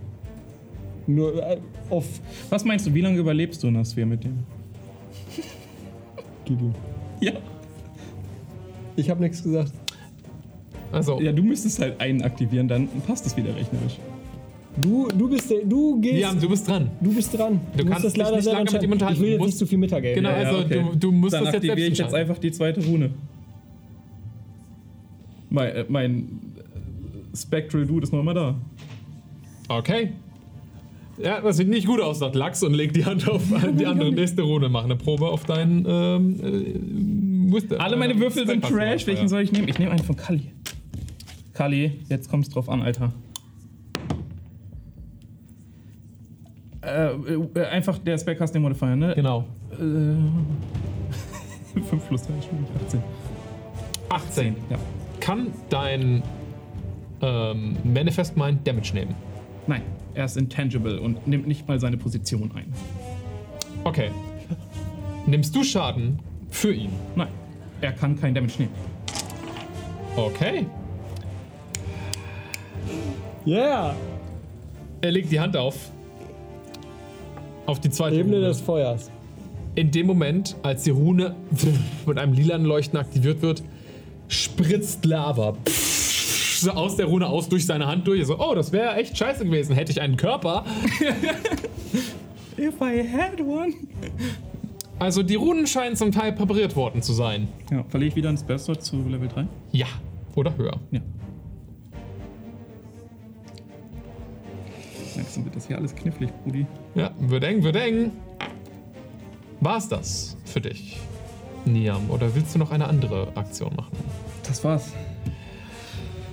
[1.05, 1.57] Nur äh,
[1.89, 2.05] auf.
[2.49, 4.39] Was meinst du, wie lange überlebst du, Nasir, mit dem?
[7.19, 7.33] Ja.
[8.95, 9.73] Ich habe nichts gesagt.
[10.91, 13.97] Also, Ja, du müsstest halt einen aktivieren, dann passt es wieder rechnerisch.
[14.81, 16.15] Du, du bist der, du gehst.
[16.15, 16.89] Niam, du bist dran.
[17.01, 17.59] Du bist dran.
[17.75, 19.15] Du kannst dich nicht selber lange mit ihm unterhalten.
[19.17, 20.15] Ich will Du jetzt musst- nicht zu viel Metagame.
[20.15, 20.29] Genau.
[20.29, 23.09] also du- du musst dann das jetzt aktiviere ich jetzt einfach die zweite Rune.
[25.49, 26.19] Mein, äh, mein
[26.57, 28.55] äh, Spectral Dude ist noch immer da.
[29.67, 30.11] Okay.
[31.21, 33.41] Ja, das sieht nicht gut aus, sagt Lachs und legt die Hand auf
[33.79, 34.69] die andere nächste Rune.
[34.69, 35.85] Mach eine Probe auf deinen.
[35.87, 39.05] Ähm, äh, Alle meine äh, Würfel sind Trash.
[39.05, 39.67] Welchen soll ich nehmen?
[39.67, 40.51] Ich nehme einen von Kali.
[41.61, 43.13] Kali, jetzt kommt's drauf an, Alter.
[46.81, 49.13] Äh, äh, einfach der Spellcasting Modifier, ne?
[49.13, 49.45] Genau.
[49.73, 50.15] Äh,
[51.79, 53.03] 5 plus 3 ist schon 18.
[54.09, 54.55] 18.
[54.71, 54.79] Ja.
[55.19, 56.23] Kann dein
[57.21, 59.13] ähm, Manifest Mind Damage nehmen?
[59.67, 59.83] Nein,
[60.15, 62.73] er ist intangible und nimmt nicht mal seine Position ein.
[63.83, 64.09] Okay.
[65.27, 66.17] Nimmst du Schaden
[66.49, 66.89] für ihn?
[67.15, 67.29] Nein,
[67.81, 68.73] er kann kein Damage nehmen.
[70.15, 70.65] Okay.
[73.45, 73.95] Yeah!
[75.01, 75.75] Er legt die Hand auf.
[77.65, 78.47] Auf die zweite Ebene Rune.
[78.47, 79.09] des Feuers.
[79.75, 81.35] In dem Moment, als die Rune
[82.05, 83.63] mit einem lilanen Leuchten aktiviert wird,
[84.27, 85.55] spritzt Lava
[86.61, 88.25] so aus der Rune aus durch seine Hand durch.
[88.25, 89.75] So, oh, das wäre echt scheiße gewesen.
[89.75, 90.63] Hätte ich einen Körper.
[92.57, 93.73] If I had one.
[94.99, 97.47] Also die Runen scheinen zum Teil präpariert worden zu sein.
[97.71, 99.47] Ja, verliere ich wieder einen Spellslot zu Level 3?
[99.71, 99.87] Ja.
[100.35, 100.79] Oder höher.
[100.91, 101.01] Ja.
[105.15, 106.65] Langsam wird das hier alles knifflig, Brudi.
[106.95, 108.11] Ja, wird eng, wird eng.
[109.59, 110.99] War's das für dich,
[111.65, 112.09] Niam?
[112.09, 113.95] Oder willst du noch eine andere Aktion machen?
[114.47, 114.91] Das war's.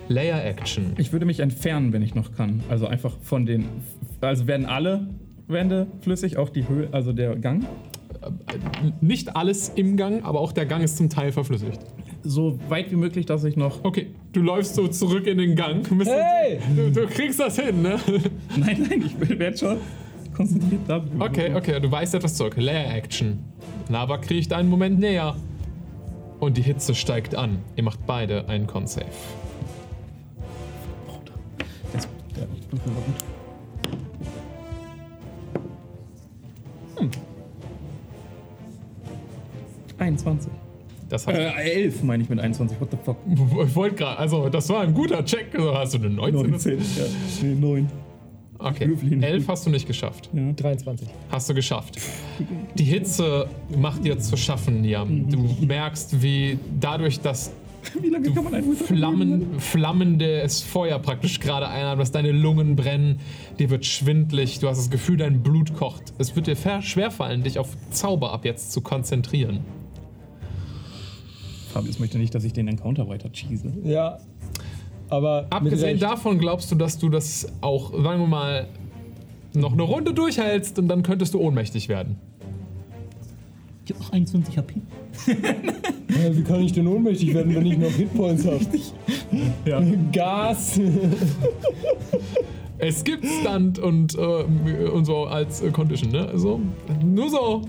[0.08, 0.94] Layer Action.
[0.96, 2.62] Ich würde mich entfernen, wenn ich noch kann.
[2.70, 3.66] Also einfach von den.
[4.20, 5.08] Also werden alle
[5.46, 7.66] Wände flüssig, auch die Höhe, also der Gang.
[9.00, 11.80] Nicht alles im Gang, aber auch der Gang ist zum Teil verflüssigt.
[12.22, 13.84] So weit wie möglich, dass ich noch.
[13.84, 15.86] Okay, du läufst so zurück in den Gang.
[16.04, 16.58] Hey!
[16.76, 17.98] Du, du kriegst das hin, ne?
[18.56, 19.78] Nein, nein, ich werde schon
[20.38, 21.04] konzentriert da.
[21.18, 22.54] Okay, okay, du weißt etwas zurück.
[22.56, 23.40] Layer Action.
[23.88, 25.36] Lava kriecht einen Moment näher.
[26.38, 27.58] Und die Hitze steigt an.
[27.74, 29.06] Ihr macht beide einen Con-Save.
[36.96, 37.10] Hm.
[39.98, 40.52] 21.
[41.08, 41.50] Das hat, Äh,
[41.84, 42.80] 11 meine ich mit 21.
[42.80, 43.16] What the fuck?
[43.66, 45.54] Ich wollte gerade, also das war ein guter Check.
[45.54, 46.50] Also, Hast du eine 19?
[46.50, 46.78] 19.
[46.78, 46.84] Ja.
[47.42, 47.88] Nee, 9.
[48.60, 48.88] Okay.
[48.88, 49.22] Würfel hin.
[49.22, 50.30] 11 hast du nicht geschafft.
[50.32, 51.08] 23.
[51.30, 51.96] Hast du geschafft.
[52.74, 55.28] Die Hitze macht dir zu schaffen, Niam.
[55.30, 57.52] Du merkst, wie dadurch, dass
[58.02, 63.20] Wie lange kann man ein Flammen, flammendes Feuer praktisch gerade einatmest, deine Lungen brennen,
[63.58, 66.12] dir wird schwindlig, du hast das Gefühl, dein Blut kocht.
[66.18, 69.60] Es wird dir schwerfallen, dich auf Zauber ab jetzt zu konzentrieren.
[71.78, 73.72] Fabius möchte nicht, dass ich den Encounter weiter cheese.
[73.84, 74.18] Ja.
[75.10, 75.46] Aber.
[75.50, 78.66] Abgesehen davon glaubst du, dass du das auch, sagen wir mal,
[79.54, 82.16] noch eine Runde durchhältst und dann könntest du ohnmächtig werden.
[83.84, 84.74] Ich habe noch 21 HP.
[85.28, 88.58] Ja, wie kann ich denn ohnmächtig werden, wenn ich noch Hitpoints habe?
[89.64, 89.80] Ja.
[90.12, 90.80] Gas!
[92.80, 96.28] Es gibt Stunt und, äh, und so als äh, Condition, ne?
[96.28, 96.60] Also,
[97.04, 97.62] nur so.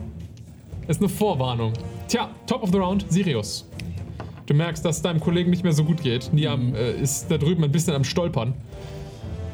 [0.87, 1.73] Ist eine Vorwarnung.
[2.07, 3.68] Tja, Top of the Round, Sirius.
[4.49, 6.31] Du merkst, dass es deinem Kollegen nicht mehr so gut geht.
[6.33, 8.55] Niam äh, ist da drüben ein bisschen am Stolpern.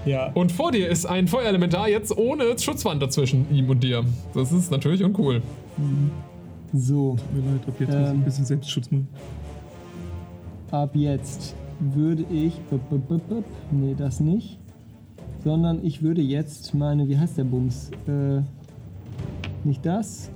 [0.05, 0.31] ja.
[0.33, 4.05] Und vor dir ist ein Feuerelementar jetzt ohne Schutzwand dazwischen ihm und dir.
[4.33, 5.41] Das ist natürlich uncool.
[6.71, 8.11] So, Tut mir leid, ab jetzt muss ich Ähm.
[8.19, 9.09] ein bisschen Selbstschutz machen.
[10.71, 12.53] ab jetzt würde ich.
[13.71, 14.57] Nee, das nicht.
[15.43, 17.09] Sondern ich würde jetzt meine.
[17.09, 17.91] Wie heißt der Bums?
[18.07, 18.41] Äh,
[19.65, 20.31] nicht das?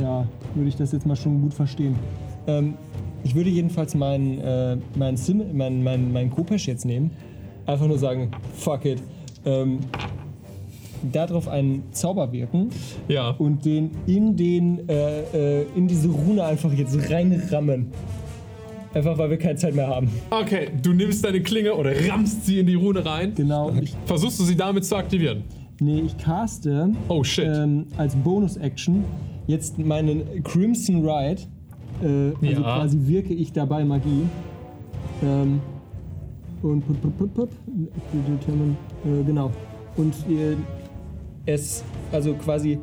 [0.00, 0.26] Ja,
[0.56, 1.94] würde ich das jetzt mal schon gut verstehen.
[2.48, 2.74] Ähm,
[3.24, 7.10] ich würde jedenfalls meinen äh, mein Sim, mein, mein, mein Kopesh jetzt nehmen.
[7.66, 9.02] Einfach nur sagen, fuck it.
[9.44, 9.78] Ähm,
[11.12, 12.68] darauf einen Zauber wirken
[13.08, 13.30] Ja.
[13.30, 17.86] und den in den äh, äh, in diese Rune einfach jetzt reinrammen.
[18.92, 20.10] Einfach weil wir keine Zeit mehr haben.
[20.30, 23.32] Okay, du nimmst deine Klinge oder rammst sie in die Rune rein.
[23.36, 23.70] Genau.
[23.80, 25.44] Ich, Versuchst du sie damit zu aktivieren?
[25.80, 27.46] nee, ich caste Oh shit.
[27.46, 29.04] ähm, als Bonus-Action
[29.46, 31.42] jetzt meinen Crimson Ride.
[32.02, 32.78] Äh, also Ja.
[32.78, 34.22] quasi wirke ich dabei Magie.
[35.22, 35.60] Ähm,
[36.62, 37.50] und pup, pup, pup, pup,
[38.28, 39.50] determine, äh, genau.
[39.96, 40.56] Und äh,
[41.46, 41.82] es,
[42.12, 42.78] also quasi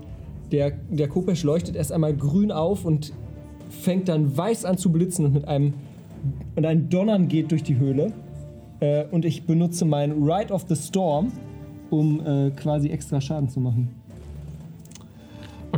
[0.51, 3.13] der, der Kopesh leuchtet erst einmal grün auf und
[3.69, 5.73] fängt dann weiß an zu blitzen und mit einem
[6.55, 8.11] und ein Donnern geht durch die Höhle.
[8.79, 11.31] Äh, und ich benutze mein Ride of the Storm,
[11.89, 13.89] um äh, quasi extra Schaden zu machen.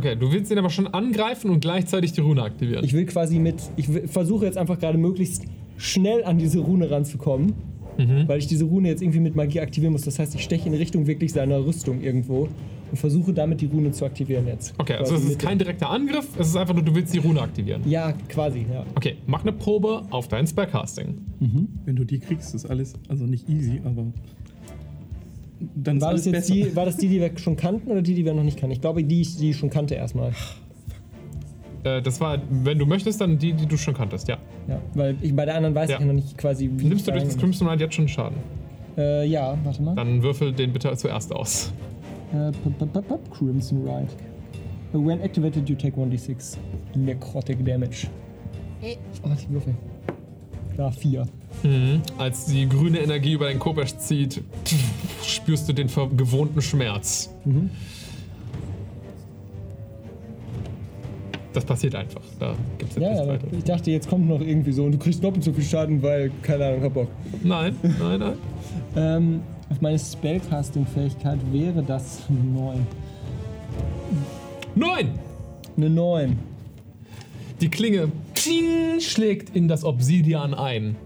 [0.00, 2.82] Okay, du willst ihn aber schon angreifen und gleichzeitig die Rune aktivieren.
[2.84, 5.44] Ich will quasi mit, ich will- versuche jetzt einfach gerade möglichst
[5.76, 7.52] schnell an diese Rune ranzukommen,
[8.26, 10.02] weil ich diese Rune jetzt irgendwie mit Magie aktivieren muss.
[10.02, 12.48] Das heißt, ich steche in Richtung wirklich seiner Rüstung irgendwo
[12.90, 14.72] und versuche damit die Rune zu aktivieren jetzt.
[14.78, 17.42] okay, also es ist kein direkter Angriff, es ist einfach nur, du willst die Rune
[17.42, 17.82] aktivieren.
[17.84, 18.86] Ja, quasi, ja.
[18.94, 21.14] Okay, mach eine Probe auf dein Spellcasting.
[21.84, 24.06] Wenn du die kriegst, ist alles, also nicht easy, aber
[25.74, 26.54] dann War das jetzt besser.
[26.54, 28.72] die, war das die, die wir schon kannten oder die, die wir noch nicht kannten?
[28.72, 30.32] Ich glaube, die, die ich schon kannte erstmal.
[31.84, 34.38] Äh, das war, wenn du möchtest, dann die, die du schon kanntest, ja.
[34.68, 35.96] Ja, weil ich bei der anderen weiß Ja.
[35.96, 38.08] ich ja noch nicht quasi, wie Nimmst du durch das da Crimson Ride jetzt schon
[38.08, 38.38] Schaden?
[38.96, 39.94] Äh, ja, warte mal.
[39.94, 41.72] Dann würfel den bitte zuerst aus.
[42.32, 42.52] Äh,
[43.30, 44.08] Crimson Ride.
[44.92, 46.56] When activated, you take 1d6
[46.96, 48.08] Necrotic Damage.
[48.82, 49.74] Oh, die Würfel.
[50.80, 51.26] Da, 4.
[51.62, 52.00] Mhm.
[52.16, 54.40] Als die grüne Energie über deinen Kopesh zieht,
[55.22, 57.28] spürst du den gewohnten Schmerz.
[61.52, 62.22] Das passiert einfach.
[62.38, 63.46] Da gibt es jetzt Ja, nichts ja, weiter.
[63.58, 66.30] ich dachte, jetzt kommt noch irgendwie so und du kriegst doppelt so viel Schaden, weil,
[66.40, 67.08] keine Ahnung, hab Bock.
[67.44, 68.32] Nein, nein, nein.
[68.96, 72.86] Ähm, auf meine Spellcasting-Fähigkeit wäre das 9.
[74.74, 75.08] Neun!
[75.76, 76.38] Eine 9.
[77.60, 78.10] Die Klinge
[78.42, 80.96] ping, schlägt in das Obsidian ein.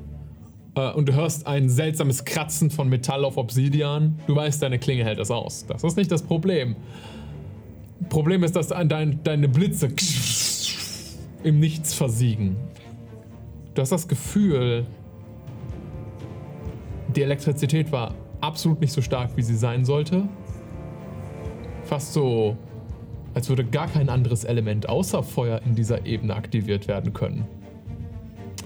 [0.75, 4.19] Äh, und du hörst ein seltsames Kratzen von Metall auf Obsidian.
[4.27, 5.67] Du weißt, deine Klinge hält es aus.
[5.67, 6.77] Das ist nicht das Problem.
[8.09, 9.91] Problem ist, dass dein, deine Blitze
[11.43, 12.57] im Nichts versiegen.
[13.75, 14.87] Du hast das Gefühl,
[17.15, 20.29] die Elektrizität war absolut nicht so stark, wie sie sein sollte.
[21.85, 22.57] Fast so,
[23.35, 27.45] als würde gar kein anderes Element außer Feuer in dieser Ebene aktiviert werden können.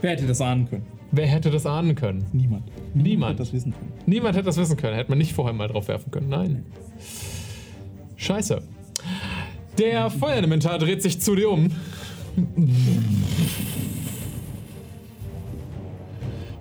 [0.00, 0.86] Wer hätte das ahnen können?
[1.10, 2.26] Wer hätte das ahnen können?
[2.32, 2.64] Niemand.
[2.94, 3.32] Niemand.
[3.32, 3.92] Hätte das wissen können.
[4.06, 4.94] Niemand hätte das wissen können.
[4.94, 6.28] Hätte man nicht vorher mal drauf werfen können.
[6.28, 6.66] Nein.
[8.16, 8.62] Scheiße.
[9.78, 11.70] Der Feuerelementar dreht sich zu dir um.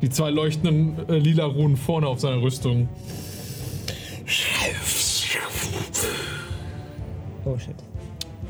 [0.01, 2.87] Die zwei leuchtenden äh, lila Runen vorne auf seiner Rüstung.
[7.43, 7.75] Oh shit.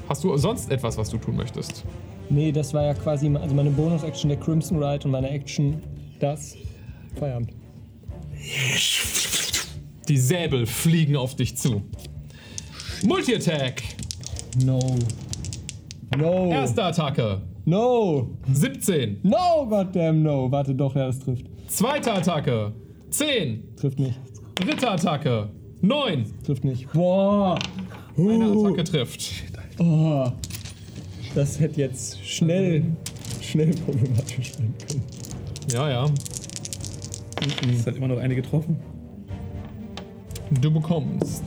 [0.07, 1.83] Hast du sonst etwas, was du tun möchtest?
[2.29, 5.81] Nee, das war ja quasi also meine Bonus-Action der Crimson Ride und meine Action
[6.19, 6.55] das.
[7.15, 7.51] Feierabend.
[10.07, 11.81] Die Säbel fliegen auf dich zu.
[13.03, 13.83] Multi-Attack.
[14.65, 14.79] No.
[16.17, 16.49] No.
[16.49, 17.41] Erste Attacke.
[17.65, 18.29] No.
[18.51, 19.19] 17.
[19.23, 20.49] No, goddamn no.
[20.51, 21.45] Warte doch, ja, das trifft.
[21.67, 22.73] Zweite Attacke.
[23.09, 23.75] 10.
[23.75, 24.19] Trifft nicht.
[24.55, 25.49] Dritte Attacke.
[25.81, 26.25] 9.
[26.45, 26.91] Trifft nicht.
[26.93, 27.59] Boah.
[28.17, 28.45] Eine.
[28.45, 29.43] Attacke trifft.
[29.79, 30.31] Oh.
[31.35, 32.83] Das hätte jetzt schnell,
[33.41, 35.03] schnell problematisch werden können.
[35.71, 36.05] Ja, ja.
[37.71, 38.77] Es hat immer noch eine getroffen.
[40.61, 41.43] Du bekommst.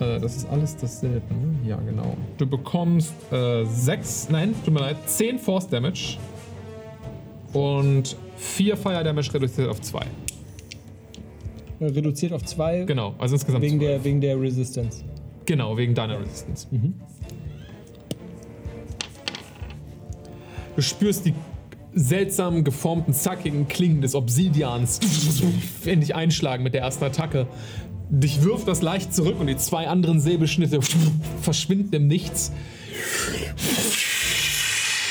[0.00, 1.68] Äh, das ist alles dasselbe, ne?
[1.68, 2.16] Ja, genau.
[2.38, 6.16] Du bekommst äh, sechs, nein, tut mir leid, 10 Force Damage
[7.52, 10.00] und 4 Fire Damage reduziert auf 2.
[11.80, 12.84] Äh, Reduziert auf zwei.
[12.84, 13.90] Genau, also insgesamt Wegen 12.
[13.90, 15.02] der, wegen der Resistance.
[15.46, 16.68] Genau, wegen deiner Resistance.
[20.76, 21.34] Du spürst die
[21.92, 25.00] seltsam geformten, zackigen Klingen des Obsidians
[25.84, 27.46] in dich einschlagen mit der ersten Attacke.
[28.10, 30.80] Dich wirft das leicht zurück und die zwei anderen Säbelschnitte
[31.40, 32.52] verschwinden im Nichts.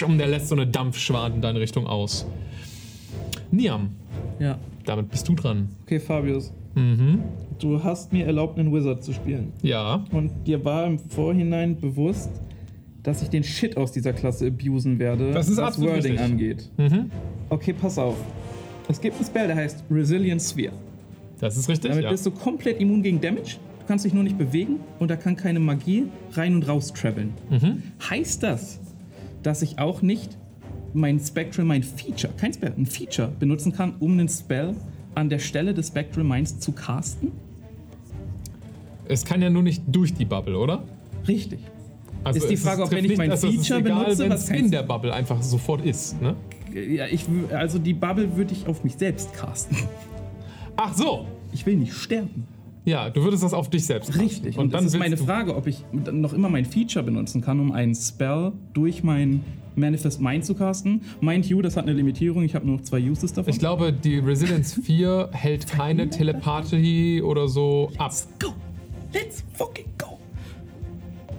[0.05, 2.25] Und der lässt so eine Dampfschwade in deine Richtung aus.
[3.51, 3.95] Niam,
[4.39, 4.57] Ja.
[4.85, 5.69] Damit bist du dran.
[5.83, 6.53] Okay, Fabius.
[6.75, 7.19] Mhm.
[7.59, 9.51] Du hast mir erlaubt, einen Wizard zu spielen.
[9.61, 10.05] Ja.
[10.11, 12.29] Und dir war im Vorhinein bewusst,
[13.03, 16.19] dass ich den Shit aus dieser Klasse abusen werde, Das ist was Wording richtig.
[16.19, 16.69] angeht.
[16.77, 17.11] Mhm.
[17.49, 18.15] Okay, pass auf.
[18.87, 20.73] Es gibt einen Spell, der heißt Resilience Sphere.
[21.39, 21.91] Das ist richtig.
[21.91, 22.11] Damit ja.
[22.11, 23.57] bist du komplett immun gegen Damage.
[23.79, 27.33] Du kannst dich nur nicht bewegen und da kann keine Magie rein und raus traveln.
[27.49, 27.83] Mhm.
[28.09, 28.79] Heißt das,
[29.43, 30.37] dass ich auch nicht
[30.93, 34.75] mein Spectral Mind Feature, kein Spell, ein Feature benutzen kann, um einen Spell
[35.15, 37.31] an der Stelle des Spectral Minds zu casten?
[39.07, 40.83] Es kann ja nur nicht durch die Bubble, oder?
[41.27, 41.59] Richtig.
[42.23, 44.49] Also Ist die Frage, ob wenn ich mein also es Feature egal, benutze, wenn was
[44.49, 46.21] in der Bubble einfach sofort ist.
[46.21, 46.35] Ne?
[46.73, 49.77] Ja, ich, also die Bubble würde ich auf mich selbst casten.
[50.75, 51.25] Ach so.
[51.51, 52.45] Ich will nicht sterben.
[52.85, 54.21] Ja, du würdest das auf dich selbst machen.
[54.21, 54.57] Richtig.
[54.57, 57.59] Und, Und, dann das ist meine Frage, ob ich noch immer mein Feature benutzen kann,
[57.59, 59.43] um einen Spell durch mein
[59.79, 61.01] Manifest Mind zu casten.
[61.21, 62.43] Mind you, das hat eine Limitierung.
[62.43, 63.51] Ich habe nur noch zwei Uses davon.
[63.51, 68.13] Ich glaube, die Resilience 4 hält keine Telepathie oder so ab.
[68.39, 68.53] Go!
[69.13, 70.19] Let's fucking go!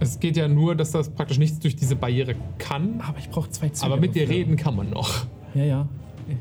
[0.01, 3.01] Es geht ja nur, dass das praktisch nichts durch diese Barriere kann.
[3.07, 3.87] Aber ich brauche zwei Züge.
[3.87, 5.27] Aber mit dir reden kann man noch.
[5.55, 5.89] Ja, ja.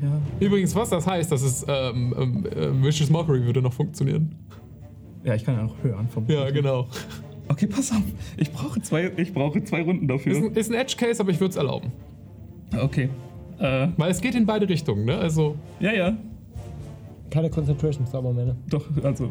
[0.02, 0.20] ja.
[0.40, 4.34] Übrigens, was das heißt, das ist ähm, ähm, äh, Vicious Mockery würde noch funktionieren.
[5.24, 6.08] Ja, ich kann ja noch hören.
[6.08, 6.88] Vom Ja, genau.
[7.50, 8.02] Okay, pass auf.
[8.36, 10.36] Ich brauche zwei, ich brauche zwei Runden Ist dafür.
[10.36, 11.90] ein, ist ein Edge-Case, aber ich würde es erlauben.
[12.80, 13.08] Okay.
[13.58, 15.18] Äh, Weil es geht in beide Richtungen, ne?
[15.18, 16.16] Also, ja, ja.
[17.28, 18.56] Keine Concentration-Zauber mehr, ne?
[18.68, 19.30] Doch, also.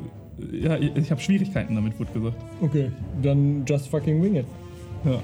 [0.52, 2.36] Ja, ich, ich habe Schwierigkeiten damit, wurde gesagt.
[2.62, 2.92] Okay,
[3.22, 4.46] dann just fucking wing it.
[5.06, 5.22] Ja.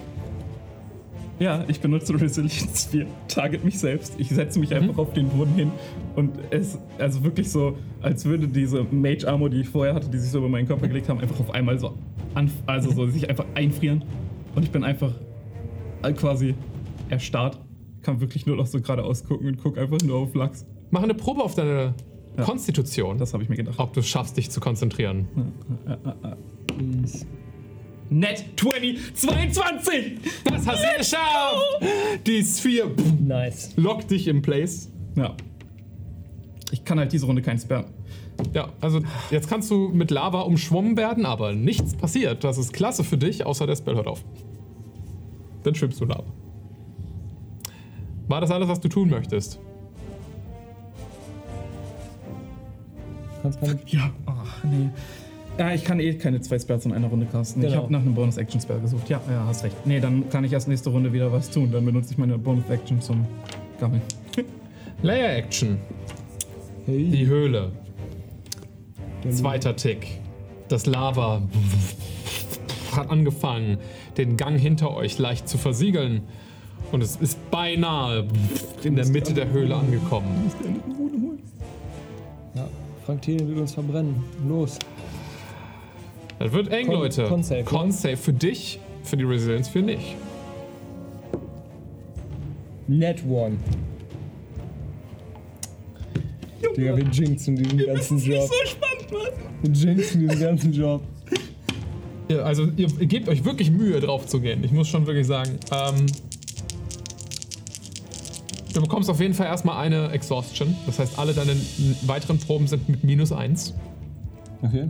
[1.40, 4.14] Ja, ich benutze Resilience 4, target mich selbst.
[4.18, 5.72] Ich setze mich einfach auf den Boden hin
[6.16, 10.18] und es, also wirklich so, als würde diese Mage Armor, die ich vorher hatte, die
[10.18, 11.94] sich so über meinen Körper gelegt haben, einfach auf einmal so,
[12.66, 14.04] also so sich einfach einfrieren.
[14.56, 15.12] Und ich bin einfach
[16.04, 16.56] äh, quasi
[17.10, 17.60] erstarrt.
[18.02, 20.66] Kann wirklich nur noch so geradeaus gucken und guck einfach nur auf Lachs.
[20.92, 21.94] mach eine Probe auf deine
[22.38, 22.44] Ja.
[22.44, 23.78] Konstitution, Das habe ich mir gedacht.
[23.80, 25.28] ob du es schaffst, dich zu konzentrieren.
[28.10, 30.20] Net 20, 22!
[30.44, 32.28] Das hast du geschafft!
[32.28, 33.74] Die Sphere Nice.
[33.76, 34.90] lockt dich im Place.
[35.16, 35.36] Ja.
[36.72, 37.86] Ich kann halt diese Runde keinen Spam.
[38.54, 39.02] Ja, also
[39.32, 42.44] jetzt kannst du mit Lava umschwommen werden, aber nichts passiert.
[42.44, 44.24] Das ist klasse für dich, außer der Spell hört auf.
[45.64, 46.26] Dann schwimmst du Lava.
[48.28, 49.60] War das alles, was du tun möchtest?
[53.42, 53.80] Kannst keine.
[53.88, 54.90] Ja, ach nee.
[55.58, 57.62] Ja, ich kann eh keine zwei Spells in einer Runde casten.
[57.64, 57.84] Ich Genau.
[57.84, 59.10] habe nach einem Bonus-Action-Spell gesucht.
[59.10, 59.76] Ja, ja, hast recht.
[59.86, 61.72] Nee, dann kann ich erst nächste Runde wieder was tun.
[61.72, 63.26] Dann benutze ich meine Bonus-Action zum
[63.80, 64.02] Gammeln.
[65.02, 65.78] Layer Action.
[66.86, 67.06] Hey.
[67.10, 67.72] Die Höhle.
[69.30, 70.20] Zweiter Tick.
[70.68, 71.42] Das Lava
[72.96, 73.78] hat angefangen,
[74.18, 76.24] den Gang hinter euch leicht zu versiegeln.
[76.92, 78.28] Und es ist beinahe
[78.84, 80.52] in der Mitte der Höhle angekommen.
[82.56, 82.68] Ja,
[83.06, 84.16] Frank Thielen will uns verbrennen.
[84.48, 84.78] Los.
[86.40, 87.24] Das wird eng, Con- Leute.
[87.26, 87.66] Con-Save, ne?
[87.66, 90.16] Con-Save für dich, für die Resilience für nicht.
[92.88, 93.58] Net one.
[96.78, 98.50] Digga, wir jinxen diesen ganzen Job.
[98.66, 99.32] spannend, was?
[99.62, 101.02] Wir jinxen diesen ganzen Job.
[102.28, 104.64] Ja, also ihr, ihr gebt euch wirklich Mühe drauf zu gehen.
[104.64, 105.58] Ich muss schon wirklich sagen.
[105.72, 106.06] Ähm,
[108.74, 110.76] du bekommst auf jeden Fall erstmal eine Exhaustion.
[110.86, 111.56] Das heißt, alle deine
[112.02, 113.74] weiteren Proben sind mit minus 1.
[114.64, 114.88] Okay.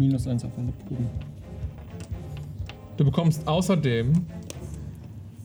[0.00, 1.06] Minus eins auf alle Proben.
[2.96, 4.12] Du bekommst außerdem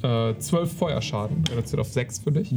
[0.01, 2.55] äh, 12 Feuerschaden, reduziert auf 6 für dich.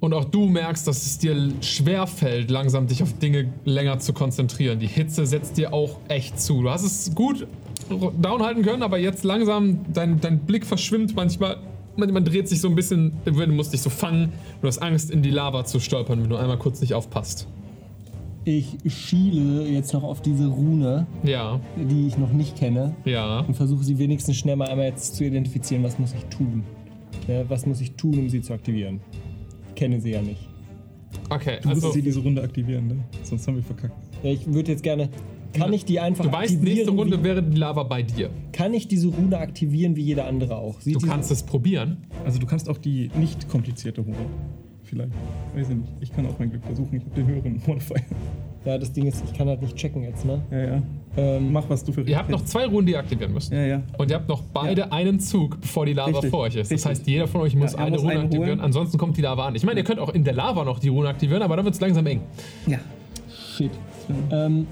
[0.00, 4.12] Und auch du merkst, dass es dir schwer fällt, langsam dich auf Dinge länger zu
[4.12, 4.78] konzentrieren.
[4.78, 6.62] Die Hitze setzt dir auch echt zu.
[6.62, 7.46] Du hast es gut
[8.20, 11.56] downhalten können, aber jetzt langsam, dein, dein Blick verschwimmt manchmal.
[11.96, 14.32] Manchmal dreht sich so ein bisschen, du musst dich so fangen.
[14.62, 17.46] Du hast Angst, in die Lava zu stolpern, wenn du einmal kurz nicht aufpasst.
[18.44, 23.40] Ich schiele jetzt noch auf diese Rune, Ja, die ich noch nicht kenne, ja.
[23.40, 26.64] und versuche sie wenigstens schnell mal einmal jetzt zu identifizieren, was muss ich tun.
[27.28, 29.00] Ja, was muss ich tun, um sie zu aktivieren?
[29.68, 30.48] Ich kenne sie ja nicht.
[31.28, 32.96] Okay, Du musst also sie diese Runde aktivieren, ne?
[33.24, 33.94] Sonst haben wir verkackt.
[34.22, 35.10] Ja, ich würde jetzt gerne.
[35.52, 38.30] Kann ich die einfach du weißt, nächste Runde wie, wäre die Lava bei dir.
[38.52, 40.80] kann ich diese Rune aktivieren wie jeder andere auch?
[40.80, 41.98] Sieht Du kannst es probieren.
[42.24, 44.16] Also du kannst auch die nicht komplizierte Rune.
[44.84, 45.12] Vielleicht.
[45.54, 45.88] Weiß ich nicht.
[46.00, 46.96] Ich kann auch mein Glück versuchen.
[46.96, 47.96] Ich habe den höheren Modifier.
[48.64, 50.42] Ja, das Ding ist, ich kann halt nicht checken jetzt, ne?
[50.50, 50.82] Ja, ja.
[51.16, 53.50] Ähm, Mach, was du für Ihr habt noch zwei Runden, die ihr aktivieren müsst.
[53.52, 53.82] Ja, ja.
[53.96, 56.70] Und ihr habt noch beide einen Zug, bevor die Lava Richtig, vor euch ist.
[56.70, 56.90] Das richtig.
[56.90, 58.60] heißt, jeder von euch muss Ja, eine muss Rune aktivieren, holen.
[58.60, 59.54] ansonsten kommt die Lava an.
[59.54, 61.74] Ich meine, ihr könnt auch in der Lava noch die Rune aktivieren, aber dann wird
[61.74, 62.20] es langsam eng.
[62.66, 62.78] Ja.
[63.56, 63.70] Shit.
[64.30, 64.66] Ähm,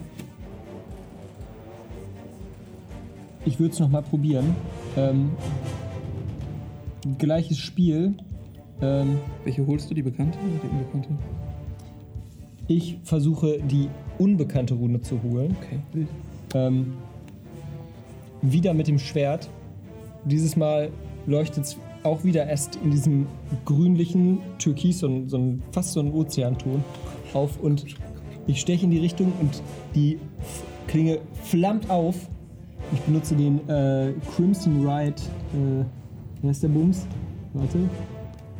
[3.48, 4.54] ich würde es nochmal probieren.
[4.96, 5.30] Ähm,
[7.18, 8.14] gleiches Spiel.
[8.80, 9.94] Ähm, Welche holst du?
[9.94, 11.08] Die bekannte oder die unbekannte?
[12.68, 15.56] ich versuche die unbekannte Rune zu holen.
[15.62, 16.06] Okay.
[16.54, 16.94] Ähm,
[18.42, 19.48] wieder mit dem Schwert.
[20.24, 20.90] Dieses Mal
[21.26, 23.26] leuchtet es auch wieder erst in diesem
[23.64, 26.84] grünlichen Türkis, so ein, so ein, fast so ein Ozeanton
[27.32, 27.84] auf und
[28.46, 29.62] ich steche in die Richtung und
[29.94, 30.18] die
[30.86, 32.28] Klinge flammt auf.
[32.92, 35.14] Ich benutze den äh, Crimson Ride.
[35.54, 35.84] Äh,
[36.42, 37.06] wer ist der Bums?
[37.52, 37.78] Warte.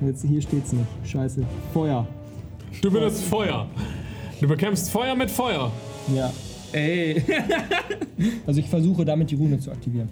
[0.00, 0.86] Jetzt, hier steht's nicht.
[1.04, 1.44] Scheiße.
[1.72, 2.06] Feuer.
[2.82, 3.66] Du benutzt Feuer.
[4.40, 5.72] Du bekämpfst Feuer mit Feuer.
[6.14, 6.32] Ja.
[6.72, 7.22] Ey.
[8.48, 10.08] Also ich versuche damit die Rune zu aktivieren.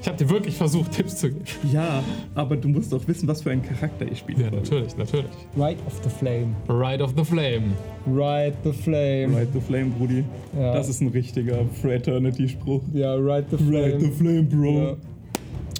[0.00, 1.44] Ich habe dir wirklich versucht, Tipps zu geben.
[1.70, 2.02] Ja,
[2.34, 4.44] aber du musst auch wissen, was für einen Charakter ich spiele.
[4.44, 5.30] Ja, natürlich, natürlich.
[5.56, 6.54] Ride of the Flame.
[6.68, 7.72] Ride of the Flame.
[8.06, 9.36] Ride the Flame.
[9.36, 10.24] Ride the Flame, Brudi.
[10.58, 10.72] Ja.
[10.72, 12.82] Das ist ein richtiger Fraternity-Spruch.
[12.94, 13.84] Ja, Ride the Flame.
[13.84, 14.72] Ride the Flame, Bro.
[14.72, 14.96] Ja.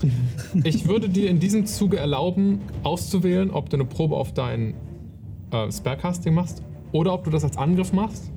[0.65, 4.75] Ich würde dir in diesem Zuge erlauben, auszuwählen, ob du eine Probe auf dein
[5.53, 8.33] äh, Spellcasting machst oder ob du das als Angriff machst.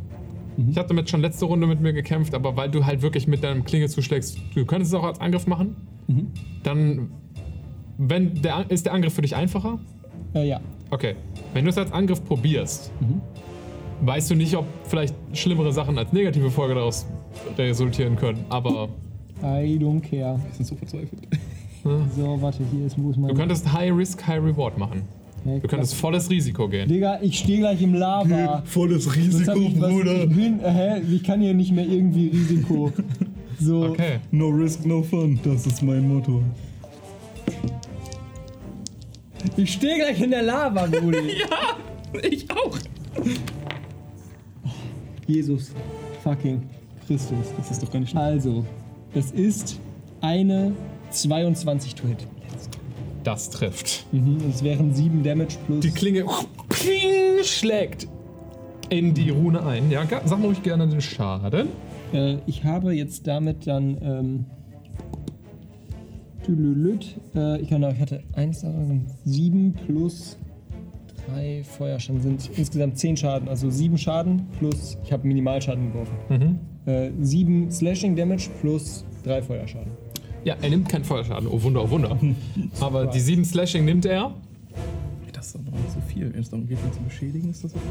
[0.69, 3.43] Ich habe damit schon letzte Runde mit mir gekämpft, aber weil du halt wirklich mit
[3.43, 5.75] deinem Klinge zuschlägst, du könntest es auch als Angriff machen.
[6.63, 7.09] Dann
[7.97, 9.79] wenn der, ist der Angriff für dich einfacher?
[10.33, 10.59] Äh, ja.
[10.89, 11.15] Okay.
[11.53, 12.91] Wenn du es als Angriff probierst,
[14.01, 17.05] weißt du nicht, ob vielleicht schlimmere Sachen als negative Folge daraus
[17.57, 18.45] resultieren können.
[18.49, 18.89] Aber
[19.41, 20.39] I don't care.
[20.43, 21.27] Wir sind so verzweifelt.
[22.15, 23.29] So, warte, hier ist, wo ist mein...
[23.29, 25.01] du könntest High Risk, High Reward machen.
[25.45, 26.87] Hey, Du könntest volles Risiko gehen.
[26.87, 28.61] Digga, ich stehe gleich im Lava.
[28.65, 30.23] Volles Was Risiko, ich, was, Bruder.
[30.23, 31.01] ich, bin, äh, hä?
[31.13, 32.91] ich kann hier nicht mehr irgendwie Risiko.
[33.59, 34.19] So, Okay.
[34.31, 35.39] No risk, no fun.
[35.43, 36.41] Das ist mein Motto.
[39.55, 41.41] ich stehe gleich in der Lava, Brudi.
[42.29, 42.77] Ich auch.
[45.27, 45.71] Jesus
[46.23, 46.61] fucking
[47.07, 47.47] Christus.
[47.57, 48.21] Das ist doch gar nicht schlimm.
[48.21, 48.65] Also,
[49.15, 49.79] es ist
[50.21, 50.73] eine
[51.11, 52.27] 22 to hit.
[53.23, 54.05] Das trifft.
[54.11, 55.79] Mhm, es wären 7 Damage plus.
[55.79, 56.25] Die Klinge
[56.69, 58.07] ping, schlägt
[58.89, 59.89] in die Rune ein.
[59.89, 61.69] Ja, sag mal ruhig gerne den Schaden.
[62.13, 63.97] Äh, ich habe jetzt damit dann.
[64.01, 64.45] Ähm,
[67.35, 68.65] äh, ich, genau, ich hatte 1,
[69.23, 70.37] 7 plus
[71.27, 74.97] 3 Feuerschaden sind insgesamt 10 Schaden, also 7 Schaden plus.
[75.03, 76.15] Ich habe Minimalschaden geworfen.
[76.29, 76.91] Mhm.
[76.91, 79.91] Äh, 7 Slashing Damage plus 3 Feuerschaden.
[80.43, 81.47] Ja, er nimmt keinen Feuerschaden.
[81.47, 82.17] Oh Wunder, oh Wunder.
[82.79, 84.33] Aber die 7 Slashing nimmt er.
[85.31, 86.33] Das ist aber nicht so viel.
[86.33, 87.83] Wenn es darum geht, ihn zu beschädigen, ist das okay.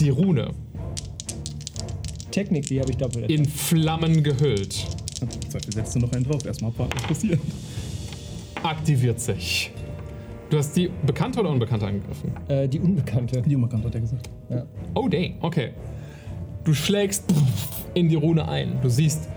[0.00, 0.50] Die Rune
[2.30, 3.30] Technik, die habe ich doppelt.
[3.30, 4.86] in Flammen gehüllt
[5.54, 6.44] Zweifel setzt du noch einen drauf.
[6.44, 7.40] Erstmal abwarten, was passiert.
[8.62, 9.70] aktiviert sich.
[10.50, 12.32] Du hast die bekannte oder unbekannte angegriffen?
[12.48, 13.42] Äh, die Unbekannte.
[13.42, 14.30] Die Unbekannte hat er gesagt.
[14.50, 14.66] Ja.
[14.94, 15.34] Oh, dang.
[15.40, 15.70] Okay.
[16.64, 17.24] Du schlägst
[17.94, 18.78] in die Rune ein.
[18.82, 19.28] Du siehst?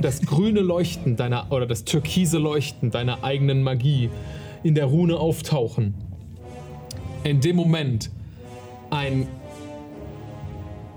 [0.00, 4.10] Das grüne Leuchten deiner oder das türkise Leuchten deiner eigenen Magie
[4.62, 5.94] in der Rune auftauchen.
[7.24, 8.10] In dem Moment
[8.90, 9.28] ein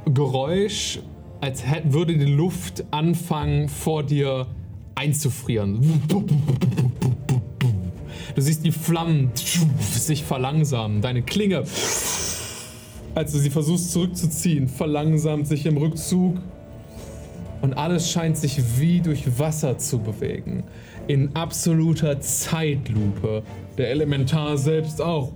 [0.06, 1.00] Geräusch,
[1.42, 4.48] als würde die Luft anfangen vor dir
[4.96, 6.02] einzufrieren.
[8.36, 11.02] Du siehst die Flammen sich verlangsamen.
[11.02, 11.64] Deine Klinge,
[13.16, 16.38] als du sie versuchst zurückzuziehen, verlangsamt sich im Rückzug.
[17.64, 20.66] Und alles scheint sich wie durch Wasser zu bewegen.
[21.08, 23.42] In absoluter Zeitlupe.
[23.78, 25.32] Der Elementar selbst auch.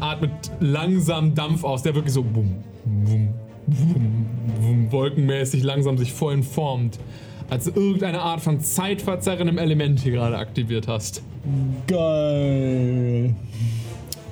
[0.00, 0.30] Atmet
[0.60, 2.54] langsam Dampf aus, der wirklich so bum,
[2.84, 3.34] bum,
[3.66, 4.26] bum,
[4.60, 7.00] bum, wolkenmäßig langsam sich vollen formt.
[7.50, 11.20] Als irgendeine Art von zeitverzerrendem Element hier gerade aktiviert hast.
[11.88, 13.34] Geil.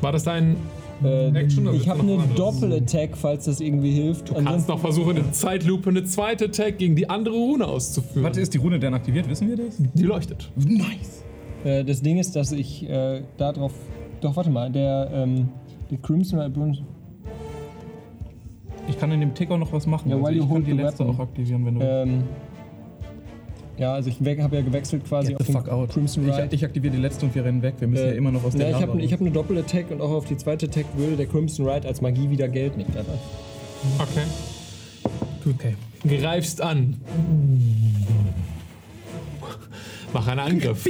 [0.01, 0.57] War das dein
[1.03, 2.35] Äh, ich habe willst eine?
[2.35, 4.31] Doppel-Attack, falls das irgendwie hilft.
[4.31, 8.23] Du kannst noch versuchen, in Zeitlupe eine zweite Attack gegen die andere Rune auszuführen.
[8.23, 9.29] Warte, ist die Rune denn aktiviert?
[9.29, 9.77] Wissen wir das?
[9.79, 10.51] Die leuchtet.
[10.57, 11.25] Nice.
[11.65, 13.73] Äh, das Ding ist, dass ich äh, darauf.
[14.21, 15.49] Doch, warte mal, der, ähm,
[15.91, 16.79] der Crimson Burn.
[18.87, 20.11] Ich kann in dem Tick auch noch was machen.
[20.11, 21.17] Ja, also ich you kann hold die letzte weapon.
[21.17, 21.81] auch aktivieren, wenn du.
[21.83, 22.23] Ähm,
[23.79, 25.91] ja, also ich habe ja gewechselt quasi Get the auf fuck out.
[25.91, 26.49] Crimson Ich, Ride.
[26.55, 27.75] ich aktiviere die letzte und wir rennen weg.
[27.79, 29.91] Wir müssen Äh, ja immer noch aus der Ja, ich habe ich hab eine Doppel-Attack
[29.91, 32.81] und auch auf die zweite Attack würde der Crimson Ride als Magie wieder gelten.
[32.81, 33.15] Ich einfach.
[33.99, 34.25] Okay.
[35.55, 35.75] Okay.
[36.07, 36.97] Greifst an.
[40.13, 40.87] Mach einen Angriff.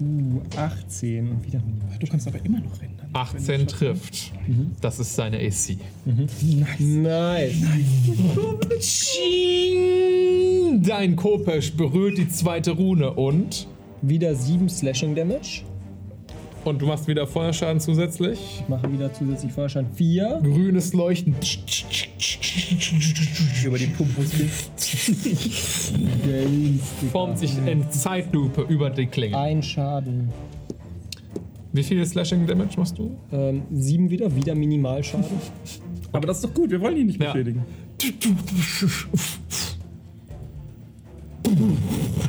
[0.00, 1.98] Uh, 18 und wieder minimal.
[1.98, 2.97] Du kannst aber immer noch rennen.
[3.12, 3.22] Dann.
[3.22, 4.32] 18 trifft.
[4.80, 5.76] Das ist seine AC.
[6.78, 7.54] Nice.
[8.80, 10.82] Ching!
[10.82, 13.66] Dein Kopesch berührt die zweite Rune und.
[14.02, 15.62] Wieder 7 Slashing Damage.
[16.64, 18.38] Und du machst wieder Feuerschaden zusätzlich.
[18.60, 19.90] Ich mache wieder zusätzlich Feuerschaden.
[19.94, 20.40] 4.
[20.42, 21.34] Grünes Leuchten.
[23.64, 24.50] Über die Pumpmuskeln.
[27.12, 29.38] Formt sich in Zeitlupe über die Klinge.
[29.38, 30.30] Ein Schaden.
[31.72, 33.16] Wie viel Slashing Damage machst du?
[33.30, 35.26] Ähm, 7 wieder, wieder Minimalschaden.
[36.12, 37.32] Aber das ist doch gut, wir wollen ihn nicht Ja.
[37.32, 37.64] beschädigen.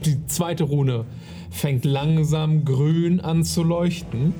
[0.06, 1.06] Die zweite Rune
[1.50, 4.34] fängt langsam grün an zu leuchten.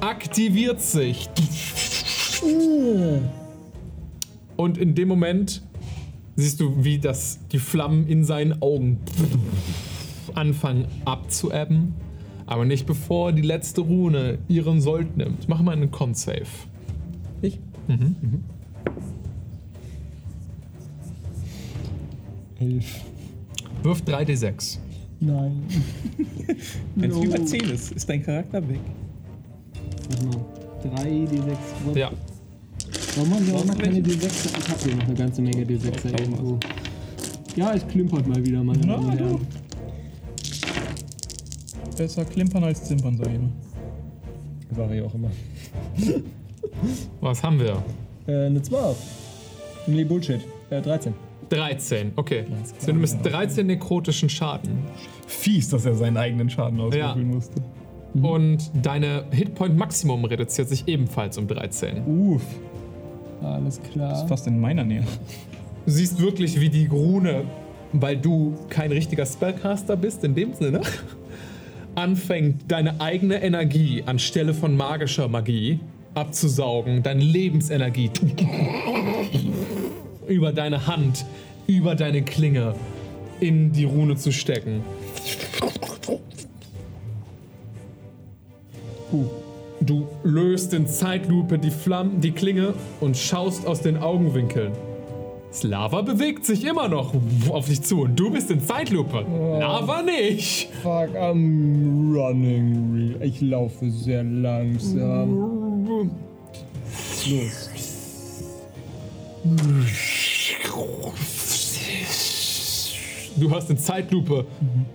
[0.00, 1.28] Aktiviert sich.
[4.56, 5.62] Und in dem Moment
[6.36, 8.98] siehst du, wie das, die Flammen in seinen Augen
[10.34, 11.94] anfangen abzuebben.
[12.46, 15.48] Aber nicht bevor die letzte Rune ihren Sold nimmt.
[15.48, 16.42] Mach mal einen Con-Save.
[17.40, 17.58] Ich?
[17.88, 18.16] Mhm.
[22.60, 23.00] 11.
[23.82, 24.78] Wirf 3d6.
[25.20, 25.62] Nein.
[26.96, 27.24] Wenn es No.
[27.24, 28.80] über 10 ist, ist dein Charakter weg.
[30.10, 30.44] Warte mal.
[30.96, 31.96] 3 D6.
[31.98, 32.10] Ja.
[33.16, 34.24] Warum haben wir auch noch keine D6?
[34.58, 36.58] Ich habe hier noch eine ganze Menge D6 irgendwo.
[37.56, 39.40] Ja, es klimpert mal wieder, meine Damen und Herren.
[41.96, 43.50] Besser klimpern als zimpern, sag ich nur.
[44.76, 45.30] Sag ich auch immer.
[47.20, 47.82] Was haben wir?
[48.26, 48.96] Äh, eine 12.
[49.86, 50.40] Nee, Bullshit.
[50.70, 51.14] Äh, 13.
[51.50, 52.44] 13, okay.
[52.78, 54.70] So, du bist 13 nekrotischen Schaden.
[55.26, 57.34] Fies, dass er seinen eigenen Schaden auswürfeln Ja.
[57.36, 57.62] musste.
[58.14, 62.02] Und deine Hitpoint-Maximum reduziert sich ebenfalls um 13.
[62.06, 62.42] Uff,
[63.42, 64.26] Alles klar.
[64.28, 65.04] fast in meiner Nähe.
[65.84, 67.44] Du siehst wirklich, wie die Rune,
[67.92, 70.80] weil du kein richtiger Spellcaster bist, in dem Sinne,
[71.94, 75.80] anfängt, deine eigene Energie anstelle von magischer Magie
[76.14, 78.10] abzusaugen, deine Lebensenergie
[80.28, 81.24] über deine Hand,
[81.66, 82.74] über deine Klinge
[83.40, 84.82] in die Rune zu stecken.
[89.80, 94.72] Du löst in Zeitlupe die Flammen, die Klinge und schaust aus den Augenwinkeln.
[95.52, 97.12] Das Lava bewegt sich immer noch
[97.50, 99.26] auf dich zu und du bist in Zeitlupe.
[99.60, 100.70] Lava nicht.
[100.82, 103.16] Fuck, I'm running.
[103.20, 106.10] re- Ich laufe sehr langsam.
[107.28, 107.68] Los.
[113.36, 114.44] Du hörst in Zeitlupe.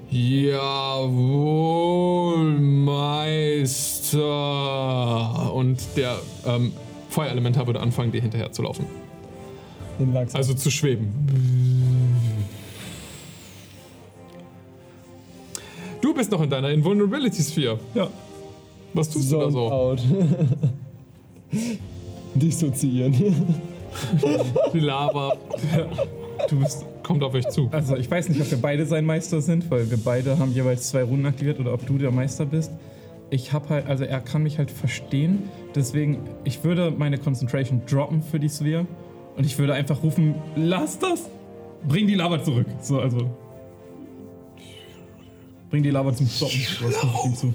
[0.10, 1.18] Jawohl,
[2.60, 3.94] Meister.
[5.54, 6.72] Und der ähm,
[7.10, 8.86] Feuerelementar würde anfangen, dir hinterher zu laufen.
[9.98, 10.38] Bin langsam.
[10.38, 11.10] Also zu schweben.
[16.02, 17.80] Du bist noch in deiner Invulnerability Sphere.
[17.96, 18.08] Ja.
[18.94, 19.72] Was tust du da Zone so?
[19.72, 20.02] out.
[22.36, 23.14] Dissoziieren.
[24.74, 25.34] Die Lava
[26.50, 26.86] Du bist.
[27.04, 27.68] kommt auf euch zu.
[27.72, 30.90] Also, ich weiß nicht, ob wir beide sein Meister sind, weil wir beide haben jeweils
[30.90, 32.72] zwei Runden aktiviert oder ob du der Meister bist.
[33.30, 38.22] Ich habe halt, also er kann mich halt verstehen, deswegen, ich würde meine Concentration droppen
[38.22, 38.86] für die Sphere
[39.38, 41.30] und ich würde einfach rufen, lass das!
[41.88, 42.66] Bring die Lava zurück.
[42.82, 43.30] So, also.
[45.70, 46.60] Bring die Lava zum Stoppen.
[46.82, 47.54] Das rufe ich ihm zu.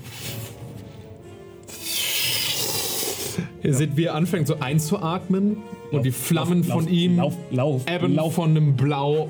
[3.64, 5.56] Ihr seht, wie er anfängt so einzuatmen
[5.90, 8.34] und die Flammen von ihm Lauf, lauf, ebben lauf.
[8.34, 9.28] von einem Blau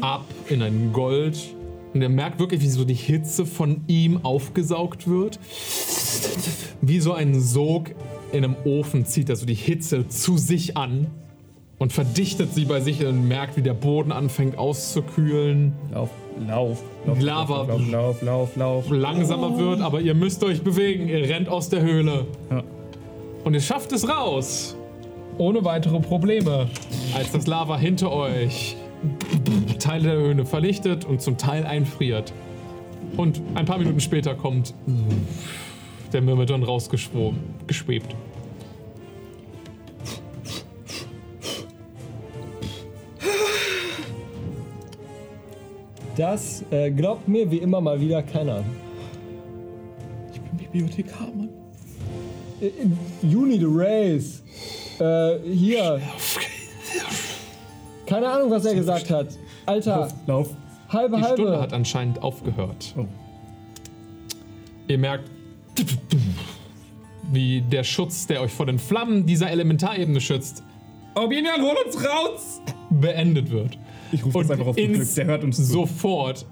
[0.00, 1.38] ab in ein Gold.
[1.94, 5.38] Und er merkt wirklich, wie so die Hitze von ihm aufgesaugt wird.
[6.80, 7.90] Wie so ein Sog
[8.32, 11.08] in einem Ofen zieht er so die Hitze zu sich an
[11.78, 16.10] und verdichtet sie bei sich und merkt, wie der Boden anfängt auszukühlen, Lauf,
[16.46, 17.20] lauf, lauf.
[17.20, 17.62] Lava.
[17.62, 18.90] Lauf, lauf, lauf, lauf.
[18.90, 21.08] langsamer wird, aber ihr müsst euch bewegen.
[21.08, 22.26] Ihr rennt aus der Höhle.
[22.50, 22.62] Ja.
[23.44, 24.76] Und ihr schafft es raus.
[25.38, 26.68] Ohne weitere Probleme.
[27.14, 28.76] Als das Lava hinter euch
[29.78, 32.32] Teile der Höhle verlichtet und zum Teil einfriert.
[33.16, 34.74] Und ein paar Minuten später kommt
[36.12, 38.14] der Myrmidon rausgeschwebt.
[46.18, 48.64] Das äh, glaubt mir wie immer mal wieder keiner.
[50.32, 51.48] Ich bin Bibliothekar, Mann.
[52.60, 52.70] Äh,
[53.22, 54.42] You need a raise.
[54.98, 56.00] Äh, hier.
[58.04, 59.28] Keine Ahnung, was er gesagt hat.
[59.64, 60.48] Alter, Lauf.
[60.88, 61.60] halbe, Die Stunde halbe.
[61.62, 62.94] hat anscheinend aufgehört.
[62.98, 63.04] Oh.
[64.88, 65.30] Ihr merkt,
[67.30, 70.64] wie der Schutz, der euch vor den Flammen dieser Elementarebene schützt,
[71.14, 72.60] Obinian, hol uns raus!
[72.90, 73.78] beendet wird.
[74.12, 75.14] Ich rufe das Und einfach auf gut Glück.
[75.14, 75.56] Der hört uns.
[75.56, 76.46] Sofort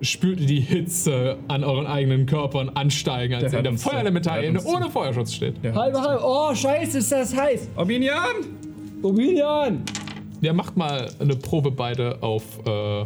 [0.00, 4.68] spürt ihr die Hitze an euren eigenen Körpern ansteigen, als ihr in der zu.
[4.68, 5.56] ohne Feuerschutz steht.
[5.62, 6.22] Halbe, halbe.
[6.24, 7.68] Oh, scheiße, ist das heiß.
[7.76, 8.16] Obinian!
[9.02, 9.82] Obinian!
[10.40, 13.04] Ja, macht mal eine Probe beide auf, äh,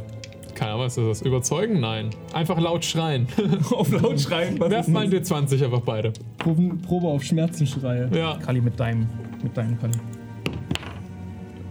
[0.55, 1.23] keine Ahnung, was ist das?
[1.23, 1.81] Überzeugen?
[1.81, 2.11] Nein.
[2.35, 3.27] Einfach laut schreien.
[3.71, 4.61] auf laut schreien.
[4.61, 5.31] Was Werft ist mal ein das?
[5.31, 6.13] D20 einfach beide.
[6.39, 8.11] Proben, Probe auf Schmerzenschreie.
[8.15, 8.37] Ja.
[8.37, 9.07] Kali mit deinem,
[9.43, 9.95] mit deinem Kali.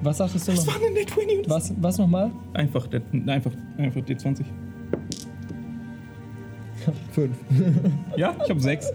[0.02, 0.68] Was sagtest du noch?
[0.68, 2.32] war eine Net 20 und das Was, was nochmal?
[2.54, 4.44] Einfach, der, einfach, einfach D20.
[7.12, 7.38] Fünf.
[8.18, 8.92] Ja, ich habe sechs.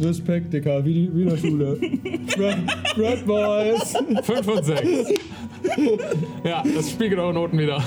[0.00, 1.78] Respekt, Dicker, wie, die, wie in der Schule.
[2.38, 2.56] Red,
[2.96, 3.94] Red Boys.
[4.22, 4.82] 5 und 6.
[6.44, 7.82] ja, das spiegelt eure Noten wieder.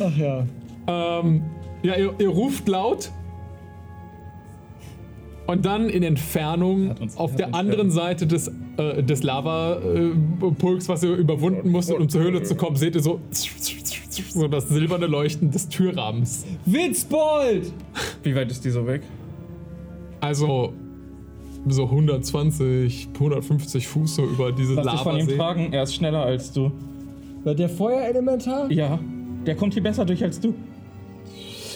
[0.00, 0.46] Ach ja.
[0.86, 1.42] ähm,
[1.82, 3.10] ja, ihr, ihr ruft laut.
[5.46, 7.90] Und dann in Entfernung uns- auf der anderen.
[7.90, 12.94] Seite des, äh, des Lava-Pulks, was ihr überwunden musstet, um zur Höhle zu kommen, seht
[12.96, 13.20] ihr so,
[14.32, 16.44] so das silberne Leuchten des Türrahmens.
[16.64, 17.72] Witzbold!
[18.24, 19.02] Wie weit ist die so weg?
[20.20, 20.72] Also
[21.68, 25.36] so 120, 150 Fuß so über dieses Lass dich von ihm Lavasee.
[25.36, 26.72] tragen, er ist schneller als du.
[27.44, 28.70] Der Feuerelementar?
[28.72, 28.98] Ja,
[29.46, 30.54] der kommt hier besser durch als du.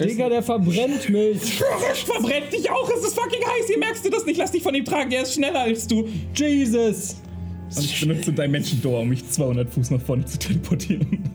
[0.08, 1.54] Digga, der verbrennt mich.
[2.04, 4.74] verbrennt dich auch, es ist fucking heiß, hier merkst du das nicht, lass dich von
[4.74, 6.08] ihm tragen, er ist schneller als du.
[6.34, 7.16] Jesus.
[7.76, 11.30] Und ich benutze Dimension Door, um mich 200 Fuß nach vorne zu teleportieren.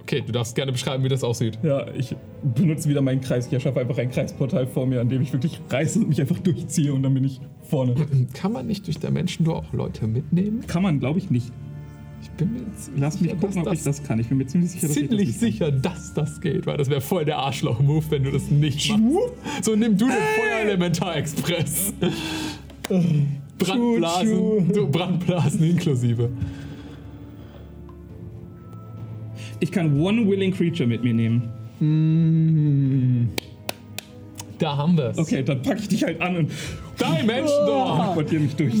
[0.00, 1.58] Okay, du darfst gerne beschreiben, wie das aussieht.
[1.62, 3.46] Ja, ich benutze wieder meinen Kreis.
[3.46, 6.38] Ich erschaffe einfach ein Kreisportal vor mir, an dem ich wirklich reiße und mich einfach
[6.40, 7.94] durchziehe und dann bin ich vorne.
[8.34, 10.66] Kann man nicht durch Dimension Door auch Leute mitnehmen?
[10.66, 11.50] Kann man, glaube ich, nicht.
[12.24, 14.18] Ich bin mir ziemlich Lass mich sicher, gucken, dass ob ich das kann.
[14.18, 15.52] Ich bin mir ziemlich sicher, dass ich das ziemlich nicht kann.
[15.52, 19.32] sicher, dass das geht, weil das wäre voll der Arschloch-Move, wenn du das nicht machst.
[19.62, 21.92] So nimm du den Feuerelementar-Express.
[23.58, 26.30] Brandblasen, du, Brandblasen inklusive.
[29.60, 31.42] Ich kann One Willing Creature mit mir nehmen.
[34.58, 35.18] Da haben wir es.
[35.18, 36.52] Okay, dann packe ich dich halt an und
[36.98, 37.96] Dimension Door.
[37.96, 38.74] teleportiere mich durch.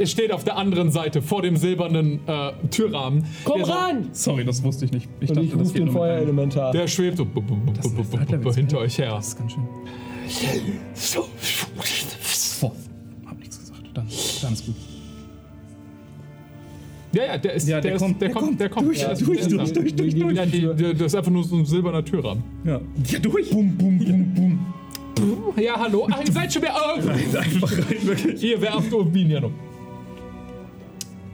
[0.00, 3.24] Es steht auf der anderen Seite vor dem silbernen äh, Türrahmen.
[3.44, 4.08] Komm der so- ran!
[4.12, 5.08] Sorry, das wusste ich nicht.
[5.20, 6.10] Ich Und ich rufe geht den nur mit einem.
[6.20, 6.72] Feuerelementar.
[6.72, 8.98] Der schwebt so bu- bu- bu- Das bu- ist bu- Third Level bu- hinter euch
[8.98, 9.10] her.
[9.16, 9.62] Das ist ganz schön.
[12.60, 12.72] Boah,
[13.26, 13.80] hab nichts gesagt.
[13.94, 14.06] Dann,
[14.42, 14.74] dann ist gut.
[17.14, 18.60] Ja, ja, der ist, Ja, der, der ist, kommt, der der kommt, kommt.
[18.60, 18.92] der kommt.
[18.92, 19.80] Ist- durch, der ist durch, da.
[19.80, 20.34] durch, durch, durch.
[20.36, 22.42] Ja, die, die, das ist einfach nur so ein silberner Türrahmen.
[22.64, 22.80] Ja.
[23.08, 23.50] Ja, durch.
[23.50, 24.66] Bum, bum, bum, bum.
[25.56, 26.08] Ja, hallo.
[26.10, 26.74] Ach, ihr seid schon wieder.
[26.74, 27.38] Oh.
[27.38, 28.42] Einfach rein, wirklich.
[28.42, 29.12] Ihr werft um.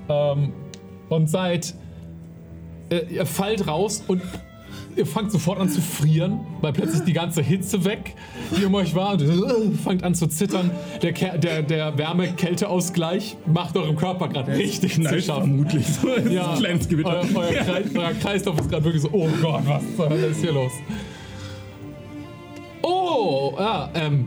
[0.08, 0.52] Ähm,
[1.08, 1.74] und seid.
[2.90, 4.22] Äh, ihr fallt raus und
[4.96, 8.14] ihr fangt sofort an zu frieren, weil plötzlich die ganze Hitze weg,
[8.56, 10.70] die um euch war, und äh, fangt an zu zittern.
[11.02, 15.58] Der, Ker der, der Wärme-Kälte-Ausgleich macht eurem Körper gerade richtig zu schaffen.
[15.58, 15.86] vermutlich.
[15.86, 17.10] So ein Ja, kleines Gewitter.
[17.10, 19.62] Euer, euer, Kreis, euer Kreislauf ist gerade wirklich so, oh Gott,
[19.96, 20.72] was ist hier los?
[22.82, 24.26] Oh, ja, ähm.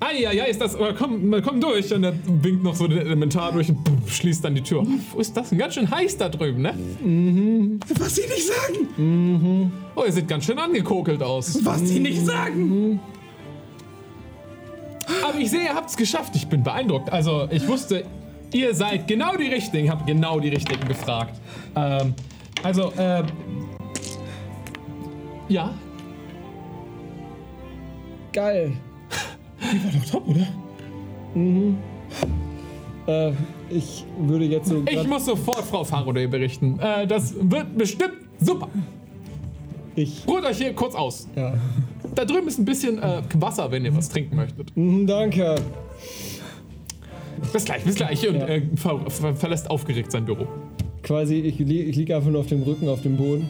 [0.00, 0.74] Ah, ja, ja, ist das.
[0.74, 1.92] äh, Komm, komm durch.
[1.94, 4.84] Und er winkt noch so den Elementar durch und pff, schließt dann die Tür.
[5.12, 5.58] Wo ist das denn?
[5.58, 6.74] Ganz schön heiß da drüben, ne?
[7.98, 9.72] Was sie nicht sagen!
[9.94, 11.64] Oh, ihr seht ganz schön angekokelt aus.
[11.64, 13.00] Was sie nicht sagen!
[15.26, 16.34] Aber ich sehe, ihr habt's geschafft.
[16.36, 17.10] Ich bin beeindruckt.
[17.12, 18.04] Also, ich wusste,
[18.52, 19.90] ihr seid genau die Richtigen.
[19.90, 21.38] Hab genau die Richtigen gefragt.
[21.76, 22.14] Ähm,
[22.62, 23.22] also, äh.
[25.48, 25.74] Ja,
[28.34, 28.72] Geil.
[29.62, 30.46] Die war doch top, oder?
[33.06, 33.32] Äh,
[33.70, 34.82] ich würde jetzt so.
[34.90, 36.78] Ich muss sofort Frau Faraday berichten.
[36.80, 38.68] Äh, das wird bestimmt super.
[39.94, 41.28] ich Ruht euch hier kurz aus.
[41.36, 41.54] ja.
[42.14, 44.76] Da drüben ist ein bisschen äh, Wasser, wenn ihr was trinken möchtet.
[44.76, 45.56] Mhm, danke.
[47.52, 48.28] Bis gleich, bis gleich.
[48.28, 48.46] Und Ja.
[48.46, 50.46] äh, ver ver verlässt aufgeregt sein Büro.
[51.02, 53.48] Quasi, ich, li ich liege einfach nur auf dem Rücken auf dem Boden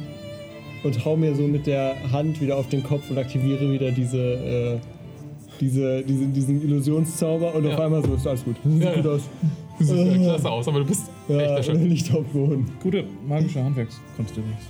[0.85, 4.19] und hau mir so mit der Hand wieder auf den Kopf und aktiviere wieder diese,
[4.19, 4.79] äh,
[5.61, 7.75] diese, diese diesen Illusionszauber und Ja.
[7.75, 8.57] auf einmal so ist alles gut.
[8.65, 9.11] Sieht Ja, gut ja.
[9.13, 9.23] aus.
[9.77, 11.81] Du siehst ja klasse aus, aber du bist echt Ja, erschöpft.
[11.83, 12.71] nicht auf Boden.
[12.81, 14.63] Gute magische Handwerkskunst übrigens.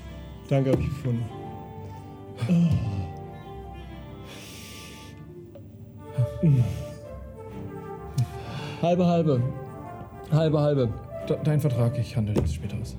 [0.49, 1.23] Danke, hab ich gefunden.
[8.83, 9.41] Halbe, halbe.
[10.31, 10.89] Halbe, halbe.
[11.28, 12.97] De dein Vertrag, ich handle das später aus.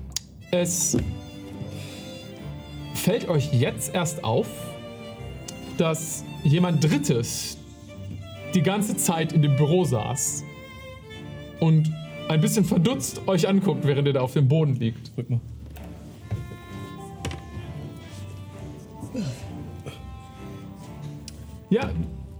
[0.50, 0.96] Es
[3.06, 4.48] fällt euch jetzt erst auf,
[5.78, 7.56] dass jemand Drittes
[8.52, 10.42] die ganze Zeit in dem Büro saß
[11.60, 11.88] und
[12.28, 15.16] ein bisschen verdutzt euch anguckt, während ihr da auf dem Boden liegt.
[15.16, 15.40] Drück mal.
[21.70, 21.88] Ja,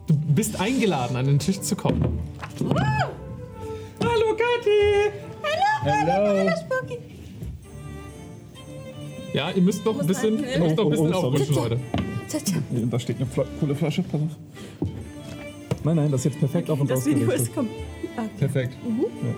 [0.08, 2.18] du bist eingeladen, an den Tisch zu kommen.
[4.00, 5.12] Hallo, Kathi!
[5.84, 6.50] Hello.
[9.32, 11.80] Ja, ihr müsst noch ein bisschen, ihr müsst noch ein Oh, bisschen oh, aufrutschen, Leute.
[12.28, 12.40] Tja,
[12.90, 14.88] Da steht eine Fla coole Flasche, pass auf.
[15.84, 17.48] Nein, nein, das ist jetzt perfekt auf und das Video ausgerichtet.
[17.48, 17.68] ist kom
[18.38, 18.72] Perfekt.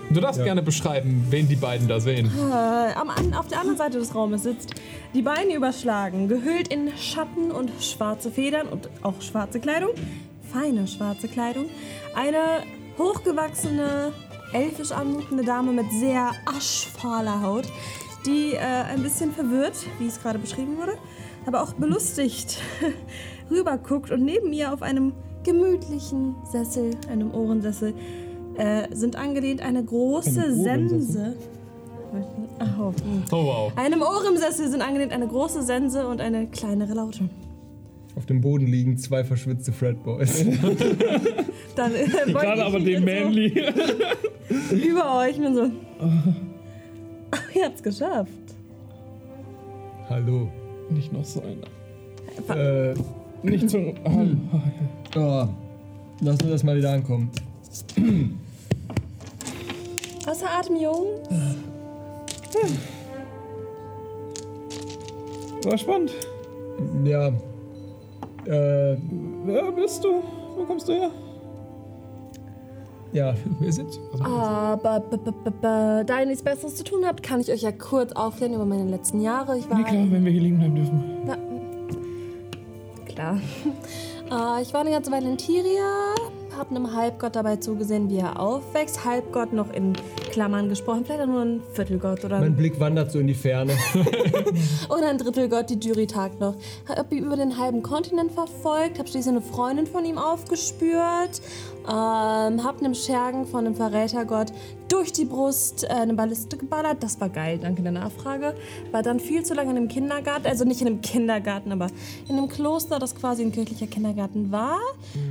[0.09, 2.31] Du darfst gerne beschreiben, wen die beiden da sehen.
[2.49, 4.73] äh, am, an, auf der anderen Seite des Raumes sitzt,
[5.13, 9.89] die Beine überschlagen, gehüllt in Schatten und schwarze Federn und auch schwarze Kleidung,
[10.51, 11.65] feine schwarze Kleidung,
[12.15, 12.63] eine
[12.97, 14.13] hochgewachsene,
[14.53, 17.65] elfisch anmutende Dame mit sehr aschfahler Haut,
[18.25, 20.93] die äh, ein bisschen verwirrt, wie es gerade beschrieben wurde,
[21.45, 22.61] aber auch belustigt
[23.51, 27.93] rüberguckt und neben ihr auf einem gemütlichen Sessel, einem Ohrensessel,
[28.57, 30.53] äh, sind angelehnt eine große?
[30.53, 31.35] Sense.
[32.79, 32.91] Oh.
[33.31, 33.71] Oh wow.
[33.75, 37.29] Einem Ohrensessel sind angelehnt eine große Sense und eine kleinere Laute.
[38.15, 40.43] Auf dem Boden liegen zwei verschwitzte Fredboys.
[41.75, 43.63] Dann äh, Gerade aber den Manly.
[44.71, 45.71] Über euch und so.
[47.31, 48.31] Ach, ihr habt's geschafft.
[50.09, 50.49] Hallo.
[50.89, 51.67] Nicht noch so einer.
[52.59, 52.93] Äh,
[53.43, 53.77] Nicht so.
[55.15, 55.47] oh.
[56.21, 57.29] Lass mir das mal wieder ankommen.
[60.27, 61.05] Außer Atem, Jung.
[65.63, 66.11] War spannend.
[67.05, 67.27] Ja.
[68.45, 68.97] Äh,
[69.45, 70.23] Wer bist du?
[70.57, 71.11] Wo kommst du her?
[73.11, 73.33] Ja.
[73.59, 73.99] Wer sind?
[74.13, 75.03] Also, Aber
[75.61, 78.89] da ihr nichts Besseres zu tun habt, kann ich euch ja kurz aufklären über meine
[78.89, 79.57] letzten Jahre.
[79.57, 81.03] Ich war Nee, klar, wenn wir hier liegen bleiben dürfen.
[81.25, 81.37] Na,
[83.05, 83.39] klar.
[84.57, 86.15] Äh, ich war eine ganze Weile in Tiria,
[86.57, 89.05] hab einem Halbgott dabei zugesehen, wie er aufwächst.
[89.05, 89.93] Halbgott noch in
[90.29, 93.73] Klammern gesprochen, vielleicht auch nur ein Viertelgott oder Mein Blick wandert so in die Ferne.
[94.89, 96.55] oder ein Drittelgott, die Jury-Tag noch.
[96.87, 101.41] Hab ihn über den halben Kontinent verfolgt, hab schließlich eine Freundin von ihm aufgespürt,
[101.89, 104.53] ähm, hab einem Schergen von einem Verrätergott
[104.89, 107.01] durch die Brust äh, eine Balliste geballert.
[107.01, 108.53] Das war geil, danke der Nachfrage.
[108.91, 111.87] War dann viel zu lange in einem Kindergarten, also nicht in einem Kindergarten, aber
[112.27, 114.77] in einem Kloster, das quasi ein kirchlicher Kindergarten war.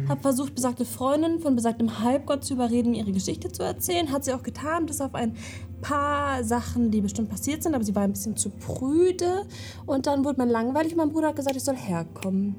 [0.09, 4.11] Hab versucht, besagte Freundin von besagtem Halbgott zu überreden, mir ihre Geschichte zu erzählen.
[4.11, 5.37] Hat sie auch getan, bis auf ein
[5.81, 9.45] paar Sachen, die bestimmt passiert sind, aber sie war ein bisschen zu prüde.
[9.87, 10.97] Und dann wurde mir langweilig.
[10.97, 12.57] Mein Bruder hat gesagt, ich soll herkommen.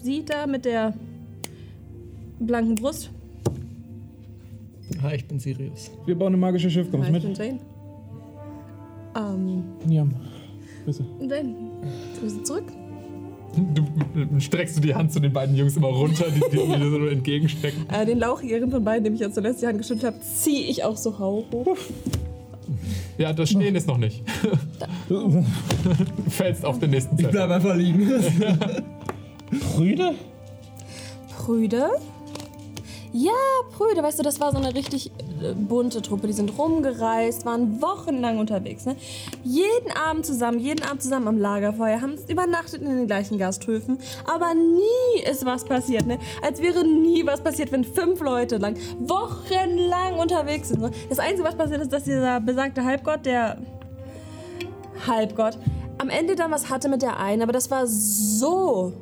[0.00, 0.94] Sie da mit der
[2.40, 3.10] blanken Brust.
[5.02, 5.90] Hi, ich bin Sirius.
[6.06, 7.60] Wir bauen ein magisches Schiff, kommst Ja, du ich bin mit?
[9.14, 9.34] Jane.
[9.34, 10.14] Ähm, Niam.
[10.84, 11.04] Grüße.
[11.20, 11.54] Jane,
[12.14, 12.64] du bist zurück?
[13.74, 17.88] du, streckst du die Hand zu den beiden Jungs immer runter, die, dir so entgegenstrecken.
[17.90, 20.84] Äh, den lauchigeren von beiden, dem ich ja zuletzt die Hand geschüttelt habe, ziehe ich
[20.84, 21.76] auch so hau hoch.
[23.16, 24.22] Ja, das Stehen ist noch nicht.
[25.08, 25.44] Du
[26.28, 27.32] fällst auf den nächsten Ich Zettel.
[27.46, 28.08] bleib einfach liegen.
[29.74, 30.14] Prüde?
[31.36, 31.88] Prüde?
[33.12, 33.32] Ja,
[33.72, 35.10] Prüde, weißt du, das war so eine richtig
[35.42, 36.26] äh, bunte Truppe.
[36.26, 38.84] Die sind rumgereist, waren wochenlang unterwegs.
[38.84, 38.96] Ne?
[39.44, 43.98] Jeden Abend zusammen, jeden Abend zusammen am Lagerfeuer, haben übernachtet in den gleichen Gasthöfen.
[44.26, 46.06] Aber nie ist was passiert.
[46.06, 46.18] Ne?
[46.42, 50.82] Als wäre nie was passiert, wenn fünf Leute lang, wochenlang unterwegs sind.
[50.82, 50.90] Ne?
[51.08, 53.56] Das Einzige, was passiert ist, dass dieser besagte Halbgott, der
[55.06, 55.58] Halbgott,
[55.96, 57.40] am Ende dann was hatte mit der einen.
[57.40, 58.92] Aber das war so,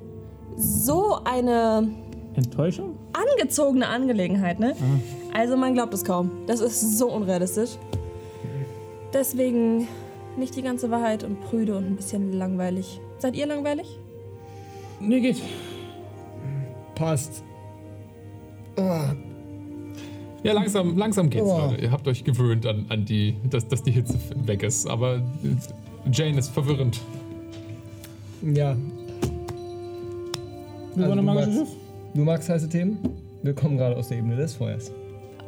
[0.57, 2.06] so eine
[2.37, 2.95] Enttäuschung?
[3.13, 4.75] angezogene Angelegenheit, ne?
[5.33, 6.31] Also man glaubt es kaum.
[6.47, 7.71] Das ist so unrealistisch.
[9.13, 9.87] Deswegen
[10.37, 13.01] nicht die ganze Wahrheit und prüde und ein bisschen langweilig.
[13.19, 13.99] Seid ihr langweilig?
[15.01, 15.37] Nee, geht.
[16.95, 17.43] Passt.
[18.77, 19.13] Ah,
[20.43, 21.59] Ja, langsam, langsam geht's, Oh.
[21.71, 21.83] Leute.
[21.83, 24.87] Ihr habt euch gewöhnt an, an die, dass, dass die Hitze weg ist.
[24.87, 25.21] Aber
[26.13, 27.01] Jane ist verwirrend.
[28.43, 28.77] ja.
[30.95, 31.69] Wir Also bauen ein magisches Schiff?
[32.17, 32.99] Du magst heiße Themen?
[33.43, 34.91] Wir kommen gerade aus der Ebene des Feuers.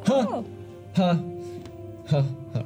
[0.07, 0.45] Ha!
[0.99, 1.19] Ha!
[2.11, 2.25] Ha!
[2.53, 2.65] Ha!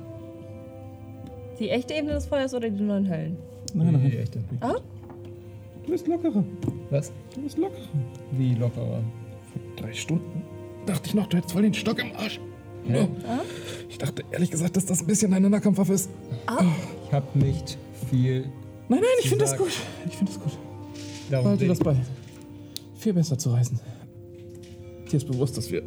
[1.60, 3.36] Die echte Ebene des Feuers oder die neuen Höllen?
[3.74, 4.10] Nein, nein.
[4.10, 4.40] Die echte.
[4.58, 4.74] Ah?
[5.86, 6.42] Du bist lockerer.
[6.90, 7.12] Was?
[7.32, 7.78] Du bist lockerer.
[8.32, 9.04] Wie lockerer.
[9.76, 10.42] Drei Stunden
[10.84, 12.40] dachte ich noch, du hättest voll den Stock im Arsch.
[12.84, 13.06] Hä?
[13.88, 16.10] Ich dachte ehrlich gesagt, dass das ein bisschen deine Nahkampfwaffe ist.
[17.06, 17.78] Ich hab nicht
[18.10, 18.46] viel.
[18.88, 19.70] Nein, nein, ich finde das gut.
[20.08, 20.58] Ich finde das gut.
[21.30, 21.84] Darum Behalte das ich.
[21.84, 21.96] bei.
[22.96, 23.78] Viel besser zu reisen.
[25.12, 25.82] Dir ist bewusst, dass wir,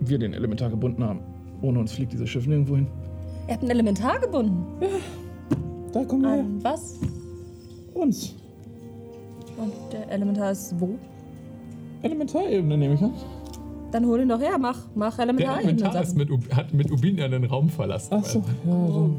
[0.00, 1.20] wir den Elementar gebunden haben.
[1.62, 2.86] Ohne uns fliegt dieses Schiff nirgendwo hin.
[3.46, 4.66] Ihr habt ein Elementar gebunden.
[5.90, 6.32] Da kommen wir.
[6.32, 6.98] An was?
[7.94, 8.34] Uns.
[9.56, 10.90] Und der Elementar ist wo?
[12.02, 13.14] Elementarebene nehme ich an.
[13.90, 15.60] Dann hol ihn doch her, mach, mach Der Elementar.
[15.62, 18.16] Elementar ist mit, hat mit Ubinia den Raum verlassen.
[18.20, 19.16] Ach so, ja, dann.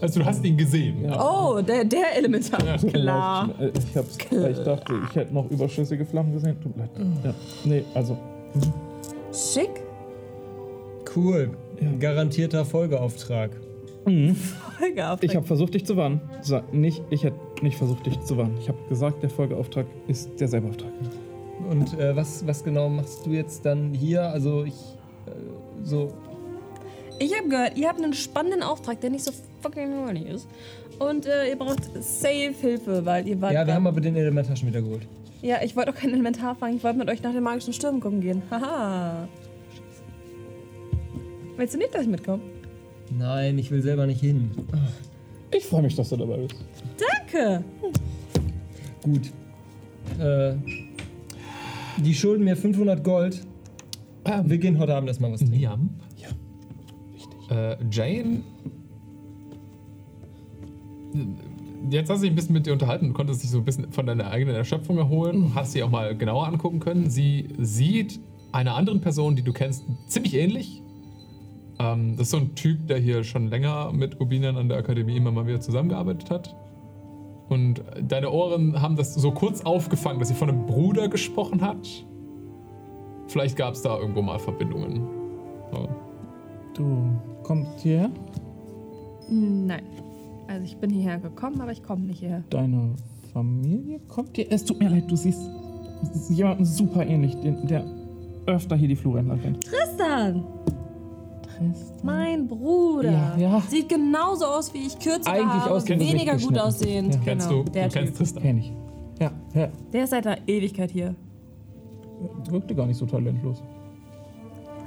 [0.00, 1.04] Also du hast ihn gesehen.
[1.04, 1.24] Ja.
[1.24, 2.58] Oh, der, der Elementar.
[2.78, 3.50] Klar.
[3.60, 6.60] Äh, Ich, hab's, ich dachte, ich hätte noch überschüssige Flammen gesehen.
[6.60, 6.90] Tut mir leid.
[7.24, 7.34] Ja.
[7.64, 8.18] Nee, also.
[9.38, 9.70] Schick.
[11.14, 11.50] Cool.
[12.00, 13.52] Garantierter Folgeauftrag.
[14.04, 15.22] Folgeauftrag.
[15.22, 16.20] Ich habe versucht, dich zu warnen.
[16.42, 18.56] Sa nicht, ich hätte nicht versucht, dich zu warnen.
[18.60, 20.90] Ich habe gesagt, der Folgeauftrag ist derselbe Auftrag.
[21.70, 24.22] Und äh, was, was genau machst du jetzt dann hier?
[24.22, 24.74] Also ich
[25.26, 25.30] äh,
[25.84, 26.12] so.
[27.20, 30.48] Ich habe gehört, ihr habt einen spannenden Auftrag, der nicht so fucking horny ist.
[30.98, 33.52] Und äh, ihr braucht safe Hilfe, weil ihr wart.
[33.52, 35.06] Ja, wir haben aber den Elementar schon wieder geholt.
[35.40, 36.76] Ja, ich wollte auch kein Elementar fangen.
[36.76, 38.42] Ich wollte mit euch nach den magischen Stürmen gucken gehen.
[38.50, 39.28] Haha.
[41.56, 42.42] Willst du nicht, dass ich mitkomme?
[43.16, 44.50] Nein, ich will selber nicht hin.
[45.54, 46.56] Ich freue mich, dass du dabei bist.
[47.30, 47.64] Danke.
[49.02, 49.32] Gut.
[50.20, 50.54] Äh,
[51.98, 53.40] die schulden mir 500 Gold.
[54.24, 55.56] Ähm, Wir gehen heute Abend erstmal was trinken.
[55.56, 55.90] Niam.
[56.16, 56.28] Ja,
[57.14, 57.50] richtig.
[57.50, 58.42] Äh, Jane.
[61.90, 63.92] Jetzt hast du dich ein bisschen mit dir unterhalten und konntest dich so ein bisschen
[63.92, 65.44] von deiner eigenen Erschöpfung erholen.
[65.44, 67.08] und Hast sie auch mal genauer angucken können.
[67.08, 68.20] Sie sieht
[68.52, 70.82] einer anderen Person, die du kennst, ziemlich ähnlich.
[71.78, 75.16] Ähm, das ist so ein Typ, der hier schon länger mit Ubinan an der Akademie
[75.16, 76.56] immer mal wieder zusammengearbeitet hat.
[77.48, 82.04] Und deine Ohren haben das so kurz aufgefangen, dass sie von einem Bruder gesprochen hat.
[83.28, 85.06] Vielleicht gab es da irgendwo mal Verbindungen.
[85.72, 85.88] So.
[86.74, 87.10] Du
[87.42, 88.10] kommst hierher?
[89.30, 89.84] Nein.
[90.48, 92.42] Also ich bin hierher gekommen, aber ich komme nicht hierher.
[92.50, 92.96] Deine
[93.32, 94.46] Familie kommt dir?
[94.50, 95.40] Es tut mir leid, du siehst
[96.30, 97.84] jemanden super ähnlich, den, der
[98.46, 99.64] öfter hier die Flure entlang rennt.
[99.64, 100.44] Tristan!
[102.02, 103.10] Mein Bruder.
[103.10, 103.60] Ja, ja.
[103.68, 107.14] Sieht genauso aus wie ich, kürzer Eigentlich aussehen wie weniger gut aussehend.
[107.16, 107.20] Ja.
[107.24, 108.18] Kennst genau, du, der du kennst Typ.
[108.18, 108.42] Tristan.
[108.42, 108.72] Kenn ich.
[109.20, 109.68] Ja, ja.
[109.92, 111.14] Der ist seit einer Ewigkeit hier.
[112.48, 113.62] Wirkte gar nicht so talentlos.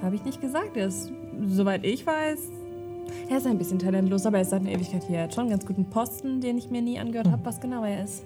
[0.01, 0.77] Habe ich nicht gesagt.
[0.77, 1.11] Er ist,
[1.45, 2.39] soweit ich weiß,
[3.29, 5.17] er ist ein bisschen talentlos, aber er ist seit einer Ewigkeit hier.
[5.17, 7.83] Er hat schon einen ganz guten Posten, den ich mir nie angehört habe, was genau
[7.83, 8.23] er ist.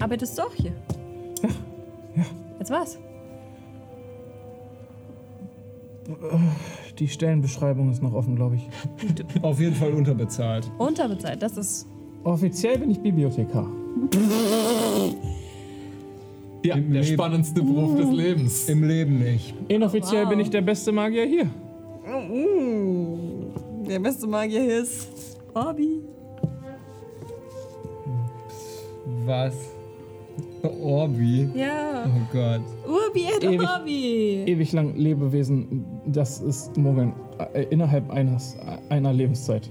[0.00, 0.72] Arbeitest du auch hier?
[1.42, 1.48] Ja,
[2.22, 2.26] ja.
[2.58, 2.98] Jetzt was?
[6.98, 8.68] Die Stellenbeschreibung ist noch offen, glaube ich.
[9.42, 10.70] Auf jeden Fall unterbezahlt.
[10.78, 11.86] Unterbezahlt, das ist.
[12.24, 13.66] Offiziell bin ich Bibliothekar.
[16.64, 17.14] Ja, Im der Leben.
[17.14, 18.68] spannendste Beruf des Lebens.
[18.68, 19.52] Im Leben nicht.
[19.66, 20.30] Inoffiziell Wow.
[20.30, 21.46] bin ich der beste Magier hier.
[23.88, 25.08] Der beste Magier ist.
[25.52, 26.00] Bobby.
[29.26, 29.54] Was?
[30.62, 31.48] Orbi.
[31.54, 32.04] Ja.
[32.06, 32.60] Oh Gott.
[32.86, 34.44] Urbi et Ewig- Orbi.
[34.46, 37.12] Ewig lang Lebewesen, das ist Mogeln.
[37.52, 38.56] Äh, innerhalb eines,
[38.88, 39.68] einer Lebenszeit.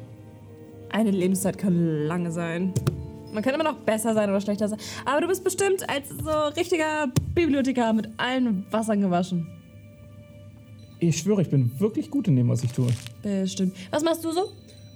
[0.90, 2.74] Eine Lebenszeit kann lange sein.
[3.34, 4.80] Man kann immer noch besser sein oder schlechter sein.
[5.06, 9.48] Aber du bist bestimmt als so richtiger Bibliothekar mit allen Wassern gewaschen.
[11.04, 12.88] Ich schwöre, ich bin wirklich gut in dem, was ich tue.
[13.24, 13.76] Bestimmt.
[13.90, 14.52] Was machst du so?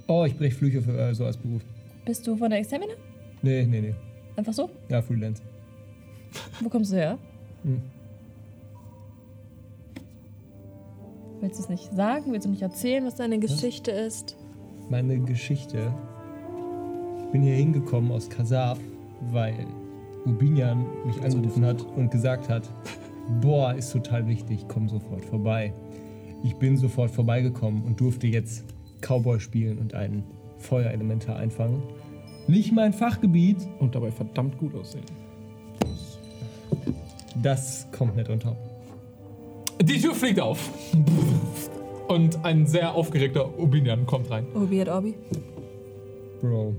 [0.06, 1.64] Oh, ich brech Flüche für, äh, so als Beruf.
[2.06, 2.94] Bist du von der Examiner?
[3.42, 3.96] Nee, nee, nee.
[4.36, 4.70] Einfach so?
[4.88, 5.42] Ja, Freelance.
[6.62, 7.18] Wo kommst du her?
[7.64, 7.82] Hm.
[11.42, 12.32] Willst du es nicht sagen?
[12.32, 14.38] Willst du nicht erzählen, was deine Geschichte ist?
[14.92, 15.92] Meine Geschichte.
[17.18, 18.78] Ich bin hier hingekommen aus Kasaf,
[19.32, 19.66] weil
[20.28, 22.70] Ubinian mich angerufen hat und gesagt hat,
[23.42, 25.74] boah, ist total wichtig, komm sofort vorbei.
[26.46, 28.64] Ich bin sofort vorbeigekommen und durfte jetzt
[29.02, 30.24] Cowboy spielen und einen
[30.60, 31.82] Feuerelementar einfangen.
[32.48, 35.04] Nicht mein Fachgebiet, Und dabei verdammt gut aussehen.
[37.42, 38.58] das kommt nicht on top.
[39.82, 40.70] Die Tür fliegt auf.
[42.08, 44.46] Und ein sehr aufgeregter Ubinian kommt rein.
[44.54, 45.16] Urbi et Orbi.
[46.42, 46.76] Bro,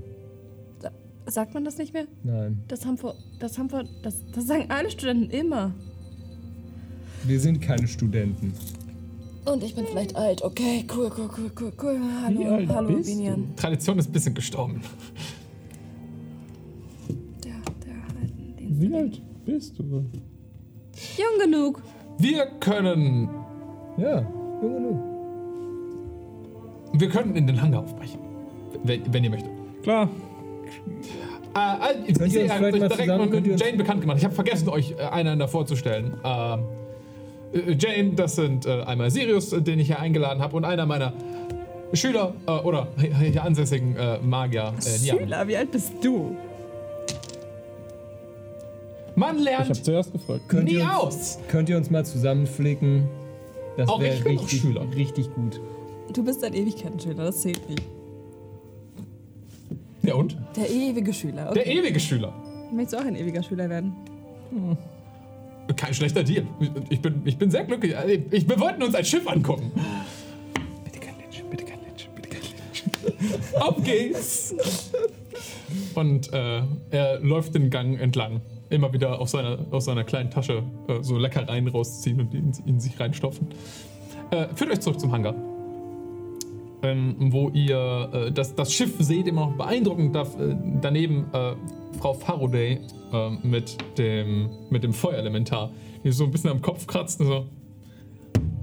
[1.29, 2.07] Sagt man das nicht mehr?
[2.23, 2.63] nein.
[2.69, 5.75] Das haben wir, das haben wir, das, das sagen alle Studenten immer.
[7.25, 8.55] Wir sind keine Studenten.
[9.47, 10.43] Und ich bin vielleicht alt.
[10.43, 12.01] Okay, cool, cool, cool, cool, cool.
[12.23, 13.55] Hallo, Wie alt hallo, bist Binian.
[13.57, 14.83] Tradition ist ein bisschen gestorben.
[17.45, 17.53] Der,
[17.87, 18.81] der alten Dienst.
[18.81, 20.05] Wie alt bist du?
[21.17, 21.83] Jung genug.
[22.19, 23.29] Wir können.
[23.97, 24.27] Ja,
[24.63, 25.01] Junge, nu.
[26.95, 28.19] Wir könnten in den Hangar aufbrechen.
[28.83, 29.51] Wenn, wenn ihr möchtet.
[29.83, 30.09] Klar.
[31.55, 34.19] Äh, äh, ihr habt vielleicht euch direkt mal mit Jane bekannt gemacht.
[34.19, 36.15] Ich habe vergessen, euch äh, einander vorzustellen.
[36.25, 36.86] Ähm, äh,
[37.79, 41.13] Jane, das sind äh, einmal Sirius, äh, den ich hier eingeladen habe, und einer meiner
[41.93, 44.73] Schüler äh, oder hier ansässigen äh, Magier.
[44.79, 45.09] Äh.
[45.11, 46.37] Schüler, wie alt bist du?
[49.15, 50.43] Man Ich habe lernt zuerst gefragt.
[50.49, 51.39] Könnt nie ihr uns, aus.
[51.49, 53.09] Könnt ihr uns mal zusammenflicken?
[53.77, 55.61] Das wäre richtig, richtig gut.
[56.13, 57.83] Du bist ein Ewigkeiten-Schüler, das zählt nicht.
[60.03, 60.37] Ja und?
[60.57, 61.53] Der ewige Schüler.
[61.53, 61.79] Der Okay.
[61.79, 62.33] ewige Schüler.
[62.73, 63.95] Möchtest du auch ein ewiger Schüler werden?
[65.75, 66.47] Kein schlechter Deal.
[66.91, 67.95] Ich bin, ich bin sehr glücklich.
[68.31, 69.73] Ich, wir wollten uns ein Schiff angucken.
[70.85, 73.55] Bitte kein Litsch, bitte kein Litsch, bitte kein Litsch.
[73.61, 74.55] Auf geht's!
[75.95, 78.41] Und äh, er läuft den Gang entlang.
[78.69, 82.81] Immer wieder aus seiner, aus seiner kleinen Tasche äh, so Leckereien rausziehen und in, in
[82.81, 83.49] sich reinstopfen.
[84.31, 85.35] Äh, führt euch zurück zum Hangar.
[86.83, 90.15] Ähm, wo ihr äh, das, das Schiff seht, immer noch beeindruckend.
[90.15, 91.55] Da, äh, daneben äh,
[91.99, 92.81] Frau Faraday
[93.13, 95.71] äh, mit, dem, mit dem Feuerelementar,
[96.05, 97.47] die so ein bisschen am Kopf kratzt und so.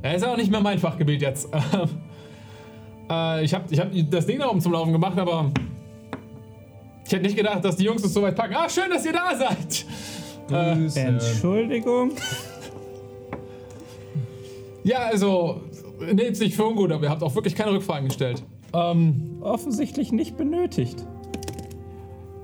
[0.02, 1.50] Er ist auch nicht mehr mein Fachgebiet jetzt.
[3.10, 5.52] Äh, ich habe ich hab das Ding da oben zum Laufen gemacht, aber
[7.06, 8.56] ich hätte nicht gedacht, dass die Jungs es so weit packen.
[8.56, 9.86] Ah, schön, dass ihr da seid.
[10.50, 11.00] Äh, Grüße.
[11.00, 12.12] Entschuldigung.
[14.84, 15.62] ja, also,
[16.14, 18.44] nehmt sich für ungut, aber ihr habt auch wirklich keine Rückfragen gestellt.
[18.74, 21.06] Ähm, Offensichtlich nicht benötigt.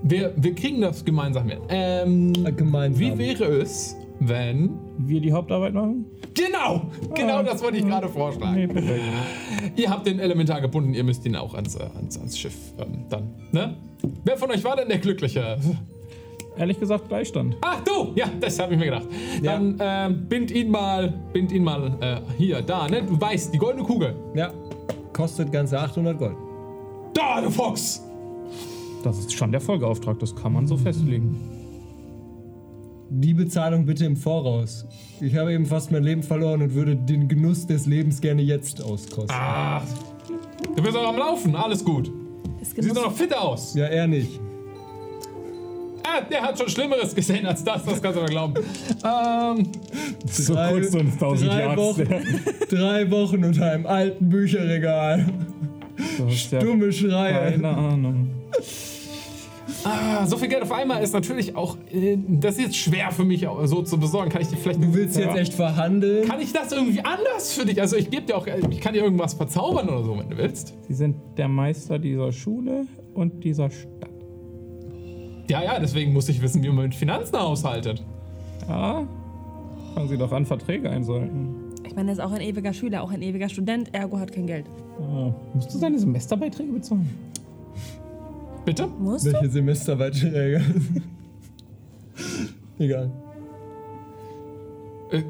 [0.03, 1.59] Wir, wir kriegen das gemeinsam hin.
[1.69, 2.99] Ähm, Äh, gemeinsam.
[2.99, 4.71] Wie wäre es, wenn...
[5.01, 6.05] Wir die Hauptarbeit machen?
[6.33, 6.81] Genau,
[7.15, 7.43] genau Ah.
[7.43, 8.53] das wollte ich gerade vorschlagen.
[8.55, 9.01] Nee, perfekt.
[9.77, 13.05] Ihr habt den Elementar gebunden, ihr müsst ihn auch ans, äh, ans, ans Schiff ähm,
[13.09, 13.77] dann, ne?
[14.25, 15.57] Wer von euch war denn der Glückliche?
[16.57, 17.55] Ehrlich gesagt, Beistand.
[17.61, 18.11] Ach du!
[18.15, 19.07] Ja, das habe ich mir gedacht.
[19.41, 23.03] Dann ähm, bind ihn mal, bind ihn mal äh, hier, da, ne?
[23.03, 24.15] Du weißt, die goldene Kugel.
[24.35, 24.51] Ja,
[25.13, 26.35] kostet ganze 800 Gold.
[27.13, 28.03] Da, du Fuchs!
[29.03, 31.37] Das ist schon der Folgeauftrag, das kann man so festlegen.
[33.11, 34.85] Die Bezahlung bitte im Voraus.
[35.21, 38.83] Ich habe eben fast mein Leben verloren und würde den Genuss des Lebens gerne jetzt
[38.83, 39.31] auskosten.
[39.35, 39.83] Ach,
[40.75, 42.11] du bist auch am Laufen, alles gut.
[42.61, 43.73] Siehst doch noch fit aus.
[43.73, 44.39] Ja, er nicht.
[46.03, 48.53] Ah, der hat schon Schlimmeres gesehen als das, das kannst du mir glauben.
[49.03, 49.67] Ähm,
[50.27, 51.77] So Drei- kurz so ein 1000 drei Yards.
[51.81, 52.07] Wochen,
[52.69, 55.25] drei Wochen unter einem alten Bücherregal.
[56.59, 57.51] Dumme Schreie.
[57.53, 58.27] Keine Ahnung.
[59.85, 63.24] Ah, so viel Geld auf einmal ist natürlich auch, äh, das ist jetzt schwer für
[63.24, 64.30] mich so zu besorgen.
[64.30, 66.27] Kann ich dir vielleicht Du willst jetzt echt verhandeln?
[66.27, 67.80] Kann ich das irgendwie anders für dich?
[67.82, 70.74] Also ich gebe dir auch, ich kann dir irgendwas verzaubern oder so, wenn du willst.
[70.88, 74.09] Sie sind der Meister dieser Schule und dieser Stadt.
[75.49, 78.03] Ja, ja, deswegen muss ich wissen, wie man mit Finanzen haushaltet.
[78.67, 79.08] Ja,
[79.95, 81.56] fangen Sie doch an, Verträge einsollten.
[81.88, 84.45] Ich meine, er ist auch ein ewiger Schüler, auch ein ewiger Student, ergo hat kein
[84.45, 84.66] Geld.
[84.99, 85.33] Ja.
[85.56, 87.09] Musst du seine Semesterbeiträge bezahlen?
[88.65, 88.88] Bitte?
[88.88, 89.33] Musst du?
[89.33, 90.61] Welche Semesterbeiträge?
[92.79, 93.11] Egal.
[95.11, 95.23] Äh,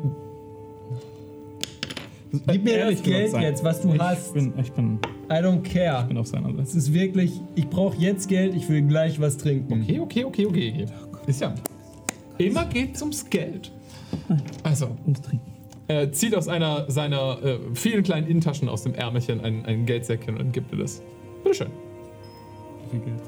[2.52, 4.34] Gib mir Ehrlich das Geld gesagt, jetzt, was du ich hast.
[4.36, 5.00] Bin, ich bin,
[5.32, 6.06] I don't care.
[6.08, 6.78] bin auf seiner Es Seite.
[6.78, 9.82] ist wirklich, ich brauche jetzt Geld, ich will gleich was trinken.
[9.82, 10.86] okay, okay, okay, okay.
[11.26, 11.56] Ist ja.
[12.38, 13.72] Immer geht's ums Geld.
[14.64, 15.46] Also, Ums Trinken.
[15.88, 20.38] er zieht aus einer seiner äh, vielen kleinen Innentaschen aus dem Ärmelchen ein, ein Geldsäckchen
[20.38, 21.02] und gibt dir das.
[21.44, 21.68] Bitteschön.
[21.70, 21.89] Wie
[22.98, 23.22] Geld?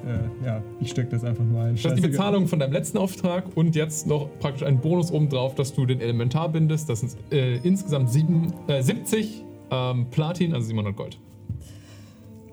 [0.43, 1.75] Äh, ja, ich steck das einfach nur ein.
[1.75, 2.01] Das ist die.
[2.07, 6.01] Bezahlung von deinem letzten Auftrag und jetzt noch praktisch ein Bonus obendrauf, dass du den
[6.01, 6.89] Elementar bindest.
[6.89, 11.19] Das sind äh, insgesamt sieben, äh, 70 ähm, Platin, also 700 Gold.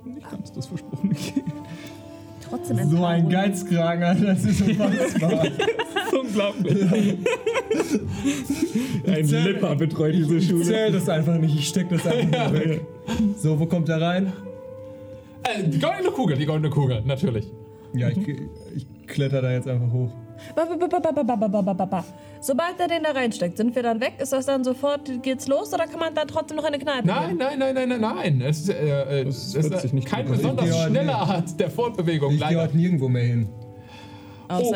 [0.05, 1.45] Nicht ganz das versprochene Geld.
[2.49, 3.28] Trotzdem So ein.
[3.28, 5.45] Geizkragen, Alter, das ist unfassbar.
[6.20, 6.83] Unglaublich.
[9.07, 10.65] Ein zähl- Lipper betreut diese ich Schule.
[10.65, 12.81] zähl das einfach nicht, ich steck das einfach nur weg.
[13.37, 14.33] So, wo kommt er rein?
[15.44, 17.50] Äh, die goldene Kugel, die goldene Kugel, natürlich.
[17.94, 18.18] Ja, ich,
[18.76, 20.10] ich kletter da jetzt einfach hoch.
[22.41, 24.15] Sobald er den da reinsteckt, sind wir dann weg?
[24.18, 27.07] Ist das dann sofort, geht's los oder kann man da trotzdem noch in eine Kneipe?
[27.07, 27.39] Nein, gehen?
[27.39, 28.41] nein, nein, nein, nein, nein.
[28.42, 32.34] Es ist, äh, äh es ist kein besonders schnelle Art der Fortbewegung.
[32.34, 33.49] Ich gehe heute nirgendwo mehr hin.
[34.49, 34.75] Oh.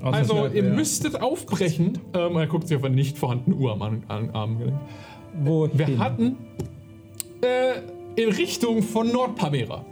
[0.00, 1.98] Also, ihr müsstet aufbrechen.
[2.14, 4.78] Ähm, er guckt sich auf eine nicht vorhandene Uhr am Armgelenk.
[5.42, 6.36] Wir hatten.
[7.42, 7.80] Äh,
[8.16, 9.84] in Richtung von Nordpamera.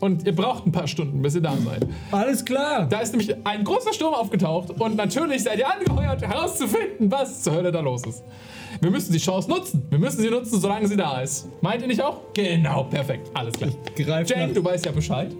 [0.00, 1.86] Und ihr braucht ein paar Stunden, bis ihr da seid.
[2.10, 2.86] Alles klar.
[2.88, 7.54] Da ist nämlich ein großer Sturm aufgetaucht und natürlich seid ihr angeheuert, herauszufinden, was zur
[7.54, 8.24] Hölle da los ist.
[8.80, 9.86] Wir müssen die Chance nutzen.
[9.90, 11.46] Wir müssen sie nutzen, solange sie da ist.
[11.62, 12.20] Meint ihr nicht auch?
[12.34, 13.30] Genau, perfekt.
[13.32, 13.70] Alles klar.
[13.94, 15.30] Greif Jane, nach, du weißt ja Bescheid.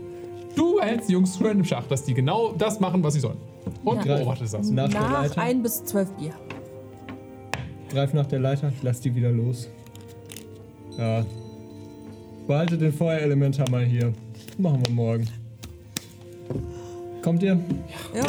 [0.54, 3.38] Du hältst die Jungs im Schach, dass die genau das machen, was sie sollen.
[3.84, 4.16] Und Ja.
[4.16, 4.70] beobachtest das.
[4.70, 5.42] nach der nach Leiter.
[5.42, 6.34] ein bis zwölf Bier.
[7.90, 9.68] Greif nach der Leiter, ich lass die wieder los.
[10.98, 11.24] Ja.
[12.46, 14.12] Behaltet den Feuerelementar mal hier.
[14.58, 15.26] Machen wir morgen.
[17.22, 17.58] Kommt ihr?
[18.14, 18.24] Ja.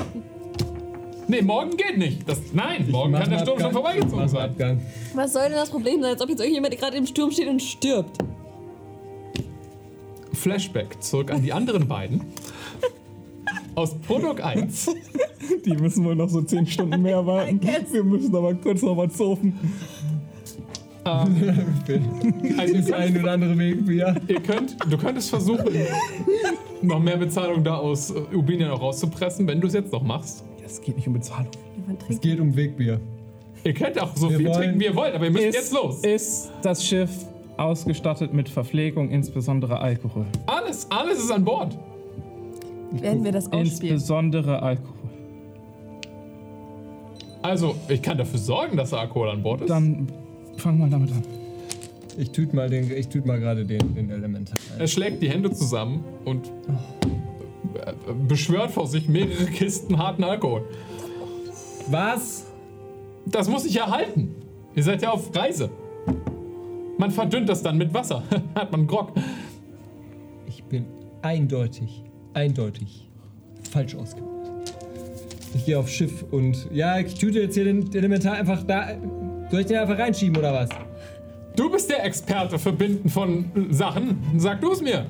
[1.28, 2.28] Nee, morgen geht nicht.
[2.28, 4.50] Das, nein, morgen kann der Sturm schon vorbeigezogen sein.
[4.52, 4.82] Abgang.
[5.16, 7.62] Was soll denn das Problem sein, als ob jetzt irgendjemand gerade im Sturm steht und
[7.62, 8.18] stirbt?
[10.34, 12.22] Flashback zurück an die anderen beiden.
[13.76, 14.90] Aus Prolog 1.
[15.66, 17.60] Die müssen wohl noch so 10 Stunden mehr warten.
[17.92, 19.58] Wir müssen aber kurz noch mal zofen.
[21.06, 24.16] Also ihr, Das ein oder andere Weg wieder.
[24.28, 25.66] ihr könnt, du könntest versuchen,
[26.82, 30.44] noch mehr Bezahlung da aus äh, Ubinia noch rauszupressen, wenn du es jetzt noch machst.
[30.66, 31.50] Es geht nicht um Bezahlung.
[32.10, 33.00] Es geht um Wegbier.
[33.66, 35.74] Ihr könnt auch so Wir viel wollen- trinken, wie ihr wollt, aber ihr müsst jetzt
[35.74, 36.04] los.
[36.04, 37.10] Ist das Schiff
[37.58, 40.26] ausgestattet mit Verpflegung, insbesondere Alkohol?
[40.48, 41.78] Alles, alles ist an Bord.
[42.92, 43.96] werden wir das ausspielen.
[43.96, 44.94] Insbesondere Alkohol.
[47.42, 49.70] Also, ich kann dafür sorgen, dass Alkohol an Bord ist.
[49.70, 50.08] Dann
[50.58, 51.24] fangen wir damit an.
[52.18, 54.82] Ich tüte mal, den, ich tüt mal gerade den, den Elementar ein.
[54.82, 56.48] Er schlägt die Hände zusammen und
[57.86, 57.94] äh,
[58.28, 60.64] beschwört vor sich mehrere Kisten harten Alkohol.
[61.90, 62.46] Was?
[63.26, 64.36] Das muss ich erhalten.
[64.76, 65.70] Ihr seid ja auf Reise.
[66.98, 68.24] Man verdünnt das dann mit Wasser.
[68.56, 69.14] Hat man Grog.
[70.48, 70.86] Ich bin
[71.22, 73.10] eindeutig, eindeutig
[73.72, 74.30] falsch ausgewählt.
[75.56, 78.96] Ich gehe aufs Schiff und ja, ich tüte jetzt hier den Elementar einfach da.
[79.54, 80.70] Soll ich den einfach reinschieben oder was?
[81.56, 84.18] Du bist der Experte für Binden von äh, Sachen.
[84.36, 85.06] Sag du es mir.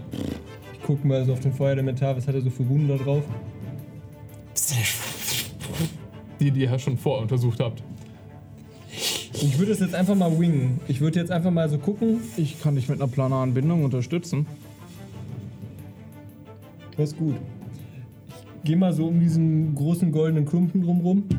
[0.73, 3.23] Ich gucke mal so auf den Feuerelementar, was hat er so für Runen da drauf?
[6.41, 7.81] Die, die ihr schon voruntersucht habt.
[9.31, 10.81] Ich würde es jetzt einfach mal wingen.
[10.89, 12.19] Ich würde jetzt einfach mal so gucken.
[12.35, 14.45] Ich kann dich mit einer planaren Bindung unterstützen.
[16.97, 17.35] Das ist gut.
[18.57, 21.29] Ich gehe mal so um diesen großen goldenen Klumpen drumrum.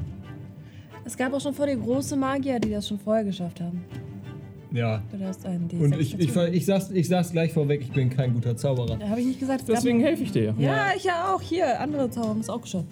[1.05, 3.85] Es gab auch schon vor dir große Magier, die das schon vorher geschafft haben.
[4.73, 5.03] Ja.
[5.13, 8.11] Du hast einen D6 Und ich, ich, ich, sag's, ich sag's gleich vorweg, ich bin
[8.11, 8.97] kein guter Zauberer.
[8.97, 9.61] Da habe ich nicht gesagt.
[9.61, 10.55] es Deswegen helfe ich dir.
[10.59, 11.41] Ja, ich ja auch.
[11.41, 12.89] Hier, andere Zauber haben es auch geschafft.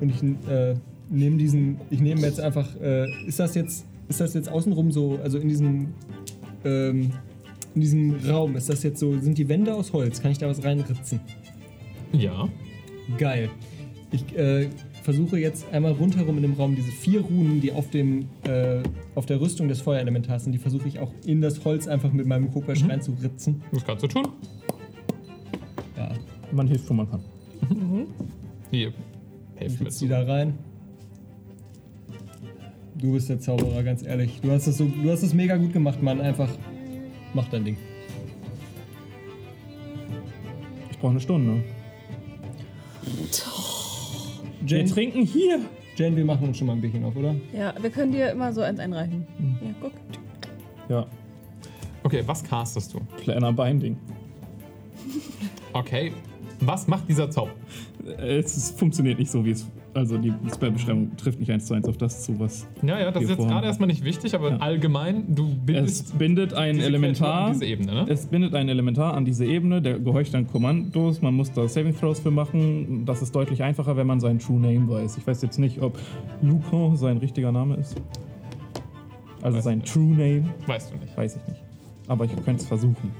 [0.00, 0.74] Und ich äh,
[1.10, 5.18] nehme diesen, ich nehme jetzt einfach, äh, ist das jetzt, ist das jetzt außenrum so,
[5.22, 5.94] also in diesem,
[6.64, 7.10] ähm,
[7.74, 10.22] in diesem Raum, ist das jetzt so, sind die Wände aus Holz?
[10.22, 11.20] Kann ich da was reinritzen?
[12.12, 12.48] Ja.
[13.18, 13.50] Geil.
[14.12, 14.68] Ich äh,
[15.04, 18.78] versuche jetzt einmal rundherum in dem Raum diese vier Runen, die auf dem, äh,
[19.14, 22.26] auf der Rüstung des Feuerelementars sind, die versuche ich auch in das Holz einfach mit
[22.26, 22.90] meinem Kopasch Mhm.
[22.90, 23.62] reinzuritzen.
[23.70, 24.26] Das kannst du tun.
[25.96, 26.10] Ja,
[26.52, 27.20] Man hilft, wo man kann.
[28.70, 28.88] Hier.
[28.88, 30.58] ich Helft mir die da rein.
[32.96, 34.40] Du bist der Zauberer, ganz ehrlich.
[34.40, 36.20] Du hast das so, du hast das mega gut gemacht, Mann.
[36.22, 36.48] Einfach
[37.34, 37.76] mach dein Ding.
[40.90, 41.62] Ich brauche eine Stunde.
[43.02, 43.30] Wir
[44.66, 45.60] Jane, trinken hier.
[45.96, 47.34] Jane, wir machen uns schon mal ein Bierchen auf, oder?
[47.52, 49.26] Ja, wir können dir immer so eins einreichen.
[49.38, 49.58] Hm.
[49.62, 49.92] Ja, guck.
[50.88, 51.06] Ja,
[52.04, 53.00] Okay, was castest du?
[53.16, 53.96] Planner Binding.
[55.72, 56.12] Okay.
[56.60, 57.52] Was macht dieser Zauber?
[58.18, 59.66] Es ist, funktioniert nicht so, wie es.
[59.94, 62.66] Also die Spellbeschreibung trifft nicht eins zu eins auf das zu, was.
[62.82, 64.56] Ja, ja, das ist jetzt gerade erstmal nicht wichtig, aber Ja.
[64.56, 67.44] allgemein, du Es bindest bindet ein Elementar.
[67.46, 68.06] An diese Ebene, ne?
[68.08, 71.96] Es bindet ein Elementar an diese Ebene, der gehorcht dann Kommandos, man muss da Saving
[71.96, 73.04] Throws für machen.
[73.06, 75.16] Das ist deutlich einfacher, wenn man seinen True Name weiß.
[75.16, 75.96] Ich weiß jetzt nicht, ob
[76.42, 77.94] Lucan sein richtiger Name ist.
[79.42, 79.84] Also Weiß sein.
[79.84, 81.16] True Name, Weißt du nicht.
[81.16, 81.62] weiß ich nicht.
[82.08, 83.12] Aber ich könnte es versuchen.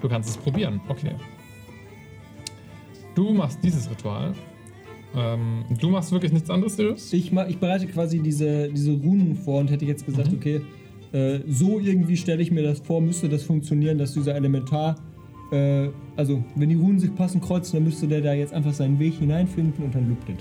[0.00, 0.80] Du kannst es probieren.
[0.88, 1.10] Okay.
[3.14, 4.32] Du machst dieses Ritual.
[5.16, 7.12] Ähm, du machst wirklich nichts anderes, Sirius?
[7.12, 10.38] Ich, ma- ich bereite quasi diese, diese Runen vor und hätte jetzt gesagt, Mhm.
[10.38, 10.60] okay,
[11.12, 14.96] äh, so irgendwie stelle ich mir das vor, müsste das funktionieren, dass dieser Elementar,
[15.50, 18.98] äh, also wenn die Runen sich passend kreuzen, dann müsste der da jetzt einfach seinen
[18.98, 20.36] Weg hineinfinden und dann lübt es.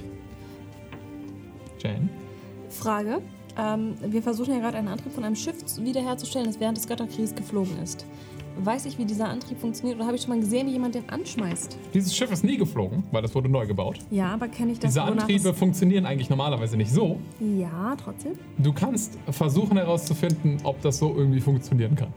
[1.83, 2.09] Jane?
[2.69, 3.21] Frage.
[3.57, 6.87] Ähm, wir versuchen ja gerade einen Antrieb von einem Schiff zu- wiederherzustellen, das während des
[6.87, 8.05] Götterkrieges geflogen ist.
[8.63, 11.07] Weiß ich, wie dieser Antrieb funktioniert oder habe ich schon mal gesehen, wie jemand den
[11.09, 11.77] anschmeißt?
[11.93, 13.99] Dieses Schiff ist nie geflogen, weil das wurde neu gebaut.
[14.09, 17.19] Ja, aber kenne ich das Diese Antriebe funktionieren eigentlich normalerweise nicht so.
[17.39, 18.33] Ja, trotzdem.
[18.57, 22.11] Du kannst versuchen herauszufinden, ob das so irgendwie funktionieren kann.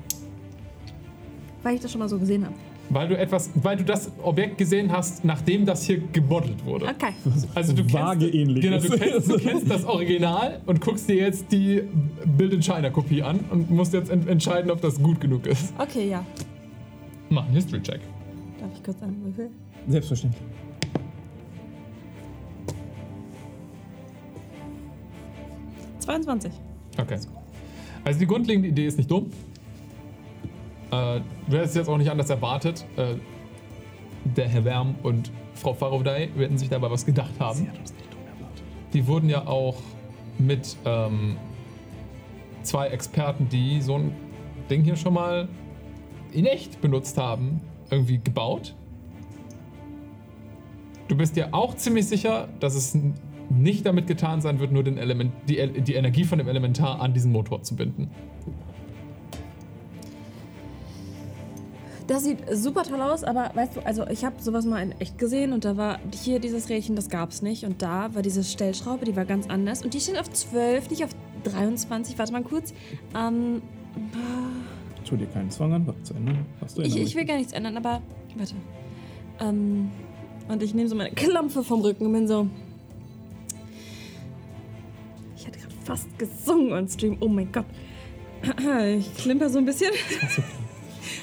[1.62, 2.54] Weil ich das schon mal so gesehen habe.
[2.92, 6.86] Weil du etwas, weil du das Objekt gesehen hast, nachdem das hier gemodelt wurde.
[6.86, 7.14] Okay.
[7.54, 11.14] Also du Vage kennst, ähnlich genau, du, kennst, du kennst das Original und guckst dir
[11.14, 11.82] jetzt die
[12.36, 15.72] Build-in-China-Kopie an und musst jetzt en entscheiden, ob das gut genug ist.
[15.78, 16.24] Okay, ja.
[17.28, 18.00] Mach einen History-Check.
[18.58, 19.50] Darf ich kurz an wie viel?
[19.86, 20.42] Selbstverständlich.
[20.42, 20.60] Ja.
[26.00, 26.52] 22.
[26.98, 27.18] Okay.
[28.04, 29.30] Also die grundlegende Idee ist nicht dumm.
[30.90, 32.84] Äh, du hättest jetzt auch nicht anders erwartet.
[32.96, 33.14] Äh,
[34.24, 37.68] der Herr Wärm und Frau Faraday werden sich dabei was gedacht haben.
[38.92, 39.76] Die wurden ja auch
[40.38, 41.36] mit ähm,
[42.62, 44.12] zwei Experten, die so ein
[44.68, 45.48] Ding hier schon mal
[46.32, 47.60] in echt benutzt haben,
[47.90, 48.74] irgendwie gebaut.
[51.08, 52.96] Du bist dir auch ziemlich sicher, dass es
[53.48, 57.12] nicht damit getan sein wird, nur den Element, die, die Energie von dem Elementar an
[57.12, 58.10] diesen Motor zu binden.
[62.10, 65.16] Das sieht super toll aus, aber weißt du, also ich habe sowas mal in echt
[65.16, 67.64] gesehen und da war hier dieses Rädchen, das gab es nicht.
[67.64, 69.84] Und da war diese Stellschraube, die war ganz anders.
[69.84, 71.10] Und die steht auf 12, nicht auf
[71.44, 72.18] 23.
[72.18, 72.74] Warte mal kurz.
[73.16, 73.62] Ähm,
[75.04, 76.46] Tu dir keinen Zwang an, was zu ändern.
[76.58, 78.02] Was du ich, ich will gar nichts ändern, aber
[78.36, 78.56] warte.
[79.38, 79.92] Ähm,
[80.48, 82.48] und ich nehme so meine Klampfe vom Rücken und bin so.
[85.84, 87.18] fast gesungen on Stream.
[87.20, 87.66] Oh mein Gott.
[88.98, 89.92] Ich klimper so ein bisschen.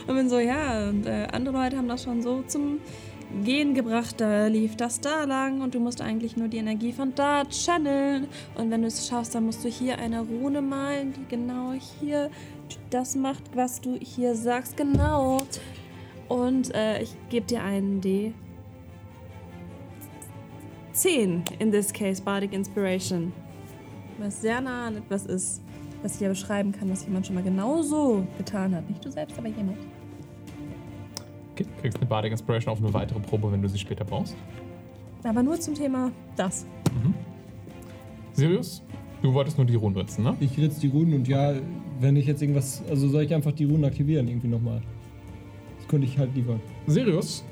[0.07, 2.79] Und bin so, ja, und äh, andere Leute haben das schon so zum
[3.43, 4.15] Gehen gebracht.
[4.21, 8.27] Da lief das da lang und du musst eigentlich nur die Energie von da channeln.
[8.55, 12.29] Und wenn du es schaffst, dann musst du hier eine Rune malen, die genau hier
[12.89, 14.77] das macht, was du hier sagst.
[14.77, 15.43] Genau.
[16.29, 18.33] Und äh, ich gebe dir einen D.
[20.93, 23.31] 10 in this case, Bardic Inspiration.
[24.17, 25.61] Was sehr nah an etwas ist,
[26.03, 28.89] was ich ja beschreiben kann, was jemand schon mal genauso getan hat.
[28.89, 29.77] Nicht du selbst, aber jemand.
[31.51, 34.35] Okay, du kriegst eine Bardic Inspiration auf eine weitere Probe, wenn du sie später brauchst.
[35.23, 36.65] Aber nur zum Thema das.
[38.33, 38.83] Sirius,
[39.21, 40.35] du wolltest nur die Runde nutzen, ne?
[40.39, 41.55] Ich ritz die Runen und ja,
[41.99, 42.83] wenn ich jetzt irgendwas.
[42.89, 44.81] Also soll ich einfach die Runen aktivieren, irgendwie nochmal.
[45.77, 46.59] Das könnte ich halt liefern.
[46.85, 47.43] Sirius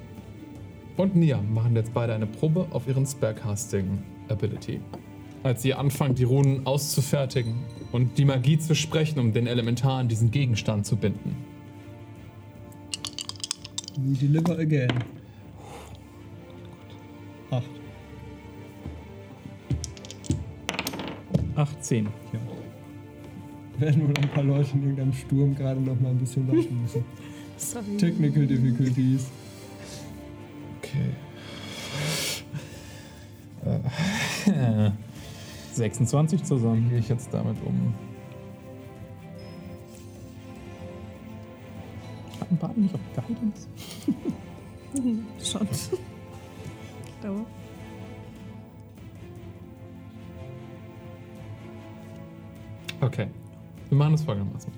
[0.98, 4.80] und Nia machen jetzt beide eine Probe auf ihren Spellcasting Ability.
[5.43, 7.56] Als sie anfangen, die Runen auszufertigen
[7.95, 11.33] und die Magie zu sprechen, um den Elementar an diesen Gegenstand zu binden.
[13.98, 14.91] We deliver again.
[17.51, 17.64] Acht.
[21.56, 22.09] 18.
[22.33, 22.40] Ja.
[23.80, 27.06] Werden wohl ein paar Leute in irgendeinem Sturm gerade noch mal ein bisschen warten müssen.
[27.57, 27.95] Sorry.
[27.98, 29.32] Technical Difficulties.
[30.82, 31.11] Okay.
[35.76, 36.90] 26 zusammen.
[36.90, 37.94] Gehe ich jetzt damit um?
[42.40, 43.68] Hatten beide nicht auch Guidance?
[45.44, 45.68] Schon.
[45.72, 47.45] Ich glaube.
[53.02, 53.28] Okay.
[53.90, 54.72] Wir machen es folgendermaßen.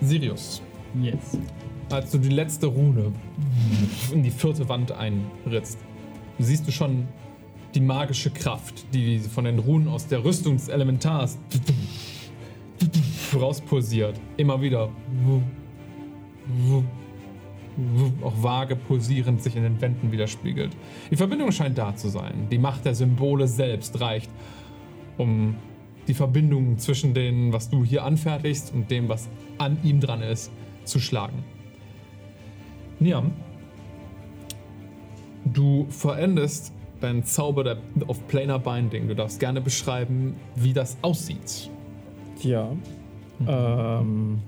[0.00, 0.62] Sirius,
[1.00, 1.38] Yes.
[1.90, 3.12] als du die letzte Rune
[4.12, 5.78] in die vierte Wand einritzt,
[6.38, 7.08] siehst du schon
[7.74, 11.38] die magische Kraft, die von den Runen aus der Rüstung des Elementars
[13.34, 14.20] rauspulsiert.
[14.36, 14.90] Immer wieder.
[18.22, 20.76] Auch vage pulsierend sich in den Wänden widerspiegelt.
[21.10, 22.46] Die Verbindung scheint da zu sein.
[22.50, 24.30] Die Macht der Symbole selbst reicht,
[25.18, 25.56] um
[26.06, 29.28] die Verbindung zwischen dem, was du hier anfertigst und dem, was
[29.58, 30.52] an ihm dran ist,
[30.84, 31.42] zu schlagen.
[33.00, 33.32] Niam,
[35.52, 39.08] du verendest deinen Zauber der, auf Planar Binding.
[39.08, 41.70] Du darfst gerne beschreiben, wie das aussieht.
[42.42, 42.68] Ja.
[43.46, 44.38] Ähm,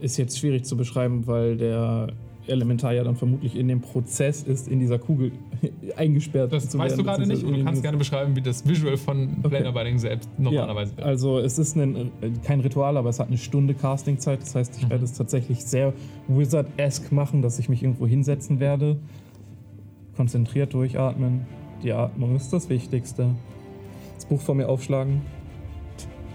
[0.00, 2.08] ist jetzt schwierig zu beschreiben, weil der
[2.46, 5.32] Elementar ja dann vermutlich in dem Prozess ist, in dieser Kugel
[5.96, 7.06] eingesperrt Das zu weißt werden.
[7.06, 10.28] du gerade nicht und du kannst gerne beschreiben, wie das Visual von Planar Binding selbst
[10.38, 11.04] normalerweise ja.
[11.04, 12.10] Also es ist ein,
[12.44, 14.42] kein Ritual, aber es hat eine Stunde Castingzeit.
[14.42, 14.90] Das heißt, ich Mhm.
[14.90, 15.94] werde es tatsächlich sehr
[16.28, 18.96] Wizard-esque machen, dass ich mich irgendwo hinsetzen werde.
[20.16, 21.46] Konzentriert durchatmen.
[21.82, 23.34] Die Atmung ist das Wichtigste.
[24.14, 25.22] Das Buch vor mir aufschlagen.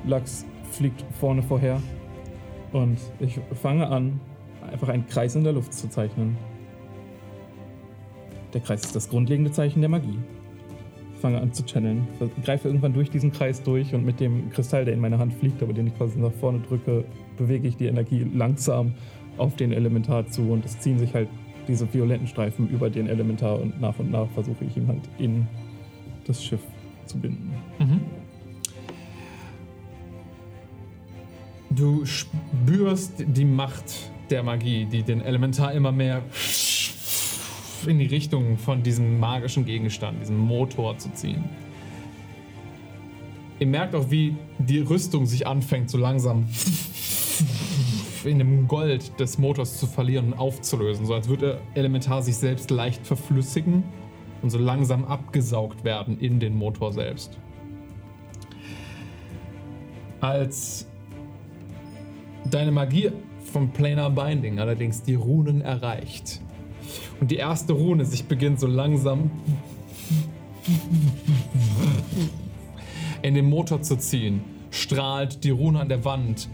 [0.05, 1.81] Lachs fliegt vorne vorher.
[2.71, 4.19] Und ich fange an,
[4.71, 6.37] einfach einen Kreis in der Luft zu zeichnen.
[8.53, 10.17] Der Kreis ist das grundlegende Zeichen der Magie.
[11.13, 14.49] Ich fange an zu channeln, ver- greife irgendwann durch diesen Kreis durch und mit dem
[14.51, 17.03] Kristall, der in meiner Hand fliegt, aber den ich quasi nach vorne drücke,
[17.37, 18.93] bewege ich die Energie langsam
[19.37, 21.27] auf den Elementar zu und es ziehen sich halt
[21.69, 25.47] diese violetten Streifen über den Elementar und nach und nach versuche ich ihn halt in
[26.25, 26.61] das Schiff
[27.05, 27.53] zu binden.
[27.77, 28.01] Mhm.
[31.69, 36.23] Du spürst die Macht der Magie, die den Elementar immer mehr
[37.87, 41.43] in die Richtung von diesem magischen Gegenstand, diesem Motor zu ziehen.
[43.59, 46.47] Ihr merkt auch, wie die Rüstung sich anfängt, so langsam
[48.25, 52.37] in dem Gold des Motors zu verlieren und aufzulösen, so als würde der Elementar sich
[52.37, 53.83] selbst leicht verflüssigen
[54.41, 57.37] und so langsam abgesaugt werden in den Motor selbst.
[60.21, 60.87] Als
[62.49, 63.11] deine Magie
[63.51, 66.41] vom Planar Binding allerdings die Runen erreicht
[67.19, 69.31] und die erste Rune sich beginnt so langsam
[73.21, 74.41] in den Motor zu ziehen,
[74.71, 76.49] strahlt die Rune an der Wand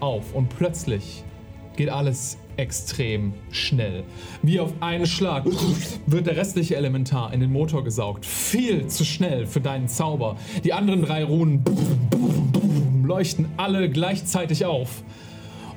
[0.00, 1.24] auf und plötzlich
[1.76, 4.02] geht alles extrem schnell.
[4.42, 5.44] Wie auf einen Schlag
[6.06, 8.26] wird der restliche Elementar in den Motor gesaugt.
[8.26, 10.36] Viel zu schnell für deinen Zauber.
[10.64, 11.62] Die anderen drei Runen
[13.06, 15.04] leuchten alle gleichzeitig auf.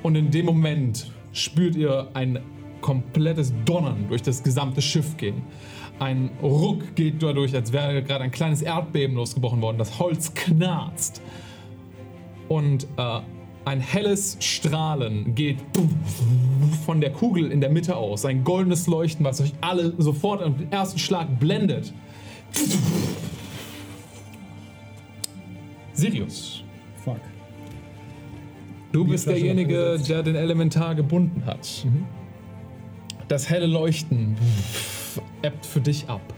[0.02, 2.40] Und in dem Moment spürt ihr ein
[2.80, 5.42] komplettes Donnern durch das gesamte Schiff gehen.
[6.00, 9.78] Ein Ruck geht dadurch, als wäre gerade ein kleines Erdbeben losgebrochen worden.
[9.78, 11.22] Das Holz knarzt.
[12.52, 13.20] Und äh,
[13.64, 15.56] Ein helles Strahlen geht
[16.84, 18.26] von der Kugel in der Mitte aus.
[18.26, 21.94] Ein goldenes Leuchten, was euch alle sofort am ersten Schlag blendet.
[25.94, 26.62] Sirius,
[27.02, 27.20] Fuck.
[28.90, 31.86] du bist derjenige, der den Elementar gebunden hat.
[33.28, 34.36] Das helle Leuchten
[35.40, 36.34] ebbt für dich ab.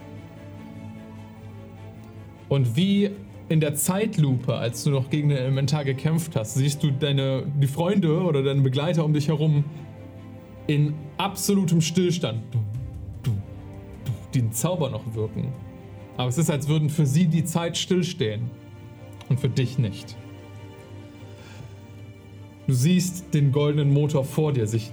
[2.48, 3.10] Und wie
[3.48, 7.66] in der Zeitlupe, als du noch gegen den Elementar gekämpft hast, siehst du deine, die
[7.66, 9.64] Freunde oder deine Begleiter um dich herum
[10.66, 12.42] in absolutem Stillstand.
[12.50, 12.58] Du,
[13.22, 13.32] du,
[14.04, 15.52] du, den Zauber noch wirken.
[16.16, 18.50] Aber es ist, als würden für sie die Zeit stillstehen.
[19.28, 20.16] Und für dich nicht.
[22.66, 24.90] Du siehst den goldenen Motor vor dir sich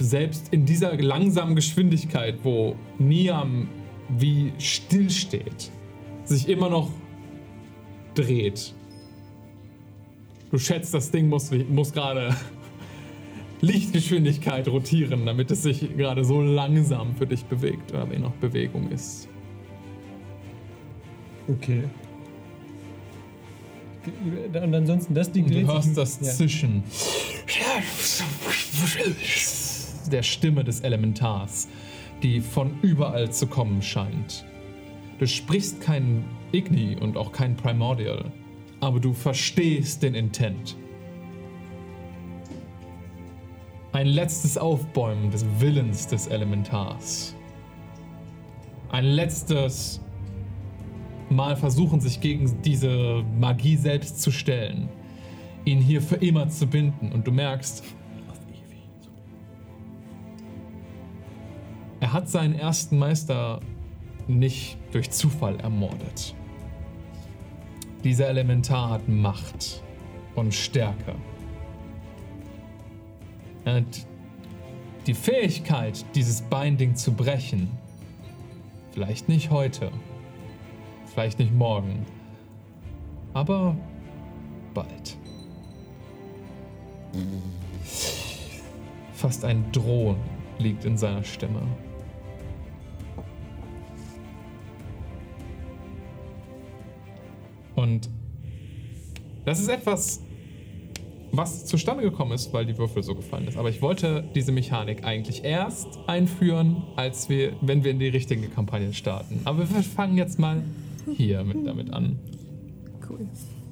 [0.00, 3.68] selbst in dieser langsamen Geschwindigkeit, wo Niam
[4.08, 5.70] wie still steht,
[6.24, 6.90] sich immer noch
[8.22, 8.74] dreht.
[10.50, 12.34] Du schätzt, das Ding muss, muss gerade
[13.60, 19.28] Lichtgeschwindigkeit rotieren, damit es sich gerade so langsam für dich bewegt, wenn noch Bewegung ist.
[21.48, 21.84] Okay.
[24.62, 26.32] Und ansonsten, das Ding Du dreht hörst sich- das ja.
[26.32, 26.82] Zischen
[30.10, 31.68] der Stimme des Elementars,
[32.22, 34.44] die von überall zu kommen scheint.
[35.18, 38.32] Du sprichst kein Igni und auch kein Primordial,
[38.80, 40.76] aber du verstehst den Intent.
[43.92, 47.34] Ein letztes Aufbäumen des Willens des Elementars.
[48.90, 50.00] Ein letztes
[51.28, 54.88] Mal versuchen, sich gegen diese Magie selbst zu stellen.
[55.64, 57.12] Ihn hier für immer zu binden.
[57.12, 57.84] Und du merkst,
[62.00, 63.60] er hat seinen ersten Meister
[64.26, 66.34] nicht durch Zufall ermordet.
[68.04, 69.82] Dieser Elementar hat Macht
[70.34, 71.14] und Stärke.
[73.64, 74.06] Und
[75.06, 77.70] die Fähigkeit, dieses Binding zu brechen,
[78.92, 79.90] vielleicht nicht heute,
[81.06, 82.06] vielleicht nicht morgen,
[83.34, 83.76] aber
[84.72, 85.16] bald.
[89.12, 90.16] Fast ein Drohen
[90.58, 91.60] liegt in seiner Stimme.
[97.80, 98.10] Und
[99.46, 100.22] das ist etwas,
[101.32, 103.56] was zustande gekommen ist, weil die Würfel so gefallen ist.
[103.56, 108.48] Aber ich wollte diese Mechanik eigentlich erst einführen, als wir, wenn wir in die richtige
[108.48, 109.40] Kampagne starten.
[109.44, 110.62] Aber wir fangen jetzt mal
[111.16, 112.18] hier mit damit an.
[113.08, 113.20] Cool.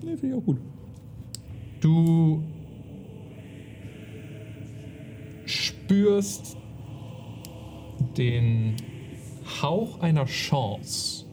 [0.03, 0.59] Nee, finde ich auch gut.
[1.81, 2.43] Du
[5.45, 6.57] spürst
[8.17, 8.75] den
[9.63, 11.25] Hauch einer Chance,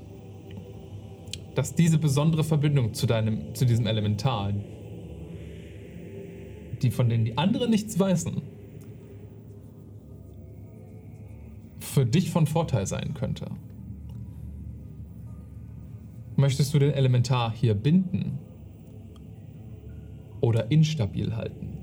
[1.55, 4.53] dass diese besondere Verbindung zu deinem, zu diesem Elementar,
[6.81, 8.41] die von denen die anderen nichts wissen,
[11.79, 13.47] für dich von Vorteil sein könnte.
[16.35, 18.39] Möchtest du den Elementar hier binden?
[20.45, 21.77] oder instabil halten.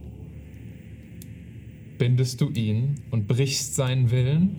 [1.99, 4.57] Bindest du ihn und brichst seinen Willen,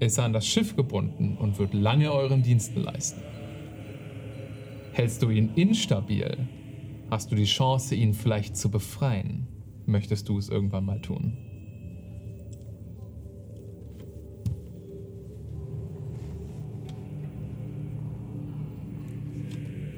[0.00, 3.20] ist er an das Schiff gebunden und wird lange euren Diensten leisten.
[4.92, 6.36] Hältst du ihn instabil,
[7.10, 9.46] hast du die Chance, ihn vielleicht zu befreien.
[9.86, 11.36] Möchtest du es irgendwann mal tun?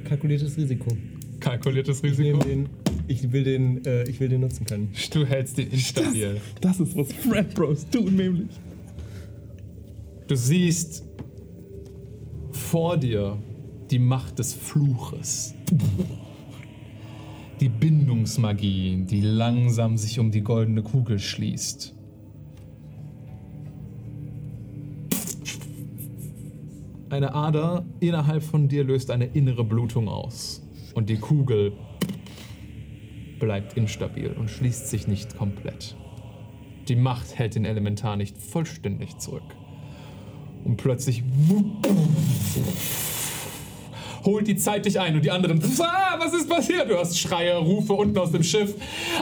[0.05, 0.97] Kalkuliertes Risiko.
[1.41, 2.39] Kalkuliertes Ich, Risiko.
[2.41, 2.69] den,
[3.09, 4.93] ich, will den, äh, ich will den nutzen können.
[5.13, 6.41] Du hältst ihn instabil.
[6.61, 8.49] Das ist, was Fred Bros tun, nämlich.
[10.29, 11.05] Du siehst
[12.51, 13.37] vor dir
[13.93, 15.55] die Macht des Fluches.
[17.61, 21.95] Die Bindungsmagie, die langsam sich um die goldene Kugel schließt.
[27.11, 30.67] Eine Ader innerhalb von dir löst eine innere Blutung aus.
[30.95, 31.75] Und die Kugel
[33.39, 35.97] bleibt instabil und schließt sich nicht komplett.
[36.89, 39.43] Die Macht hält den Elementar nicht vollständig zurück.
[40.65, 41.23] Und plötzlich
[44.25, 46.91] holt die Zeit dich ein und die anderen, ah, was ist passiert?
[46.91, 48.75] Du hast Schreie, Rufe unten aus dem Schiff.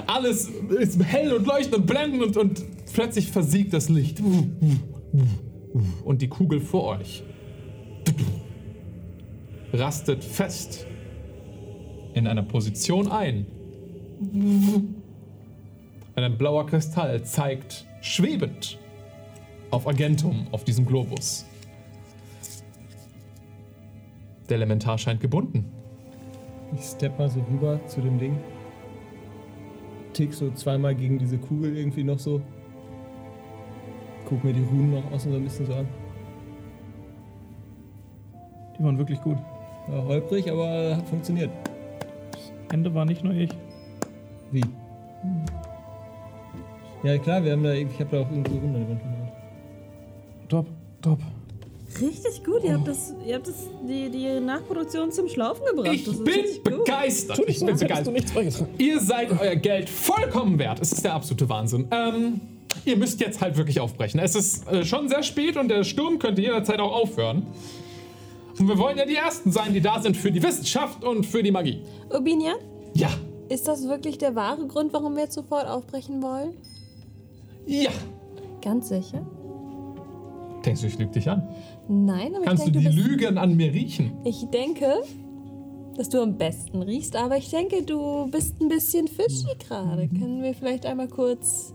[0.07, 0.49] Alles
[0.79, 4.21] ist hell und leuchtend und blendend und, und plötzlich versiegt das Licht.
[6.05, 7.23] Und die Kugel vor euch
[9.73, 10.87] rastet fest
[12.15, 13.47] in einer Position ein.
[16.17, 18.79] Ein blauer Kristall zeigt schwebend
[19.71, 21.47] auf Agentum, auf diesem Globus.
[24.51, 25.65] Der Elementar scheint gebunden.
[26.75, 28.37] Ich step mal so rüber zu dem Ding.
[30.13, 32.41] tick so zweimal gegen diese Kugel irgendwie noch so.
[34.29, 35.89] Guck mir die Runen noch außen so ein bisschen so an.
[38.77, 39.39] Die waren wirklich gut.
[39.89, 41.51] Ja, holprig, aber hat funktioniert.
[42.73, 43.51] Ende war nicht nur ich.
[44.51, 44.65] Wie?
[47.05, 49.33] Ja klar, wir haben da, ich habe da auch irgendwo Runen an der Wand gemalt.
[50.49, 50.67] Top,
[51.01, 51.21] top.
[52.01, 53.55] Richtig gut, ihr habt, das, ihr habt das,
[53.87, 55.93] die, die Nachproduktion zum Schlaufen gebracht.
[55.93, 56.85] Ich bin richtig gut.
[56.85, 57.41] begeistert.
[57.47, 58.69] Ich bin begeistert.
[58.79, 60.79] Ihr seid euer Geld vollkommen wert.
[60.81, 61.89] Es ist der absolute Wahnsinn.
[61.91, 62.41] Ähm,
[62.85, 64.21] ihr müsst jetzt halt wirklich aufbrechen.
[64.21, 67.47] Es ist äh, schon sehr spät und der Sturm könnte jederzeit auch aufhören.
[68.59, 71.43] Und wir wollen ja die Ersten sein, die da sind für die Wissenschaft und für
[71.43, 71.83] die Magie.
[72.11, 72.57] Urbinian,
[72.95, 73.09] Ja,
[73.49, 76.53] ist das wirklich der wahre Grund, warum wir jetzt sofort aufbrechen wollen?
[77.67, 77.91] ja.
[78.63, 79.27] Ganz sicher?
[80.67, 81.49] Denkst du, ich lüge dich an?
[81.93, 84.13] Nein, aber Kannst ich du denke, die dass, Lügen an mir riechen?
[84.25, 84.87] ich denke,
[85.97, 90.07] dass du am besten riechst, aber ich denke, du bist ein bisschen fishy gerade.
[90.09, 91.75] Können wir vielleicht einmal kurz.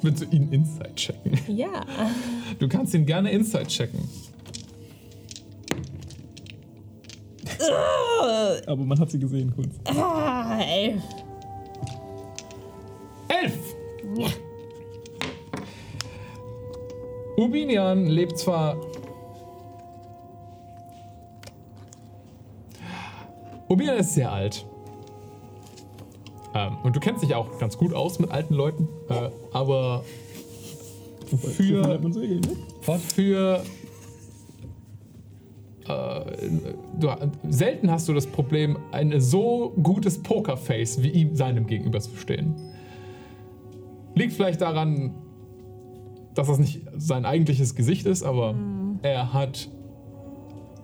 [0.00, 1.38] Willst du ihn Inside checken?
[1.46, 1.84] Ja.
[2.58, 4.00] Du kannst ihn gerne Inside checken.
[8.66, 9.74] Aber man hat sie gesehen kurz.
[9.84, 10.96] Ah, ey.
[13.28, 13.74] Elf!
[17.36, 18.76] Ubinian lebt zwar.
[23.68, 24.64] Ubinian ist sehr alt.
[26.54, 28.88] Ähm, und du kennst dich auch ganz gut aus mit alten Leuten.
[29.08, 30.04] Äh, aber
[31.26, 32.00] für,
[32.98, 33.62] für
[35.88, 36.48] äh,
[36.98, 37.10] du,
[37.48, 42.54] selten hast du das Problem, ein so gutes Pokerface wie ihm seinem gegenüber zu stehen.
[44.14, 45.14] Liegt vielleicht daran,
[46.36, 48.54] dass das nicht sein eigentliches Gesicht ist, aber
[49.02, 49.68] er hat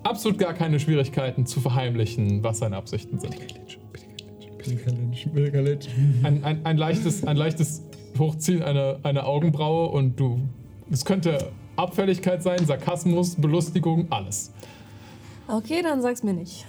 [0.02, 3.36] absolut gar keine Schwierigkeiten zu verheimlichen, was seine Absichten sind.
[6.22, 7.82] Ein, ein, ein, leichtes, ein leichtes
[8.18, 10.40] Hochziehen einer, einer Augenbraue und du.
[10.90, 14.52] Es könnte Abfälligkeit sein, Sarkasmus, Belustigung, alles.
[15.48, 16.64] Okay, dann sag's mir nicht.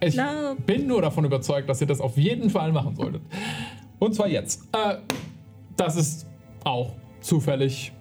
[0.00, 0.54] Ich Klar.
[0.66, 3.22] bin nur davon überzeugt, dass ihr das auf jeden Fall machen solltet.
[3.98, 4.62] Und zwar jetzt.
[4.72, 4.96] Äh,
[5.76, 6.26] das ist
[6.62, 6.92] auch
[7.24, 7.92] zufällig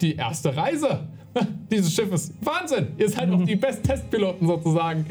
[0.00, 1.00] die erste Reise
[1.70, 2.32] dieses Schiffes.
[2.40, 2.88] Wahnsinn!
[2.98, 5.04] Ihr seid auch die Best-Testpiloten sozusagen.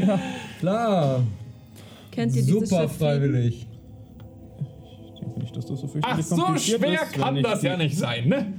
[0.59, 1.23] Klar,
[2.11, 2.97] Kennt ihr dieses super Schiff?
[2.97, 3.67] freiwillig.
[5.13, 7.97] Ich denke nicht, dass das so Ach, fürchterlich so schwer ist, kann das ja nicht
[7.97, 8.53] sein, ne?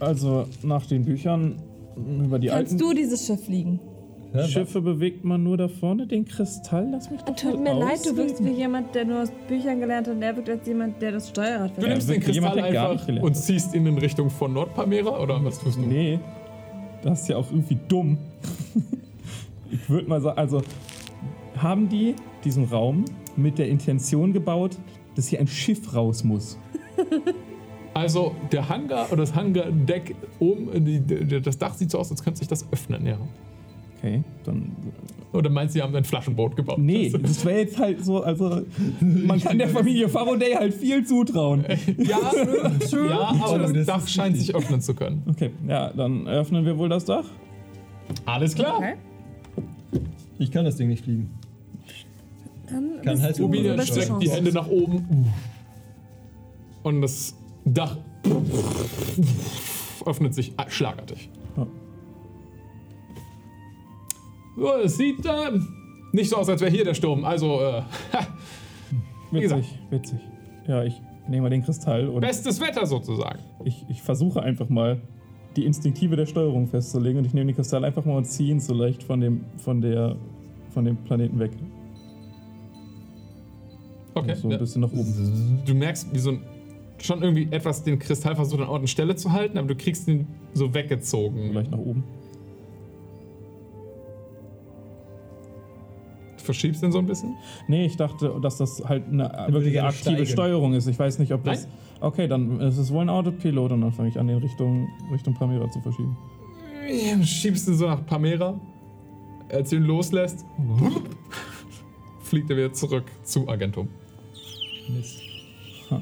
[0.00, 1.60] Also nach den Büchern
[1.96, 3.78] über die Kannst alten du dieses Schiff fliegen?
[4.34, 6.88] Ja, Schiffe bewegt man nur da vorne den Kristall.
[6.90, 10.06] Lass mich doch Tut mir leid, du wirkst wie jemand, der nur aus Büchern gelernt
[10.06, 11.88] hat und der wirkt als jemand, der das Steuerrad Du fährt.
[11.88, 15.82] nimmst den Kristall einfach und ziehst ihn in Richtung von Nordpamera oder was tust du?
[15.82, 16.18] Nee,
[17.02, 18.16] das ist ja auch irgendwie dumm.
[19.70, 20.62] ich würde mal sagen, also
[21.56, 23.04] haben die diesen Raum
[23.36, 24.78] mit der Intention gebaut,
[25.14, 26.58] dass hier ein Schiff raus muss.
[27.94, 32.24] Also der Hangar oder das Hangardeck oben, die, die, das Dach sieht so aus, als
[32.24, 33.18] könnte sich das öffnen, ja.
[34.02, 34.72] Okay, dann.
[35.32, 36.78] Oder meinst du, sie haben ein Flaschenboot gebaut?
[36.78, 38.62] Nee, das wäre jetzt halt so, also
[39.00, 41.64] man kann der Familie Faraday halt viel zutrauen.
[41.96, 42.18] Ja,
[42.92, 45.22] ja aber Das das Dach scheint sich öffnen zu können.
[45.30, 47.24] Okay, ja, dann öffnen wir wohl das Dach.
[48.26, 48.76] Alles klar.
[48.76, 48.94] Okay.
[50.38, 51.30] Ich kann das Ding nicht fliegen.
[52.68, 54.30] Dann Kann halt du beste streckt die.
[54.30, 55.32] Hände nach oben.
[56.82, 57.96] Und das Dach
[60.04, 61.30] öffnet sich schlagartig.
[64.56, 64.62] Ja.
[64.62, 65.30] So, es sieht äh,
[66.12, 67.24] nicht so aus, als wäre hier der Sturm.
[67.24, 67.82] Also, äh,
[69.30, 69.62] Wie gesagt.
[69.62, 70.18] Witzig, witzig.
[70.68, 73.40] Ja, ich nehme mal den Kristall und bestes Wetter sozusagen.
[73.64, 75.00] ich, ich versuche einfach mal
[75.56, 78.60] die Instinktive der Steuerung festzulegen und ich nehme den Kristall einfach mal und ziehe ihn
[78.60, 80.16] so leicht von dem, von der,
[80.70, 81.52] von dem Planeten weg.
[84.14, 84.34] Okay.
[84.34, 85.62] so ein bisschen nach oben.
[85.64, 86.42] Du merkst, wie so ein,
[86.98, 90.06] schon irgendwie etwas den Kristall versucht an Ort und Stelle zu halten, aber du kriegst
[90.08, 91.48] ihn so weggezogen.
[91.50, 92.04] Vielleicht nach oben.
[96.42, 97.36] Verschiebst ihn so ein bisschen.
[97.68, 100.26] Nee, ich dachte, dass das halt eine würde wirklich aktive steigen.
[100.26, 100.86] Steuerung ist.
[100.86, 101.64] Ich weiß nicht, ob das.
[101.66, 101.72] Nein.
[102.00, 105.34] Okay, dann ist es wohl ein Autopilot und dann fange ich an, den Richtung, Richtung
[105.34, 106.16] Pamira zu verschieben.
[107.18, 108.58] Du schiebst ihn so nach Pamera.
[109.50, 110.44] Als du ihn loslässt,
[112.22, 113.88] fliegt er wieder zurück zu Agentum.
[114.88, 115.20] Mist.
[115.90, 116.00] Ha.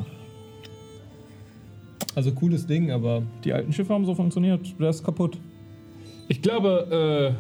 [2.14, 4.74] Also cooles Ding, aber Die alten Schiffe haben so funktioniert.
[4.80, 5.38] Der ist kaputt.
[6.28, 7.34] Ich glaube,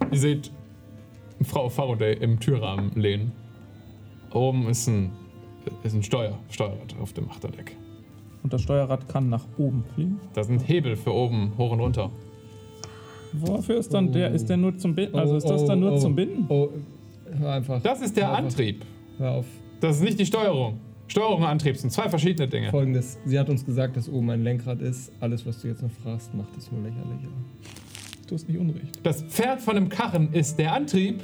[0.00, 0.50] äh, ihr seht
[1.42, 3.32] Frau Faraday im Türrahmen lehnen.
[4.32, 5.10] Oben ist ein,
[5.82, 7.76] ist ein Steuer, Steuerrad auf dem Achterdeck.
[8.42, 10.20] Und das Steuerrad kann nach oben fliegen.
[10.34, 12.10] Da sind Hebel für oben, hoch und runter.
[13.32, 14.30] Wofür ist dann der?
[14.32, 15.16] Ist der nur zum Binden?
[15.16, 16.46] Also ist das dann nur oh, zum Binden?
[16.48, 16.68] Oh,
[17.38, 17.82] hör einfach.
[17.82, 18.38] Das ist der Hör.
[18.38, 18.84] Antrieb.
[19.18, 19.46] Hör auf.
[19.80, 20.80] Das ist nicht die Steuerung.
[21.06, 22.70] Steuerung und Antrieb sind zwei verschiedene Dinge.
[22.70, 23.18] Folgendes.
[23.24, 25.12] Sie hat uns gesagt, dass oben ein Lenkrad ist.
[25.20, 27.28] Alles, was du jetzt noch fragst, macht es nur lächerlicher.
[28.30, 29.00] Du hast nicht Unrecht.
[29.02, 31.20] Das Pferd von dem Karren ist der Antrieb,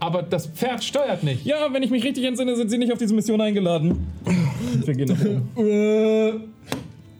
[0.00, 1.46] aber das Pferd steuert nicht.
[1.46, 4.08] Ja, wenn ich mich richtig entsinne, sind sie nicht auf diese Mission eingeladen.
[4.84, 6.52] Wir gehen nach oben.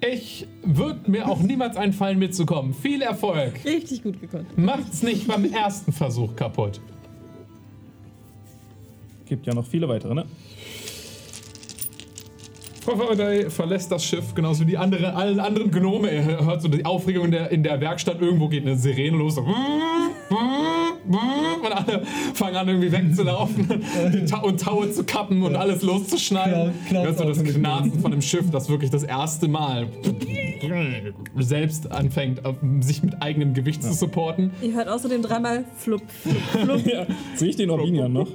[0.01, 2.75] Äh, Ich würde mir auch niemals einfallen, mitzukommen.
[2.75, 3.65] Viel Erfolg.
[3.65, 4.59] Richtig gut gekonnt.
[4.59, 6.81] Macht's nicht beim ersten Versuch kaputt.
[9.27, 10.25] Gibt ja noch viele weitere, ne?
[12.85, 16.11] Frau Faraday verlässt das Schiff, genauso wie die andere, allen anderen Gnome.
[16.11, 18.21] Er hört so die Aufregung in der, in der Werkstatt.
[18.21, 19.37] Irgendwo geht eine Sirene los.
[19.37, 19.43] So.
[20.33, 22.03] Und alle
[22.35, 23.69] fangen an, irgendwie wegzulaufen
[24.29, 26.73] Ta und Taue zu kappen und alles loszuschneiden.
[26.89, 29.87] Klaut- Hörst du das Knarzen von dem Schiff, das wirklich das erste Mal
[31.39, 32.41] selbst anfängt,
[32.81, 34.51] sich mit eigenem Gewicht zu supporten.
[34.61, 36.87] Ihr hört außerdem dreimal flupp, flupp, flupp.
[36.93, 37.07] Ja.
[37.37, 38.29] Sehe ich den Orbinian noch?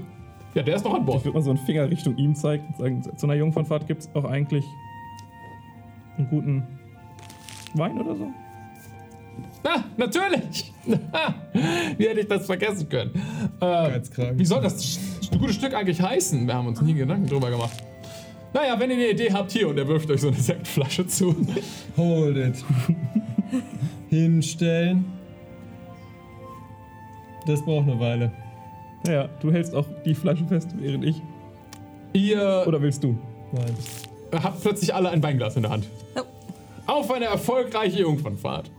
[0.53, 1.19] Ja, der ist noch an Bord.
[1.19, 4.01] Ich würde mal so einen Finger Richtung ihm zeigen und sagen, zu einer Jungfernfahrt gibt
[4.01, 4.65] es auch eigentlich
[6.17, 6.63] einen guten
[7.73, 8.27] Wein oder so.
[9.63, 10.73] Ah, natürlich!
[11.97, 13.11] Wie hätte ich das vergessen können?
[13.59, 13.99] Äh,
[14.35, 14.99] wie soll das
[15.37, 16.47] gute Stück eigentlich heißen?
[16.47, 17.83] Wir haben uns nie Gedanken drüber gemacht.
[18.53, 21.35] Naja, wenn ihr eine Idee habt, hier und er wirft euch so eine Sektflasche zu.
[21.97, 22.65] Hold it.
[24.09, 25.05] Hinstellen.
[27.45, 28.31] Das braucht eine Weile.
[29.07, 31.21] Naja, du hältst auch die Flasche fest, während ich.
[32.13, 33.17] Ihr Oder willst du?
[33.53, 34.43] Nein.
[34.43, 35.87] habt plötzlich alle ein Weinglas in der Hand.
[36.15, 36.21] Oh.
[36.87, 38.69] Auf eine erfolgreiche Jungfernfahrt.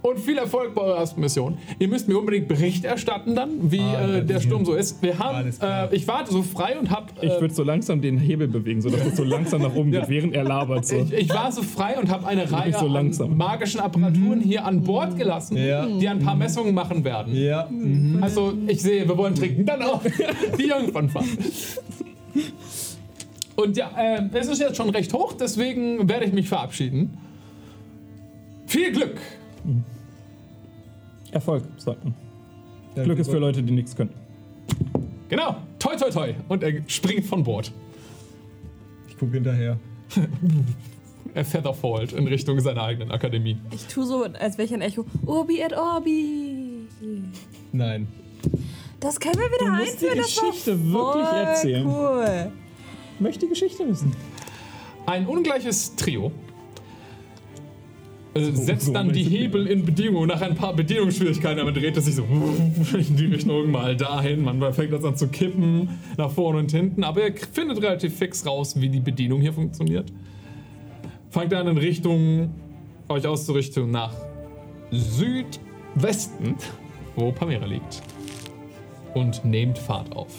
[0.00, 1.58] Und viel Erfolg bei eurer ersten Mission.
[1.80, 5.02] Ihr müsst mir unbedingt Bericht erstatten dann, wie äh, der Sturm so ist.
[5.02, 8.16] Wir haben, äh, ich warte so frei und hab, Ich äh, würde so langsam den
[8.16, 10.08] Hebel bewegen, sodass es so langsam nach oben geht, Ja.
[10.08, 10.86] während er labert.
[10.86, 10.96] So.
[10.98, 13.32] Ich, ich war so frei und habe eine Reihe so langsam.
[13.32, 15.84] an magischen Apparaturen hier an Bord gelassen, Ja.
[15.86, 17.34] die ein paar Messungen machen werden.
[17.34, 17.66] Ja.
[17.68, 18.18] Mhm.
[18.22, 19.66] Also ich sehe, wir wollen trinken.
[19.66, 20.00] Dann auch
[20.58, 21.26] die Jungfernfahrt.
[23.56, 27.18] Und ja, äh, es ist jetzt schon recht hoch, deswegen werde ich mich verabschieden.
[28.66, 29.16] Viel Glück!
[31.30, 32.14] Erfolg, sagt man.
[32.94, 34.10] Glück ist für Leute, die nichts können.
[35.28, 36.34] Genau, toi toi toi.
[36.48, 37.70] Und er springt von Bord.
[39.08, 39.78] Ich gucke hinterher.
[41.34, 43.58] Er featherfallt in Richtung seiner eigenen Akademie.
[43.70, 45.04] Ich tue so, als wäre ich ein Echo.
[45.26, 46.88] Urbi et Orbi.
[47.70, 48.08] Nein.
[48.98, 50.18] Das können wir wieder Du musst die einführen.
[50.18, 51.86] das war Geschichte wirklich erzählen.
[51.86, 52.52] Cool.
[53.14, 54.12] Ich möchte die Geschichte wissen.
[55.06, 56.32] Ein ungleiches Trio
[58.38, 60.26] äh, setzt so dann die Hebel in Bedienung.
[60.26, 62.24] Nach ein paar Bedienungsschwierigkeiten, aber dreht es sich so
[62.92, 64.42] in die Richtung mal dahin.
[64.42, 67.04] Man fängt das an zu kippen, nach vorne und hinten.
[67.04, 70.12] Aber ihr findet relativ fix raus, wie die Bedienung hier funktioniert.
[71.30, 72.50] Fangt an in Richtung,
[73.08, 74.14] euch auszurichten nach
[74.90, 76.56] Südwesten,
[77.16, 78.02] wo Pamera liegt.
[79.14, 80.32] Und nehmt Fahrt auf.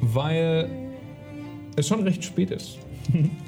[0.00, 0.68] Weil
[1.76, 2.78] es schon recht spät ist.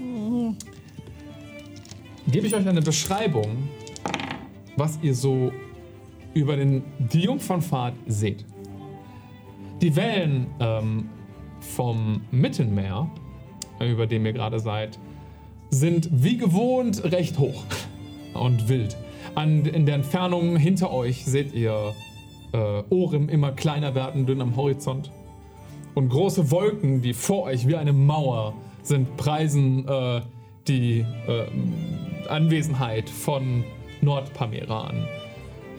[2.29, 3.69] Gebe ich euch eine Beschreibung,
[4.77, 5.53] was ihr so
[6.35, 8.45] über den, die Jungfernfahrt seht.
[9.81, 11.09] Die Wellen ähm,
[11.61, 13.09] vom Mittelmeer,
[13.81, 14.99] über dem ihr gerade seid,
[15.71, 17.63] sind wie gewohnt recht hoch
[18.35, 18.97] und wild.
[19.35, 21.95] An, in der Entfernung hinter euch seht ihr
[22.53, 25.11] äh, Orem immer kleiner werden, dünn am Horizont.
[25.95, 28.55] Und große Wolken, die vor euch wie eine Mauer
[28.87, 30.23] sind, preisen äh,
[30.69, 31.47] die äh,
[32.29, 33.65] Anwesenheit von
[34.01, 35.07] Nordpamera an.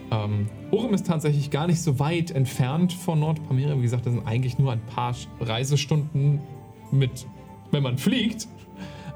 [0.09, 3.77] Ähm, Orem ist tatsächlich gar nicht so weit entfernt von Nordpamera.
[3.77, 6.39] Wie gesagt, das sind eigentlich nur ein paar Reisestunden
[6.91, 7.27] mit,
[7.71, 8.47] wenn man fliegt.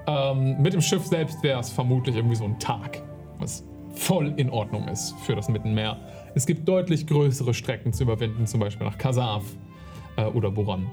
[0.08, 3.02] Ähm, mit dem Schiff selbst wäre es vermutlich irgendwie so ein Tag,
[3.40, 3.64] was
[3.94, 5.98] voll in Ordnung ist für das Mittelmeer.
[6.34, 9.44] Es gibt deutlich größere Strecken zu überwinden, zum Beispiel nach Kasav
[10.16, 10.88] äh, oder Boron.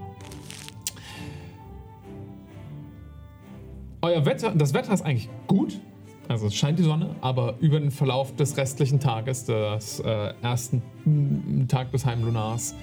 [4.00, 5.80] Euer Wetter, das Wetter ist eigentlich gut.
[6.28, 10.82] Also es scheint die Sonne, aber über den Verlauf des restlichen Tages, des äh, ersten
[11.04, 12.74] mm, Tag des Heimlunars,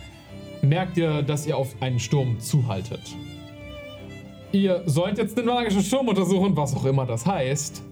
[0.62, 3.16] merkt ihr, dass ihr auf einen Sturm zuhaltet.
[4.52, 7.84] Ihr sollt jetzt den magischen Sturm untersuchen, was auch immer das heißt.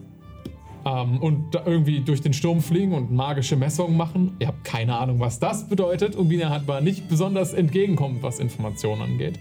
[0.85, 4.35] Ähm, und irgendwie durch den Sturm fliegen und magische Messungen machen.
[4.39, 6.15] Ihr habt keine Ahnung, was das bedeutet.
[6.15, 9.39] Und Bina hat war nicht besonders entgegenkommend, was Informationen angeht.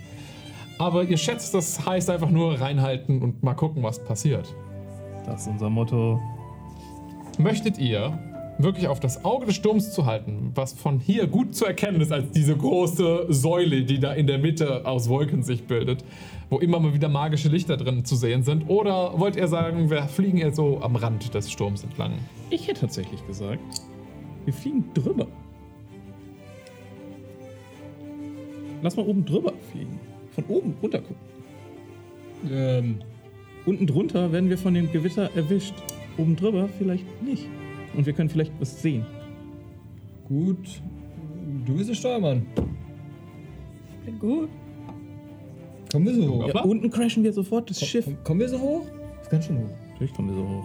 [0.82, 4.52] Aber ihr schätzt, das heißt einfach nur reinhalten und mal gucken, was passiert.
[5.24, 6.20] Das ist unser Motto.
[7.38, 8.18] Möchtet ihr
[8.58, 12.10] wirklich auf das Auge des Sturms zu halten, was von hier gut zu erkennen ist
[12.10, 16.04] als diese große Säule, die da in der Mitte aus Wolken sich bildet,
[16.50, 18.68] wo immer mal wieder magische Lichter drin zu sehen sind?
[18.68, 22.14] Oder wollt ihr sagen, wir fliegen jetzt so am Rand des Sturms entlang?
[22.50, 23.62] Ich hätte tatsächlich gesagt,
[24.44, 25.28] wir fliegen drüber.
[28.82, 30.11] lass mal oben drüber fliegen.
[30.34, 31.16] Von oben runter gucken.
[32.50, 32.96] Ähm,
[33.64, 35.74] Unten drunter werden wir von dem Gewitter erwischt.
[36.18, 37.46] Oben drüber vielleicht nicht.
[37.94, 39.06] Und wir können vielleicht was sehen.
[40.26, 40.82] gut.
[41.64, 42.46] Du bist der Steuermann.
[44.02, 44.48] Klingt gut.
[45.92, 46.48] Kommen wir so hoch?
[46.48, 48.04] Ja, unten crashen wir sofort das Schiff.
[48.06, 48.86] Komm, kommen wir so hoch?
[49.20, 49.70] Ist ganz schön hoch.
[49.90, 50.64] Natürlich kommen wir so hoch.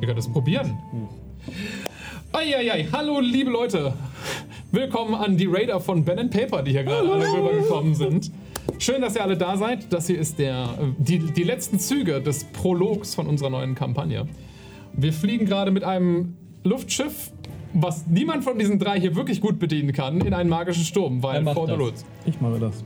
[0.00, 0.76] Ihr könnt es probieren.
[2.32, 3.94] Eieiei, hallo liebe Leute.
[4.74, 8.32] Willkommen an die Raider von Ben Paper, die hier gerade alle rübergekommen sind.
[8.80, 9.92] Schön, dass ihr alle da seid.
[9.92, 14.26] Das hier ist der, äh, die, die letzten Züge des Prologs von unserer neuen Kampagne.
[14.92, 17.30] Wir fliegen gerade mit einem Luftschiff,
[17.72, 21.42] was niemand von diesen drei hier wirklich gut bedienen kann, in einen magischen Sturm, weil
[21.42, 21.86] macht vor der das?
[21.86, 22.04] Lutz.
[22.26, 22.82] Ich mache das.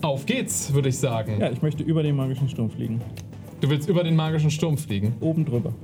[0.00, 1.40] Auf geht's, würde ich sagen.
[1.40, 3.00] Ja, ich möchte über den magischen Sturm fliegen.
[3.60, 5.14] Du willst über den magischen Sturm fliegen.
[5.18, 5.74] Oben drüber.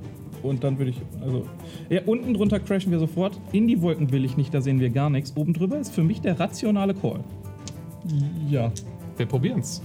[0.45, 1.45] Und dann würde ich, also,
[1.89, 3.37] ja, unten drunter crashen wir sofort.
[3.51, 5.33] In die Wolken will ich nicht, da sehen wir gar nichts.
[5.35, 7.19] Oben drüber ist für mich der rationale Call.
[8.49, 8.71] Ja.
[9.17, 9.81] Wir probieren's.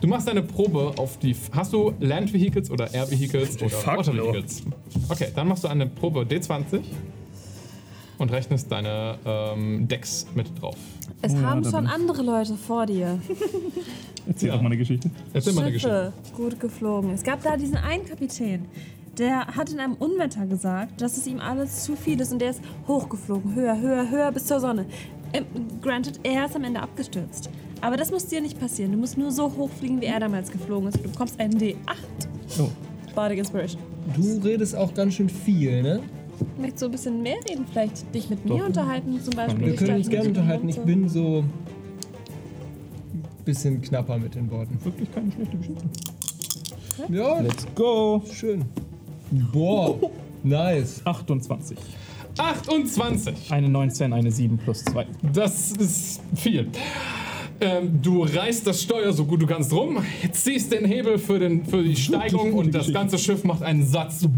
[0.00, 1.34] Du machst eine Probe auf die.
[1.52, 4.24] Hast du Land Vehicles oder Air Vehicles oder fuck Water no.
[4.24, 4.62] Vehicles?
[5.08, 6.80] Okay, dann machst du eine Probe D20
[8.18, 10.76] und rechnest deine ähm, Decks mit drauf.
[11.22, 13.18] Es Oh ja, haben da schon andere Leute vor dir.
[14.26, 14.54] Erzähl Ja.
[14.56, 15.10] doch mal eine Geschichte.
[15.32, 16.12] Erzähl mal eine Geschichte.
[16.26, 17.10] Schiffe gut geflogen.
[17.10, 18.66] Es gab da diesen einen Kapitän,
[19.18, 22.50] der hat in einem Unwetter gesagt, dass es ihm alles zu viel ist und der
[22.50, 24.86] ist hochgeflogen, höher, höher, höher bis zur Sonne.
[25.32, 25.44] Ähm,
[25.82, 27.50] granted, er ist am Ende abgestürzt.
[27.80, 28.92] Aber das muss dir nicht passieren.
[28.92, 30.98] Du musst nur so hochfliegen, wie er damals geflogen ist.
[31.04, 31.76] Du bekommst einen D8
[32.60, 32.68] Oh.
[33.14, 33.80] Bardic Inspiration.
[34.14, 36.00] Du redest auch ganz schön viel, ne?
[36.58, 37.66] Möchtest du ein bisschen mehr reden?
[37.70, 39.66] Vielleicht dich mit mir unterhalten zum Beispiel?
[39.66, 40.68] Wir Ich können uns gerne unterhalten.
[40.68, 40.82] Ich so.
[40.84, 41.44] bin so
[43.44, 44.78] bisschen knapper mit den Worten.
[44.84, 45.84] Wirklich keine schlechte Geschichte.
[47.10, 48.22] Ja, Let's go.
[48.32, 48.64] schön.
[49.30, 49.98] Boah,
[50.42, 51.02] nice.
[51.04, 51.78] 28.
[52.38, 53.50] 28.
[53.50, 55.06] Eine 19, eine 7 plus 2.
[55.32, 56.68] Das ist viel.
[57.58, 59.98] Ähm, du reißt das Steuer so gut du kannst rum,
[60.32, 64.28] ziehst den Hebel für, den, für die Steigung und das ganze Schiff macht einen Satz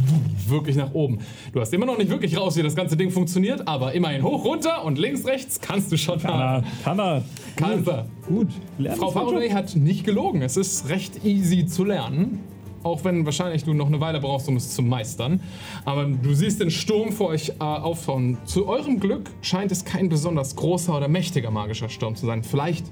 [0.47, 1.19] wirklich nach oben.
[1.53, 4.45] Du hast immer noch nicht wirklich raus, wie das ganze Ding funktioniert, aber immerhin hoch,
[4.45, 6.65] runter und links, rechts kannst du schon Kann fahren.
[6.65, 6.85] er.
[6.85, 7.25] Kann er.
[7.57, 8.05] Kannst du.
[8.29, 8.49] Gut.
[8.79, 9.53] Lernen Frau Job.
[9.53, 10.43] hat nicht gelogen.
[10.43, 12.39] Es ist recht easy zu lernen.
[12.83, 15.41] Auch wenn wahrscheinlich du noch eine Weile brauchst, um es zu meistern.
[15.85, 18.39] Aber du siehst den Sturm vor euch äh, auffahren.
[18.45, 22.43] Zu eurem Glück scheint es kein besonders großer oder mächtiger magischer Sturm zu sein.
[22.43, 22.87] Vielleicht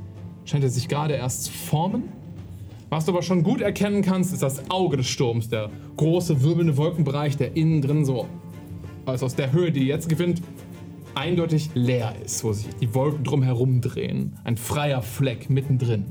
[0.44, 2.05] scheint er sich gerade erst zu formen.
[2.89, 5.48] Was du aber schon gut erkennen kannst, ist das Auge des Sturms.
[5.48, 8.26] Der große, wirbelnde Wolkenbereich, der innen drin so,
[9.05, 10.40] also aus der Höhe, die jetzt gewinnt,
[11.15, 14.39] eindeutig leer ist, wo sich die Wolken drum herum drehen.
[14.44, 16.06] Ein freier Fleck mittendrin.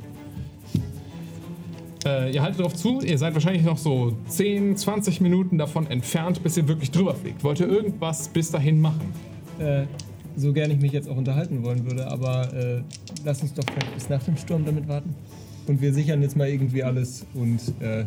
[2.06, 6.44] Äh, ihr haltet darauf zu, ihr seid wahrscheinlich noch so 10, 20 Minuten davon entfernt,
[6.44, 7.44] bis ihr wirklich drüber fliegt.
[7.44, 9.12] Wollt ihr irgendwas bis dahin machen?
[9.60, 9.86] Äh,
[10.36, 12.82] so gern ich mich jetzt auch unterhalten wollen würde, aber äh,
[13.24, 15.16] lass uns doch vielleicht bis nach dem Sturm damit warten.
[15.68, 18.06] Und wir sichern jetzt mal irgendwie alles und äh,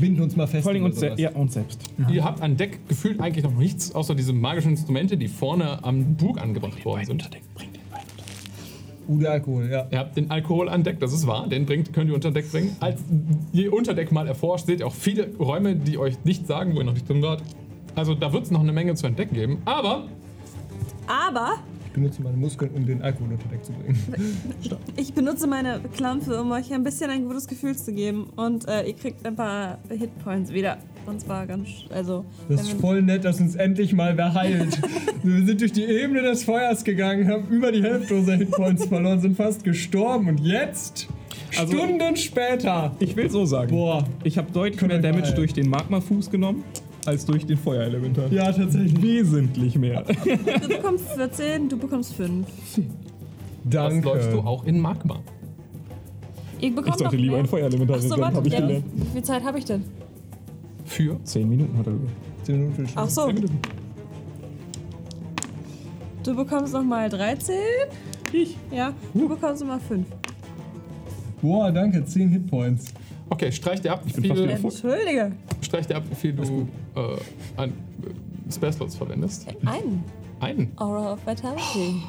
[0.00, 0.62] binden uns mal fest.
[0.62, 1.82] Vor allem uns, se ja, uns selbst.
[2.10, 6.14] Ihr habt an Deck gefühlt eigentlich noch nichts, außer diese magischen Instrumente, die vorne am
[6.14, 7.28] Bug angebracht worden sind.
[9.08, 9.86] Gute Alkohol, ja.
[9.90, 12.52] Ihr habt den Alkohol an Deck, das ist wahr, den bringt, könnt ihr unter Deck
[12.52, 12.76] bringen.
[12.78, 13.00] Als
[13.54, 16.80] ihr unter Deck mal erforscht, seht ihr auch viele Räume, die euch nicht sagen, wo
[16.80, 17.42] ihr noch nicht drin wart.
[17.94, 20.04] Also da wird es noch eine Menge zu entdecken geben, aber
[21.06, 21.54] Aber
[21.86, 23.98] Ich benutze meine Muskeln, um den Alkohol unter Deck zu bringen.
[24.96, 28.28] ich benutze meine Klampfe, um euch ein bisschen ein gutes Gefühl zu geben.
[28.36, 30.76] Und äh, ihr kriegt ein paar Hitpoints wieder.
[31.08, 31.68] Und zwar ganz.
[31.90, 32.24] Also.
[32.48, 34.78] Das ist voll nett, dass uns endlich mal wer heilt.
[35.22, 39.20] wir sind durch die Ebene des Feuers gegangen, haben über die Hälfte unserer Hitpoints verloren,
[39.20, 41.08] sind fast gestorben und jetzt,
[41.58, 43.70] Also- Stunden später, Ich will so sagen.
[43.70, 46.62] boah, Ich habe deutlich mehr Damage durch den Magma-Fuß genommen,
[47.06, 48.30] als durch den Feuerelementar.
[48.30, 49.00] ja tatsächlich.
[49.00, 50.02] Wesentlich mehr.
[50.02, 52.46] Du bekommst 14, du bekommst 5.
[52.76, 52.84] das
[53.64, 54.08] Danke.
[54.08, 55.20] läufst du auch in Magma.
[56.60, 57.44] Ich bekommt sollte noch lieber mehr.
[57.44, 58.84] ein Feuerelementar so, sein, warte, habe ich gelernt.
[58.94, 59.84] wie viel Zeit habe ich denn?
[60.88, 62.12] Für Zehn Minuten hat er gesagt.
[62.44, 63.30] 10 Minuten für die Ach so.
[66.24, 67.54] Du bekommst noch mal 13.
[68.32, 68.56] Ich?
[68.70, 70.06] Ja, du bekommst noch mal 5.
[71.42, 72.92] Boah, danke, 10 Hitpoints.
[73.30, 74.48] Okay, streich dir ab, wie viel, voll.
[74.48, 75.32] Entschuldige.
[75.60, 77.16] streich dir ab, wie viel du äh,
[77.56, 79.46] an äh, Spellslots verwendest.
[79.66, 80.02] Einen.
[80.40, 80.72] Einen.
[80.76, 82.02] Aura of Vitality.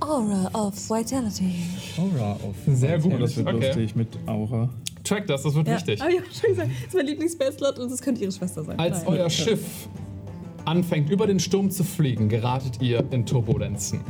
[0.00, 1.54] Aura of Vitality.
[1.98, 2.54] Aura auf.
[2.66, 3.12] Sehr gut.
[3.14, 3.66] Oh, das wird okay.
[3.66, 4.68] lustig mit Aura.
[5.04, 5.94] Track das, das wird Ja, wichtig.
[5.94, 6.08] ich auch
[6.40, 6.70] schon gesagt.
[6.70, 8.78] Das ist mein Lieblings-Spellslot und das könnte ihre Schwester sein.
[8.78, 9.08] Als Nein.
[9.08, 9.88] euer Schiff
[10.64, 14.00] anfängt, über den Sturm zu fliegen, geratet ihr in Turbulenzen.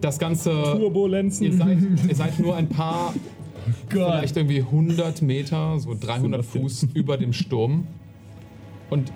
[0.00, 0.50] Das Ganze.
[0.50, 1.46] Turbulenzen.
[1.46, 3.14] Ihr seid, ihr seid nur ein paar,
[3.90, 4.12] Gott.
[4.18, 6.62] vielleicht irgendwie 100 Meter, so 300 das denn?
[6.62, 7.86] Fuß über dem Sturm.
[8.90, 9.12] Und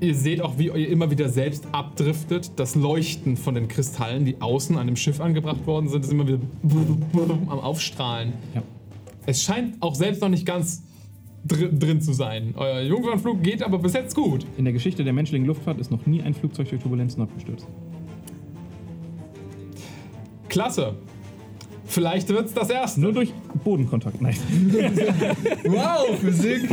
[0.00, 2.50] Ihr seht auch, wie ihr immer wieder selbst abdriftet.
[2.56, 6.26] Das Leuchten von den Kristallen, die außen an dem Schiff angebracht worden sind, ist immer
[6.26, 6.40] wieder
[7.48, 8.34] am Aufstrahlen.
[8.54, 8.62] Ja.
[9.26, 10.82] Es scheint auch selbst noch nicht ganz
[11.44, 12.54] dr drin zu sein.
[12.56, 14.46] Euer Jungfernflug geht aber bis jetzt gut.
[14.56, 17.66] In der Geschichte der menschlichen Luftfahrt ist noch nie ein Flugzeug durch Turbulenzen abgestürzt.
[20.48, 20.94] Klasse.
[21.86, 23.00] Vielleicht wird's das erste.
[23.00, 24.20] Nur durch Bodenkontakt.
[24.20, 24.36] Nein.
[25.64, 26.68] Wow, Physik.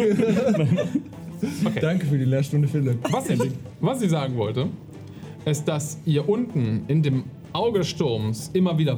[1.79, 2.99] Danke für die Lehrstunde, Philipp.
[3.11, 3.39] Was ich,
[3.79, 4.67] was ich sagen wollte,
[5.45, 7.23] ist, dass ihr unten in dem
[7.53, 8.97] Auge Sturms immer wieder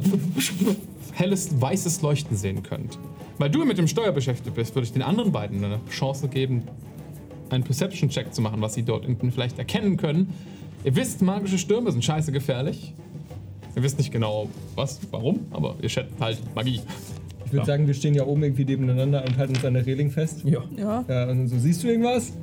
[1.14, 3.00] helles, weißes Leuchten sehen könnt.
[3.38, 6.64] Weil du mit dem Steuer beschäftigt bist, würde ich den anderen beiden eine Chance geben,
[7.50, 10.34] einen Perception-Check zu machen, was sie dort unten vielleicht erkennen können.
[10.84, 12.94] Ihr wisst, magische Stürme sind scheiße gefährlich.
[13.76, 16.82] Ihr wisst nicht genau, was, warum, aber ihr schätzt halt Magie.
[17.46, 20.12] Ich würde sagen, wir stehen ja oben irgendwie nebeneinander und halten uns an der Reling
[20.12, 20.44] fest.
[20.44, 20.64] Ja.
[20.78, 22.34] Ja, Ja, und so, siehst du irgendwas?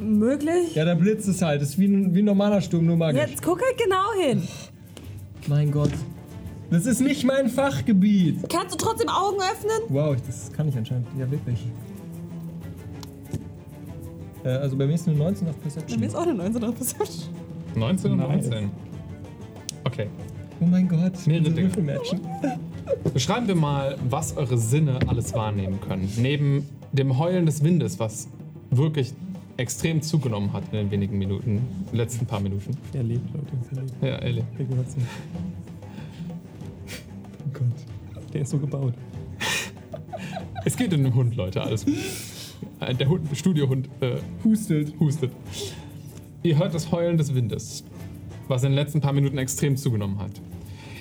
[0.00, 0.74] möglich.
[0.74, 1.60] Ja, da blitzt es halt.
[1.60, 3.20] Das ist wie ein, wie ein normaler Sturm, nur magisch.
[3.20, 4.42] Jetzt guck halt genau hin.
[5.46, 5.90] Mein Gott.
[6.70, 8.48] Das ist nicht mein Fachgebiet.
[8.48, 9.80] Kannst du trotzdem Augen öffnen?
[9.88, 11.06] Wow, ich- das kann ich anscheinend.
[11.18, 11.66] Ja, wirklich.
[14.44, 16.14] Äh, also bei mir ist eine 19 auf Perception.
[16.14, 17.34] auch eine 19 auf Perception.
[17.74, 18.48] 19 und Nice.
[18.48, 18.70] 19.
[19.84, 20.06] Okay.
[20.60, 21.26] Oh mein Gott.
[21.26, 21.68] Mehrere Dinge.
[21.68, 22.20] Würfelmatchen.
[23.14, 26.10] Beschreiben wir mal, was eure Sinne alles wahrnehmen können.
[26.18, 28.28] Neben dem Heulen des Windes, was
[28.70, 29.12] wirklich
[29.56, 31.60] extrem zugenommen hat in den wenigen Minuten,
[31.92, 32.76] letzten paar Minuten.
[32.94, 33.46] Er lebt, Leute.
[34.02, 34.46] Er lebt.
[34.56, 34.58] Ja.
[34.58, 34.86] Er Gott.
[38.32, 38.94] Der ist so gebaut.
[40.64, 41.94] Es geht um den Hund, Leute, alles gut.
[42.80, 44.92] Äh, Der Hund, Studiohund äh, Hustet.
[45.00, 45.32] hustet.
[46.42, 47.84] Ihr hört das Heulen des Windes,
[48.48, 50.32] was in den letzten paar Minuten extrem zugenommen hat.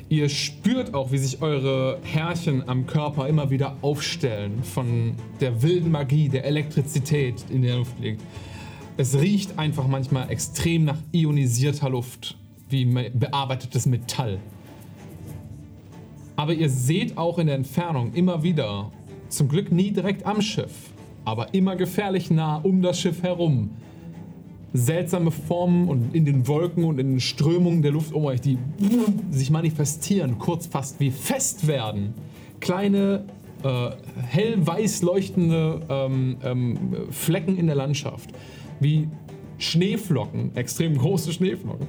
[0.09, 5.91] Ihr spürt auch, wie sich eure Härchen am Körper immer wieder aufstellen von der wilden
[5.91, 8.21] Magie, der Elektrizität, die in der Luft liegt.
[8.97, 12.37] Es riecht einfach manchmal extrem nach ionisierter Luft,
[12.69, 14.39] wie bearbeitetes Metall.
[16.39, 18.93] Aber ihr seht auch in der Entfernung immer wieder,
[19.27, 20.71] zum Glück nie direkt am Schiff,
[21.25, 23.71] aber immer gefährlich nah um das Schiff herum,
[24.71, 28.57] seltsame Formen und in den Wolken und in den Strömungen der Luft um euch, die
[29.29, 32.13] sich manifestieren, kurz fast wie fest werden.
[32.61, 33.25] Kleine,
[33.63, 33.89] äh,
[34.29, 36.77] hellweiß leuchtende ähm, ähm,
[37.11, 38.29] Flecken in der Landschaft,
[38.79, 39.09] wie
[39.57, 41.87] Schneeflocken, extrem große Schneeflocken,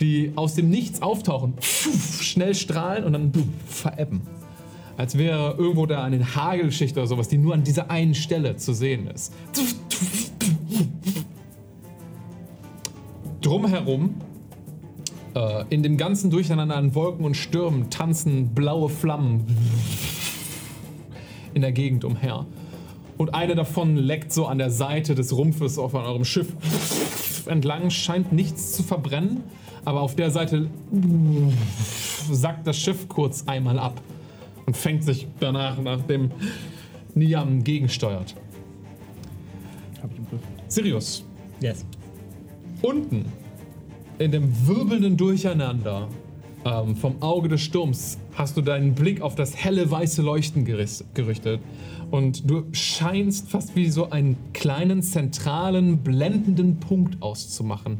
[0.00, 3.32] die aus dem Nichts auftauchen, schnell strahlen und dann
[3.66, 4.22] verebben.
[4.96, 8.72] Als wäre irgendwo da eine Hagelschicht oder sowas, die nur an dieser einen Stelle zu
[8.72, 9.32] sehen ist.
[13.40, 14.14] Drumherum,
[15.34, 19.44] äh, in dem ganzen Durcheinander an Wolken und Stürmen, tanzen blaue Flammen
[21.54, 22.46] in der Gegend umher.
[23.16, 26.48] Und eine davon leckt so an der Seite des Rumpfes auf eurem Schiff
[27.46, 29.42] entlang, scheint nichts zu verbrennen,
[29.84, 30.68] aber auf der Seite
[32.30, 34.00] sackt das Schiff kurz einmal ab
[34.66, 36.30] und fängt sich danach, nachdem
[37.14, 38.34] Niam gegensteuert.
[40.02, 40.40] Hab ich im Griff.
[40.68, 41.24] Sirius,
[41.60, 41.84] Yes.
[42.82, 43.26] unten
[44.18, 46.08] in dem wirbelnden Durcheinander
[46.64, 51.60] ähm, vom Auge des Sturms hast du deinen Blick auf das helle weiße Leuchten gerichtet
[52.10, 57.98] und du scheinst fast wie so einen kleinen zentralen blendenden Punkt auszumachen.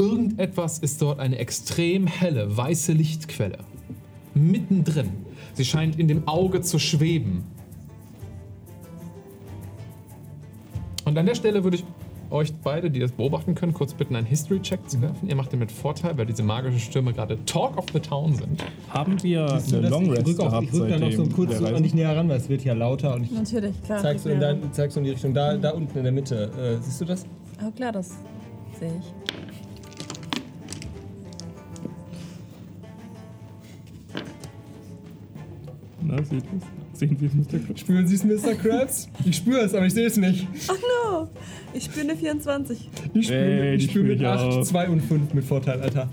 [0.00, 3.58] Irgendetwas ist dort eine extrem helle weiße Lichtquelle.
[4.32, 5.10] Mittendrin.
[5.52, 7.44] Sie scheint in dem Auge zu schweben.
[11.04, 11.84] Und an der Stelle würde ich
[12.30, 15.28] euch beide, die das beobachten können, kurz bitten, einen History-Check zu werfen.
[15.28, 18.64] Ihr macht den mit Vorteil, weil diese magischen Stürme gerade Talk of the Town sind.
[18.88, 19.90] Haben wir Siehst du eine das?
[19.90, 21.82] Long ich Rest gehabt ich rück da noch so seitdem kurz so Reise?
[21.82, 24.00] dich näher ran, weil es wird ja lauter und ich Natürlich, klar.
[24.00, 26.50] zeigst du in, dein, zeigst du in die Richtung, da, da unten in der Mitte.
[26.58, 27.26] Äh, siehst du das?
[27.62, 28.16] Oh, klar, das
[28.78, 29.49] sehe ich.
[36.10, 36.62] Na, seht ihr's?
[36.98, 37.58] Sehen wir es, Mr.
[37.64, 37.78] Crunch?
[37.80, 38.54] Spüren Sie es, Mr.
[38.54, 39.08] Krabs?
[39.24, 40.46] Ich spüre es, aber ich sehe es nicht.
[40.68, 40.72] Oh
[41.12, 41.28] no!
[41.72, 42.88] Ich spüre eine 24.
[43.14, 44.62] Ich spüre Ey, ich die spür spür mit ich 8, auch.
[44.64, 46.08] 2 und 5 mit Vorteil, Alter.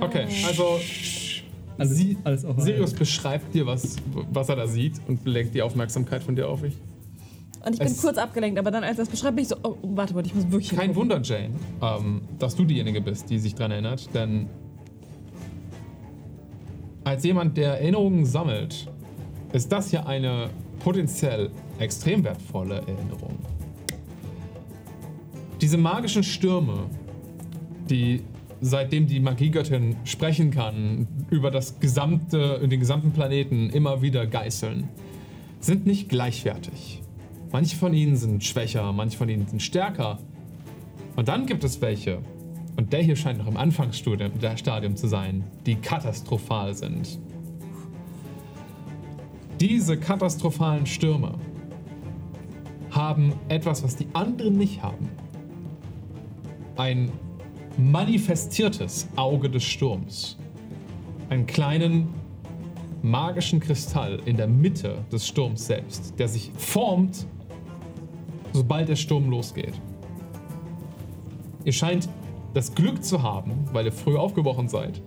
[0.00, 0.80] Okay, also
[1.78, 3.96] Alles, Sie, alles auf Sirius beschreibt dir, was,
[4.32, 6.74] was er da sieht und lenkt die Aufmerksamkeit von dir auf dich.
[7.64, 9.56] Und ich bin Es- kurz abgelenkt, aber dann, als er es beschreibt, bin ich so,
[9.62, 10.70] oh, warte, warte, ich muss wirklich.
[10.70, 11.10] Kein hingucken.
[11.10, 11.50] Wunder, Jane,
[11.82, 14.46] ähm, dass du diejenige bist, die sich daran erinnert, denn
[17.08, 18.86] als jemand, der Erinnerungen sammelt,
[19.54, 23.38] ist das hier eine potenziell extrem wertvolle Erinnerung.
[25.62, 26.84] Diese magischen Stürme,
[27.88, 28.22] die
[28.60, 34.88] seitdem die Magiegöttin sprechen kann, über das gesamte, den gesamten Planeten immer wieder geißeln,
[35.60, 37.02] sind nicht gleichwertig.
[37.50, 40.18] Manche von ihnen sind schwächer, manche von ihnen sind stärker.
[41.16, 42.18] Und dann gibt es welche,
[42.78, 47.18] und der hier scheint noch im Anfangsstadium zu sein, die katastrophal sind.
[49.58, 51.34] Diese katastrophalen Stürme
[52.92, 55.08] haben etwas, was die anderen nicht haben.
[56.76, 57.10] Ein
[57.76, 60.38] manifestiertes Auge des Sturms.
[61.30, 62.14] Einen kleinen
[63.02, 67.26] magischen Kristall in der Mitte des Sturms selbst, der sich formt,
[68.52, 69.74] sobald der Sturm losgeht.
[71.64, 72.08] Ihr scheint
[72.54, 75.00] das Glück zu haben, weil ihr früh aufgebrochen seid,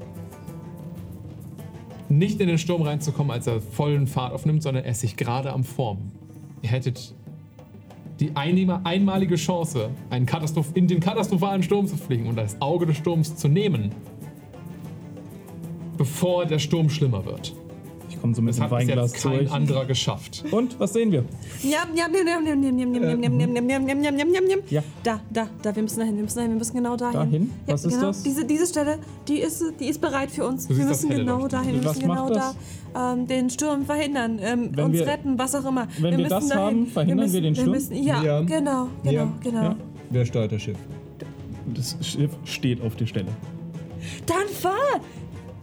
[2.09, 5.63] nicht in den Sturm reinzukommen, als er vollen Fahrt aufnimmt, sondern er sich gerade am
[5.63, 6.11] Formen.
[6.61, 7.13] Ihr hättet
[8.19, 9.89] die einmalige Chance,
[10.73, 13.91] in den katastrophalen Sturm zu fliegen und das Auge des Sturms zu nehmen,
[15.97, 17.55] bevor der Sturm schlimmer wird
[18.21, 19.51] kommt so mit dem Weinglas jetzt kein durch.
[19.51, 20.43] anderer geschafft.
[20.51, 21.25] Und was sehen wir?
[24.69, 24.83] Ja.
[25.03, 27.13] Da, da, da, wir müssen dahin, wir müssen dahin, wir müssen genau dahin.
[27.13, 27.51] Dahin?
[27.67, 28.23] Ja, was ist das?
[28.23, 30.69] Diese, diese Stelle, die ist, die ist bereit für uns.
[30.69, 32.53] Wir müssen genau dahin, wir müssen genau da
[33.27, 34.39] den Sturm verhindern,
[34.77, 35.87] uns retten, was auch immer.
[35.99, 37.77] Wenn wir, das haben, verhindern wir, den Sturm?
[37.91, 39.75] Ja, genau, genau, genau.
[40.09, 40.77] Wer steuert das Schiff?
[41.73, 43.29] Das Schiff steht auf der Stelle.
[44.25, 44.99] Dann fahr!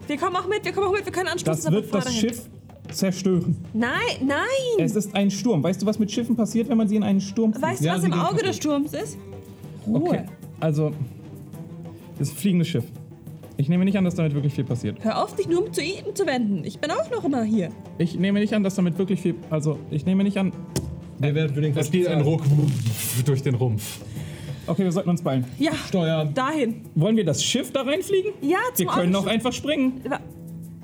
[0.08, 1.64] Wir kommen auch mit, wir kommen auch mit, wir können anstoßen.
[1.64, 2.20] Das wird das dahin.
[2.20, 2.48] Schiff
[2.90, 3.56] zerstören.
[3.74, 3.92] Nein,
[4.26, 4.38] nein!
[4.78, 5.62] Es ist ein Sturm.
[5.62, 7.62] Weißt du, was mit Schiffen passiert, wenn man sie in einen Sturm zieht?
[7.62, 8.46] Weißt du, Ja, was im Auge kaputt.
[8.46, 9.18] des Sturms ist?
[9.92, 10.24] Okay,
[10.60, 10.92] also,
[12.18, 12.84] das ist ein fliegendes Schiff.
[13.58, 15.04] Ich nehme nicht an, dass damit wirklich viel passiert.
[15.04, 16.64] Hör auf, dich nur zu ihm zu wenden.
[16.64, 17.70] Ich bin auch noch immer hier.
[17.98, 19.34] Ich nehme nicht an, dass damit wirklich viel.
[19.50, 20.52] Also, ich nehme nicht an.
[21.18, 22.42] Wer wird für den Es geht ein Ruck
[23.26, 23.98] durch den Rumpf.
[24.68, 25.44] Okay, wir sollten uns beeilen.
[25.58, 26.32] Ja, Steuern.
[26.34, 26.82] dahin.
[26.94, 28.32] Wollen wir das Schiff da reinfliegen?
[28.42, 30.00] Ja, zum Wir können auch einfach springen.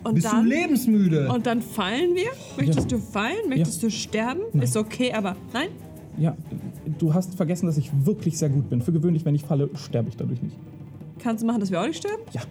[0.02, 1.28] Und Bist du dann, lebensmüde?
[1.32, 2.28] und dann fallen wir?
[2.58, 3.48] Möchtest du fallen?
[3.48, 4.40] Möchtest du sterben?
[4.60, 5.68] Ist okay, aber nein?
[6.18, 6.36] Ja,
[6.98, 8.82] du hast vergessen, dass ich wirklich sehr gut bin.
[8.82, 10.56] Für gewöhnlich, wenn ich falle, sterbe ich dadurch nicht.
[11.18, 12.22] Kannst du machen, dass wir auch nicht sterben?
[12.32, 12.42] Ja.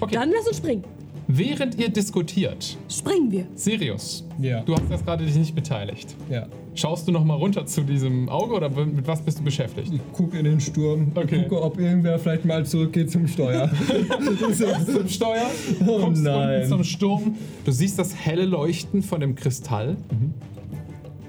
[0.00, 0.14] Okay.
[0.14, 0.84] Dann lass uns springen.
[1.28, 3.46] Während ihr diskutiert, Springen wir.
[3.54, 4.62] Sirius, Ja.
[4.62, 6.14] du hast jetzt gerade dich nicht beteiligt.
[6.30, 6.46] ja.
[6.74, 9.92] Schaust du noch mal runter zu diesem Auge oder mit was bist du beschäftigt?
[9.92, 11.12] Ich gucke in den Sturm.
[11.14, 11.42] Okay.
[11.42, 13.70] Gucke, ob irgendwer vielleicht mal zurückgeht zum Steuer.
[14.86, 15.50] zum Steuer,
[15.86, 16.56] Oh guckst nein.
[16.62, 17.36] unten zum Sturm.
[17.66, 19.98] Du siehst das helle Leuchten von dem Kristall.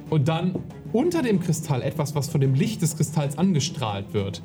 [0.09, 0.55] Und dann
[0.93, 4.41] unter dem Kristall etwas, was von dem Licht des Kristalls angestrahlt wird.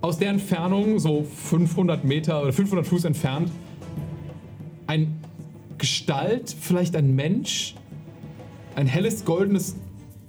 [0.00, 3.50] Aus der Entfernung, so 500 Meter oder 500 Fuß entfernt,
[4.88, 5.14] ein
[5.78, 7.74] Gestalt, vielleicht ein Mensch,
[8.76, 9.74] ein helles goldenes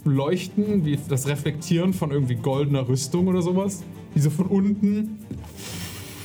[0.04, 3.84] Leuchten, wie das Reflektieren von irgendwie goldener Rüstung oder sowas,
[4.16, 5.20] die so von unten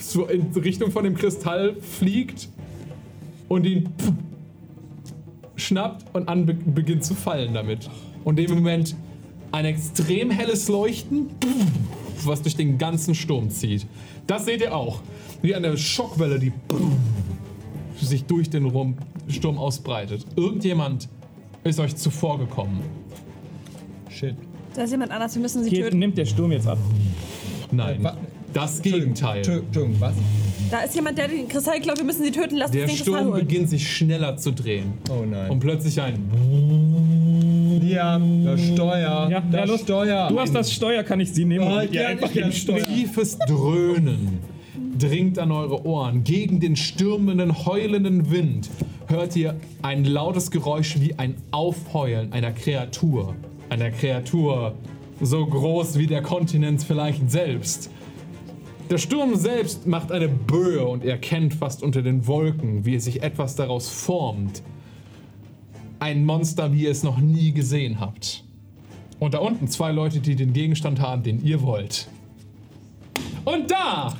[0.00, 2.48] so in Richtung von dem Kristall fliegt
[3.48, 3.88] und ihn
[5.56, 7.90] schnappt und an be beginnt zu fallen damit.
[8.24, 8.94] Und in dem Moment
[9.50, 11.28] ein extrem helles Leuchten,
[12.24, 13.86] was durch den ganzen Sturm zieht.
[14.28, 15.00] Das seht ihr auch.
[15.42, 16.52] Wie eine Schockwelle, die
[18.00, 18.72] sich durch den
[19.28, 20.24] Sturm ausbreitet.
[20.36, 21.08] Irgendjemand
[21.64, 22.80] ist euch zuvor gekommen.
[24.08, 24.34] Shit.
[24.74, 25.98] Da ist jemand anders, wir müssen sie Geht, töten.
[25.98, 26.78] nimmt der Sturm jetzt ab.
[27.70, 28.16] Nein, wa-
[28.52, 29.38] das Gegenteil.
[29.38, 30.14] Entschuldigung, was?
[30.70, 32.56] Da ist jemand, der den Kristall klaut, wir müssen sie töten.
[32.56, 33.46] Lass Der uns den Kristall Sturm holen.
[33.46, 34.94] beginnt sich schneller zu drehen.
[35.10, 35.50] Oh nein.
[35.50, 36.24] Und plötzlich ein
[37.82, 39.28] ja, das Steuer.
[39.30, 39.80] Ja, das ja, los.
[39.82, 40.28] Steuer.
[40.28, 42.86] Du hast das Steuer, kann ich sie nehmen Oh, und ihr ja, einfach den Steuer.
[42.86, 44.38] tiefes Dröhnen
[44.98, 46.24] dringt an eure Ohren.
[46.24, 48.70] Gegen den stürmenden, heulenden Wind
[49.12, 53.36] hört ihr ein lautes Geräusch wie ein Aufheulen einer Kreatur.
[53.68, 54.74] Einer Kreatur
[55.20, 57.90] so groß wie der Kontinent vielleicht selbst.
[58.90, 63.22] Der Sturm selbst macht eine Böe und ihr kennt fast unter den Wolken, wie sich
[63.22, 64.62] etwas daraus formt.
[66.00, 68.42] Ein Monster, wie ihr es noch nie gesehen habt.
[69.20, 72.08] Und da unten zwei Leute, die den Gegenstand haben, den ihr wollt.
[73.44, 74.16] Und da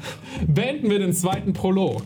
[0.47, 2.05] beenden wir den zweiten Prolog.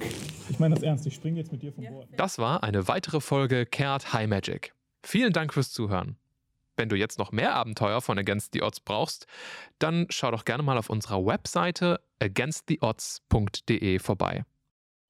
[0.56, 2.08] Ich meine das ernst, ich springe jetzt mit dir vom Bord.
[2.16, 4.72] Das war eine weitere Folge Kehrt High Magic.
[5.02, 6.16] Vielen Dank fürs Zuhören.
[6.78, 9.26] Wenn du jetzt noch mehr Abenteuer von Against the Odds brauchst,
[9.78, 14.46] dann schau doch gerne mal auf unserer Webseite againsttheodds.de vorbei.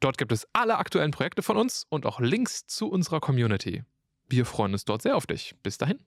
[0.00, 3.84] Dort gibt es alle aktuellen Projekte von uns und auch Links zu unserer Community.
[4.28, 5.54] Wir freuen uns dort sehr auf dich.
[5.62, 6.00] Bis dahin.